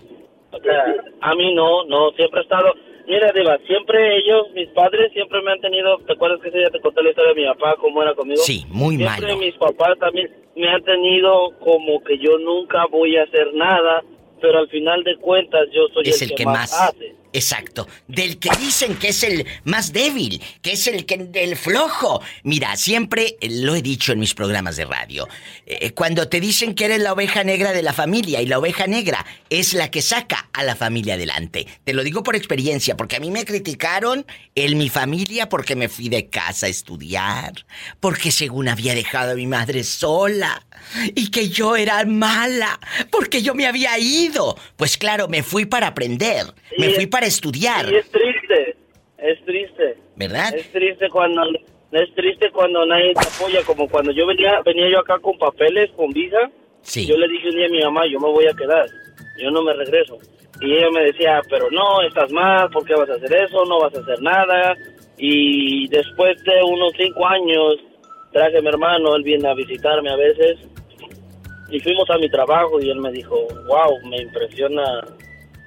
O 0.52 0.60
sea, 0.60 0.96
a 1.22 1.36
mí 1.36 1.54
no, 1.56 1.84
no, 1.86 2.12
siempre 2.12 2.42
he 2.42 2.44
estado 2.44 2.74
Mira, 3.12 3.30
Diva, 3.34 3.58
siempre 3.68 4.20
ellos, 4.20 4.48
mis 4.56 4.70
padres, 4.70 5.12
siempre 5.12 5.42
me 5.42 5.52
han 5.52 5.60
tenido. 5.60 5.98
¿Te 6.08 6.14
acuerdas 6.14 6.40
que 6.40 6.48
ese 6.48 6.60
día 6.60 6.70
te 6.70 6.80
conté 6.80 7.04
la 7.04 7.10
historia 7.10 7.34
de 7.34 7.42
mi 7.42 7.46
papá, 7.46 7.76
cómo 7.78 8.02
era 8.02 8.16
conmigo? 8.16 8.42
Sí, 8.42 8.64
muy 8.70 8.98
mal. 8.98 9.20
Siempre 9.20 9.36
mis 9.36 9.56
papás 9.58 10.00
también 10.00 10.32
me 10.56 10.70
han 10.70 10.82
tenido 10.84 11.50
como 11.60 12.02
que 12.06 12.18
yo 12.20 12.38
nunca 12.38 12.86
voy 12.90 13.18
a 13.18 13.24
hacer 13.24 13.54
nada, 13.54 14.02
pero 14.40 14.60
al 14.60 14.70
final 14.70 15.04
de 15.04 15.18
cuentas 15.18 15.68
yo 15.74 15.90
soy 15.94 16.06
el, 16.06 16.36
que, 16.38 16.46
más 16.46 16.72
hace. 16.72 17.14
Exacto. 17.34 17.88
Del 18.08 18.38
que 18.40 18.50
dicen 18.60 18.96
que 18.96 19.10
es 19.10 19.24
el 19.24 19.46
más 19.64 19.94
débil, 19.94 20.42
que 20.62 20.74
es 20.74 20.88
el 20.88 21.06
que 21.06 21.18
del 21.18 21.56
flojo. 21.56 22.22
Mira, 22.44 22.76
siempre 22.76 23.38
lo 23.42 23.76
he 23.76 23.82
dicho 23.82 24.12
en 24.12 24.20
mis 24.20 24.34
programas 24.34 24.76
de 24.76 24.86
radio. 24.86 25.28
Eh, 25.66 25.92
cuando 25.92 26.28
te 26.28 26.40
dicen 26.40 26.76
que 26.76 26.86
eres 26.86 27.00
la 27.00 27.14
oveja 27.14 27.44
negra 27.44 27.72
de 27.72 27.84
la 27.84 27.94
familia 27.94 28.42
y 28.42 28.46
la 28.46 28.60
oveja 28.60 28.88
negra 28.88 29.26
es 29.50 29.74
la 29.74 29.90
que 29.92 30.02
saca 30.02 30.50
a 30.54 30.64
la 30.64 30.76
familia 30.76 31.14
adelante. 31.14 31.68
Te 31.84 31.94
lo 31.94 32.04
digo 32.04 32.24
por 32.24 32.36
experiencia, 32.36 32.98
porque 32.98 33.16
a 33.16 33.20
mí 33.20 33.32
me 33.32 33.46
criticaron 33.46 34.26
en 34.56 34.78
mi 34.78 34.90
familia 34.90 35.48
porque 35.50 35.76
me 35.76 35.90
fui 35.90 36.10
de 36.10 36.30
casa 36.30 36.66
a 36.66 36.70
estudiar, 36.70 37.66
porque 38.00 38.32
según 38.32 38.68
había 38.68 38.94
dejado 38.94 39.32
a 39.32 39.36
mi 39.36 39.48
madre 39.48 39.84
sola 39.84 40.66
y 41.16 41.30
que 41.30 41.50
yo 41.50 41.76
era 41.76 42.04
mala, 42.06 42.80
porque 43.10 43.42
yo 43.42 43.56
me 43.56 43.68
había 43.68 43.98
ido. 44.00 44.58
Pues 44.76 44.98
claro, 44.98 45.28
me 45.28 45.44
fui 45.44 45.66
para 45.66 45.88
aprender, 45.88 46.54
me 46.78 46.90
fui 46.92 47.06
para 47.06 47.21
estudiar. 47.26 47.92
Y 47.92 47.96
es 47.96 48.10
triste, 48.10 48.76
es 49.18 49.46
triste. 49.46 49.98
¿Verdad? 50.16 50.54
Es 50.56 50.72
triste 50.72 51.10
cuando 51.10 51.44
es 51.92 52.16
triste 52.16 52.50
cuando 52.52 52.86
nadie 52.86 53.14
te 53.14 53.28
apoya, 53.28 53.64
como 53.66 53.88
cuando 53.90 54.12
yo 54.12 54.26
venía 54.26 54.62
venía 54.66 54.90
yo 54.90 55.00
acá 55.00 55.20
con 55.20 55.38
papeles, 55.38 55.90
con 55.96 56.12
visa. 56.12 56.50
Sí. 56.82 57.06
Yo 57.06 57.18
le 57.18 57.28
dije 57.28 57.50
un 57.50 57.56
día 57.56 57.66
a 57.66 57.70
mi 57.70 57.82
mamá, 57.84 58.02
yo 58.08 58.20
me 58.20 58.30
voy 58.30 58.48
a 58.48 58.54
quedar, 58.54 58.86
yo 59.38 59.52
no 59.52 59.62
me 59.62 59.74
regreso. 59.74 60.18
Y 60.62 60.74
ella 60.74 60.90
me 60.94 61.04
decía, 61.06 61.42
pero 61.50 61.70
no, 61.72 62.02
estás 62.04 62.32
mal, 62.32 62.70
¿por 62.70 62.86
qué 62.86 62.94
vas 62.94 63.10
a 63.10 63.16
hacer 63.16 63.34
eso? 63.34 63.66
No 63.66 63.80
vas 63.80 63.96
a 63.96 64.00
hacer 64.00 64.22
nada. 64.22 64.76
Y 65.18 65.88
después 65.90 66.42
de 66.44 66.64
unos 66.64 66.94
cinco 66.98 67.28
años, 67.28 67.76
traje 68.32 68.58
a 68.58 68.62
mi 68.62 68.68
hermano, 68.68 69.16
él 69.16 69.24
viene 69.24 69.50
a 69.50 69.54
visitarme 69.54 70.12
a 70.12 70.16
veces. 70.16 70.60
Y 71.70 71.80
fuimos 71.80 72.10
a 72.10 72.18
mi 72.18 72.30
trabajo 72.30 72.80
y 72.80 72.90
él 72.90 73.00
me 73.00 73.12
dijo, 73.12 73.36
wow, 73.68 74.00
me 74.08 74.22
impresiona 74.22 75.04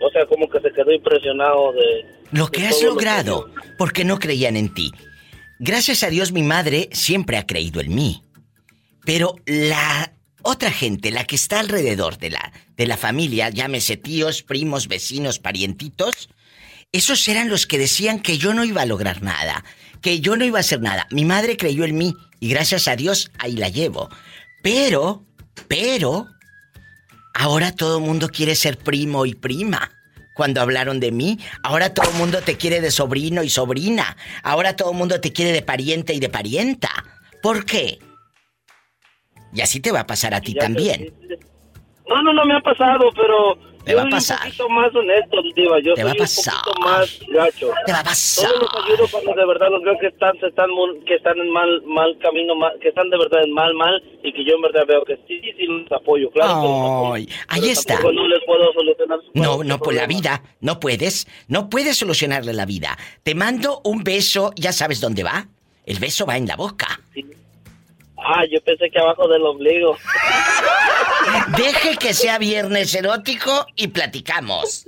o 0.04 0.10
sea, 0.10 0.26
como 0.26 0.48
que 0.48 0.60
se 0.60 0.70
quedó 0.72 0.92
impresionado 0.92 1.72
de... 1.72 2.06
Lo 2.30 2.48
que 2.48 2.66
has 2.66 2.82
logrado, 2.82 3.50
porque 3.78 4.04
no 4.04 4.18
creían 4.18 4.56
en 4.56 4.72
ti. 4.72 4.92
Gracias 5.58 6.02
a 6.02 6.10
Dios 6.10 6.32
mi 6.32 6.42
madre 6.42 6.90
siempre 6.92 7.38
ha 7.38 7.46
creído 7.46 7.80
en 7.80 7.94
mí. 7.94 8.22
Pero 9.06 9.36
la 9.46 10.12
otra 10.42 10.70
gente, 10.70 11.10
la 11.10 11.24
que 11.24 11.36
está 11.36 11.60
alrededor 11.60 12.18
de 12.18 12.30
la, 12.30 12.52
de 12.76 12.86
la 12.86 12.98
familia, 12.98 13.48
llámese 13.48 13.96
tíos, 13.96 14.42
primos, 14.42 14.88
vecinos, 14.88 15.38
parientitos, 15.38 16.28
esos 16.92 17.26
eran 17.28 17.48
los 17.48 17.66
que 17.66 17.78
decían 17.78 18.20
que 18.20 18.36
yo 18.36 18.52
no 18.52 18.64
iba 18.64 18.82
a 18.82 18.86
lograr 18.86 19.22
nada, 19.22 19.64
que 20.02 20.20
yo 20.20 20.36
no 20.36 20.44
iba 20.44 20.58
a 20.58 20.60
hacer 20.60 20.80
nada. 20.80 21.06
Mi 21.10 21.24
madre 21.24 21.56
creyó 21.56 21.84
en 21.84 21.96
mí 21.96 22.14
y 22.40 22.50
gracias 22.50 22.88
a 22.88 22.96
Dios 22.96 23.30
ahí 23.38 23.56
la 23.56 23.70
llevo. 23.70 24.10
Pero, 24.62 25.24
pero, 25.66 26.28
ahora 27.34 27.72
todo 27.72 27.98
el 27.98 28.04
mundo 28.04 28.28
quiere 28.28 28.54
ser 28.54 28.78
primo 28.78 29.26
y 29.26 29.34
prima. 29.34 29.90
Cuando 30.34 30.60
hablaron 30.60 30.98
de 30.98 31.12
mí, 31.12 31.38
ahora 31.62 31.94
todo 31.94 32.10
el 32.10 32.16
mundo 32.16 32.40
te 32.40 32.56
quiere 32.56 32.80
de 32.80 32.90
sobrino 32.90 33.44
y 33.44 33.50
sobrina. 33.50 34.16
Ahora 34.42 34.74
todo 34.74 34.90
el 34.90 34.96
mundo 34.96 35.20
te 35.20 35.32
quiere 35.32 35.52
de 35.52 35.62
pariente 35.62 36.12
y 36.12 36.18
de 36.18 36.28
parienta. 36.28 36.90
¿Por 37.40 37.64
qué? 37.64 37.98
Y 39.52 39.60
así 39.60 39.78
te 39.80 39.92
va 39.92 40.00
a 40.00 40.06
pasar 40.06 40.34
a 40.34 40.40
ti 40.40 40.54
también. 40.54 41.14
No, 42.08 42.22
no, 42.22 42.32
no 42.32 42.44
me 42.44 42.56
ha 42.56 42.60
pasado, 42.60 43.10
pero 43.14 43.56
te 43.84 43.94
va 43.94 44.02
a 44.02 44.08
pasar. 44.08 44.38
un 44.38 44.44
poquito 44.44 44.68
más 44.68 44.94
honesto, 44.94 45.36
Diva. 45.54 45.78
Yo 45.80 45.94
te 45.94 46.02
soy 46.02 46.10
va 46.10 46.12
a 46.12 46.14
pasar. 46.14 46.54
un 46.54 46.62
poquito 46.62 46.80
más 46.80 47.20
gacho. 47.28 47.70
Te 47.86 47.92
va 47.92 48.00
a 48.00 48.04
pasar. 48.04 48.48
Solo 48.50 48.60
los 48.60 48.84
ayudo 48.84 49.08
cuando 49.10 49.34
de 49.34 49.46
verdad 49.46 49.66
los 49.70 49.82
veo 49.82 49.98
que 50.00 50.06
están, 50.08 50.36
están, 50.36 50.70
que 51.06 51.14
están 51.14 51.38
en 51.38 51.50
mal, 51.50 51.82
mal 51.84 52.16
camino, 52.18 52.54
mal, 52.54 52.72
que 52.80 52.88
están 52.88 53.10
de 53.10 53.18
verdad 53.18 53.42
en 53.44 53.52
mal, 53.52 53.74
mal, 53.74 54.02
y 54.22 54.32
que 54.32 54.44
yo 54.44 54.54
en 54.56 54.62
verdad 54.62 54.86
veo 54.86 55.04
que 55.04 55.16
sí, 55.28 55.40
sí 55.40 55.66
los 55.66 55.92
apoyo, 55.92 56.30
claro. 56.30 56.60
que 56.60 56.68
los 56.68 56.80
apoyo. 56.80 57.26
Ahí 57.48 57.68
está. 57.70 58.00
No 58.00 58.28
les 58.28 58.44
puedo 58.44 58.72
solucionar 58.72 59.18
su 59.20 59.30
No, 59.34 59.64
no, 59.64 59.78
por 59.78 59.94
la 59.94 60.06
vida. 60.06 60.42
No 60.60 60.80
puedes. 60.80 61.26
No 61.48 61.68
puedes 61.68 61.96
solucionarle 61.96 62.52
la 62.52 62.66
vida. 62.66 62.96
Te 63.22 63.34
mando 63.34 63.80
un 63.84 64.02
beso, 64.04 64.52
ya 64.56 64.72
sabes 64.72 65.00
dónde 65.00 65.22
va. 65.22 65.46
El 65.86 65.98
beso 65.98 66.24
va 66.24 66.36
en 66.36 66.46
la 66.46 66.56
boca. 66.56 67.00
Sí. 67.12 67.24
Ah, 68.26 68.44
yo 68.50 68.60
pensé 68.62 68.90
que 68.90 68.98
abajo 68.98 69.28
del 69.28 69.42
ombligo. 69.42 69.96
Deje 71.56 71.96
que 71.96 72.14
sea 72.14 72.38
viernes 72.38 72.94
erótico 72.94 73.66
y 73.76 73.88
platicamos. 73.88 74.86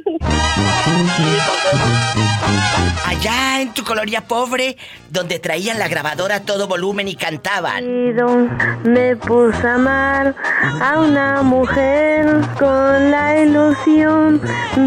Allá 3.07 3.61
en 3.61 3.75
tu 3.75 3.85
colonia 3.85 4.23
pobre, 4.23 4.77
donde 5.11 5.39
traían 5.39 5.79
la 5.79 5.89
grabadora 5.89 6.37
a 6.37 6.43
todo 6.45 6.67
volumen 6.67 7.09
y 7.09 7.17
cantaban. 7.17 7.85
Me 8.85 9.17
puse 9.17 9.67
a 9.67 9.75
amar 9.75 10.35
a 10.81 10.99
una 11.01 11.43
mujer 11.43 12.27
con 12.59 13.11
la 13.11 13.41
ilusión 13.43 14.41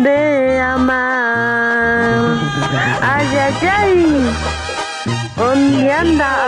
de 0.03 0.59
amar. 0.59 2.39
Ay, 3.01 3.27
ay, 3.37 3.67
ay. 3.67 4.58
¿Dónde 5.39 5.89
anda? 5.89 6.47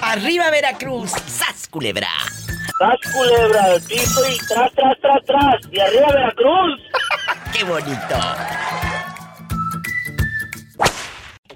Arriba 0.00 0.50
Veracruz, 0.50 1.10
sas 1.10 1.68
culebra. 1.68 2.08
Sas 2.78 3.12
culebra, 3.12 3.74
el 3.74 3.82
piso 3.82 4.22
y 4.30 4.38
tras, 4.48 4.72
tras, 4.72 4.98
tras, 5.02 5.24
tras. 5.26 5.60
Y 5.70 5.78
arriba 5.78 6.06
Veracruz. 6.08 6.80
¡Qué 7.52 7.64
bonito! 7.64 8.16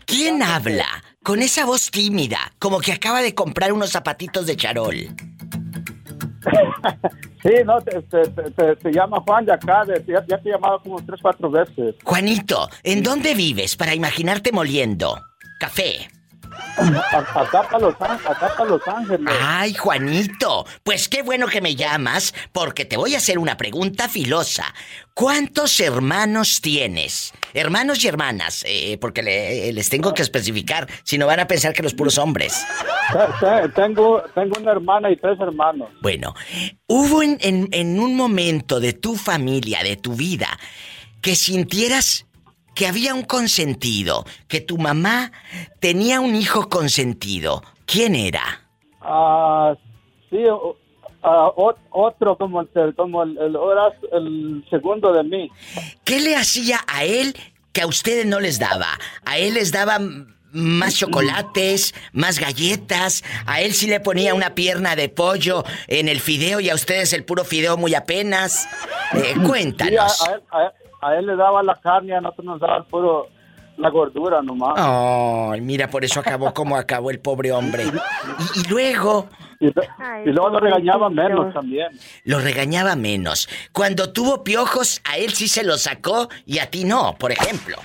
¿Quién 0.05 0.43
habla 0.43 1.03
con 1.23 1.41
esa 1.41 1.65
voz 1.65 1.91
tímida, 1.91 2.53
como 2.59 2.81
que 2.81 2.93
acaba 2.93 3.23
de 3.23 3.35
comprar 3.35 3.73
unos 3.73 3.93
zapatitos 3.93 4.47
de 4.47 4.57
charol? 4.57 4.95
Sí, 7.43 7.53
no, 7.65 7.81
te, 7.81 8.03
te, 8.03 8.23
te, 8.51 8.75
te 8.75 8.91
llama 8.91 9.21
Juan 9.25 9.45
de 9.45 9.53
acá, 9.53 9.85
de, 9.85 10.03
ya, 10.05 10.25
ya, 10.27 10.37
te 10.39 10.49
he 10.49 10.53
llamado 10.53 10.81
como 10.83 11.01
tres, 11.07 11.21
cuatro 11.23 11.49
veces. 11.49 11.95
Juanito, 12.03 12.69
¿en 12.83 13.05
dónde 13.05 13.35
vives 13.35 13.77
para 13.77 13.95
imaginarte 13.95 14.51
moliendo? 14.51 15.21
Café. 15.61 16.09
Acá 16.77 17.62
para 17.70 17.78
Los, 17.78 17.95
acá 17.95 18.65
Los 18.65 18.87
Ángeles. 18.87 19.35
Ay, 19.41 19.74
Juanito, 19.74 20.66
pues 20.83 21.09
qué 21.09 21.23
bueno 21.23 21.47
que 21.47 21.61
me 21.61 21.74
llamas, 21.74 22.35
porque 22.53 22.85
te 22.85 22.97
voy 22.97 23.15
a 23.15 23.19
hacer 23.19 23.39
una 23.39 23.57
pregunta 23.57 24.09
filosa. 24.09 24.74
¿Cuántos 25.15 25.81
hermanos 25.81 26.61
tienes? 26.61 27.33
Hermanos 27.55 28.05
y 28.05 28.09
hermanas, 28.09 28.65
eh, 28.66 28.99
porque 29.01 29.23
le, 29.23 29.73
les 29.73 29.89
tengo 29.89 30.12
que 30.12 30.23
especificar, 30.23 30.87
si 31.05 31.16
no 31.16 31.27
van 31.27 31.41
a 31.41 31.47
pensar 31.47 31.73
que 31.73 31.83
los 31.83 31.95
puros 31.95 32.19
hombres. 32.19 32.65
Tengo, 33.74 34.23
tengo 34.35 34.61
una 34.61 34.73
hermana 34.73 35.11
y 35.11 35.16
tres 35.16 35.41
hermanos. 35.41 35.89
Bueno, 36.03 36.35
hubo 36.87 37.23
en, 37.23 37.39
en, 37.41 37.69
en 37.73 37.99
un 37.99 38.15
momento 38.15 38.81
de 38.81 38.93
tu 38.93 39.16
familia, 39.16 39.83
de 39.83 39.97
tu 39.97 40.15
vida, 40.15 40.59
que 41.23 41.35
sintieras 41.35 42.27
que 42.77 42.86
había 42.86 43.15
un 43.15 43.23
consentido, 43.23 44.24
que 44.47 44.61
tu 44.61 44.77
mamá 44.77 45.32
tenía 45.81 46.20
un 46.20 46.36
hijo 46.36 46.69
consentido. 46.69 47.62
¿Quién 47.86 48.15
era? 48.15 48.69
Ah, 49.01 49.74
sí, 50.28 50.44
uh, 50.44 50.77
otro 51.90 52.36
como 52.36 52.61
el, 52.61 52.94
como 52.94 53.23
el, 53.23 53.39
el, 53.39 54.65
segundo 54.69 55.12
de 55.12 55.24
mí. 55.24 55.51
¿Qué 56.05 56.20
le 56.20 56.36
hacía 56.36 56.81
a 56.86 57.05
él 57.05 57.35
que 57.73 57.81
a 57.81 57.86
ustedes 57.86 58.27
no 58.27 58.40
les 58.40 58.59
daba? 58.59 58.98
A 59.24 59.39
él 59.39 59.55
les 59.55 59.73
daba 59.73 59.98
más 60.53 60.97
chocolates, 60.97 61.94
más 62.12 62.39
galletas. 62.39 63.24
A 63.47 63.62
él 63.62 63.73
sí 63.73 63.86
le 63.86 64.01
ponía 64.01 64.35
una 64.35 64.55
pierna 64.55 64.97
de 64.97 65.09
pollo 65.09 65.65
en 65.89 66.09
el 66.09 66.20
fideo 66.20 66.61
y 66.61 66.69
a 66.69 66.74
ustedes 66.74 67.15
el 67.15 67.24
puro 67.24 67.44
fideo 67.44 67.78
muy 67.78 67.94
apenas. 67.94 68.69
Eh, 69.15 69.35
cuéntanos. 69.47 70.23
a, 70.51 70.65
él, 70.65 70.73
le 71.23 71.36
daba 71.36 71.62
la 71.62 71.74
carne, 71.77 72.14
a 72.14 72.20
nosotros 72.20 72.47
nos 72.47 72.60
daba 72.60 72.82
puro 72.85 73.28
la 73.77 73.90
gordura 73.90 74.43
nomás. 74.43 74.74
Ay, 74.77 75.60
mira, 75.60 75.89
por 75.89 76.05
eso 76.05 76.20
acabó 76.20 76.52
como 76.55 76.77
acabó 76.77 77.10
el 77.10 77.20
pobre 77.20 77.52
hombre. 77.52 77.85
Y, 78.55 78.68
luego... 78.68 79.28
Y, 79.60 80.31
luego 80.31 80.51
lo 80.51 80.60
regañaba 80.60 81.09
menos 81.09 81.52
también. 81.52 81.89
Lo 82.24 82.40
regañaba 82.40 82.97
menos. 82.97 83.48
Cuando 83.73 84.12
tuvo 84.12 84.44
piojos, 84.44 85.01
a 85.05 85.18
él 85.18 85.32
sí 85.32 85.48
se 85.48 85.64
lo 85.64 85.78
sacó 85.78 86.28
y 86.44 86.59
a 86.59 86.70
ti 86.70 86.85
no, 86.85 87.16
por 87.18 87.32
ejemplo. 87.32 87.77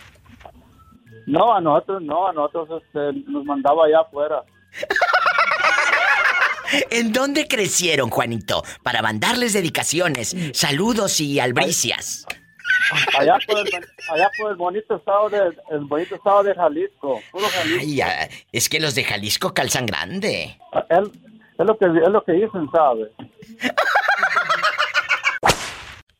No, 1.27 1.53
a 1.53 1.61
nosotros 1.61 2.01
no, 2.01 2.27
a 2.27 2.33
nosotros 2.33 2.83
este, 2.85 3.13
nos 3.29 3.45
mandaba 3.45 3.85
allá 3.85 4.01
afuera. 4.01 4.43
¿En 6.89 7.11
dónde 7.11 7.47
crecieron, 7.47 8.09
Juanito? 8.09 8.63
Para 8.81 9.01
mandarles 9.01 9.53
dedicaciones, 9.53 10.35
saludos 10.53 11.19
y 11.19 11.39
albricias. 11.39 12.25
Allá 13.17 13.37
por 13.47 13.59
el, 13.59 13.67
allá 14.09 14.29
por 14.37 14.51
el 14.51 14.57
bonito 14.57 14.95
estado 14.95 15.29
de, 15.29 15.37
el 15.71 15.79
bonito 15.81 16.15
estado 16.15 16.43
de 16.43 16.53
Jalisco, 16.53 17.21
puro 17.31 17.45
Jalisco. 17.47 18.05
Ay, 18.05 18.29
es 18.51 18.69
que 18.69 18.79
los 18.79 18.95
de 18.95 19.03
Jalisco 19.03 19.53
calzan 19.53 19.85
grande. 19.85 20.57
Él, 20.89 21.11
es 21.57 21.65
lo 21.65 21.77
que 21.77 21.85
es 21.85 22.09
lo 22.09 22.23
que 22.23 22.33
dicen, 22.33 22.69
¿sabe? 22.71 23.11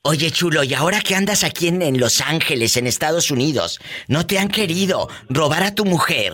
Oye, 0.03 0.31
chulo, 0.31 0.63
y 0.63 0.73
ahora 0.73 0.99
que 0.99 1.15
andas 1.15 1.43
aquí 1.43 1.67
en, 1.67 1.81
en, 1.81 1.99
Los 1.99 2.21
Ángeles, 2.21 2.75
en 2.75 2.87
Estados 2.87 3.29
Unidos, 3.29 3.79
¿no 4.07 4.25
te 4.25 4.39
han 4.39 4.47
querido 4.47 5.07
robar 5.29 5.63
a 5.63 5.75
tu 5.75 5.85
mujer? 5.85 6.33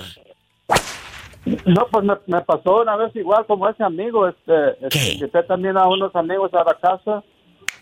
No, 1.65 1.87
pues 1.91 2.05
me, 2.27 2.41
pasó 2.41 2.81
una 2.81 2.95
vez 2.97 3.15
igual 3.15 3.45
como 3.45 3.69
ese 3.69 3.83
amigo, 3.83 4.27
este, 4.27 4.85
este 4.85 5.13
invité 5.13 5.43
también 5.43 5.77
a 5.77 5.87
unos 5.87 6.15
amigos 6.15 6.53
a 6.53 6.63
la 6.63 6.73
casa, 6.75 7.23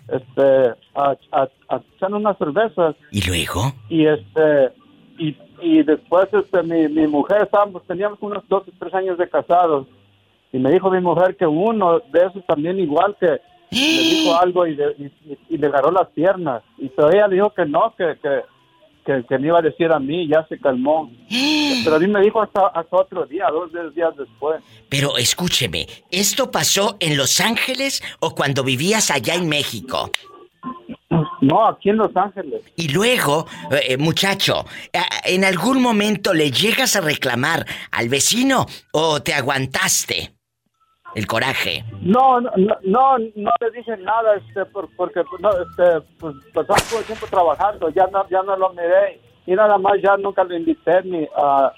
este, 0.08 0.74
a, 0.94 1.16
a, 1.32 1.50
a 1.70 1.82
echar 1.96 2.14
unas 2.14 2.38
cervezas. 2.38 2.96
¿Y 3.12 3.22
luego? 3.28 3.74
Y 3.90 4.06
este, 4.06 4.72
y, 5.18 5.38
y 5.62 5.84
después 5.84 6.28
este, 6.34 6.64
mi, 6.64 6.88
mi 6.88 7.08
mujer, 7.08 7.44
estábamos, 7.44 7.84
teníamos 7.88 8.20
unos 8.22 8.44
dos 8.48 8.64
o 8.68 8.72
tres 8.80 8.94
años 8.94 9.18
de 9.18 9.30
casados, 9.30 9.88
y 10.52 10.60
me 10.60 10.72
dijo 10.72 10.90
mi 10.90 11.02
mujer 11.02 11.36
que 11.36 11.46
uno 11.46 12.00
de 12.00 12.26
esos 12.26 12.46
también 12.46 12.80
igual 12.80 13.16
que 13.20 13.28
le 13.28 13.40
dijo 13.72 14.36
algo 14.40 14.66
y, 14.68 14.76
le, 14.76 14.92
y, 14.92 15.38
y 15.50 15.58
le 15.58 15.68
agarró 15.68 15.92
las 15.92 16.08
piernas. 16.10 16.64
Y 16.78 16.90
todavía 16.90 17.28
le 17.28 17.36
dijo 17.36 17.50
que 17.50 17.66
no, 17.66 17.94
que, 17.98 18.18
que, 18.22 18.42
que, 19.06 19.24
que, 19.28 19.38
me 19.38 19.48
iba 19.48 19.60
a 19.60 19.62
decir 19.62 19.92
a 19.92 20.00
mí, 20.00 20.28
ya 20.28 20.46
se 20.48 20.60
calmó. 20.60 21.12
Pero 21.84 21.96
a 21.96 22.00
mí 22.00 22.08
me 22.08 22.22
dijo 22.22 22.42
hasta, 22.42 22.68
hasta 22.68 22.98
otro 22.98 23.26
día, 23.26 23.46
dos 23.52 23.72
días 23.94 24.16
después. 24.18 24.62
Pero 24.90 25.18
escúcheme, 25.18 25.88
¿esto 26.12 26.52
pasó 26.52 26.98
en 27.00 27.18
Los 27.18 27.40
Ángeles 27.40 28.02
o 28.20 28.34
cuando 28.34 28.64
vivías 28.64 29.12
allá 29.12 29.36
en 29.36 29.48
México? 29.48 30.12
No, 31.42 31.68
aquí 31.68 31.90
en 31.90 31.98
Los 31.98 32.16
Ángeles. 32.16 32.62
Y 32.76 32.90
luego, 32.90 33.46
eh, 33.72 33.98
muchacho, 33.98 34.66
¿en 35.24 35.46
algún 35.46 35.82
momento 35.82 36.34
le 36.34 36.52
llegas 36.52 36.96
a 36.96 37.02
reclamar 37.02 37.66
al 37.92 38.10
vecino 38.10 38.66
o 38.92 39.22
te 39.22 39.34
aguantaste? 39.34 40.35
El 41.16 41.26
coraje. 41.28 41.84
No, 42.02 42.42
no, 42.42 42.52
no, 42.84 43.18
no 43.18 43.52
le 43.62 43.72
dije 43.72 43.98
nada, 43.98 44.36
este, 44.36 44.66
porque 44.66 45.22
no, 45.40 45.50
este, 45.50 46.02
pues 46.20 46.36
pasaba 46.54 46.80
todo 46.90 47.00
el 47.00 47.06
tiempo 47.06 47.26
trabajando, 47.28 47.90
ya 47.90 48.06
no, 48.08 48.28
ya 48.30 48.44
no 48.44 48.56
lo 48.58 48.70
miré 48.74 49.22
y 49.48 49.54
nada 49.54 49.78
más 49.78 49.94
ya 50.04 50.18
nunca 50.18 50.44
lo 50.44 50.56
invité 50.56 51.02
ni 51.04 51.26
a, 51.36 51.72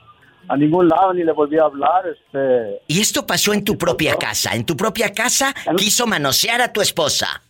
a 0.49 0.57
ningún 0.57 0.87
lado 0.87 1.13
ni 1.13 1.23
le 1.23 1.31
volví 1.31 1.57
a 1.59 1.65
hablar, 1.65 2.05
este. 2.07 2.81
Y 2.87 2.99
esto 2.99 3.25
pasó 3.25 3.53
en 3.53 3.63
tu 3.63 3.77
propia 3.77 4.15
casa, 4.15 4.55
en 4.55 4.65
tu 4.65 4.75
propia 4.75 5.13
casa 5.13 5.53
quiso 5.75 6.07
manosear 6.07 6.61
a 6.61 6.73
tu 6.73 6.81
esposa. 6.81 7.41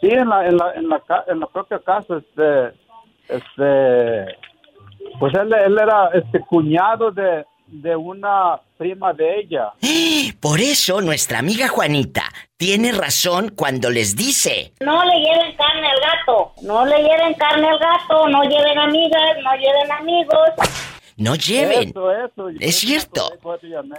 Sí, 0.00 0.08
en 0.10 0.28
la, 0.28 0.46
en 0.46 0.56
la, 0.58 0.74
en 0.74 0.88
la, 0.88 1.02
en 1.26 1.40
la 1.40 1.46
propia 1.46 1.78
casa, 1.78 2.18
este, 2.18 2.74
este, 3.28 4.36
pues 5.18 5.34
él, 5.34 5.54
él 5.54 5.78
era 5.78 6.10
este 6.12 6.40
cuñado 6.40 7.10
de 7.10 7.46
de 7.82 7.96
una 7.96 8.60
prima 8.76 9.12
de 9.12 9.40
ella. 9.40 9.72
Por 10.40 10.60
eso 10.60 11.00
nuestra 11.00 11.38
amiga 11.38 11.68
Juanita 11.68 12.24
tiene 12.56 12.92
razón 12.92 13.52
cuando 13.56 13.90
les 13.90 14.16
dice... 14.16 14.72
No 14.80 15.04
le 15.04 15.18
lleven 15.18 15.56
carne 15.56 15.88
al 15.88 16.00
gato, 16.00 16.52
no 16.62 16.84
le 16.86 16.96
lleven 16.96 17.34
carne 17.34 17.68
al 17.68 17.78
gato, 17.78 18.28
no 18.28 18.42
lleven 18.42 18.78
amigas, 18.78 19.36
no 19.42 19.54
lleven 19.56 19.92
amigos. 19.92 20.50
No 21.16 21.34
lleven. 21.34 21.94
es 22.60 22.76
cierto. 22.76 23.30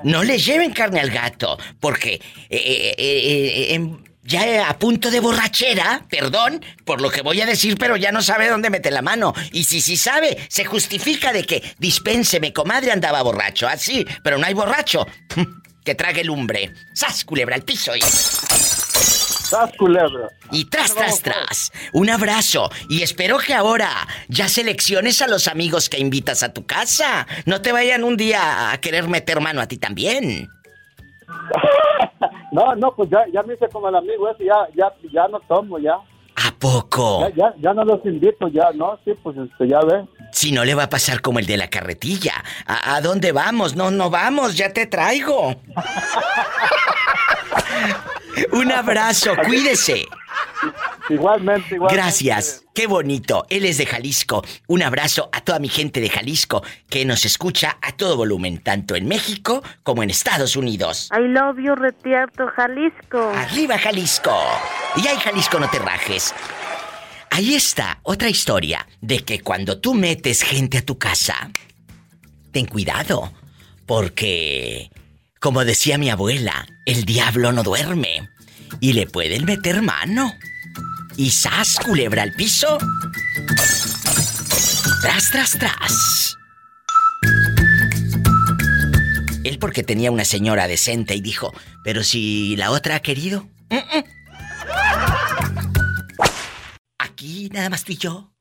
No 0.03 0.23
le 0.23 0.37
lleven 0.37 0.71
carne 0.71 0.99
al 0.99 1.09
gato, 1.09 1.57
porque 1.79 2.21
eh, 2.49 2.95
eh, 2.97 3.75
eh, 3.75 3.89
ya 4.27 4.69
a 4.69 4.77
punto 4.77 5.09
de 5.09 5.21
borrachera, 5.21 6.03
perdón 6.09 6.63
por 6.85 7.01
lo 7.01 7.09
que 7.09 7.21
voy 7.21 7.41
a 7.41 7.45
decir, 7.45 7.77
pero 7.77 7.95
ya 7.95 8.11
no 8.11 8.21
sabe 8.21 8.49
dónde 8.49 8.69
mete 8.69 8.91
la 8.91 9.01
mano. 9.01 9.33
Y 9.53 9.63
si 9.63 9.81
sí 9.81 9.95
sabe, 9.95 10.37
se 10.49 10.65
justifica 10.65 11.31
de 11.31 11.43
que 11.45 11.63
dispénseme, 11.79 12.53
comadre 12.53 12.91
andaba 12.91 13.21
borracho. 13.21 13.67
Así, 13.67 14.05
pero 14.23 14.37
no 14.37 14.45
hay 14.45 14.53
borracho. 14.53 15.07
que 15.85 15.95
trague 15.95 16.25
lumbre. 16.25 16.73
¡Sas, 16.93 17.23
culebra 17.23 17.55
al 17.55 17.63
piso! 17.63 17.95
Y... 17.95 18.01
Y 20.51 20.65
tras, 20.65 20.93
tras, 20.93 21.21
tras. 21.21 21.71
Un 21.93 22.09
abrazo. 22.09 22.69
Y 22.89 23.03
espero 23.03 23.37
que 23.37 23.53
ahora 23.53 24.05
ya 24.27 24.49
selecciones 24.49 25.21
a 25.21 25.27
los 25.27 25.47
amigos 25.47 25.87
que 25.87 25.99
invitas 25.99 26.43
a 26.43 26.51
tu 26.51 26.65
casa. 26.65 27.25
No 27.45 27.61
te 27.61 27.71
vayan 27.71 28.03
un 28.03 28.17
día 28.17 28.73
a 28.73 28.77
querer 28.81 29.07
meter 29.07 29.39
mano 29.39 29.61
a 29.61 29.67
ti 29.67 29.77
también. 29.77 30.49
no, 32.51 32.75
no, 32.75 32.93
pues 32.95 33.09
ya, 33.09 33.25
ya 33.31 33.43
me 33.43 33.55
hice 33.55 33.67
como 33.69 33.89
el 33.89 33.95
amigo 33.95 34.29
ese, 34.29 34.45
ya, 34.45 34.67
ya, 34.75 34.91
ya 35.11 35.27
no 35.27 35.39
tomo, 35.41 35.79
ya. 35.79 35.95
¿A 36.35 36.51
poco? 36.59 37.21
Ya, 37.21 37.35
ya, 37.35 37.53
ya, 37.59 37.73
no 37.73 37.83
los 37.83 38.05
invito, 38.05 38.47
ya, 38.47 38.69
¿no? 38.75 38.99
Sí, 39.03 39.13
pues 39.21 39.35
este, 39.37 39.67
ya 39.67 39.79
ve. 39.79 40.05
Si 40.31 40.51
no 40.51 40.63
le 40.63 40.75
va 40.75 40.83
a 40.83 40.89
pasar 40.89 41.21
como 41.21 41.39
el 41.39 41.47
de 41.47 41.57
la 41.57 41.69
carretilla. 41.69 42.43
¿A, 42.65 42.95
a 42.95 43.01
dónde 43.01 43.31
vamos? 43.31 43.75
No, 43.75 43.89
no 43.89 44.09
vamos, 44.09 44.55
ya 44.55 44.71
te 44.71 44.85
traigo. 44.85 45.49
Un 48.51 48.71
abrazo, 48.71 49.31
cuídese. 49.45 50.05
Igualmente, 51.09 51.75
igualmente. 51.75 51.95
Gracias. 51.95 52.63
Qué 52.73 52.87
bonito. 52.87 53.45
Él 53.49 53.65
es 53.65 53.77
de 53.77 53.85
Jalisco. 53.85 54.43
Un 54.67 54.83
abrazo 54.83 55.29
a 55.31 55.41
toda 55.41 55.59
mi 55.59 55.69
gente 55.69 55.99
de 55.99 56.09
Jalisco 56.09 56.63
que 56.89 57.05
nos 57.05 57.25
escucha 57.25 57.77
a 57.81 57.93
todo 57.93 58.17
volumen, 58.17 58.59
tanto 58.59 58.95
en 58.95 59.07
México 59.07 59.63
como 59.83 60.03
en 60.03 60.09
Estados 60.09 60.55
Unidos. 60.55 61.09
I 61.11 61.27
love 61.27 61.57
you, 61.57 61.75
Retierto, 61.75 62.47
Jalisco. 62.55 63.31
Arriba, 63.35 63.77
Jalisco. 63.77 64.35
Y 64.97 65.07
ay, 65.07 65.17
Jalisco, 65.17 65.59
no 65.59 65.69
te 65.69 65.79
rajes. 65.79 66.33
Ahí 67.31 67.55
está 67.55 67.99
otra 68.03 68.29
historia 68.29 68.87
de 69.01 69.19
que 69.19 69.41
cuando 69.41 69.79
tú 69.79 69.93
metes 69.93 70.41
gente 70.41 70.79
a 70.79 70.85
tu 70.85 70.97
casa, 70.97 71.51
ten 72.51 72.65
cuidado, 72.65 73.31
porque, 73.85 74.89
como 75.39 75.63
decía 75.63 75.97
mi 75.97 76.09
abuela, 76.09 76.65
el 76.85 77.05
diablo 77.05 77.51
no 77.51 77.63
duerme 77.63 78.29
y 78.79 78.93
le 78.93 79.07
pueden 79.07 79.45
meter 79.45 79.81
mano. 79.81 80.33
Y 81.17 81.31
sas, 81.31 81.77
culebra 81.83 82.21
al 82.21 82.31
piso. 82.33 82.77
Tras, 85.01 85.31
tras, 85.31 85.57
tras. 85.57 86.37
Él 89.43 89.57
porque 89.59 89.81
tenía 89.81 90.11
una 90.11 90.25
señora 90.25 90.67
decente 90.67 91.15
y 91.15 91.21
dijo, 91.21 91.51
pero 91.83 92.03
si 92.03 92.55
la 92.55 92.69
otra 92.69 92.97
ha 92.97 92.99
querido. 92.99 93.47
Aquí 96.99 97.49
nada 97.51 97.69
más 97.69 97.83
tú 97.83 97.93
yo. 97.93 98.33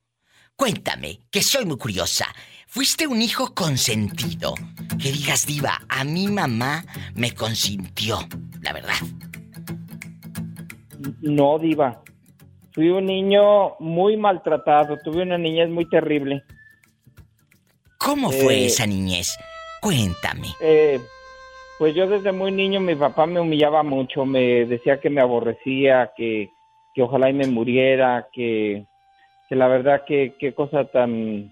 Cuéntame, 0.55 1.21
que 1.31 1.41
soy 1.41 1.65
muy 1.65 1.77
curiosa. 1.77 2.27
¿Fuiste 2.67 3.07
un 3.07 3.21
hijo 3.21 3.55
consentido? 3.55 4.53
Que 5.01 5.11
digas, 5.11 5.47
diva, 5.47 5.81
a 5.89 6.03
mi 6.03 6.27
mamá 6.27 6.85
me 7.15 7.33
consintió, 7.33 8.27
la 8.61 8.73
verdad. 8.73 8.99
No, 11.21 11.57
diva. 11.57 12.03
Fui 12.77 12.89
un 12.91 13.07
niño 13.07 13.75
muy 13.79 14.17
maltratado, 14.17 14.99
tuve 15.03 15.23
una 15.23 15.35
niñez 15.35 15.67
muy 15.67 15.89
terrible. 15.89 16.43
¿Cómo 17.97 18.29
fue 18.29 18.53
eh, 18.53 18.65
esa 18.67 18.85
niñez? 18.85 19.35
Cuéntame. 19.81 20.49
Eh, 20.61 20.99
pues 21.79 21.95
yo 21.95 22.05
desde 22.05 22.31
muy 22.31 22.51
niño 22.51 22.79
mi 22.79 22.93
papá 22.93 23.25
me 23.25 23.39
humillaba 23.39 23.81
mucho, 23.81 24.27
me 24.27 24.67
decía 24.67 24.99
que 24.99 25.09
me 25.09 25.21
aborrecía, 25.21 26.11
que, 26.15 26.51
que 26.93 27.01
ojalá 27.01 27.31
y 27.31 27.33
me 27.33 27.47
muriera, 27.47 28.27
que, 28.31 28.85
que 29.49 29.55
la 29.55 29.67
verdad 29.67 30.03
que 30.05 30.35
qué 30.37 30.53
cosa 30.53 30.85
tan 30.85 31.51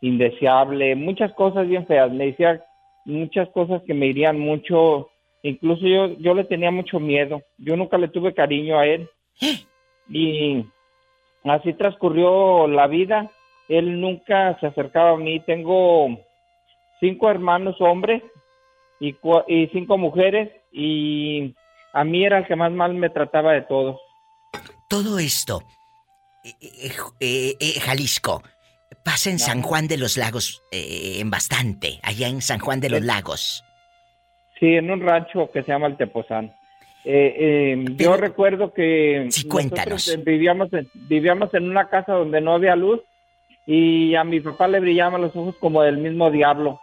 indeseable, 0.00 0.96
muchas 0.96 1.32
cosas 1.34 1.68
bien 1.68 1.86
feas, 1.86 2.10
me 2.10 2.26
decía 2.26 2.64
muchas 3.04 3.48
cosas 3.50 3.80
que 3.86 3.94
me 3.94 4.06
irían 4.06 4.40
mucho, 4.40 5.08
incluso 5.44 5.86
yo, 5.86 6.18
yo 6.18 6.34
le 6.34 6.42
tenía 6.42 6.72
mucho 6.72 6.98
miedo, 6.98 7.42
yo 7.58 7.76
nunca 7.76 7.96
le 7.96 8.08
tuve 8.08 8.34
cariño 8.34 8.76
a 8.76 8.86
él 8.86 9.08
y 10.08 10.64
así 11.44 11.72
transcurrió 11.74 12.66
la 12.66 12.86
vida, 12.86 13.30
él 13.68 14.00
nunca 14.00 14.58
se 14.60 14.66
acercaba 14.66 15.12
a 15.12 15.16
mí, 15.16 15.40
tengo 15.40 16.08
cinco 17.00 17.30
hermanos 17.30 17.76
hombres 17.80 18.22
y, 19.00 19.16
y 19.48 19.66
cinco 19.68 19.98
mujeres 19.98 20.50
y 20.72 21.54
a 21.92 22.04
mí 22.04 22.24
era 22.24 22.38
el 22.38 22.46
que 22.46 22.56
más 22.56 22.72
mal 22.72 22.94
me 22.94 23.10
trataba 23.10 23.52
de 23.52 23.62
todos. 23.62 24.00
Todo 24.88 25.18
esto, 25.18 25.62
eh, 26.44 26.90
eh, 27.20 27.56
eh, 27.58 27.80
Jalisco, 27.80 28.42
pasa 29.04 29.30
en 29.30 29.38
San 29.38 29.62
Juan 29.62 29.88
de 29.88 29.96
los 29.96 30.16
Lagos 30.16 30.62
en 30.70 31.30
bastante, 31.30 32.00
allá 32.02 32.28
en 32.28 32.42
San 32.42 32.58
Juan 32.58 32.80
de 32.80 32.90
los 32.90 33.02
Lagos. 33.02 33.64
Sí, 34.58 34.66
en 34.74 34.90
un 34.90 35.00
rancho 35.00 35.50
que 35.52 35.62
se 35.62 35.72
llama 35.72 35.88
el 35.88 35.96
Tepozán. 35.96 36.54
Yo 37.04 38.16
recuerdo 38.16 38.72
que 38.72 39.26
sí, 39.30 39.46
cuéntanos. 39.46 40.16
vivíamos 40.24 40.72
en, 40.72 40.88
vivíamos 41.08 41.52
en 41.54 41.68
una 41.68 41.88
casa 41.88 42.12
donde 42.12 42.40
no 42.40 42.54
había 42.54 42.76
luz 42.76 43.00
y 43.66 44.14
a 44.14 44.24
mi 44.24 44.40
papá 44.40 44.68
le 44.68 44.80
brillaban 44.80 45.20
los 45.20 45.34
ojos 45.36 45.54
como 45.60 45.82
del 45.82 45.98
mismo 45.98 46.30
diablo. 46.30 46.80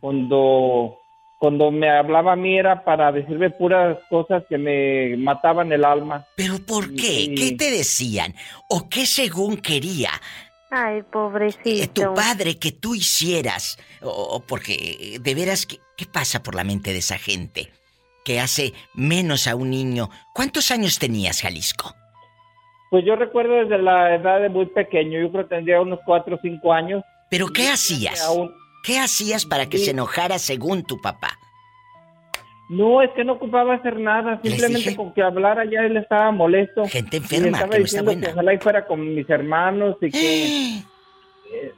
Cuando 0.00 0.98
cuando 1.38 1.70
me 1.70 1.88
hablaba 1.88 2.32
a 2.32 2.36
mí 2.36 2.58
era 2.58 2.84
para 2.84 3.12
decirme 3.12 3.50
puras 3.50 3.96
cosas 4.10 4.42
que 4.48 4.58
me 4.58 5.16
mataban 5.16 5.72
el 5.72 5.84
alma. 5.84 6.26
¿Pero 6.36 6.58
por 6.66 6.94
qué? 6.94 7.32
¿Qué 7.36 7.54
te 7.56 7.70
decían? 7.70 8.34
¿O 8.68 8.88
qué 8.88 9.06
según 9.06 9.58
quería? 9.58 10.10
Ay, 10.70 11.02
pobrecito. 11.02 11.68
Eh, 11.68 11.88
tu 11.88 12.14
padre 12.14 12.58
que 12.58 12.72
tú 12.72 12.94
hicieras. 12.94 13.78
O, 14.02 14.42
porque, 14.46 15.18
de 15.20 15.34
veras, 15.34 15.64
¿qué, 15.64 15.78
¿qué 15.96 16.06
pasa 16.06 16.42
por 16.42 16.54
la 16.54 16.64
mente 16.64 16.92
de 16.92 16.98
esa 16.98 17.18
gente? 17.18 17.70
Que 18.28 18.40
hace 18.40 18.74
menos 18.92 19.46
a 19.46 19.56
un 19.56 19.70
niño. 19.70 20.10
¿Cuántos 20.34 20.70
años 20.70 20.98
tenías, 20.98 21.40
Jalisco? 21.40 21.94
Pues 22.90 23.02
yo 23.06 23.16
recuerdo 23.16 23.54
desde 23.54 23.78
la 23.78 24.16
edad 24.16 24.42
de 24.42 24.50
muy 24.50 24.66
pequeño. 24.66 25.18
Yo 25.18 25.32
creo 25.32 25.44
que 25.44 25.54
tendría 25.54 25.80
unos 25.80 25.98
cuatro 26.04 26.36
o 26.36 26.38
cinco 26.42 26.74
años. 26.74 27.02
¿Pero 27.30 27.46
qué 27.46 27.68
hacías? 27.68 28.30
¿Qué 28.84 28.98
hacías 28.98 29.46
para 29.46 29.64
que 29.70 29.78
se 29.78 29.92
enojara 29.92 30.38
según 30.38 30.82
tu 30.82 31.00
papá? 31.00 31.38
No, 32.68 33.00
es 33.00 33.08
que 33.12 33.24
no 33.24 33.32
ocupaba 33.32 33.76
hacer 33.76 33.98
nada, 33.98 34.38
simplemente 34.44 34.94
con 34.94 35.14
que 35.14 35.22
hablara 35.22 35.64
ya 35.64 35.86
él 35.86 35.96
estaba 35.96 36.30
molesto. 36.30 36.84
Gente 36.84 37.16
enferma, 37.16 37.56
estaba 37.56 37.76
diciendo 37.78 38.10
que 38.14 38.28
ojalá 38.30 38.52
y 38.52 38.58
fuera 38.58 38.86
con 38.86 39.14
mis 39.14 39.30
hermanos 39.30 39.96
y 40.02 40.10
que 40.10 40.76
eh, 40.76 40.82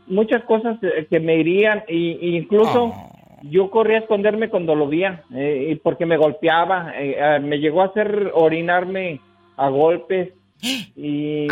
muchas 0.09 0.43
cosas 0.43 0.79
eh, 0.83 1.07
que 1.09 1.21
me 1.21 1.37
irían 1.37 1.85
y, 1.87 2.37
incluso 2.37 2.87
oh. 2.87 3.20
Yo 3.43 3.71
corría 3.71 3.99
a 3.99 4.01
esconderme 4.01 4.49
cuando 4.51 4.75
lo 4.75 4.89
veía 4.89 5.25
eh, 5.35 5.79
porque 5.83 6.07
me 6.07 6.17
golpeaba, 6.17 6.93
me 7.41 7.59
llegó 7.59 7.83
a 7.83 7.87
hacer 7.87 8.31
orinarme 8.35 9.21
a 9.57 9.69
golpes 9.69 10.33
y 10.97 11.49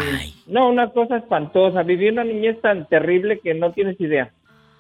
no, 0.47 0.69
una 0.69 0.91
cosa 0.91 1.17
espantosa, 1.17 1.83
viví 1.83 2.09
una 2.09 2.25
niñez 2.25 2.61
tan 2.61 2.87
terrible 2.87 3.41
que 3.41 3.55
no 3.55 3.73
tienes 3.73 4.01
idea. 4.01 4.33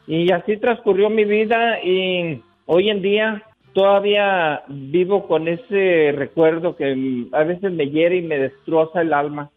Y 0.06 0.32
así 0.32 0.56
transcurrió 0.56 1.10
mi 1.10 1.24
vida 1.24 1.82
y 1.82 2.42
hoy 2.66 2.88
en 2.88 3.02
día 3.02 3.42
todavía 3.74 4.62
vivo 4.68 5.28
con 5.28 5.48
ese 5.48 6.12
recuerdo 6.16 6.76
que 6.76 7.26
a 7.32 7.44
veces 7.44 7.72
me 7.72 7.90
hiere 7.90 8.16
y 8.16 8.22
me 8.22 8.38
destroza 8.38 9.02
el 9.02 9.12
alma. 9.12 9.50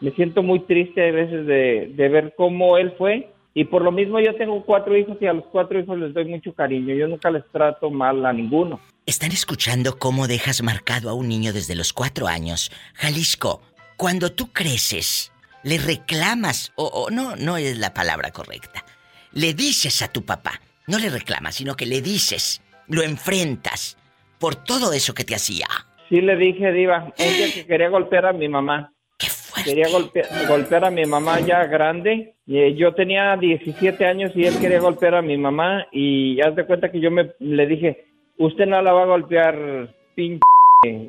Me 0.00 0.10
siento 0.10 0.42
muy 0.42 0.60
triste 0.60 1.08
a 1.08 1.12
veces 1.12 1.46
de, 1.46 1.94
ver 1.96 2.34
cómo 2.36 2.76
él 2.78 2.92
fue 2.98 3.30
y 3.54 3.64
por 3.64 3.82
lo 3.82 3.92
mismo 3.92 4.20
yo 4.20 4.34
tengo 4.36 4.64
cuatro 4.64 4.96
hijos 4.96 5.16
y 5.20 5.26
a 5.26 5.32
los 5.32 5.44
cuatro 5.46 5.78
hijos 5.78 5.98
les 5.98 6.14
doy 6.14 6.24
mucho 6.26 6.54
cariño. 6.54 6.94
Yo 6.94 7.06
nunca 7.08 7.30
les 7.30 7.44
trato 7.50 7.90
mal 7.90 8.24
a 8.24 8.32
ninguno. 8.32 8.80
Están 9.06 9.32
escuchando 9.32 9.98
cómo 9.98 10.28
dejas 10.28 10.62
marcado 10.62 11.10
a 11.10 11.14
un 11.14 11.28
niño 11.28 11.52
desde 11.52 11.74
los 11.74 11.92
cuatro 11.92 12.28
años. 12.28 12.70
Jalisco, 12.94 13.62
cuando 13.96 14.32
tú 14.32 14.52
creces, 14.52 15.32
le 15.64 15.78
reclamas, 15.78 16.72
o 16.76 17.08
no, 17.10 17.36
no 17.36 17.56
es 17.56 17.78
la 17.78 17.92
palabra 17.94 18.30
correcta 18.30 18.84
le 19.32 19.54
dices 19.54 20.02
a 20.02 20.12
tu 20.12 20.24
papá, 20.24 20.60
no 20.86 20.98
le 20.98 21.08
reclamas, 21.08 21.56
sino 21.56 21.74
que 21.74 21.86
le 21.86 22.00
dices, 22.00 22.62
lo 22.88 23.02
enfrentas 23.02 23.98
por 24.38 24.56
todo 24.56 24.92
eso 24.92 25.14
que 25.14 25.24
te 25.24 25.34
hacía. 25.34 25.66
Sí 26.08 26.20
le 26.20 26.36
dije, 26.36 26.72
Diva, 26.72 27.12
ella 27.16 27.52
que 27.52 27.66
quería 27.66 27.88
golpear 27.88 28.26
a 28.26 28.32
mi 28.32 28.48
mamá. 28.48 28.91
¡Qué 29.22 29.30
fuerte! 29.30 29.70
quería 29.70 29.88
golpear, 29.88 30.26
golpear 30.48 30.84
a 30.84 30.90
mi 30.90 31.04
mamá 31.04 31.40
ya 31.40 31.64
grande. 31.66 32.34
Y, 32.46 32.58
eh, 32.58 32.74
yo 32.74 32.94
tenía 32.94 33.36
17 33.36 34.04
años 34.04 34.32
y 34.34 34.44
él 34.44 34.58
quería 34.60 34.80
golpear 34.80 35.14
a 35.14 35.22
mi 35.22 35.36
mamá 35.36 35.86
y 35.92 36.40
haz 36.40 36.56
de 36.56 36.66
cuenta 36.66 36.90
que 36.90 37.00
yo 37.00 37.10
me 37.10 37.30
le 37.38 37.66
dije, 37.66 38.04
usted 38.38 38.66
no 38.66 38.82
la 38.82 38.92
va 38.92 39.02
a 39.04 39.06
golpear, 39.06 39.94
pinche 40.14 40.42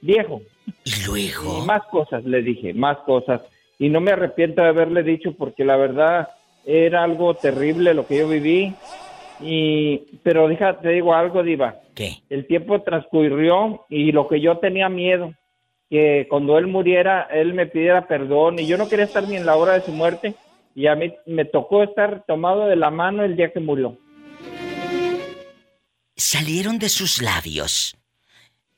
viejo. 0.00 0.42
Y 0.84 1.06
luego. 1.06 1.64
más 1.64 1.82
cosas 1.90 2.24
le 2.24 2.42
dije, 2.42 2.74
más 2.74 2.98
cosas. 2.98 3.40
Y 3.78 3.88
no 3.88 4.00
me 4.00 4.12
arrepiento 4.12 4.62
de 4.62 4.68
haberle 4.68 5.02
dicho 5.02 5.34
porque 5.36 5.64
la 5.64 5.76
verdad 5.76 6.28
era 6.64 7.04
algo 7.04 7.34
terrible 7.34 7.94
lo 7.94 8.06
que 8.06 8.18
yo 8.18 8.28
viví. 8.28 8.74
Y, 9.40 9.98
pero 10.22 10.48
déjate, 10.48 10.82
te 10.82 10.88
digo 10.90 11.14
algo, 11.14 11.42
Diva. 11.42 11.76
¿Qué? 11.94 12.18
El 12.30 12.46
tiempo 12.46 12.82
transcurrió 12.82 13.84
y 13.88 14.12
lo 14.12 14.28
que 14.28 14.40
yo 14.40 14.58
tenía 14.58 14.88
miedo, 14.88 15.34
que 15.94 16.26
cuando 16.28 16.58
él 16.58 16.66
muriera, 16.66 17.28
él 17.30 17.54
me 17.54 17.66
pidiera 17.66 18.08
perdón 18.08 18.58
y 18.58 18.66
yo 18.66 18.76
no 18.76 18.88
quería 18.88 19.04
estar 19.04 19.28
ni 19.28 19.36
en 19.36 19.46
la 19.46 19.54
hora 19.54 19.74
de 19.74 19.82
su 19.82 19.92
muerte 19.92 20.34
y 20.74 20.88
a 20.88 20.96
mí 20.96 21.14
me 21.24 21.44
tocó 21.44 21.84
estar 21.84 22.24
tomado 22.26 22.66
de 22.66 22.74
la 22.74 22.90
mano 22.90 23.22
el 23.22 23.36
día 23.36 23.52
que 23.52 23.60
murió. 23.60 23.96
Salieron 26.16 26.80
de 26.80 26.88
sus 26.88 27.22
labios 27.22 27.96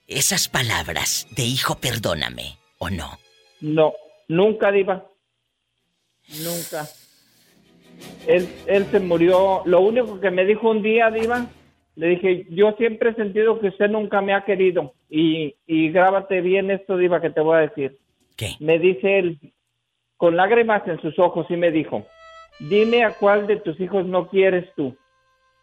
esas 0.06 0.48
palabras 0.48 1.26
de 1.30 1.44
hijo, 1.44 1.76
perdóname, 1.76 2.58
¿o 2.76 2.90
no? 2.90 3.18
No, 3.62 3.94
nunca, 4.28 4.70
Diva. 4.70 5.06
Nunca. 6.44 6.86
Él, 8.26 8.46
él 8.66 8.86
se 8.90 9.00
murió. 9.00 9.62
Lo 9.64 9.80
único 9.80 10.20
que 10.20 10.30
me 10.30 10.44
dijo 10.44 10.68
un 10.68 10.82
día, 10.82 11.10
Diva, 11.10 11.46
le 11.96 12.08
dije, 12.08 12.46
yo 12.50 12.72
siempre 12.72 13.10
he 13.10 13.14
sentido 13.14 13.58
que 13.58 13.68
usted 13.68 13.88
nunca 13.88 14.20
me 14.20 14.34
ha 14.34 14.44
querido. 14.44 14.94
Y, 15.08 15.56
y 15.66 15.90
grábate 15.90 16.42
bien 16.42 16.70
esto, 16.70 16.96
Diva, 16.96 17.22
que 17.22 17.30
te 17.30 17.40
voy 17.40 17.56
a 17.56 17.60
decir. 17.60 17.98
¿Qué? 18.36 18.52
Me 18.60 18.78
dice 18.78 19.18
él, 19.18 19.38
con 20.18 20.36
lágrimas 20.36 20.86
en 20.86 21.00
sus 21.00 21.18
ojos, 21.18 21.46
y 21.48 21.56
me 21.56 21.70
dijo, 21.70 22.06
dime 22.60 23.02
a 23.02 23.14
cuál 23.14 23.46
de 23.46 23.56
tus 23.56 23.80
hijos 23.80 24.06
no 24.06 24.28
quieres 24.28 24.72
tú. 24.76 24.94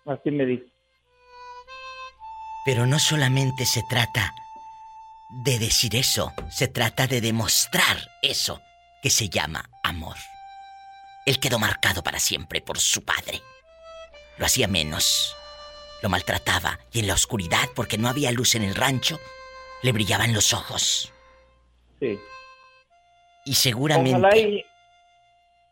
Así 0.05 0.31
me 0.31 0.45
dice. 0.45 0.65
Pero 2.65 2.87
no 2.87 2.97
solamente 2.97 3.65
se 3.65 3.81
trata 3.87 4.33
de 5.45 5.59
decir 5.59 5.95
eso, 5.95 6.31
se 6.49 6.67
trata 6.67 7.05
de 7.07 7.21
demostrar 7.21 7.97
eso 8.21 8.59
que 9.03 9.09
se 9.11 9.29
llama 9.29 9.69
amor. 9.83 10.15
Él 11.25 11.39
quedó 11.39 11.59
marcado 11.59 12.03
para 12.03 12.19
siempre 12.19 12.59
por 12.59 12.79
su 12.79 13.05
padre. 13.05 13.41
Lo 14.37 14.45
hacía 14.45 14.67
menos, 14.67 15.35
lo 16.03 16.09
maltrataba 16.09 16.79
y 16.91 16.99
en 16.99 17.07
la 17.07 17.13
oscuridad, 17.13 17.69
porque 17.73 17.97
no 17.97 18.09
había 18.09 18.31
luz 18.31 18.55
en 18.55 18.63
el 18.63 18.75
rancho, 18.75 19.19
le 19.81 19.93
brillaban 19.93 20.33
los 20.33 20.53
ojos. 20.53 21.11
Sí. 21.99 22.19
Y 23.45 23.53
seguramente... 23.53 24.11
Ojalá 24.11 24.37
y, 24.37 24.65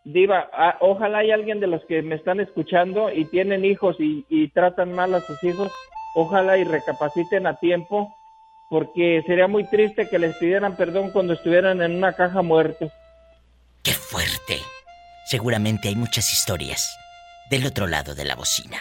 Diva, 0.06 0.50
ah, 0.54 0.78
ojalá 0.80 1.20
hay 1.20 1.32
alguien 1.32 1.60
de 1.60 1.68
los 1.68 1.86
que 1.86 2.02
me 2.02 2.16
están 2.16 2.40
escuchando 2.40 3.12
y 3.12 3.26
tienen 3.26 3.66
hijos 3.66 3.98
y, 4.00 4.26
y 4.30 4.48
tratan 4.48 4.94
mal 4.94 5.14
a 5.14 5.22
sus 5.22 5.44
hijos, 5.44 5.72
ojalá 6.16 6.58
y 6.58 6.64
recapaciten 6.64 7.46
a 7.46 7.60
tiempo, 7.60 8.16
porque 8.70 9.22
sería 9.28 9.48
muy 9.48 9.66
triste 9.68 10.10
que 10.10 10.18
les 10.18 10.36
pidieran 10.38 10.78
perdón 10.78 11.12
cuando 11.12 11.34
estuvieran 11.34 11.82
en 11.82 11.98
una 11.98 12.14
caja 12.14 12.42
muertos. 12.42 12.90
¡Qué 13.84 13.92
fuerte! 13.92 14.60
Seguramente 15.26 15.90
hay 15.90 15.96
muchas 15.96 16.32
historias 16.32 16.98
del 17.50 17.66
otro 17.66 17.86
lado 17.86 18.16
de 18.16 18.26
la 18.26 18.36
bocina. 18.36 18.78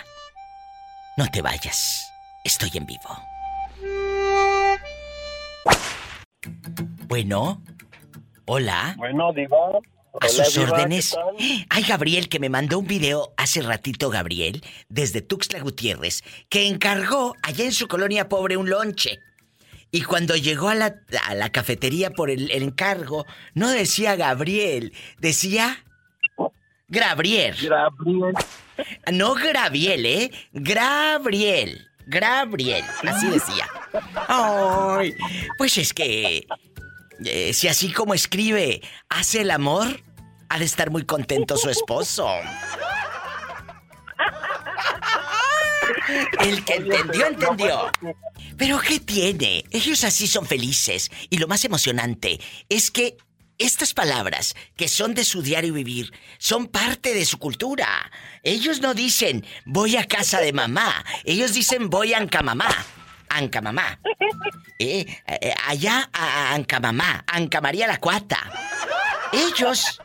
No 1.21 1.31
te 1.31 1.43
vayas, 1.43 2.11
estoy 2.45 2.71
en 2.73 2.87
vivo. 2.87 3.11
Bueno, 7.09 7.63
hola. 8.47 8.95
Bueno, 8.97 9.31
Diva. 9.35 9.59
A 10.19 10.29
sus 10.31 10.57
órdenes. 10.57 11.15
Ay, 11.69 11.83
Gabriel, 11.83 12.31
que 12.31 12.41
me 12.41 12.49
mandó 12.49 12.79
un 12.79 12.87
video 12.87 13.35
hace 13.37 13.61
ratito, 13.61 14.09
Gabriel, 14.09 14.65
desde 14.89 15.21
Tuxtla 15.21 15.61
Gutiérrez, 15.61 16.23
que 16.49 16.67
encargó 16.67 17.35
allá 17.43 17.67
en 17.67 17.73
su 17.73 17.87
colonia 17.87 18.31
pobre 18.31 18.57
un 18.57 18.71
lonche. 18.71 19.19
Y 19.91 20.01
cuando 20.01 20.37
llegó 20.37 20.71
a 20.71 20.75
la, 20.75 21.03
a 21.29 21.35
la 21.35 21.53
cafetería 21.53 22.13
por 22.13 22.31
el, 22.31 22.51
encargo, 22.51 23.27
no 23.53 23.69
decía 23.69 24.17
Gabriel, 24.17 24.95
decía 25.19 25.85
Gabriel. 26.91 27.57
Gabriel. 27.57 28.35
No 29.12 29.35
Graviel, 29.35 30.07
¿eh? 30.07 30.31
Gabriel. 30.53 31.87
Gabriel. 32.07 32.85
Así 33.07 33.29
decía. 33.29 33.69
Ay, 34.29 35.15
pues 35.57 35.79
es 35.79 35.95
que 35.95 36.47
eh, 37.25 37.53
si 37.55 37.69
así 37.69 37.93
como 37.93 38.15
escribe, 38.15 38.83
hace 39.09 39.43
el 39.43 39.53
amor, 39.53 39.87
ha 40.49 40.59
de 40.59 40.65
estar 40.65 40.91
muy 40.91 41.05
contento 41.05 41.57
su 41.57 41.71
esposo. 41.71 42.29
El 46.41 46.65
que 46.65 46.75
entendió, 46.75 47.27
entendió. 47.27 47.93
Pero 48.57 48.81
¿qué 48.81 48.99
tiene? 48.99 49.65
Ellos 49.71 50.03
así 50.03 50.27
son 50.27 50.45
felices. 50.45 51.11
Y 51.29 51.39
lo 51.39 51.47
más 51.47 51.65
emocionante 51.65 52.41
es 52.69 52.91
que 52.91 53.17
estas 53.61 53.95
palabras, 53.95 54.55
que 54.77 54.89
son 54.89 55.15
de 55.15 55.24
su 55.24 55.43
diario 55.43 55.74
vivir, 55.74 56.12
son 56.39 56.66
parte 56.66 57.15
de 57.15 57.24
su 57.24 57.39
cultura. 57.39 58.11
Ellos 58.43 58.81
no 58.81 58.95
dicen 58.95 59.45
voy 59.65 59.97
a 59.97 60.07
casa 60.07 60.41
de 60.41 60.53
mamá. 60.53 61.05
Ellos 61.24 61.55
dicen 61.55 61.91
voy 61.91 62.15
a 62.15 62.19
Ancamamá. 62.19 62.69
Ancamamá. 63.28 64.01
Eh, 64.82 65.05
eh, 65.27 65.55
allá 65.66 66.09
a 66.11 66.55
Ancamamá. 66.55 67.23
Anca 67.27 67.61
María 67.61 67.87
la 67.87 67.99
Cuata. 67.99 68.51
Ellos 69.31 70.01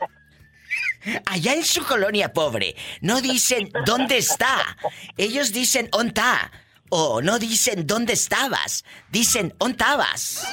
Allá 1.26 1.54
en 1.54 1.64
su 1.64 1.84
colonia 1.84 2.34
pobre, 2.34 2.76
no 3.02 3.22
dicen 3.22 3.70
dónde 3.86 4.18
está. 4.18 4.78
Ellos 5.18 5.54
dicen 5.54 5.88
onta. 5.92 6.52
O 6.98 7.22
no 7.22 7.40
dicen 7.40 7.86
dónde 7.86 8.14
estabas. 8.14 8.86
Dicen 9.12 9.54
ontabas. 9.58 10.48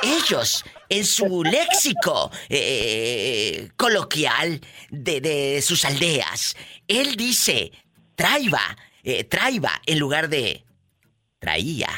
Ellos, 0.00 0.64
en 0.88 1.04
su 1.04 1.42
léxico 1.42 2.30
eh, 2.48 3.68
coloquial 3.76 4.60
de, 4.90 5.60
sus 5.60 5.84
aldeas, 5.84 6.56
él 6.86 7.16
dice 7.16 7.72
traiba, 8.14 8.76
eh, 9.02 9.24
traiba 9.24 9.72
en 9.84 9.98
lugar 9.98 10.28
de 10.28 10.64
traía. 11.40 11.90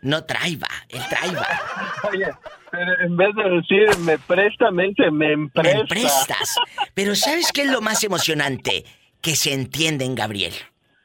No 0.00 0.24
traiba, 0.24 0.70
él 0.88 1.02
traiba. 1.10 1.46
Oye, 2.10 2.28
pero 2.70 3.00
en 3.02 3.16
vez 3.18 3.34
de 3.34 3.50
decir 3.50 3.98
me 3.98 4.18
presta, 4.18 4.70
me 4.70 4.94
me 5.10 5.36
Me 5.36 5.84
prestas. 5.86 6.56
Pero 6.94 7.14
¿sabes 7.14 7.52
qué 7.52 7.62
es 7.62 7.70
lo 7.70 7.82
más 7.82 8.02
emocionante? 8.02 8.86
Que 9.20 9.36
se 9.36 9.52
entienden, 9.52 10.14
Gabriel. 10.14 10.54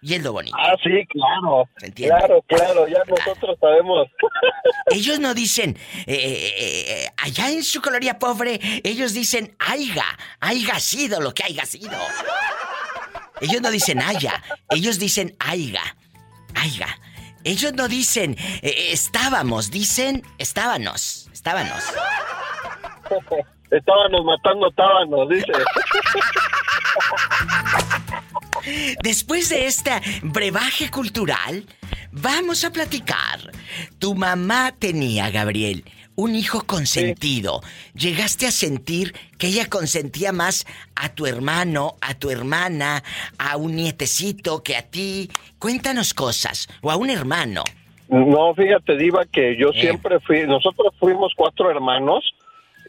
Y 0.04 0.16
es 0.16 0.24
lo 0.24 0.34
bonito. 0.34 0.58
Ah, 0.60 0.76
sí, 0.84 1.06
claro. 1.10 1.70
Claro, 1.94 2.44
claro, 2.48 2.88
ya 2.88 3.04
nosotros 3.08 3.56
sabemos. 3.60 4.08
Ellos 4.88 5.20
no 5.20 5.36
dicen, 5.36 5.78
eh, 6.08 6.16
eh, 6.16 6.54
eh, 6.58 7.08
allá 7.18 7.52
en 7.52 7.64
su 7.64 7.82
colonia 7.82 8.18
pobre, 8.18 8.60
ellos 8.84 9.14
dicen, 9.14 9.56
aiga, 9.60 10.06
aiga 10.40 10.80
sido 10.80 11.22
lo 11.22 11.34
que 11.34 11.44
haya 11.44 11.66
sido. 11.66 11.98
Ellos 13.42 13.62
no 13.62 13.70
dicen 13.70 14.02
haya, 14.02 14.42
ellos 14.70 14.98
dicen 15.00 15.36
aiga, 15.40 15.84
aiga. 16.56 16.88
Ellos 17.44 17.74
no 17.74 17.88
dicen 17.88 18.38
estábamos, 18.62 19.72
dicen 19.72 20.24
estábanos, 20.38 21.30
estábanos. 21.32 21.84
Estábamos 23.72 24.26
matando 24.26 24.70
tábanos, 24.72 25.30
dice. 25.30 25.48
Después 29.04 29.50
de 29.50 29.66
este 29.66 29.92
brebaje 30.24 30.90
cultural, 30.90 31.66
vamos 32.12 32.64
a 32.64 32.72
platicar. 32.72 33.40
Tu 34.00 34.16
mamá 34.16 34.74
tenía, 34.78 35.30
Gabriel, 35.30 35.84
un 36.16 36.36
hijo 36.36 36.64
consentido. 36.66 37.62
¿Llegaste 37.94 38.48
a 38.48 38.52
sentir 38.52 39.14
que 39.38 39.48
ella 39.48 39.68
consentía 39.70 40.32
más 40.32 40.66
a 40.96 41.10
tu 41.10 41.26
hermano, 41.26 41.96
a 42.02 42.14
tu 42.14 42.30
hermana, 42.30 43.04
a 43.38 43.58
un 43.58 43.76
nietecito 43.76 44.64
que 44.64 44.76
a 44.76 44.84
ti? 44.84 45.30
Cuéntanos 45.60 46.14
cosas. 46.14 46.68
O 46.82 46.92
a 46.92 46.96
un 46.96 47.10
hermano. 47.10 47.64
No, 48.10 48.54
fíjate, 48.54 48.98
Diva, 48.98 49.26
que 49.26 49.56
yo 49.58 49.70
eh. 49.70 49.82
siempre 49.82 50.20
fui. 50.20 50.46
Nosotros 50.46 50.94
fuimos 51.00 51.34
cuatro 51.36 51.72
hermanos. 51.72 52.24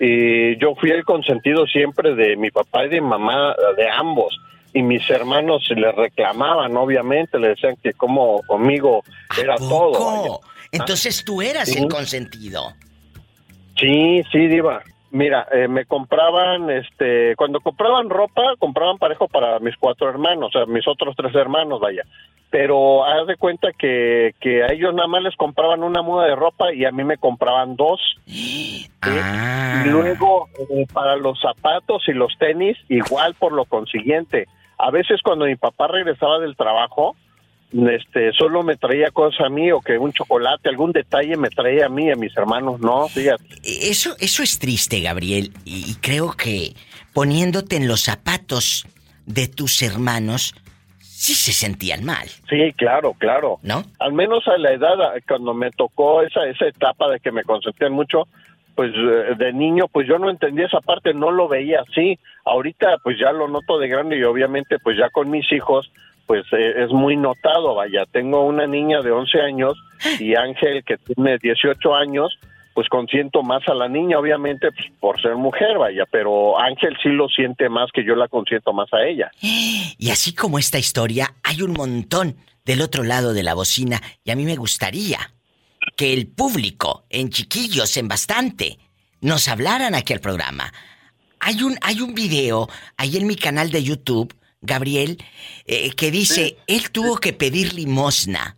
Y 0.00 0.56
yo 0.58 0.74
fui 0.74 0.90
el 0.90 1.04
consentido 1.04 1.64
siempre 1.66 2.14
de 2.14 2.36
mi 2.36 2.50
papá 2.50 2.86
y 2.86 2.88
de 2.88 3.00
mi 3.00 3.06
mamá, 3.06 3.54
de 3.76 3.88
ambos 3.88 4.36
y 4.72 4.82
mis 4.82 5.08
hermanos 5.10 5.68
le 5.74 5.92
reclamaban, 5.92 6.76
obviamente, 6.76 7.38
le 7.38 7.48
decían 7.48 7.76
que 7.82 7.92
como 7.92 8.42
conmigo 8.42 9.02
era 9.40 9.56
todo. 9.56 10.40
Entonces 10.70 11.24
tú 11.24 11.42
eras 11.42 11.74
el 11.76 11.88
consentido. 11.88 12.72
Sí, 13.76 14.22
sí, 14.30 14.46
Diva. 14.46 14.82
Mira, 15.10 15.46
eh, 15.52 15.68
me 15.68 15.84
compraban, 15.84 16.70
este, 16.70 17.36
cuando 17.36 17.60
compraban 17.60 18.08
ropa, 18.08 18.54
compraban 18.58 18.96
parejo 18.96 19.28
para 19.28 19.58
mis 19.58 19.76
cuatro 19.76 20.08
hermanos, 20.08 20.48
o 20.54 20.58
sea, 20.58 20.66
mis 20.66 20.88
otros 20.88 21.14
tres 21.14 21.34
hermanos, 21.34 21.80
vaya. 21.80 22.02
Pero 22.48 23.04
haz 23.04 23.26
de 23.26 23.36
cuenta 23.36 23.72
que, 23.78 24.34
que 24.40 24.62
a 24.62 24.68
ellos 24.72 24.94
nada 24.94 25.08
más 25.08 25.22
les 25.22 25.36
compraban 25.36 25.82
una 25.82 26.00
muda 26.00 26.24
de 26.24 26.34
ropa 26.34 26.72
y 26.72 26.86
a 26.86 26.92
mí 26.92 27.04
me 27.04 27.18
compraban 27.18 27.76
dos. 27.76 28.00
Ah. 29.04 29.82
Y 29.84 29.88
luego, 29.88 30.48
eh, 30.70 30.86
para 30.92 31.16
los 31.16 31.40
zapatos 31.40 32.04
y 32.06 32.12
los 32.12 32.38
tenis, 32.38 32.78
igual 32.88 33.34
por 33.34 33.50
lo 33.50 33.64
consiguiente. 33.64 34.46
A 34.78 34.90
veces 34.90 35.20
cuando 35.22 35.46
mi 35.46 35.56
papá 35.56 35.88
regresaba 35.88 36.38
del 36.38 36.56
trabajo, 36.56 37.16
este 37.72 38.32
solo 38.32 38.62
me 38.62 38.76
traía 38.76 39.10
cosas 39.10 39.46
a 39.46 39.48
mí 39.48 39.70
o 39.72 39.80
que 39.80 39.96
un 39.96 40.12
chocolate, 40.12 40.68
algún 40.68 40.92
detalle 40.92 41.36
me 41.36 41.48
traía 41.48 41.86
a 41.86 41.88
mí, 41.88 42.10
a 42.10 42.16
mis 42.16 42.36
hermanos, 42.36 42.80
no, 42.80 43.08
fíjate. 43.08 43.44
Eso, 43.62 44.14
eso 44.18 44.42
es 44.42 44.58
triste, 44.58 45.00
Gabriel, 45.00 45.52
y 45.64 45.94
creo 45.96 46.32
que 46.32 46.74
poniéndote 47.14 47.76
en 47.76 47.88
los 47.88 48.02
zapatos 48.02 48.86
de 49.26 49.48
tus 49.48 49.82
hermanos, 49.82 50.54
sí 50.98 51.34
se 51.34 51.52
sentían 51.52 52.04
mal. 52.04 52.28
Sí, 52.48 52.72
claro, 52.76 53.14
claro. 53.14 53.58
¿No? 53.62 53.84
Al 54.00 54.12
menos 54.12 54.46
a 54.48 54.58
la 54.58 54.72
edad, 54.72 54.96
cuando 55.28 55.54
me 55.54 55.70
tocó 55.70 56.22
esa, 56.22 56.44
esa 56.46 56.66
etapa 56.66 57.08
de 57.10 57.20
que 57.20 57.30
me 57.30 57.44
consentían 57.44 57.92
mucho, 57.92 58.26
pues 58.74 58.92
eh, 58.94 59.34
de 59.36 59.52
niño, 59.52 59.86
pues 59.90 60.06
yo 60.08 60.18
no 60.18 60.30
entendía 60.30 60.66
esa 60.66 60.80
parte, 60.80 61.14
no 61.14 61.30
lo 61.30 61.48
veía 61.48 61.80
así. 61.88 62.18
Ahorita, 62.44 62.96
pues 63.02 63.18
ya 63.18 63.32
lo 63.32 63.48
noto 63.48 63.78
de 63.78 63.88
grande 63.88 64.18
y 64.18 64.24
obviamente, 64.24 64.78
pues 64.78 64.96
ya 64.98 65.10
con 65.10 65.30
mis 65.30 65.50
hijos, 65.52 65.90
pues 66.26 66.44
eh, 66.52 66.84
es 66.84 66.90
muy 66.90 67.16
notado, 67.16 67.74
vaya, 67.74 68.04
tengo 68.10 68.44
una 68.44 68.66
niña 68.66 69.02
de 69.02 69.10
11 69.10 69.40
años 69.40 69.74
y 70.18 70.34
Ángel 70.34 70.84
que 70.84 70.96
tiene 70.96 71.38
18 71.38 71.94
años, 71.94 72.38
pues 72.74 72.88
consiento 72.88 73.42
más 73.42 73.62
a 73.68 73.74
la 73.74 73.88
niña, 73.88 74.18
obviamente, 74.18 74.70
pues, 74.72 74.86
por 74.98 75.20
ser 75.20 75.36
mujer, 75.36 75.78
vaya, 75.78 76.04
pero 76.10 76.58
Ángel 76.58 76.96
sí 77.02 77.10
lo 77.10 77.28
siente 77.28 77.68
más 77.68 77.90
que 77.92 78.04
yo 78.04 78.14
la 78.14 78.28
consiento 78.28 78.72
más 78.72 78.92
a 78.94 79.04
ella. 79.04 79.30
Y 79.40 80.10
así 80.10 80.34
como 80.34 80.58
esta 80.58 80.78
historia, 80.78 81.34
hay 81.42 81.60
un 81.60 81.72
montón 81.72 82.36
del 82.64 82.80
otro 82.80 83.02
lado 83.02 83.34
de 83.34 83.42
la 83.42 83.54
bocina 83.54 84.00
y 84.24 84.30
a 84.30 84.36
mí 84.36 84.44
me 84.44 84.56
gustaría 84.56 85.18
que 85.96 86.12
el 86.12 86.26
público, 86.26 87.04
en 87.10 87.30
chiquillos, 87.30 87.96
en 87.96 88.08
bastante, 88.08 88.78
nos 89.20 89.48
hablaran 89.48 89.94
aquí 89.94 90.12
al 90.12 90.20
programa. 90.20 90.72
Hay 91.40 91.62
un, 91.62 91.76
hay 91.82 92.00
un 92.00 92.14
video 92.14 92.68
ahí 92.96 93.16
en 93.16 93.26
mi 93.26 93.36
canal 93.36 93.70
de 93.70 93.82
YouTube 93.82 94.34
Gabriel, 94.62 95.18
eh, 95.66 95.90
que 95.90 96.10
dice, 96.10 96.56
él 96.68 96.90
tuvo 96.90 97.16
que 97.16 97.32
pedir 97.32 97.74
limosna 97.74 98.56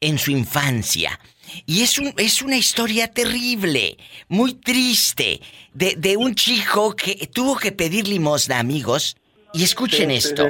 en 0.00 0.18
su 0.18 0.32
infancia. 0.32 1.18
Y 1.64 1.82
es, 1.82 1.98
un, 1.98 2.12
es 2.16 2.42
una 2.42 2.56
historia 2.56 3.12
terrible, 3.12 3.96
muy 4.28 4.54
triste, 4.54 5.40
de, 5.72 5.94
de 5.96 6.16
un 6.16 6.34
chico 6.34 6.96
que 6.96 7.28
tuvo 7.32 7.56
que 7.56 7.70
pedir 7.70 8.08
limosna, 8.08 8.58
amigos. 8.58 9.16
Y 9.52 9.62
escuchen 9.62 10.10
esto. 10.10 10.48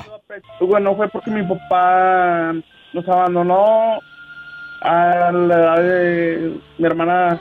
Bueno, 0.60 0.96
fue 0.96 1.08
porque 1.10 1.30
mi 1.30 1.42
papá 1.42 2.54
nos 2.94 3.06
abandonó 3.06 3.98
a 4.84 5.32
la 5.32 5.54
edad 5.54 5.82
de 5.82 6.60
mi 6.78 6.86
hermana 6.86 7.40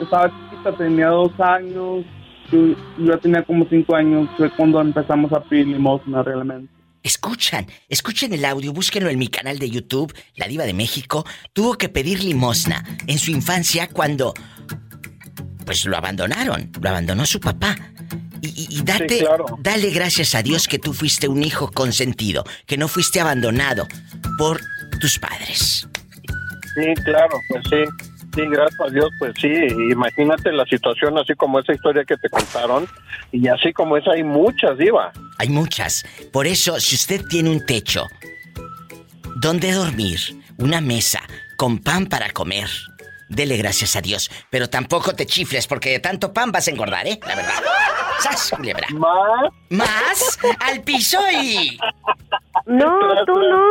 estaba 0.00 0.28
chiquita, 0.28 0.76
tenía 0.76 1.08
dos 1.08 1.32
años, 1.38 2.04
yo, 2.50 2.74
yo 2.98 3.18
tenía 3.20 3.44
como 3.44 3.64
cinco 3.70 3.94
años, 3.94 4.28
fue 4.36 4.50
cuando 4.56 4.80
empezamos 4.80 5.32
a 5.32 5.40
pedir 5.40 5.68
limosna 5.68 6.22
realmente. 6.22 6.72
Escuchan, 7.02 7.66
escuchen 7.88 8.32
el 8.34 8.44
audio, 8.44 8.72
búsquenlo 8.72 9.08
en 9.08 9.18
mi 9.18 9.28
canal 9.28 9.58
de 9.58 9.70
YouTube, 9.70 10.12
La 10.34 10.48
Diva 10.48 10.64
de 10.64 10.74
México. 10.74 11.24
Tuvo 11.54 11.78
que 11.78 11.88
pedir 11.88 12.22
limosna 12.22 12.84
en 13.06 13.18
su 13.18 13.30
infancia 13.30 13.88
cuando. 13.88 14.34
Pues 15.64 15.86
lo 15.86 15.96
abandonaron, 15.96 16.70
lo 16.80 16.88
abandonó 16.88 17.24
su 17.24 17.40
papá. 17.40 17.74
Y, 18.42 18.82
date, 18.82 19.24
dale 19.60 19.90
gracias 19.90 20.34
a 20.34 20.42
Dios 20.42 20.66
que 20.66 20.78
tú 20.78 20.92
fuiste 20.92 21.28
un 21.28 21.42
hijo 21.42 21.70
consentido, 21.70 22.44
que 22.66 22.76
no 22.76 22.88
fuiste 22.88 23.20
abandonado 23.20 23.86
por 24.38 24.60
tus 25.00 25.18
padres. 25.18 25.89
Sí, 26.80 26.94
claro, 27.04 27.40
pues 27.48 27.62
sí. 27.70 28.06
Sí, 28.34 28.42
gracias 28.48 28.80
a 28.80 28.90
Dios, 28.90 29.10
pues 29.18 29.32
sí. 29.40 29.52
Imagínate 29.90 30.52
la 30.52 30.64
situación 30.64 31.18
así 31.18 31.34
como 31.34 31.58
esa 31.58 31.72
historia 31.72 32.04
que 32.04 32.16
te 32.16 32.28
contaron. 32.28 32.86
Y 33.32 33.48
así 33.48 33.72
como 33.72 33.96
esa 33.96 34.12
hay 34.12 34.22
muchas, 34.22 34.78
Diva. 34.78 35.12
Hay 35.38 35.48
muchas. 35.48 36.04
Por 36.32 36.46
eso, 36.46 36.78
si 36.78 36.94
usted 36.94 37.24
tiene 37.28 37.50
un 37.50 37.66
techo, 37.66 38.06
donde 39.36 39.72
dormir, 39.72 40.20
una 40.58 40.80
mesa, 40.80 41.20
con 41.56 41.78
pan 41.78 42.06
para 42.06 42.30
comer, 42.30 42.68
dele 43.30 43.56
gracias 43.56 43.96
a 43.96 44.02
Dios. 44.02 44.30
Pero 44.50 44.68
tampoco 44.68 45.14
te 45.14 45.24
chifles 45.24 45.66
porque 45.66 45.90
de 45.90 46.00
tanto 46.00 46.34
pan 46.34 46.52
vas 46.52 46.68
a 46.68 46.70
engordar, 46.70 47.06
¿eh? 47.06 47.18
La 47.26 47.36
verdad. 47.36 47.62
¡Sas, 48.20 48.50
culebra! 48.54 48.86
¿Más? 48.90 49.50
¿Más? 49.70 50.38
¡Al 50.60 50.82
piso 50.82 51.18
y...! 51.30 51.78
No, 52.66 52.98
tú 53.24 53.32
no. 53.32 53.68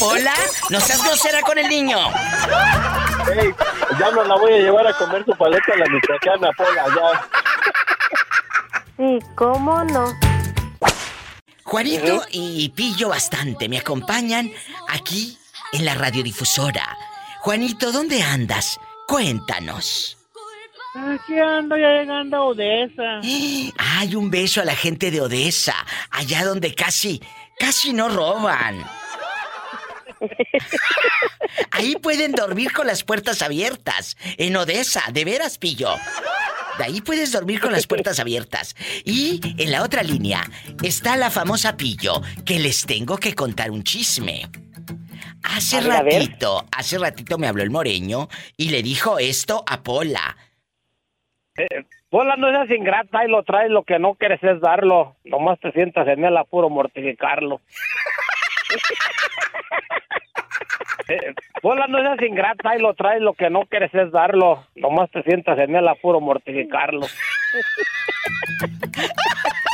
Hola, 0.00 0.32
no 0.70 0.80
seas 0.80 1.04
grosera 1.04 1.42
con 1.42 1.58
el 1.58 1.68
niño. 1.68 1.98
Hey, 3.26 3.50
ya 3.98 4.10
no 4.12 4.24
la 4.24 4.34
voy 4.36 4.54
a 4.54 4.58
llevar 4.58 4.86
a 4.86 4.94
comer 4.94 5.24
su 5.26 5.32
paleta 5.32 5.74
a 5.74 5.76
la 5.76 5.86
michoacana, 5.86 6.50
Pola, 6.56 6.86
ya. 6.96 7.28
Sí, 8.96 9.18
¿cómo 9.34 9.84
no? 9.84 10.12
Juanito 11.64 12.22
y 12.30 12.70
Pillo 12.70 13.10
bastante 13.10 13.68
me 13.68 13.78
acompañan 13.78 14.50
aquí 14.88 15.38
en 15.72 15.84
la 15.84 15.94
radiodifusora. 15.94 16.96
Juanito, 17.48 17.90
¿dónde 17.92 18.20
andas? 18.20 18.78
Cuéntanos. 19.06 20.18
Aquí 20.94 21.38
ando 21.38 21.78
ya 21.78 21.88
llegando 21.92 22.36
a 22.36 22.44
Odessa. 22.44 23.20
Ay, 23.78 24.14
un 24.16 24.30
beso 24.30 24.60
a 24.60 24.66
la 24.66 24.76
gente 24.76 25.10
de 25.10 25.22
Odessa, 25.22 25.74
allá 26.10 26.44
donde 26.44 26.74
casi, 26.74 27.22
casi 27.58 27.94
no 27.94 28.10
roban. 28.10 28.84
Ahí 31.70 31.96
pueden 31.96 32.32
dormir 32.32 32.70
con 32.70 32.86
las 32.86 33.02
puertas 33.02 33.40
abiertas. 33.40 34.18
En 34.36 34.54
Odessa, 34.54 35.04
de 35.10 35.24
veras, 35.24 35.56
pillo. 35.56 35.94
De 36.76 36.84
ahí 36.84 37.00
puedes 37.00 37.32
dormir 37.32 37.60
con 37.60 37.72
las 37.72 37.86
puertas 37.86 38.20
abiertas. 38.20 38.76
Y 39.06 39.40
en 39.56 39.70
la 39.70 39.84
otra 39.84 40.02
línea 40.02 40.46
está 40.82 41.16
la 41.16 41.30
famosa 41.30 41.78
pillo, 41.78 42.20
que 42.44 42.58
les 42.58 42.84
tengo 42.84 43.16
que 43.16 43.34
contar 43.34 43.70
un 43.70 43.84
chisme. 43.84 44.50
Hace 45.42 45.80
ratito, 45.80 46.64
hace 46.76 46.98
ratito 46.98 47.38
me 47.38 47.46
habló 47.46 47.62
el 47.62 47.70
moreño 47.70 48.28
y 48.56 48.70
le 48.70 48.82
dijo 48.82 49.18
esto 49.18 49.64
a 49.66 49.82
Pola. 49.82 50.36
Eh, 51.56 51.84
Pola 52.10 52.36
no 52.36 52.50
seas 52.50 52.70
ingrata 52.70 53.24
y 53.24 53.28
lo 53.28 53.42
traes, 53.42 53.70
lo 53.70 53.82
que 53.82 53.98
no 53.98 54.14
quieres 54.14 54.42
es 54.42 54.60
darlo. 54.60 55.16
Nomás 55.24 55.58
te 55.60 55.72
sientas 55.72 56.06
en 56.08 56.24
el 56.24 56.36
apuro 56.36 56.70
mortificarlo. 56.70 57.60
Eh, 61.10 61.32
Pola 61.62 61.86
no 61.86 62.00
seas 62.00 62.20
ingrata 62.20 62.76
y 62.76 62.82
lo 62.82 62.92
traes, 62.92 63.22
lo 63.22 63.32
que 63.32 63.48
no 63.48 63.62
quieres 63.62 63.94
es 63.94 64.12
darlo. 64.12 64.66
Nomás 64.74 65.10
te 65.10 65.22
sientas 65.22 65.58
en 65.58 65.74
el 65.74 65.88
apuro 65.88 66.20
mortificarlo. 66.20 67.06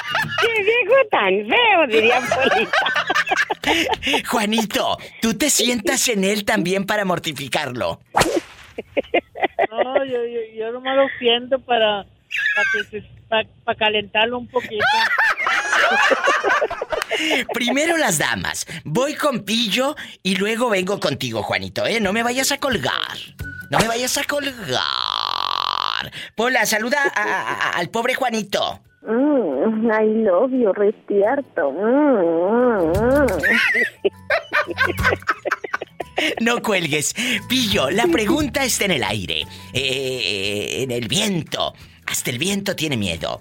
¡Qué 0.45 0.62
viejo 0.62 0.95
tan 1.11 1.49
feo! 1.49 1.87
Diría 1.89 2.21
Polita. 2.21 2.95
Juanito, 4.29 4.99
¿tú 5.21 5.35
te 5.35 5.51
sientas 5.51 6.09
en 6.09 6.25
él 6.25 6.45
también 6.45 6.85
para 6.85 7.05
mortificarlo? 7.05 8.01
No, 9.71 10.05
yo, 10.05 10.25
yo, 10.27 10.41
yo 10.57 10.73
nomás 10.73 10.97
lo 10.97 11.07
siento 11.19 11.59
para, 11.61 12.05
para, 13.29 13.49
para 13.65 13.79
calentarlo 13.79 14.39
un 14.39 14.49
poquito. 14.49 14.85
Primero 17.53 17.97
las 17.97 18.19
damas. 18.19 18.66
Voy 18.85 19.15
con 19.15 19.45
Pillo 19.45 19.97
y 20.23 20.37
luego 20.37 20.69
vengo 20.71 21.01
contigo, 21.01 21.43
Juanito, 21.43 21.87
¿eh? 21.87 22.01
No 22.01 22.12
me 22.12 22.23
vayas 22.23 22.53
a 22.53 22.59
colgar. 22.59 23.16
No 23.71 23.79
me 23.79 23.89
vayas 23.89 24.19
a 24.19 24.25
colgar. 24.25 24.83
Pola, 26.35 26.66
saluda 26.66 27.03
al 27.75 27.89
pobre 27.91 28.15
Juanito. 28.15 28.83
Mm, 29.06 29.90
I 29.90 30.06
love 30.24 30.51
you, 30.52 30.72
respierto. 30.72 31.72
Mm, 31.72 32.93
mm, 32.93 33.26
no 36.40 36.62
cuelgues. 36.62 37.14
Pillo, 37.48 37.90
la 37.90 38.06
pregunta 38.06 38.64
está 38.64 38.86
en 38.86 38.93
el 38.93 39.05
aire. 39.05 39.43
Eh, 39.72 40.82
en 40.82 40.90
el 40.90 41.06
viento. 41.09 41.74
Hasta 42.06 42.31
el 42.31 42.39
viento 42.39 42.74
tiene 42.74 42.97
miedo. 42.97 43.40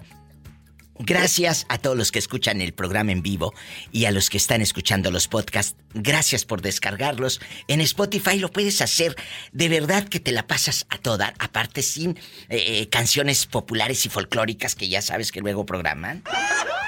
Gracias 1.06 1.66
a 1.68 1.76
todos 1.76 1.98
los 1.98 2.10
que 2.10 2.18
escuchan 2.18 2.62
el 2.62 2.72
programa 2.72 3.12
en 3.12 3.20
vivo 3.20 3.52
y 3.92 4.06
a 4.06 4.10
los 4.10 4.30
que 4.30 4.38
están 4.38 4.62
escuchando 4.62 5.10
los 5.10 5.28
podcasts. 5.28 5.76
Gracias 5.92 6.46
por 6.46 6.62
descargarlos. 6.62 7.42
En 7.68 7.82
Spotify 7.82 8.38
lo 8.38 8.50
puedes 8.50 8.80
hacer. 8.80 9.14
De 9.52 9.68
verdad 9.68 10.08
que 10.08 10.18
te 10.18 10.32
la 10.32 10.46
pasas 10.46 10.86
a 10.88 10.96
toda. 10.96 11.34
Aparte 11.38 11.82
sin 11.82 12.18
eh, 12.48 12.88
canciones 12.88 13.44
populares 13.44 14.06
y 14.06 14.08
folclóricas 14.08 14.74
que 14.74 14.88
ya 14.88 15.02
sabes 15.02 15.30
que 15.30 15.42
luego 15.42 15.66
programan. 15.66 16.22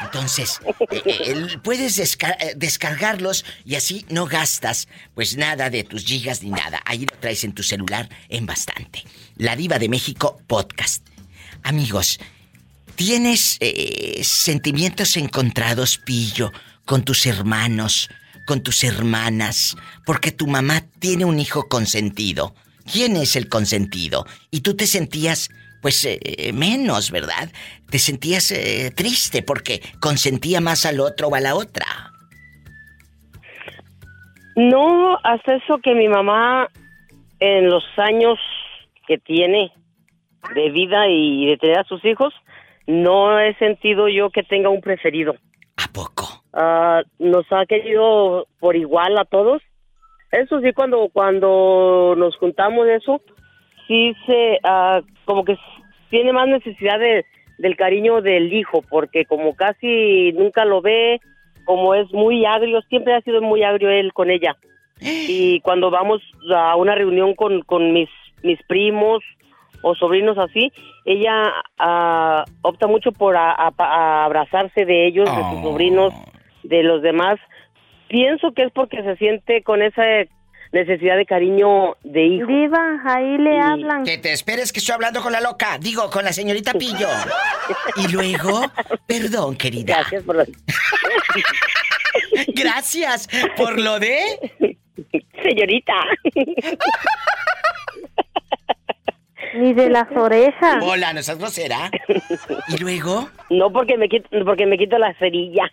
Entonces, 0.03 0.61
eh, 0.91 1.03
eh, 1.05 1.59
puedes 1.63 2.01
descargarlos 2.57 3.45
y 3.67 3.75
así 3.75 4.07
no 4.09 4.25
gastas 4.25 4.89
pues 5.15 5.37
nada 5.37 5.69
de 5.69 5.85
tus 5.85 6.07
gigas 6.07 6.43
ni 6.43 6.49
nada. 6.49 6.81
Ahí 6.87 7.05
lo 7.05 7.15
traes 7.19 7.45
en 7.45 7.53
tu 7.53 7.63
celular 7.63 8.09
en 8.31 8.47
bastante. 8.47 9.05
La 9.37 9.57
Diva 9.57 9.79
de 9.79 9.91
México 9.91 10.41
Podcast. 10.47 11.07
Amigos, 11.63 12.19
¿Tienes 12.97 13.59
eh, 13.60 14.24
sentimientos 14.24 15.18
encontrados, 15.18 15.98
Pillo, 15.98 16.51
con 16.86 17.05
tus 17.05 17.27
hermanos, 17.27 18.09
con 18.47 18.62
tus 18.62 18.85
hermanas? 18.85 19.77
Porque 20.06 20.32
tu 20.32 20.47
mamá 20.47 20.81
tiene 20.98 21.27
un 21.27 21.39
hijo 21.39 21.68
consentido. 21.68 22.55
¿Quién 22.90 23.16
es 23.16 23.36
el 23.36 23.51
consentido? 23.51 24.24
Y 24.51 24.62
tú 24.62 24.77
te 24.77 24.86
sentías, 24.86 25.51
pues, 25.82 26.06
eh, 26.06 26.52
menos, 26.55 27.10
¿verdad? 27.10 27.51
Te 27.90 27.98
sentías 27.98 28.51
eh, 28.51 28.90
triste 28.97 29.43
porque 29.43 29.82
consentía 30.01 30.62
más 30.62 30.86
al 30.86 31.01
otro 31.01 31.28
o 31.28 31.35
a 31.35 31.40
la 31.40 31.55
otra. 31.55 31.86
No, 34.56 35.18
hasta 35.23 35.56
eso 35.56 35.78
que 35.82 35.94
mi 35.94 36.09
mamá, 36.09 36.70
en 37.40 37.68
los 37.68 37.85
años 37.98 38.39
que 39.06 39.18
tiene 39.18 39.70
de 40.55 40.70
vida 40.70 41.09
y 41.09 41.47
de 41.47 41.59
tener 41.59 41.78
a 41.81 41.85
sus 41.85 42.02
hijos, 42.06 42.32
no 42.87 43.41
he 43.41 43.55
sentido 43.55 44.09
yo 44.09 44.31
que 44.31 44.43
tenga 44.43 44.69
un 44.69 44.81
preferido. 44.81 45.35
¿A 45.77 45.93
poco? 45.93 46.25
Ah, 46.53 47.03
nos 47.19 47.45
ha 47.53 47.67
querido 47.67 48.47
por 48.59 48.77
igual 48.77 49.19
a 49.19 49.25
todos. 49.25 49.63
Eso 50.33 50.61
sí, 50.61 50.73
cuando 50.73 51.09
cuando 51.13 52.15
nos 52.17 52.37
juntamos 52.37 52.87
eso, 52.89 53.21
sí 53.87 54.15
se, 54.27 54.59
uh, 54.65 55.03
como 55.25 55.45
que 55.45 55.57
tiene 56.11 56.33
más 56.33 56.49
necesidad 56.49 56.99
de, 56.99 57.25
del 57.59 57.77
cariño 57.77 58.21
del 58.21 58.53
hijo, 58.53 58.83
porque 58.89 59.25
como 59.25 59.55
casi 59.55 60.33
nunca 60.33 60.65
lo 60.65 60.81
ve, 60.81 61.21
como 61.65 61.95
es 61.95 62.13
muy 62.13 62.45
agrio, 62.45 62.81
siempre 62.83 63.15
ha 63.15 63.21
sido 63.23 63.41
muy 63.41 63.63
agrio 63.63 63.91
él 63.91 64.13
con 64.13 64.31
ella. 64.31 64.57
Y 65.01 65.61
cuando 65.61 65.91
vamos 65.91 66.23
a 66.55 66.75
una 66.77 66.95
reunión 66.95 67.35
con, 67.35 67.61
con 67.63 67.93
mis, 67.93 68.09
mis 68.43 68.59
primos 68.67 69.23
o 69.89 69.95
sobrinos 69.95 70.37
así, 70.37 70.73
ella 71.05 71.53
uh, 71.79 72.43
opta 72.63 72.89
mucho 72.89 73.13
por 73.13 73.37
a, 73.37 73.55
a, 73.79 74.25
abrazarse 74.25 74.85
de 74.85 75.07
ellos, 75.07 75.27
de 75.31 75.43
sus 75.43 75.63
sobrinos, 75.63 76.13
de 76.65 76.83
los 76.83 77.03
demás. 77.03 77.39
Pienso 78.09 78.53
que 78.53 78.65
es 78.65 78.73
porque 78.73 79.01
se 79.05 79.15
siente 79.15 79.63
con 79.63 79.83
esa 79.83 80.03
necesidad 80.73 81.17
de 81.17 81.25
cariño 81.25 81.97
de 82.03 82.25
hijo. 82.25 82.49
Ahí 83.05 83.39
le 83.39 83.61
hablan. 83.61 84.03
Que 84.03 84.19
te 84.19 84.33
esperes 84.33 84.73
que 84.73 84.81
estoy 84.81 84.95
hablando 84.95 85.23
con 85.23 85.31
la 85.31 85.41
loca, 85.41 85.79
digo, 85.79 86.11
con 86.11 86.25
la 86.25 86.33
señorita 86.33 86.73
Pillo. 86.73 87.09
y 87.95 88.09
luego, 88.13 88.63
perdón, 89.07 89.57
querida. 89.57 89.99
Gracias 89.99 90.25
por 90.25 90.35
lo... 90.35 90.45
Gracias 92.49 93.29
por 93.57 93.81
lo 93.81 94.01
de... 94.01 94.19
Señorita. 95.45 95.95
Ni 99.55 99.73
de 99.73 99.90
las 99.90 100.10
orejas. 100.12 100.82
Hola, 100.82 101.12
¿no 101.12 101.20
estás 101.20 101.39
grosera? 101.39 101.90
¿Y 102.68 102.78
luego? 102.78 103.28
No, 103.51 103.70
porque 103.70 103.97
me 103.97 104.09
quito, 104.09 104.28
porque 104.44 104.66
me 104.66 104.78
quito 104.78 104.98
la 104.98 105.14
cerilla. 105.18 105.70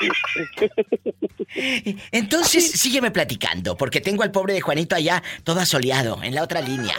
Entonces, 2.12 2.72
sígueme 2.72 3.10
platicando, 3.10 3.76
porque 3.76 4.00
tengo 4.00 4.22
al 4.22 4.32
pobre 4.32 4.54
de 4.54 4.60
Juanito 4.60 4.96
allá 4.96 5.22
todo 5.44 5.60
asoleado, 5.60 6.22
en 6.22 6.34
la 6.34 6.42
otra 6.42 6.60
línea. 6.60 6.94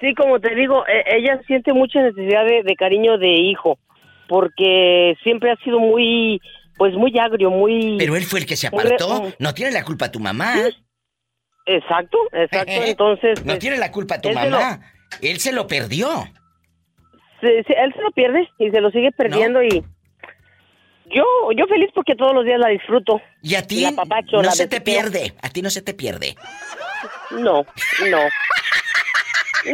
Sí, 0.00 0.14
como 0.14 0.40
te 0.40 0.54
digo, 0.54 0.84
e, 0.86 1.16
ella 1.16 1.40
siente 1.46 1.72
mucha 1.72 2.02
necesidad 2.02 2.44
de, 2.44 2.76
cariño 2.76 3.18
de 3.18 3.28
hijo, 3.28 3.78
porque 4.28 5.16
siempre 5.22 5.52
ha 5.52 5.56
sido 5.56 5.78
muy, 5.78 6.40
pues 6.76 6.94
muy 6.94 7.16
agrio, 7.18 7.50
muy... 7.50 7.96
Pero 7.98 8.16
él 8.16 8.24
fue 8.24 8.40
el 8.40 8.46
que 8.46 8.56
se 8.56 8.66
apartó, 8.66 9.32
no 9.38 9.54
tiene 9.54 9.72
la 9.72 9.84
culpa 9.84 10.10
tu 10.10 10.20
mamá. 10.20 10.54
Exacto, 11.66 12.18
exacto, 12.32 12.72
entonces... 12.72 13.40
no 13.40 13.52
pues, 13.52 13.58
tiene 13.58 13.76
la 13.76 13.90
culpa 13.90 14.20
tu 14.20 14.32
mamá, 14.32 14.80
él 15.20 15.40
se 15.40 15.52
lo 15.52 15.66
perdió. 15.66 16.08
Sí, 17.40 17.48
él 17.48 17.92
se 17.94 18.02
lo 18.02 18.10
pierde 18.12 18.48
y 18.58 18.70
se 18.70 18.80
lo 18.80 18.90
sigue 18.90 19.12
perdiendo 19.12 19.62
y 19.62 19.84
yo, 21.14 21.24
yo 21.56 21.66
feliz 21.66 21.90
porque 21.94 22.16
todos 22.16 22.34
los 22.34 22.44
días 22.44 22.58
la 22.58 22.68
disfruto. 22.68 23.20
¿Y 23.42 23.54
a 23.54 23.62
ti? 23.62 23.86
no 24.32 24.50
se 24.50 24.66
te 24.66 24.80
pierde. 24.80 25.34
A 25.42 25.50
ti 25.50 25.62
no 25.62 25.70
se 25.70 25.82
te 25.82 25.94
pierde. 25.94 26.34
No, 27.30 27.64
no. 28.10 28.18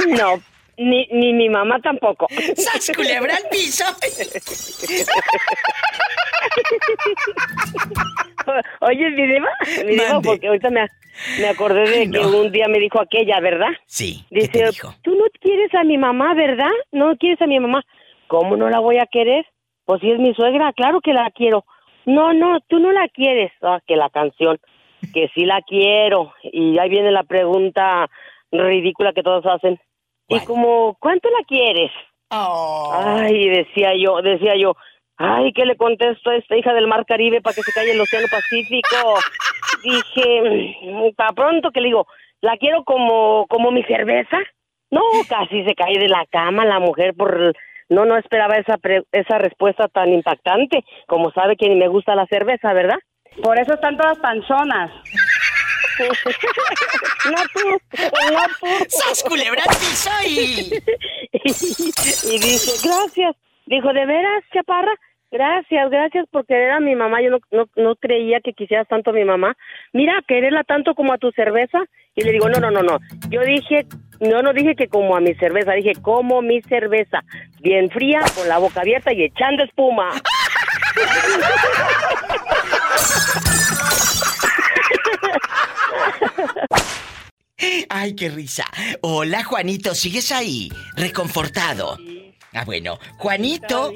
No. 0.09 0.43
Ni, 0.77 1.07
ni 1.13 1.33
mi 1.33 1.49
mamá 1.49 1.81
tampoco. 1.81 2.27
¡Sas 2.57 2.93
culebra 2.95 3.37
al 3.37 3.49
piso! 3.51 3.85
Oye, 8.81 9.11
mi 9.11 9.27
diva, 9.27 9.49
mi 9.85 9.93
diva, 9.93 10.21
porque 10.23 10.47
ahorita 10.49 10.71
me, 10.71 10.87
me 11.41 11.49
acordé 11.49 11.83
de 11.89 12.11
que 12.11 12.19
un 12.19 12.51
día 12.53 12.67
me 12.69 12.79
dijo 12.79 13.01
aquella, 13.01 13.41
¿verdad? 13.41 13.71
Sí. 13.87 14.25
Dice, 14.31 14.71
tú 15.03 15.15
no 15.15 15.25
quieres 15.41 15.75
a 15.75 15.85
mi 15.85 15.99
mamá, 15.99 16.35
¿verdad? 16.35 16.71
No 16.91 17.17
quieres 17.17 17.41
a 17.43 17.47
mi 17.47 17.59
mamá. 17.61 17.83
¿Cómo 18.29 18.57
no 18.57 18.71
la 18.71 18.81
voy 18.81 18.99
a 18.99 19.07
querer? 19.07 19.45
Pues 19.85 20.01
si 20.01 20.11
es 20.11 20.19
mi 20.19 20.35
suegra, 20.35 20.73
claro 20.73 21.01
que 21.01 21.13
la 21.13 21.31
quiero. 21.31 21.65
No, 22.07 22.33
no, 22.33 22.61
tú 22.61 22.79
no 22.79 22.93
la 22.93 23.09
quieres. 23.09 23.53
Ah, 23.63 23.81
que 23.87 23.97
la 23.97 24.11
canción, 24.11 24.59
que 25.13 25.29
sí 25.35 25.45
la 25.45 25.61
quiero. 25.63 26.33
Y 26.43 26.79
ahí 26.79 26.89
viene 26.89 27.11
la 27.11 27.25
pregunta 27.25 28.09
ridícula 28.51 29.13
que 29.13 29.23
todos 29.23 29.45
hacen. 29.47 29.79
Y 30.29 30.41
como, 30.41 30.97
¿cuánto 30.99 31.29
la 31.31 31.45
quieres? 31.47 31.91
Oh. 32.31 32.91
Ay, 32.95 33.49
decía 33.51 33.93
yo, 33.95 34.23
decía 34.23 34.55
yo, 34.57 34.75
ay, 35.17 35.53
¿qué 35.53 35.65
le 35.65 35.77
contesto 35.77 36.31
a 36.31 36.37
esta 36.37 36.57
hija 36.57 36.73
del 36.73 36.87
Mar 36.87 37.05
Caribe 37.07 37.41
para 37.41 37.55
que 37.55 37.63
se 37.63 37.73
calle 37.73 37.93
el 37.93 38.01
Océano 38.01 38.29
Pacífico? 38.31 39.19
Dije, 39.83 40.73
mm, 40.85 41.15
para 41.15 41.33
pronto 41.33 41.71
que 41.71 41.81
le 41.81 41.89
digo, 41.89 42.07
¿la 42.41 42.57
quiero 42.57 42.85
como, 42.85 43.47
como 43.49 43.71
mi 43.71 43.83
cerveza? 43.85 44.39
No, 44.91 45.01
casi 45.29 45.65
se 45.65 45.75
cae 45.75 45.99
de 45.99 46.09
la 46.09 46.27
cama 46.31 46.65
la 46.65 46.79
mujer 46.79 47.15
por 47.15 47.55
no, 47.93 48.05
no 48.07 48.17
esperaba 48.17 48.57
esa, 48.57 48.79
esa 49.13 49.39
respuesta 49.39 49.87
tan 49.89 50.13
impactante. 50.13 50.85
Como 51.07 51.31
sabe 51.33 51.57
que 51.57 51.69
ni 51.69 51.75
me 51.77 51.89
gusta 51.89 52.15
la 52.15 52.27
cerveza, 52.27 52.73
¿verdad? 52.73 52.99
Por 53.43 53.59
eso 53.59 53.75
están 53.75 53.97
todas 53.97 54.19
panzonas. 54.19 54.91
no 57.31 57.37
tú, 57.53 57.69
no 58.33 58.43
tú. 58.61 58.67
¡Sas 58.89 59.23
culebra 59.23 59.63
y... 60.27 60.73
y 61.45 62.39
dice, 62.39 62.89
gracias. 62.89 63.37
Dijo, 63.73 63.91
¿de 63.95 64.05
veras, 64.05 64.45
chaparra? 64.53 64.93
Gracias, 65.31 65.91
gracias 65.91 66.27
por 66.31 66.45
querer 66.45 66.73
a 66.73 66.81
mi 66.81 66.95
mamá. 66.95 67.23
Yo 67.23 67.31
no, 67.31 67.39
no, 67.51 67.65
no, 67.75 67.97
creía 67.97 68.41
que 68.45 68.53
quisieras 68.53 68.87
tanto 68.87 69.09
a 69.09 69.15
mi 69.15 69.25
mamá. 69.25 69.57
Mira, 69.95 70.13
quererla 70.29 70.63
tanto 70.63 70.95
como 70.95 71.15
a 71.15 71.17
tu 71.17 71.33
cerveza. 71.33 71.79
Y 72.15 72.23
le 72.23 72.33
digo, 72.33 72.51
no, 72.51 72.61
no, 72.61 72.71
no, 72.71 72.83
no. 72.83 72.99
Yo 73.31 73.41
dije, 73.41 73.87
no, 74.21 74.43
no 74.43 74.53
dije 74.53 74.75
que 74.75 74.89
como 74.89 75.17
a 75.17 75.21
mi 75.21 75.33
cerveza, 75.37 75.73
dije 75.73 75.93
como 76.03 76.43
mi 76.43 76.61
cerveza. 76.61 77.23
Bien 77.63 77.89
fría, 77.89 78.21
con 78.37 78.47
la 78.47 78.59
boca 78.59 78.83
abierta 78.83 79.11
y 79.15 79.23
echando 79.23 79.65
espuma. 79.65 80.11
Ay, 87.89 88.15
qué 88.17 88.29
risa. 88.29 88.65
Hola, 89.01 89.45
Juanito, 89.45 89.95
¿sigues 89.95 90.31
ahí? 90.31 90.69
Reconfortado. 90.95 91.97
Ah, 92.53 92.65
bueno. 92.65 92.99
Juanito, 93.17 93.93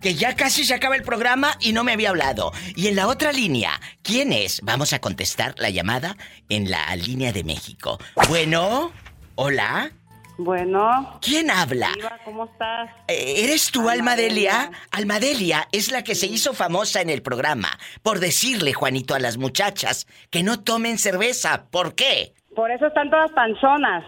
que 0.00 0.14
ya 0.14 0.34
casi 0.34 0.64
se 0.64 0.74
acaba 0.74 0.96
el 0.96 1.02
programa 1.02 1.52
y 1.60 1.72
no 1.72 1.84
me 1.84 1.92
había 1.92 2.10
hablado. 2.10 2.52
Y 2.74 2.88
en 2.88 2.96
la 2.96 3.06
otra 3.06 3.32
línea, 3.32 3.80
¿quién 4.02 4.32
es? 4.32 4.60
Vamos 4.62 4.92
a 4.92 5.00
contestar 5.00 5.54
la 5.58 5.70
llamada 5.70 6.16
en 6.48 6.70
la 6.70 6.94
línea 6.96 7.32
de 7.32 7.44
México. 7.44 7.98
Bueno, 8.28 8.92
hola. 9.34 9.92
Bueno. 10.38 11.18
¿Quién 11.20 11.50
habla? 11.50 11.90
¿cómo 12.24 12.44
estás? 12.44 12.90
Eh, 13.08 13.44
¿Eres 13.44 13.72
tú, 13.72 13.88
Almadelia? 13.90 14.70
Almadelia 14.92 15.68
es 15.72 15.90
la 15.90 16.04
que 16.04 16.14
se 16.14 16.26
hizo 16.26 16.54
famosa 16.54 17.00
en 17.00 17.10
el 17.10 17.22
programa 17.22 17.76
por 18.02 18.20
decirle, 18.20 18.72
Juanito, 18.72 19.16
a 19.16 19.18
las 19.18 19.36
muchachas 19.36 20.06
que 20.30 20.44
no 20.44 20.60
tomen 20.60 20.96
cerveza. 20.96 21.66
¿Por 21.70 21.96
qué? 21.96 22.34
Por 22.54 22.70
eso 22.70 22.86
están 22.86 23.10
todas 23.10 23.30
panzonas. 23.32 24.04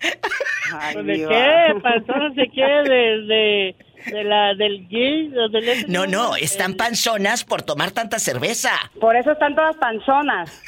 ¿De 0.00 1.26
qué? 1.28 1.80
¿Panzonas 1.82 2.34
de 2.34 2.50
qué? 2.50 2.62
¿De, 2.62 3.74
de, 4.12 4.24
la, 4.24 4.54
del 4.54 4.88
gay? 4.88 5.28
Del 5.28 5.86
no, 5.88 6.06
no, 6.06 6.36
están 6.36 6.74
panzonas 6.74 7.44
por 7.44 7.62
tomar 7.62 7.90
tanta 7.90 8.18
cerveza. 8.18 8.72
Por 9.00 9.16
eso 9.16 9.32
están 9.32 9.54
todas 9.54 9.76
panzonas. 9.76 10.62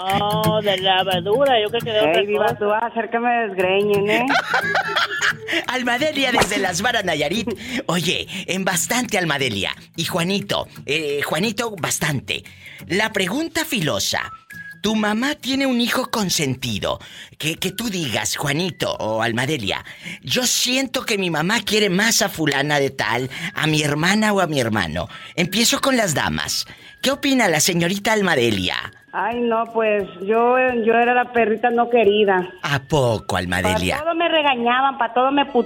Oh, 0.00 0.60
de 0.62 0.78
lavadura, 0.78 1.60
yo 1.60 1.68
creo 1.68 1.80
que 1.80 1.92
de 1.92 2.00
otra 2.00 2.20
Ey, 2.20 2.26
viva, 2.26 2.58
tú 2.58 2.66
vas 2.66 2.82
a 2.82 2.86
hacer 2.86 3.10
que 3.10 3.18
me 3.18 3.30
desgreñen, 3.46 4.10
¿eh? 4.10 4.26
Almadelia 5.68 6.32
desde 6.32 6.58
Las 6.58 6.82
Varas, 6.82 7.04
Nayarit. 7.04 7.48
Oye, 7.86 8.26
en 8.46 8.64
bastante 8.64 9.18
Almadelia. 9.18 9.74
Y 9.94 10.04
Juanito, 10.04 10.66
eh, 10.86 11.20
Juanito, 11.22 11.76
bastante. 11.76 12.42
La 12.86 13.12
pregunta 13.12 13.64
filosa. 13.64 14.32
Tu 14.84 14.94
mamá 14.94 15.34
tiene 15.34 15.66
un 15.66 15.80
hijo 15.80 16.10
consentido. 16.10 16.98
Que, 17.38 17.56
que 17.56 17.70
tú 17.72 17.88
digas, 17.88 18.36
Juanito 18.36 18.94
o 18.98 19.22
Almadelia, 19.22 19.82
yo 20.22 20.42
siento 20.42 21.06
que 21.06 21.16
mi 21.16 21.30
mamá 21.30 21.62
quiere 21.64 21.88
más 21.88 22.20
a 22.20 22.28
fulana 22.28 22.78
de 22.78 22.90
tal, 22.90 23.30
a 23.54 23.66
mi 23.66 23.80
hermana 23.80 24.34
o 24.34 24.40
a 24.40 24.46
mi 24.46 24.60
hermano. 24.60 25.08
Empiezo 25.36 25.80
con 25.80 25.96
las 25.96 26.12
damas. 26.12 26.66
¿Qué 27.00 27.10
opina 27.12 27.48
la 27.48 27.60
señorita 27.60 28.12
Almadelia? 28.12 28.76
Ay, 29.10 29.40
no, 29.40 29.64
pues 29.72 30.04
yo, 30.20 30.58
yo 30.58 30.92
era 30.92 31.14
la 31.14 31.32
perrita 31.32 31.70
no 31.70 31.88
querida. 31.88 32.46
¿A 32.60 32.80
poco, 32.80 33.38
Almadelia? 33.38 33.94
Para 33.96 34.04
todo 34.10 34.14
me 34.16 34.28
regañaban, 34.28 34.98
para 34.98 35.14
todo 35.14 35.32
me 35.32 35.46
put... 35.46 35.64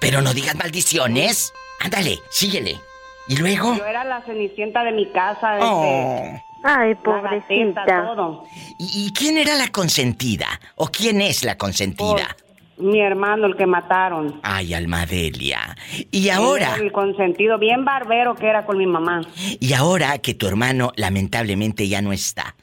Pero 0.00 0.22
no 0.22 0.32
digas 0.32 0.54
maldiciones. 0.54 1.52
Ándale, 1.78 2.20
síguele. 2.30 2.80
¿Y 3.28 3.36
luego? 3.36 3.76
Yo 3.76 3.84
era 3.84 4.02
la 4.02 4.22
cenicienta 4.22 4.82
de 4.82 4.92
mi 4.92 5.10
casa. 5.10 5.58
Este, 5.58 5.66
Oh. 5.66 6.53
Ay, 6.64 6.94
pobrecita. 6.96 7.84
todo. 7.86 8.44
¿Y, 8.78 9.06
y 9.06 9.12
quién 9.12 9.36
era 9.38 9.54
la 9.54 9.68
consentida? 9.68 10.46
¿O 10.76 10.86
quién 10.88 11.20
es 11.20 11.44
la 11.44 11.56
consentida? 11.58 12.34
Mi 12.76 13.00
hermano, 13.00 13.46
el 13.46 13.54
que 13.56 13.66
mataron. 13.66 14.40
Ay, 14.42 14.74
Almadelia. 14.74 15.76
Y 16.10 16.30
ahora, 16.30 16.74
El 16.74 16.90
consentido, 16.90 17.56
bien 17.58 17.84
barbero 17.84 18.34
que 18.34 18.48
era 18.48 18.64
con 18.66 18.78
mi 18.78 18.86
mamá. 18.86 19.20
y 19.60 19.72
ahora 19.74 20.18
que 20.18 20.34
tu 20.34 20.48
hermano 20.48 20.90
lamentablemente 20.96 21.86
ya 21.86 22.02
no 22.02 22.12
está. 22.12 22.56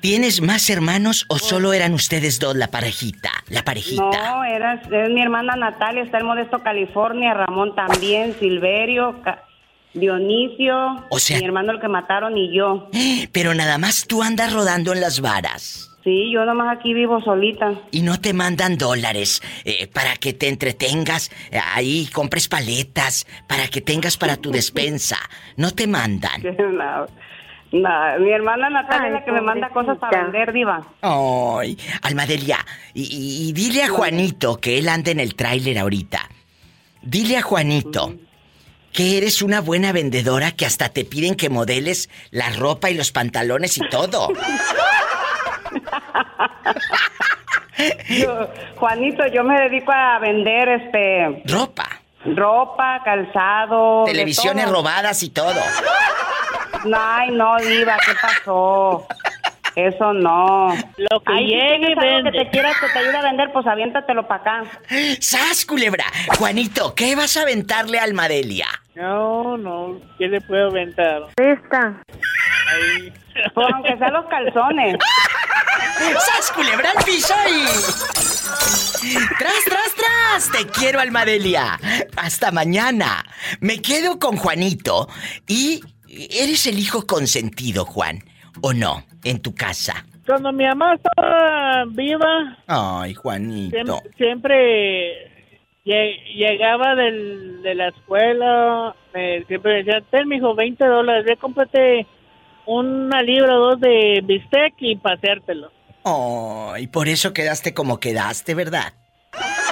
¿Tienes 0.00 0.40
más 0.40 0.70
hermanos 0.70 1.26
o 1.28 1.38
solo 1.38 1.72
eran 1.72 1.92
ustedes 1.92 2.38
dos 2.38 2.54
la 2.54 2.68
parejita? 2.68 3.30
La 3.48 3.64
parejita. 3.64 4.02
No, 4.02 4.44
era, 4.44 4.74
es 4.74 5.10
mi 5.10 5.20
hermana 5.20 5.56
Natalia, 5.56 6.02
está 6.04 6.18
en 6.18 6.26
Modesto, 6.26 6.60
California. 6.62 7.34
Ramón 7.34 7.74
también, 7.74 8.34
Silverio, 8.38 9.20
Ca- 9.22 9.42
Dionisio. 9.94 11.04
O 11.10 11.18
sea- 11.18 11.38
Mi 11.38 11.44
hermano, 11.44 11.72
el 11.72 11.80
que 11.80 11.88
mataron, 11.88 12.36
y 12.36 12.54
yo. 12.54 12.88
Pero 13.32 13.54
nada 13.54 13.78
más 13.78 14.06
tú 14.06 14.22
andas 14.22 14.52
rodando 14.52 14.92
en 14.92 15.00
las 15.00 15.20
varas. 15.20 15.84
Sí, 16.04 16.30
yo 16.32 16.44
nomás 16.46 16.74
aquí 16.78 16.94
vivo 16.94 17.20
solita. 17.20 17.72
Y 17.90 18.00
no 18.02 18.18
te 18.20 18.32
mandan 18.32 18.78
dólares 18.78 19.42
eh, 19.64 19.88
para 19.88 20.16
que 20.16 20.32
te 20.32 20.48
entretengas, 20.48 21.30
eh, 21.50 21.58
ahí 21.74 22.06
compres 22.12 22.48
paletas, 22.48 23.26
para 23.46 23.68
que 23.68 23.80
tengas 23.80 24.16
para 24.16 24.36
tu 24.36 24.50
despensa. 24.50 25.18
No 25.56 25.72
te 25.72 25.86
mandan. 25.86 26.42
No, 27.70 27.80
no, 27.80 28.18
mi 28.24 28.30
hermana 28.30 28.70
Natalia 28.70 29.08
es 29.08 29.12
la 29.12 29.24
que 29.26 29.30
me 29.32 29.42
manda 29.42 29.68
cosas 29.68 29.98
para 29.98 30.22
vender, 30.22 30.54
diva. 30.54 30.86
Ay, 31.02 31.76
Almadelia, 32.00 32.64
y, 32.94 33.02
y- 33.02 33.48
y 33.50 33.52
dile 33.52 33.82
a 33.82 33.88
Juanito 33.90 34.56
que 34.56 34.78
él 34.78 34.88
anda 34.88 35.10
en 35.10 35.20
el 35.20 35.34
tráiler 35.34 35.76
ahorita. 35.78 36.30
Dile 37.02 37.36
a 37.36 37.42
Juanito 37.42 38.14
que 38.98 39.16
eres 39.16 39.42
una 39.42 39.60
buena 39.60 39.92
vendedora 39.92 40.50
que 40.50 40.66
hasta 40.66 40.88
te 40.88 41.04
piden 41.04 41.36
que 41.36 41.48
modeles 41.50 42.10
la 42.32 42.50
ropa 42.50 42.90
y 42.90 42.94
los 42.94 43.12
pantalones 43.12 43.78
y 43.78 43.88
todo. 43.90 44.28
Yo- 48.08 48.48
Juanito, 48.74 49.24
yo 49.28 49.44
me 49.44 49.56
dedico 49.60 49.92
a 49.92 50.18
vender 50.18 50.68
este 50.68 51.42
Ropa. 51.46 51.88
ropa, 52.24 53.00
calzado, 53.04 54.02
Televisiones 54.04 54.64
todo. 54.64 54.74
robadas 54.74 55.22
y 55.22 55.30
todo. 55.30 55.60
Ay, 56.92 57.30
no, 57.30 57.56
diva, 57.58 57.96
¿qué 58.04 58.12
pasó? 58.20 59.06
Eso 59.76 60.12
no. 60.12 60.74
Lo 60.96 61.20
que 61.20 61.32
Ay, 61.32 61.44
si 61.46 61.54
llegue, 61.54 61.86
algo 61.96 62.00
vende. 62.00 62.32
que 62.32 62.38
te 62.46 62.50
quieras 62.50 62.74
que 62.80 62.88
te 62.88 62.98
ayude 62.98 63.16
a 63.16 63.22
vender, 63.22 63.52
pues 63.52 63.64
aviéntatelo 63.64 64.26
para 64.26 64.40
acá. 64.40 64.64
¡Sas, 65.20 65.64
culebra! 65.64 66.04
Juanito, 66.36 66.96
¿qué 66.96 67.14
vas 67.14 67.36
a 67.36 67.42
aventarle 67.42 68.00
a 68.00 68.02
Almadelia? 68.02 68.66
No, 68.98 69.56
no, 69.56 70.00
¿qué 70.18 70.26
le 70.26 70.40
puedo 70.40 70.70
aventar? 70.70 71.28
Esta. 71.36 72.02
Ahí. 72.68 73.12
Pues 73.54 73.66
aunque 73.72 73.96
sean 73.96 74.12
los 74.12 74.26
calzones. 74.26 74.96
¡Sas, 76.18 76.50
culebra 76.52 76.90
al 76.90 77.04
piso 77.04 77.32
y... 77.48 77.64
¡Tras, 79.38 79.64
tras, 79.64 79.94
tras! 79.94 80.50
Te 80.50 80.66
quiero, 80.66 80.98
Almadelia. 80.98 81.78
Hasta 82.16 82.50
mañana. 82.50 83.24
Me 83.60 83.80
quedo 83.80 84.18
con 84.18 84.36
Juanito 84.36 85.08
y... 85.46 85.80
¿Eres 86.08 86.66
el 86.66 86.78
hijo 86.80 87.06
consentido, 87.06 87.84
Juan? 87.84 88.24
¿O 88.62 88.72
no? 88.72 89.04
En 89.22 89.40
tu 89.40 89.54
casa. 89.54 90.04
Cuando 90.26 90.52
mi 90.52 90.64
mamá 90.64 90.94
estaba 90.94 91.84
viva, 91.90 92.58
Ay, 92.66 93.14
Juanito. 93.14 94.02
siempre, 94.16 95.37
llegaba 96.34 96.94
del- 96.94 97.62
de 97.62 97.74
la 97.74 97.88
escuela, 97.88 98.94
me- 99.14 99.44
siempre 99.44 99.82
decía, 99.82 100.02
ten, 100.10 100.28
mijo, 100.28 100.54
20 100.54 100.84
dólares, 100.84 101.24
ve, 101.24 101.36
cómprate 101.36 102.06
una 102.66 103.22
libra 103.22 103.56
o 103.56 103.70
dos 103.70 103.80
de 103.80 104.20
bistec 104.24 104.74
y 104.78 104.96
paseártelo. 104.96 105.72
Ay, 106.04 106.86
por 106.86 107.08
eso 107.08 107.32
quedaste 107.32 107.74
como 107.74 107.98
quedaste, 108.00 108.54
¿verdad? 108.54 108.92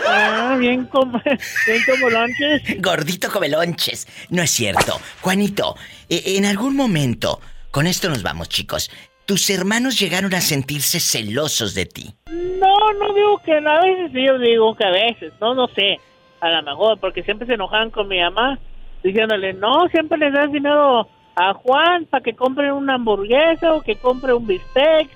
Ah, 0.09 0.57
bien 0.59 0.85
como, 0.87 1.21
bien 1.67 1.83
como 1.91 2.11
lonches. 2.11 2.81
Gordito 2.81 3.31
come 3.31 3.49
lonches. 3.49 4.07
No 4.31 4.43
es 4.43 4.51
cierto. 4.51 4.99
Juanito, 5.21 5.77
e- 6.09 6.37
en 6.37 6.45
algún 6.47 6.77
momento, 6.77 7.41
con 7.71 7.87
esto 7.87 8.09
nos 8.09 8.23
vamos, 8.23 8.49
chicos. 8.49 8.91
Tus 9.27 9.51
hermanos 9.51 9.99
llegaron 9.99 10.33
a 10.35 10.41
sentirse 10.41 11.01
celosos 11.01 11.75
de 11.75 11.85
ti. 11.85 12.15
No, 12.31 12.93
no 12.93 13.13
digo 13.13 13.39
que 13.45 13.55
a 13.55 13.81
veces, 13.81 14.13
yo 14.13 14.39
digo 14.39 14.77
que 14.77 14.85
a 14.85 14.91
veces, 14.93 15.33
no, 15.41 15.53
no 15.53 15.67
sé, 15.75 15.99
a 16.41 16.49
lo 16.49 16.63
mejor, 16.63 17.01
porque 17.01 17.25
siempre 17.25 17.45
se 17.49 17.55
enojaban 17.55 17.91
con 17.91 18.07
mi 18.07 18.21
mamá, 18.21 18.61
diciéndole, 19.03 19.53
no, 19.55 19.89
siempre 19.89 20.17
les 20.19 20.33
das 20.33 20.53
dinero 20.53 21.09
a 21.35 21.55
Juan 21.55 22.07
para 22.07 22.23
que 22.23 22.37
compre 22.37 22.71
una 22.73 22.95
hamburguesa 22.95 23.75
o 23.75 23.83
que 23.83 23.97
compre 23.97 24.33
un 24.33 24.47
bistec, 24.47 25.09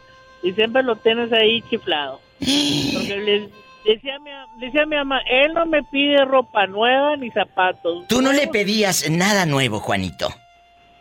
y 0.42 0.52
siempre 0.54 0.82
lo 0.82 0.96
tienes 0.96 1.32
ahí 1.32 1.62
chiflado. 1.70 2.20
Porque 2.40 3.16
les 3.16 3.48
decía, 3.84 4.18
mi, 4.18 4.30
decía 4.58 4.86
mi 4.86 4.96
mamá, 4.96 5.20
él 5.30 5.54
no 5.54 5.66
me 5.66 5.84
pide 5.84 6.24
ropa 6.24 6.66
nueva 6.66 7.16
ni 7.16 7.30
zapatos. 7.30 8.08
Tú 8.08 8.22
no 8.22 8.32
le 8.32 8.48
pedías 8.48 9.08
nada 9.08 9.46
nuevo, 9.46 9.78
Juanito. 9.78 10.30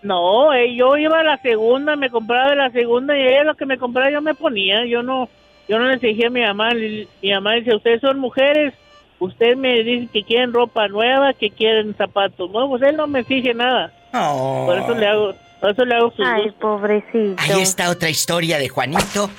No, 0.01 0.53
eh, 0.53 0.75
yo 0.75 0.95
iba 0.97 1.19
a 1.19 1.23
la 1.23 1.37
segunda, 1.41 1.95
me 1.95 2.09
compraba 2.09 2.51
de 2.51 2.55
la 2.55 2.69
segunda 2.71 3.17
y 3.17 3.21
ella 3.21 3.43
lo 3.43 3.55
que 3.55 3.65
me 3.65 3.77
compraba 3.77 4.09
yo 4.09 4.21
me 4.21 4.33
ponía. 4.33 4.85
Yo 4.85 5.03
no, 5.03 5.27
yo 5.67 5.77
no 5.77 5.85
le 5.85 5.95
exigía 5.95 6.27
a 6.27 6.31
mi 6.31 6.41
mamá. 6.41 6.69
Mi 6.73 7.31
mamá 7.31 7.53
dice, 7.55 7.75
ustedes 7.75 8.01
son 8.01 8.19
mujeres, 8.19 8.73
usted 9.19 9.57
me 9.57 9.83
dice 9.83 10.07
que 10.11 10.23
quieren 10.23 10.53
ropa 10.53 10.87
nueva, 10.87 11.33
que 11.33 11.49
quieren 11.51 11.95
zapatos 11.95 12.49
nuevos. 12.49 12.81
Él 12.81 12.95
no 12.95 13.07
me 13.07 13.19
exige 13.19 13.53
nada. 13.53 13.91
Por 14.11 14.79
eso 14.79 14.95
le 14.95 15.05
hago, 15.05 15.33
por 15.59 15.71
eso 15.71 15.85
le 15.85 15.95
hago 15.95 16.11
sus 16.11 16.25
Ay, 16.25 16.43
gustos. 16.43 16.59
pobrecito. 16.61 17.35
Ahí 17.37 17.61
está 17.61 17.89
otra 17.89 18.09
historia 18.09 18.57
de 18.57 18.69
Juanito 18.69 19.29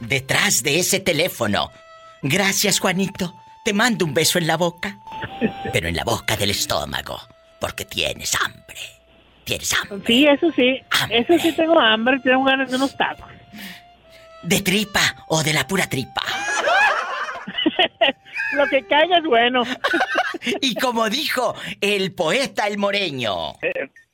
detrás 0.00 0.62
de 0.62 0.78
ese 0.78 1.00
teléfono. 1.00 1.70
Gracias, 2.22 2.78
Juanito. 2.78 3.34
Te 3.64 3.72
mando 3.72 4.04
un 4.04 4.14
beso 4.14 4.38
en 4.38 4.46
la 4.46 4.56
boca, 4.56 4.98
pero 5.72 5.88
en 5.88 5.96
la 5.96 6.04
boca 6.04 6.36
del 6.36 6.50
estómago, 6.50 7.18
porque 7.60 7.84
tienes 7.84 8.34
hambre. 8.34 8.78
Tienes 9.44 9.72
hambre. 9.74 10.02
Sí, 10.06 10.26
eso 10.26 10.50
sí, 10.52 10.80
eso 11.10 11.38
sí 11.38 11.52
tengo 11.52 11.78
hambre, 11.78 12.18
tengo 12.20 12.44
ganas 12.44 12.70
de 12.70 12.76
unos 12.76 12.96
tacos. 12.96 13.28
¿De 14.42 14.60
tripa 14.60 15.00
o 15.28 15.42
de 15.42 15.52
la 15.52 15.66
pura 15.66 15.88
tripa? 15.88 16.22
Lo 18.54 18.66
que 18.66 18.82
caiga 18.86 19.18
es 19.18 19.24
bueno. 19.24 19.62
Y 20.60 20.74
como 20.76 21.10
dijo 21.10 21.54
el 21.80 22.14
poeta 22.14 22.66
el 22.66 22.78
moreño. 22.78 23.54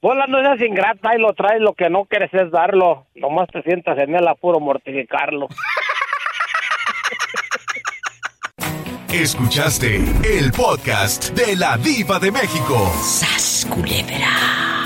Bola, 0.03 0.27
no 0.27 0.41
seas 0.41 0.61
ingrata 0.61 1.15
y 1.15 1.21
lo 1.21 1.33
traes, 1.35 1.61
lo 1.61 1.73
que 1.75 1.89
no 1.89 2.05
quieres 2.05 2.35
es 2.35 2.51
darlo. 2.51 3.07
Nomás 3.15 3.49
te 3.53 3.63
sientas 3.63 3.97
en 3.99 4.15
el 4.15 4.27
apuro 4.27 4.59
mortificarlo. 4.59 5.49
Escuchaste 9.13 9.97
el 10.25 10.51
podcast 10.53 11.31
de 11.31 11.57
la 11.57 11.77
Diva 11.79 12.19
de 12.19 12.33
México. 12.33 12.93
¡Sas, 13.03 13.67
culebra! 13.71 14.86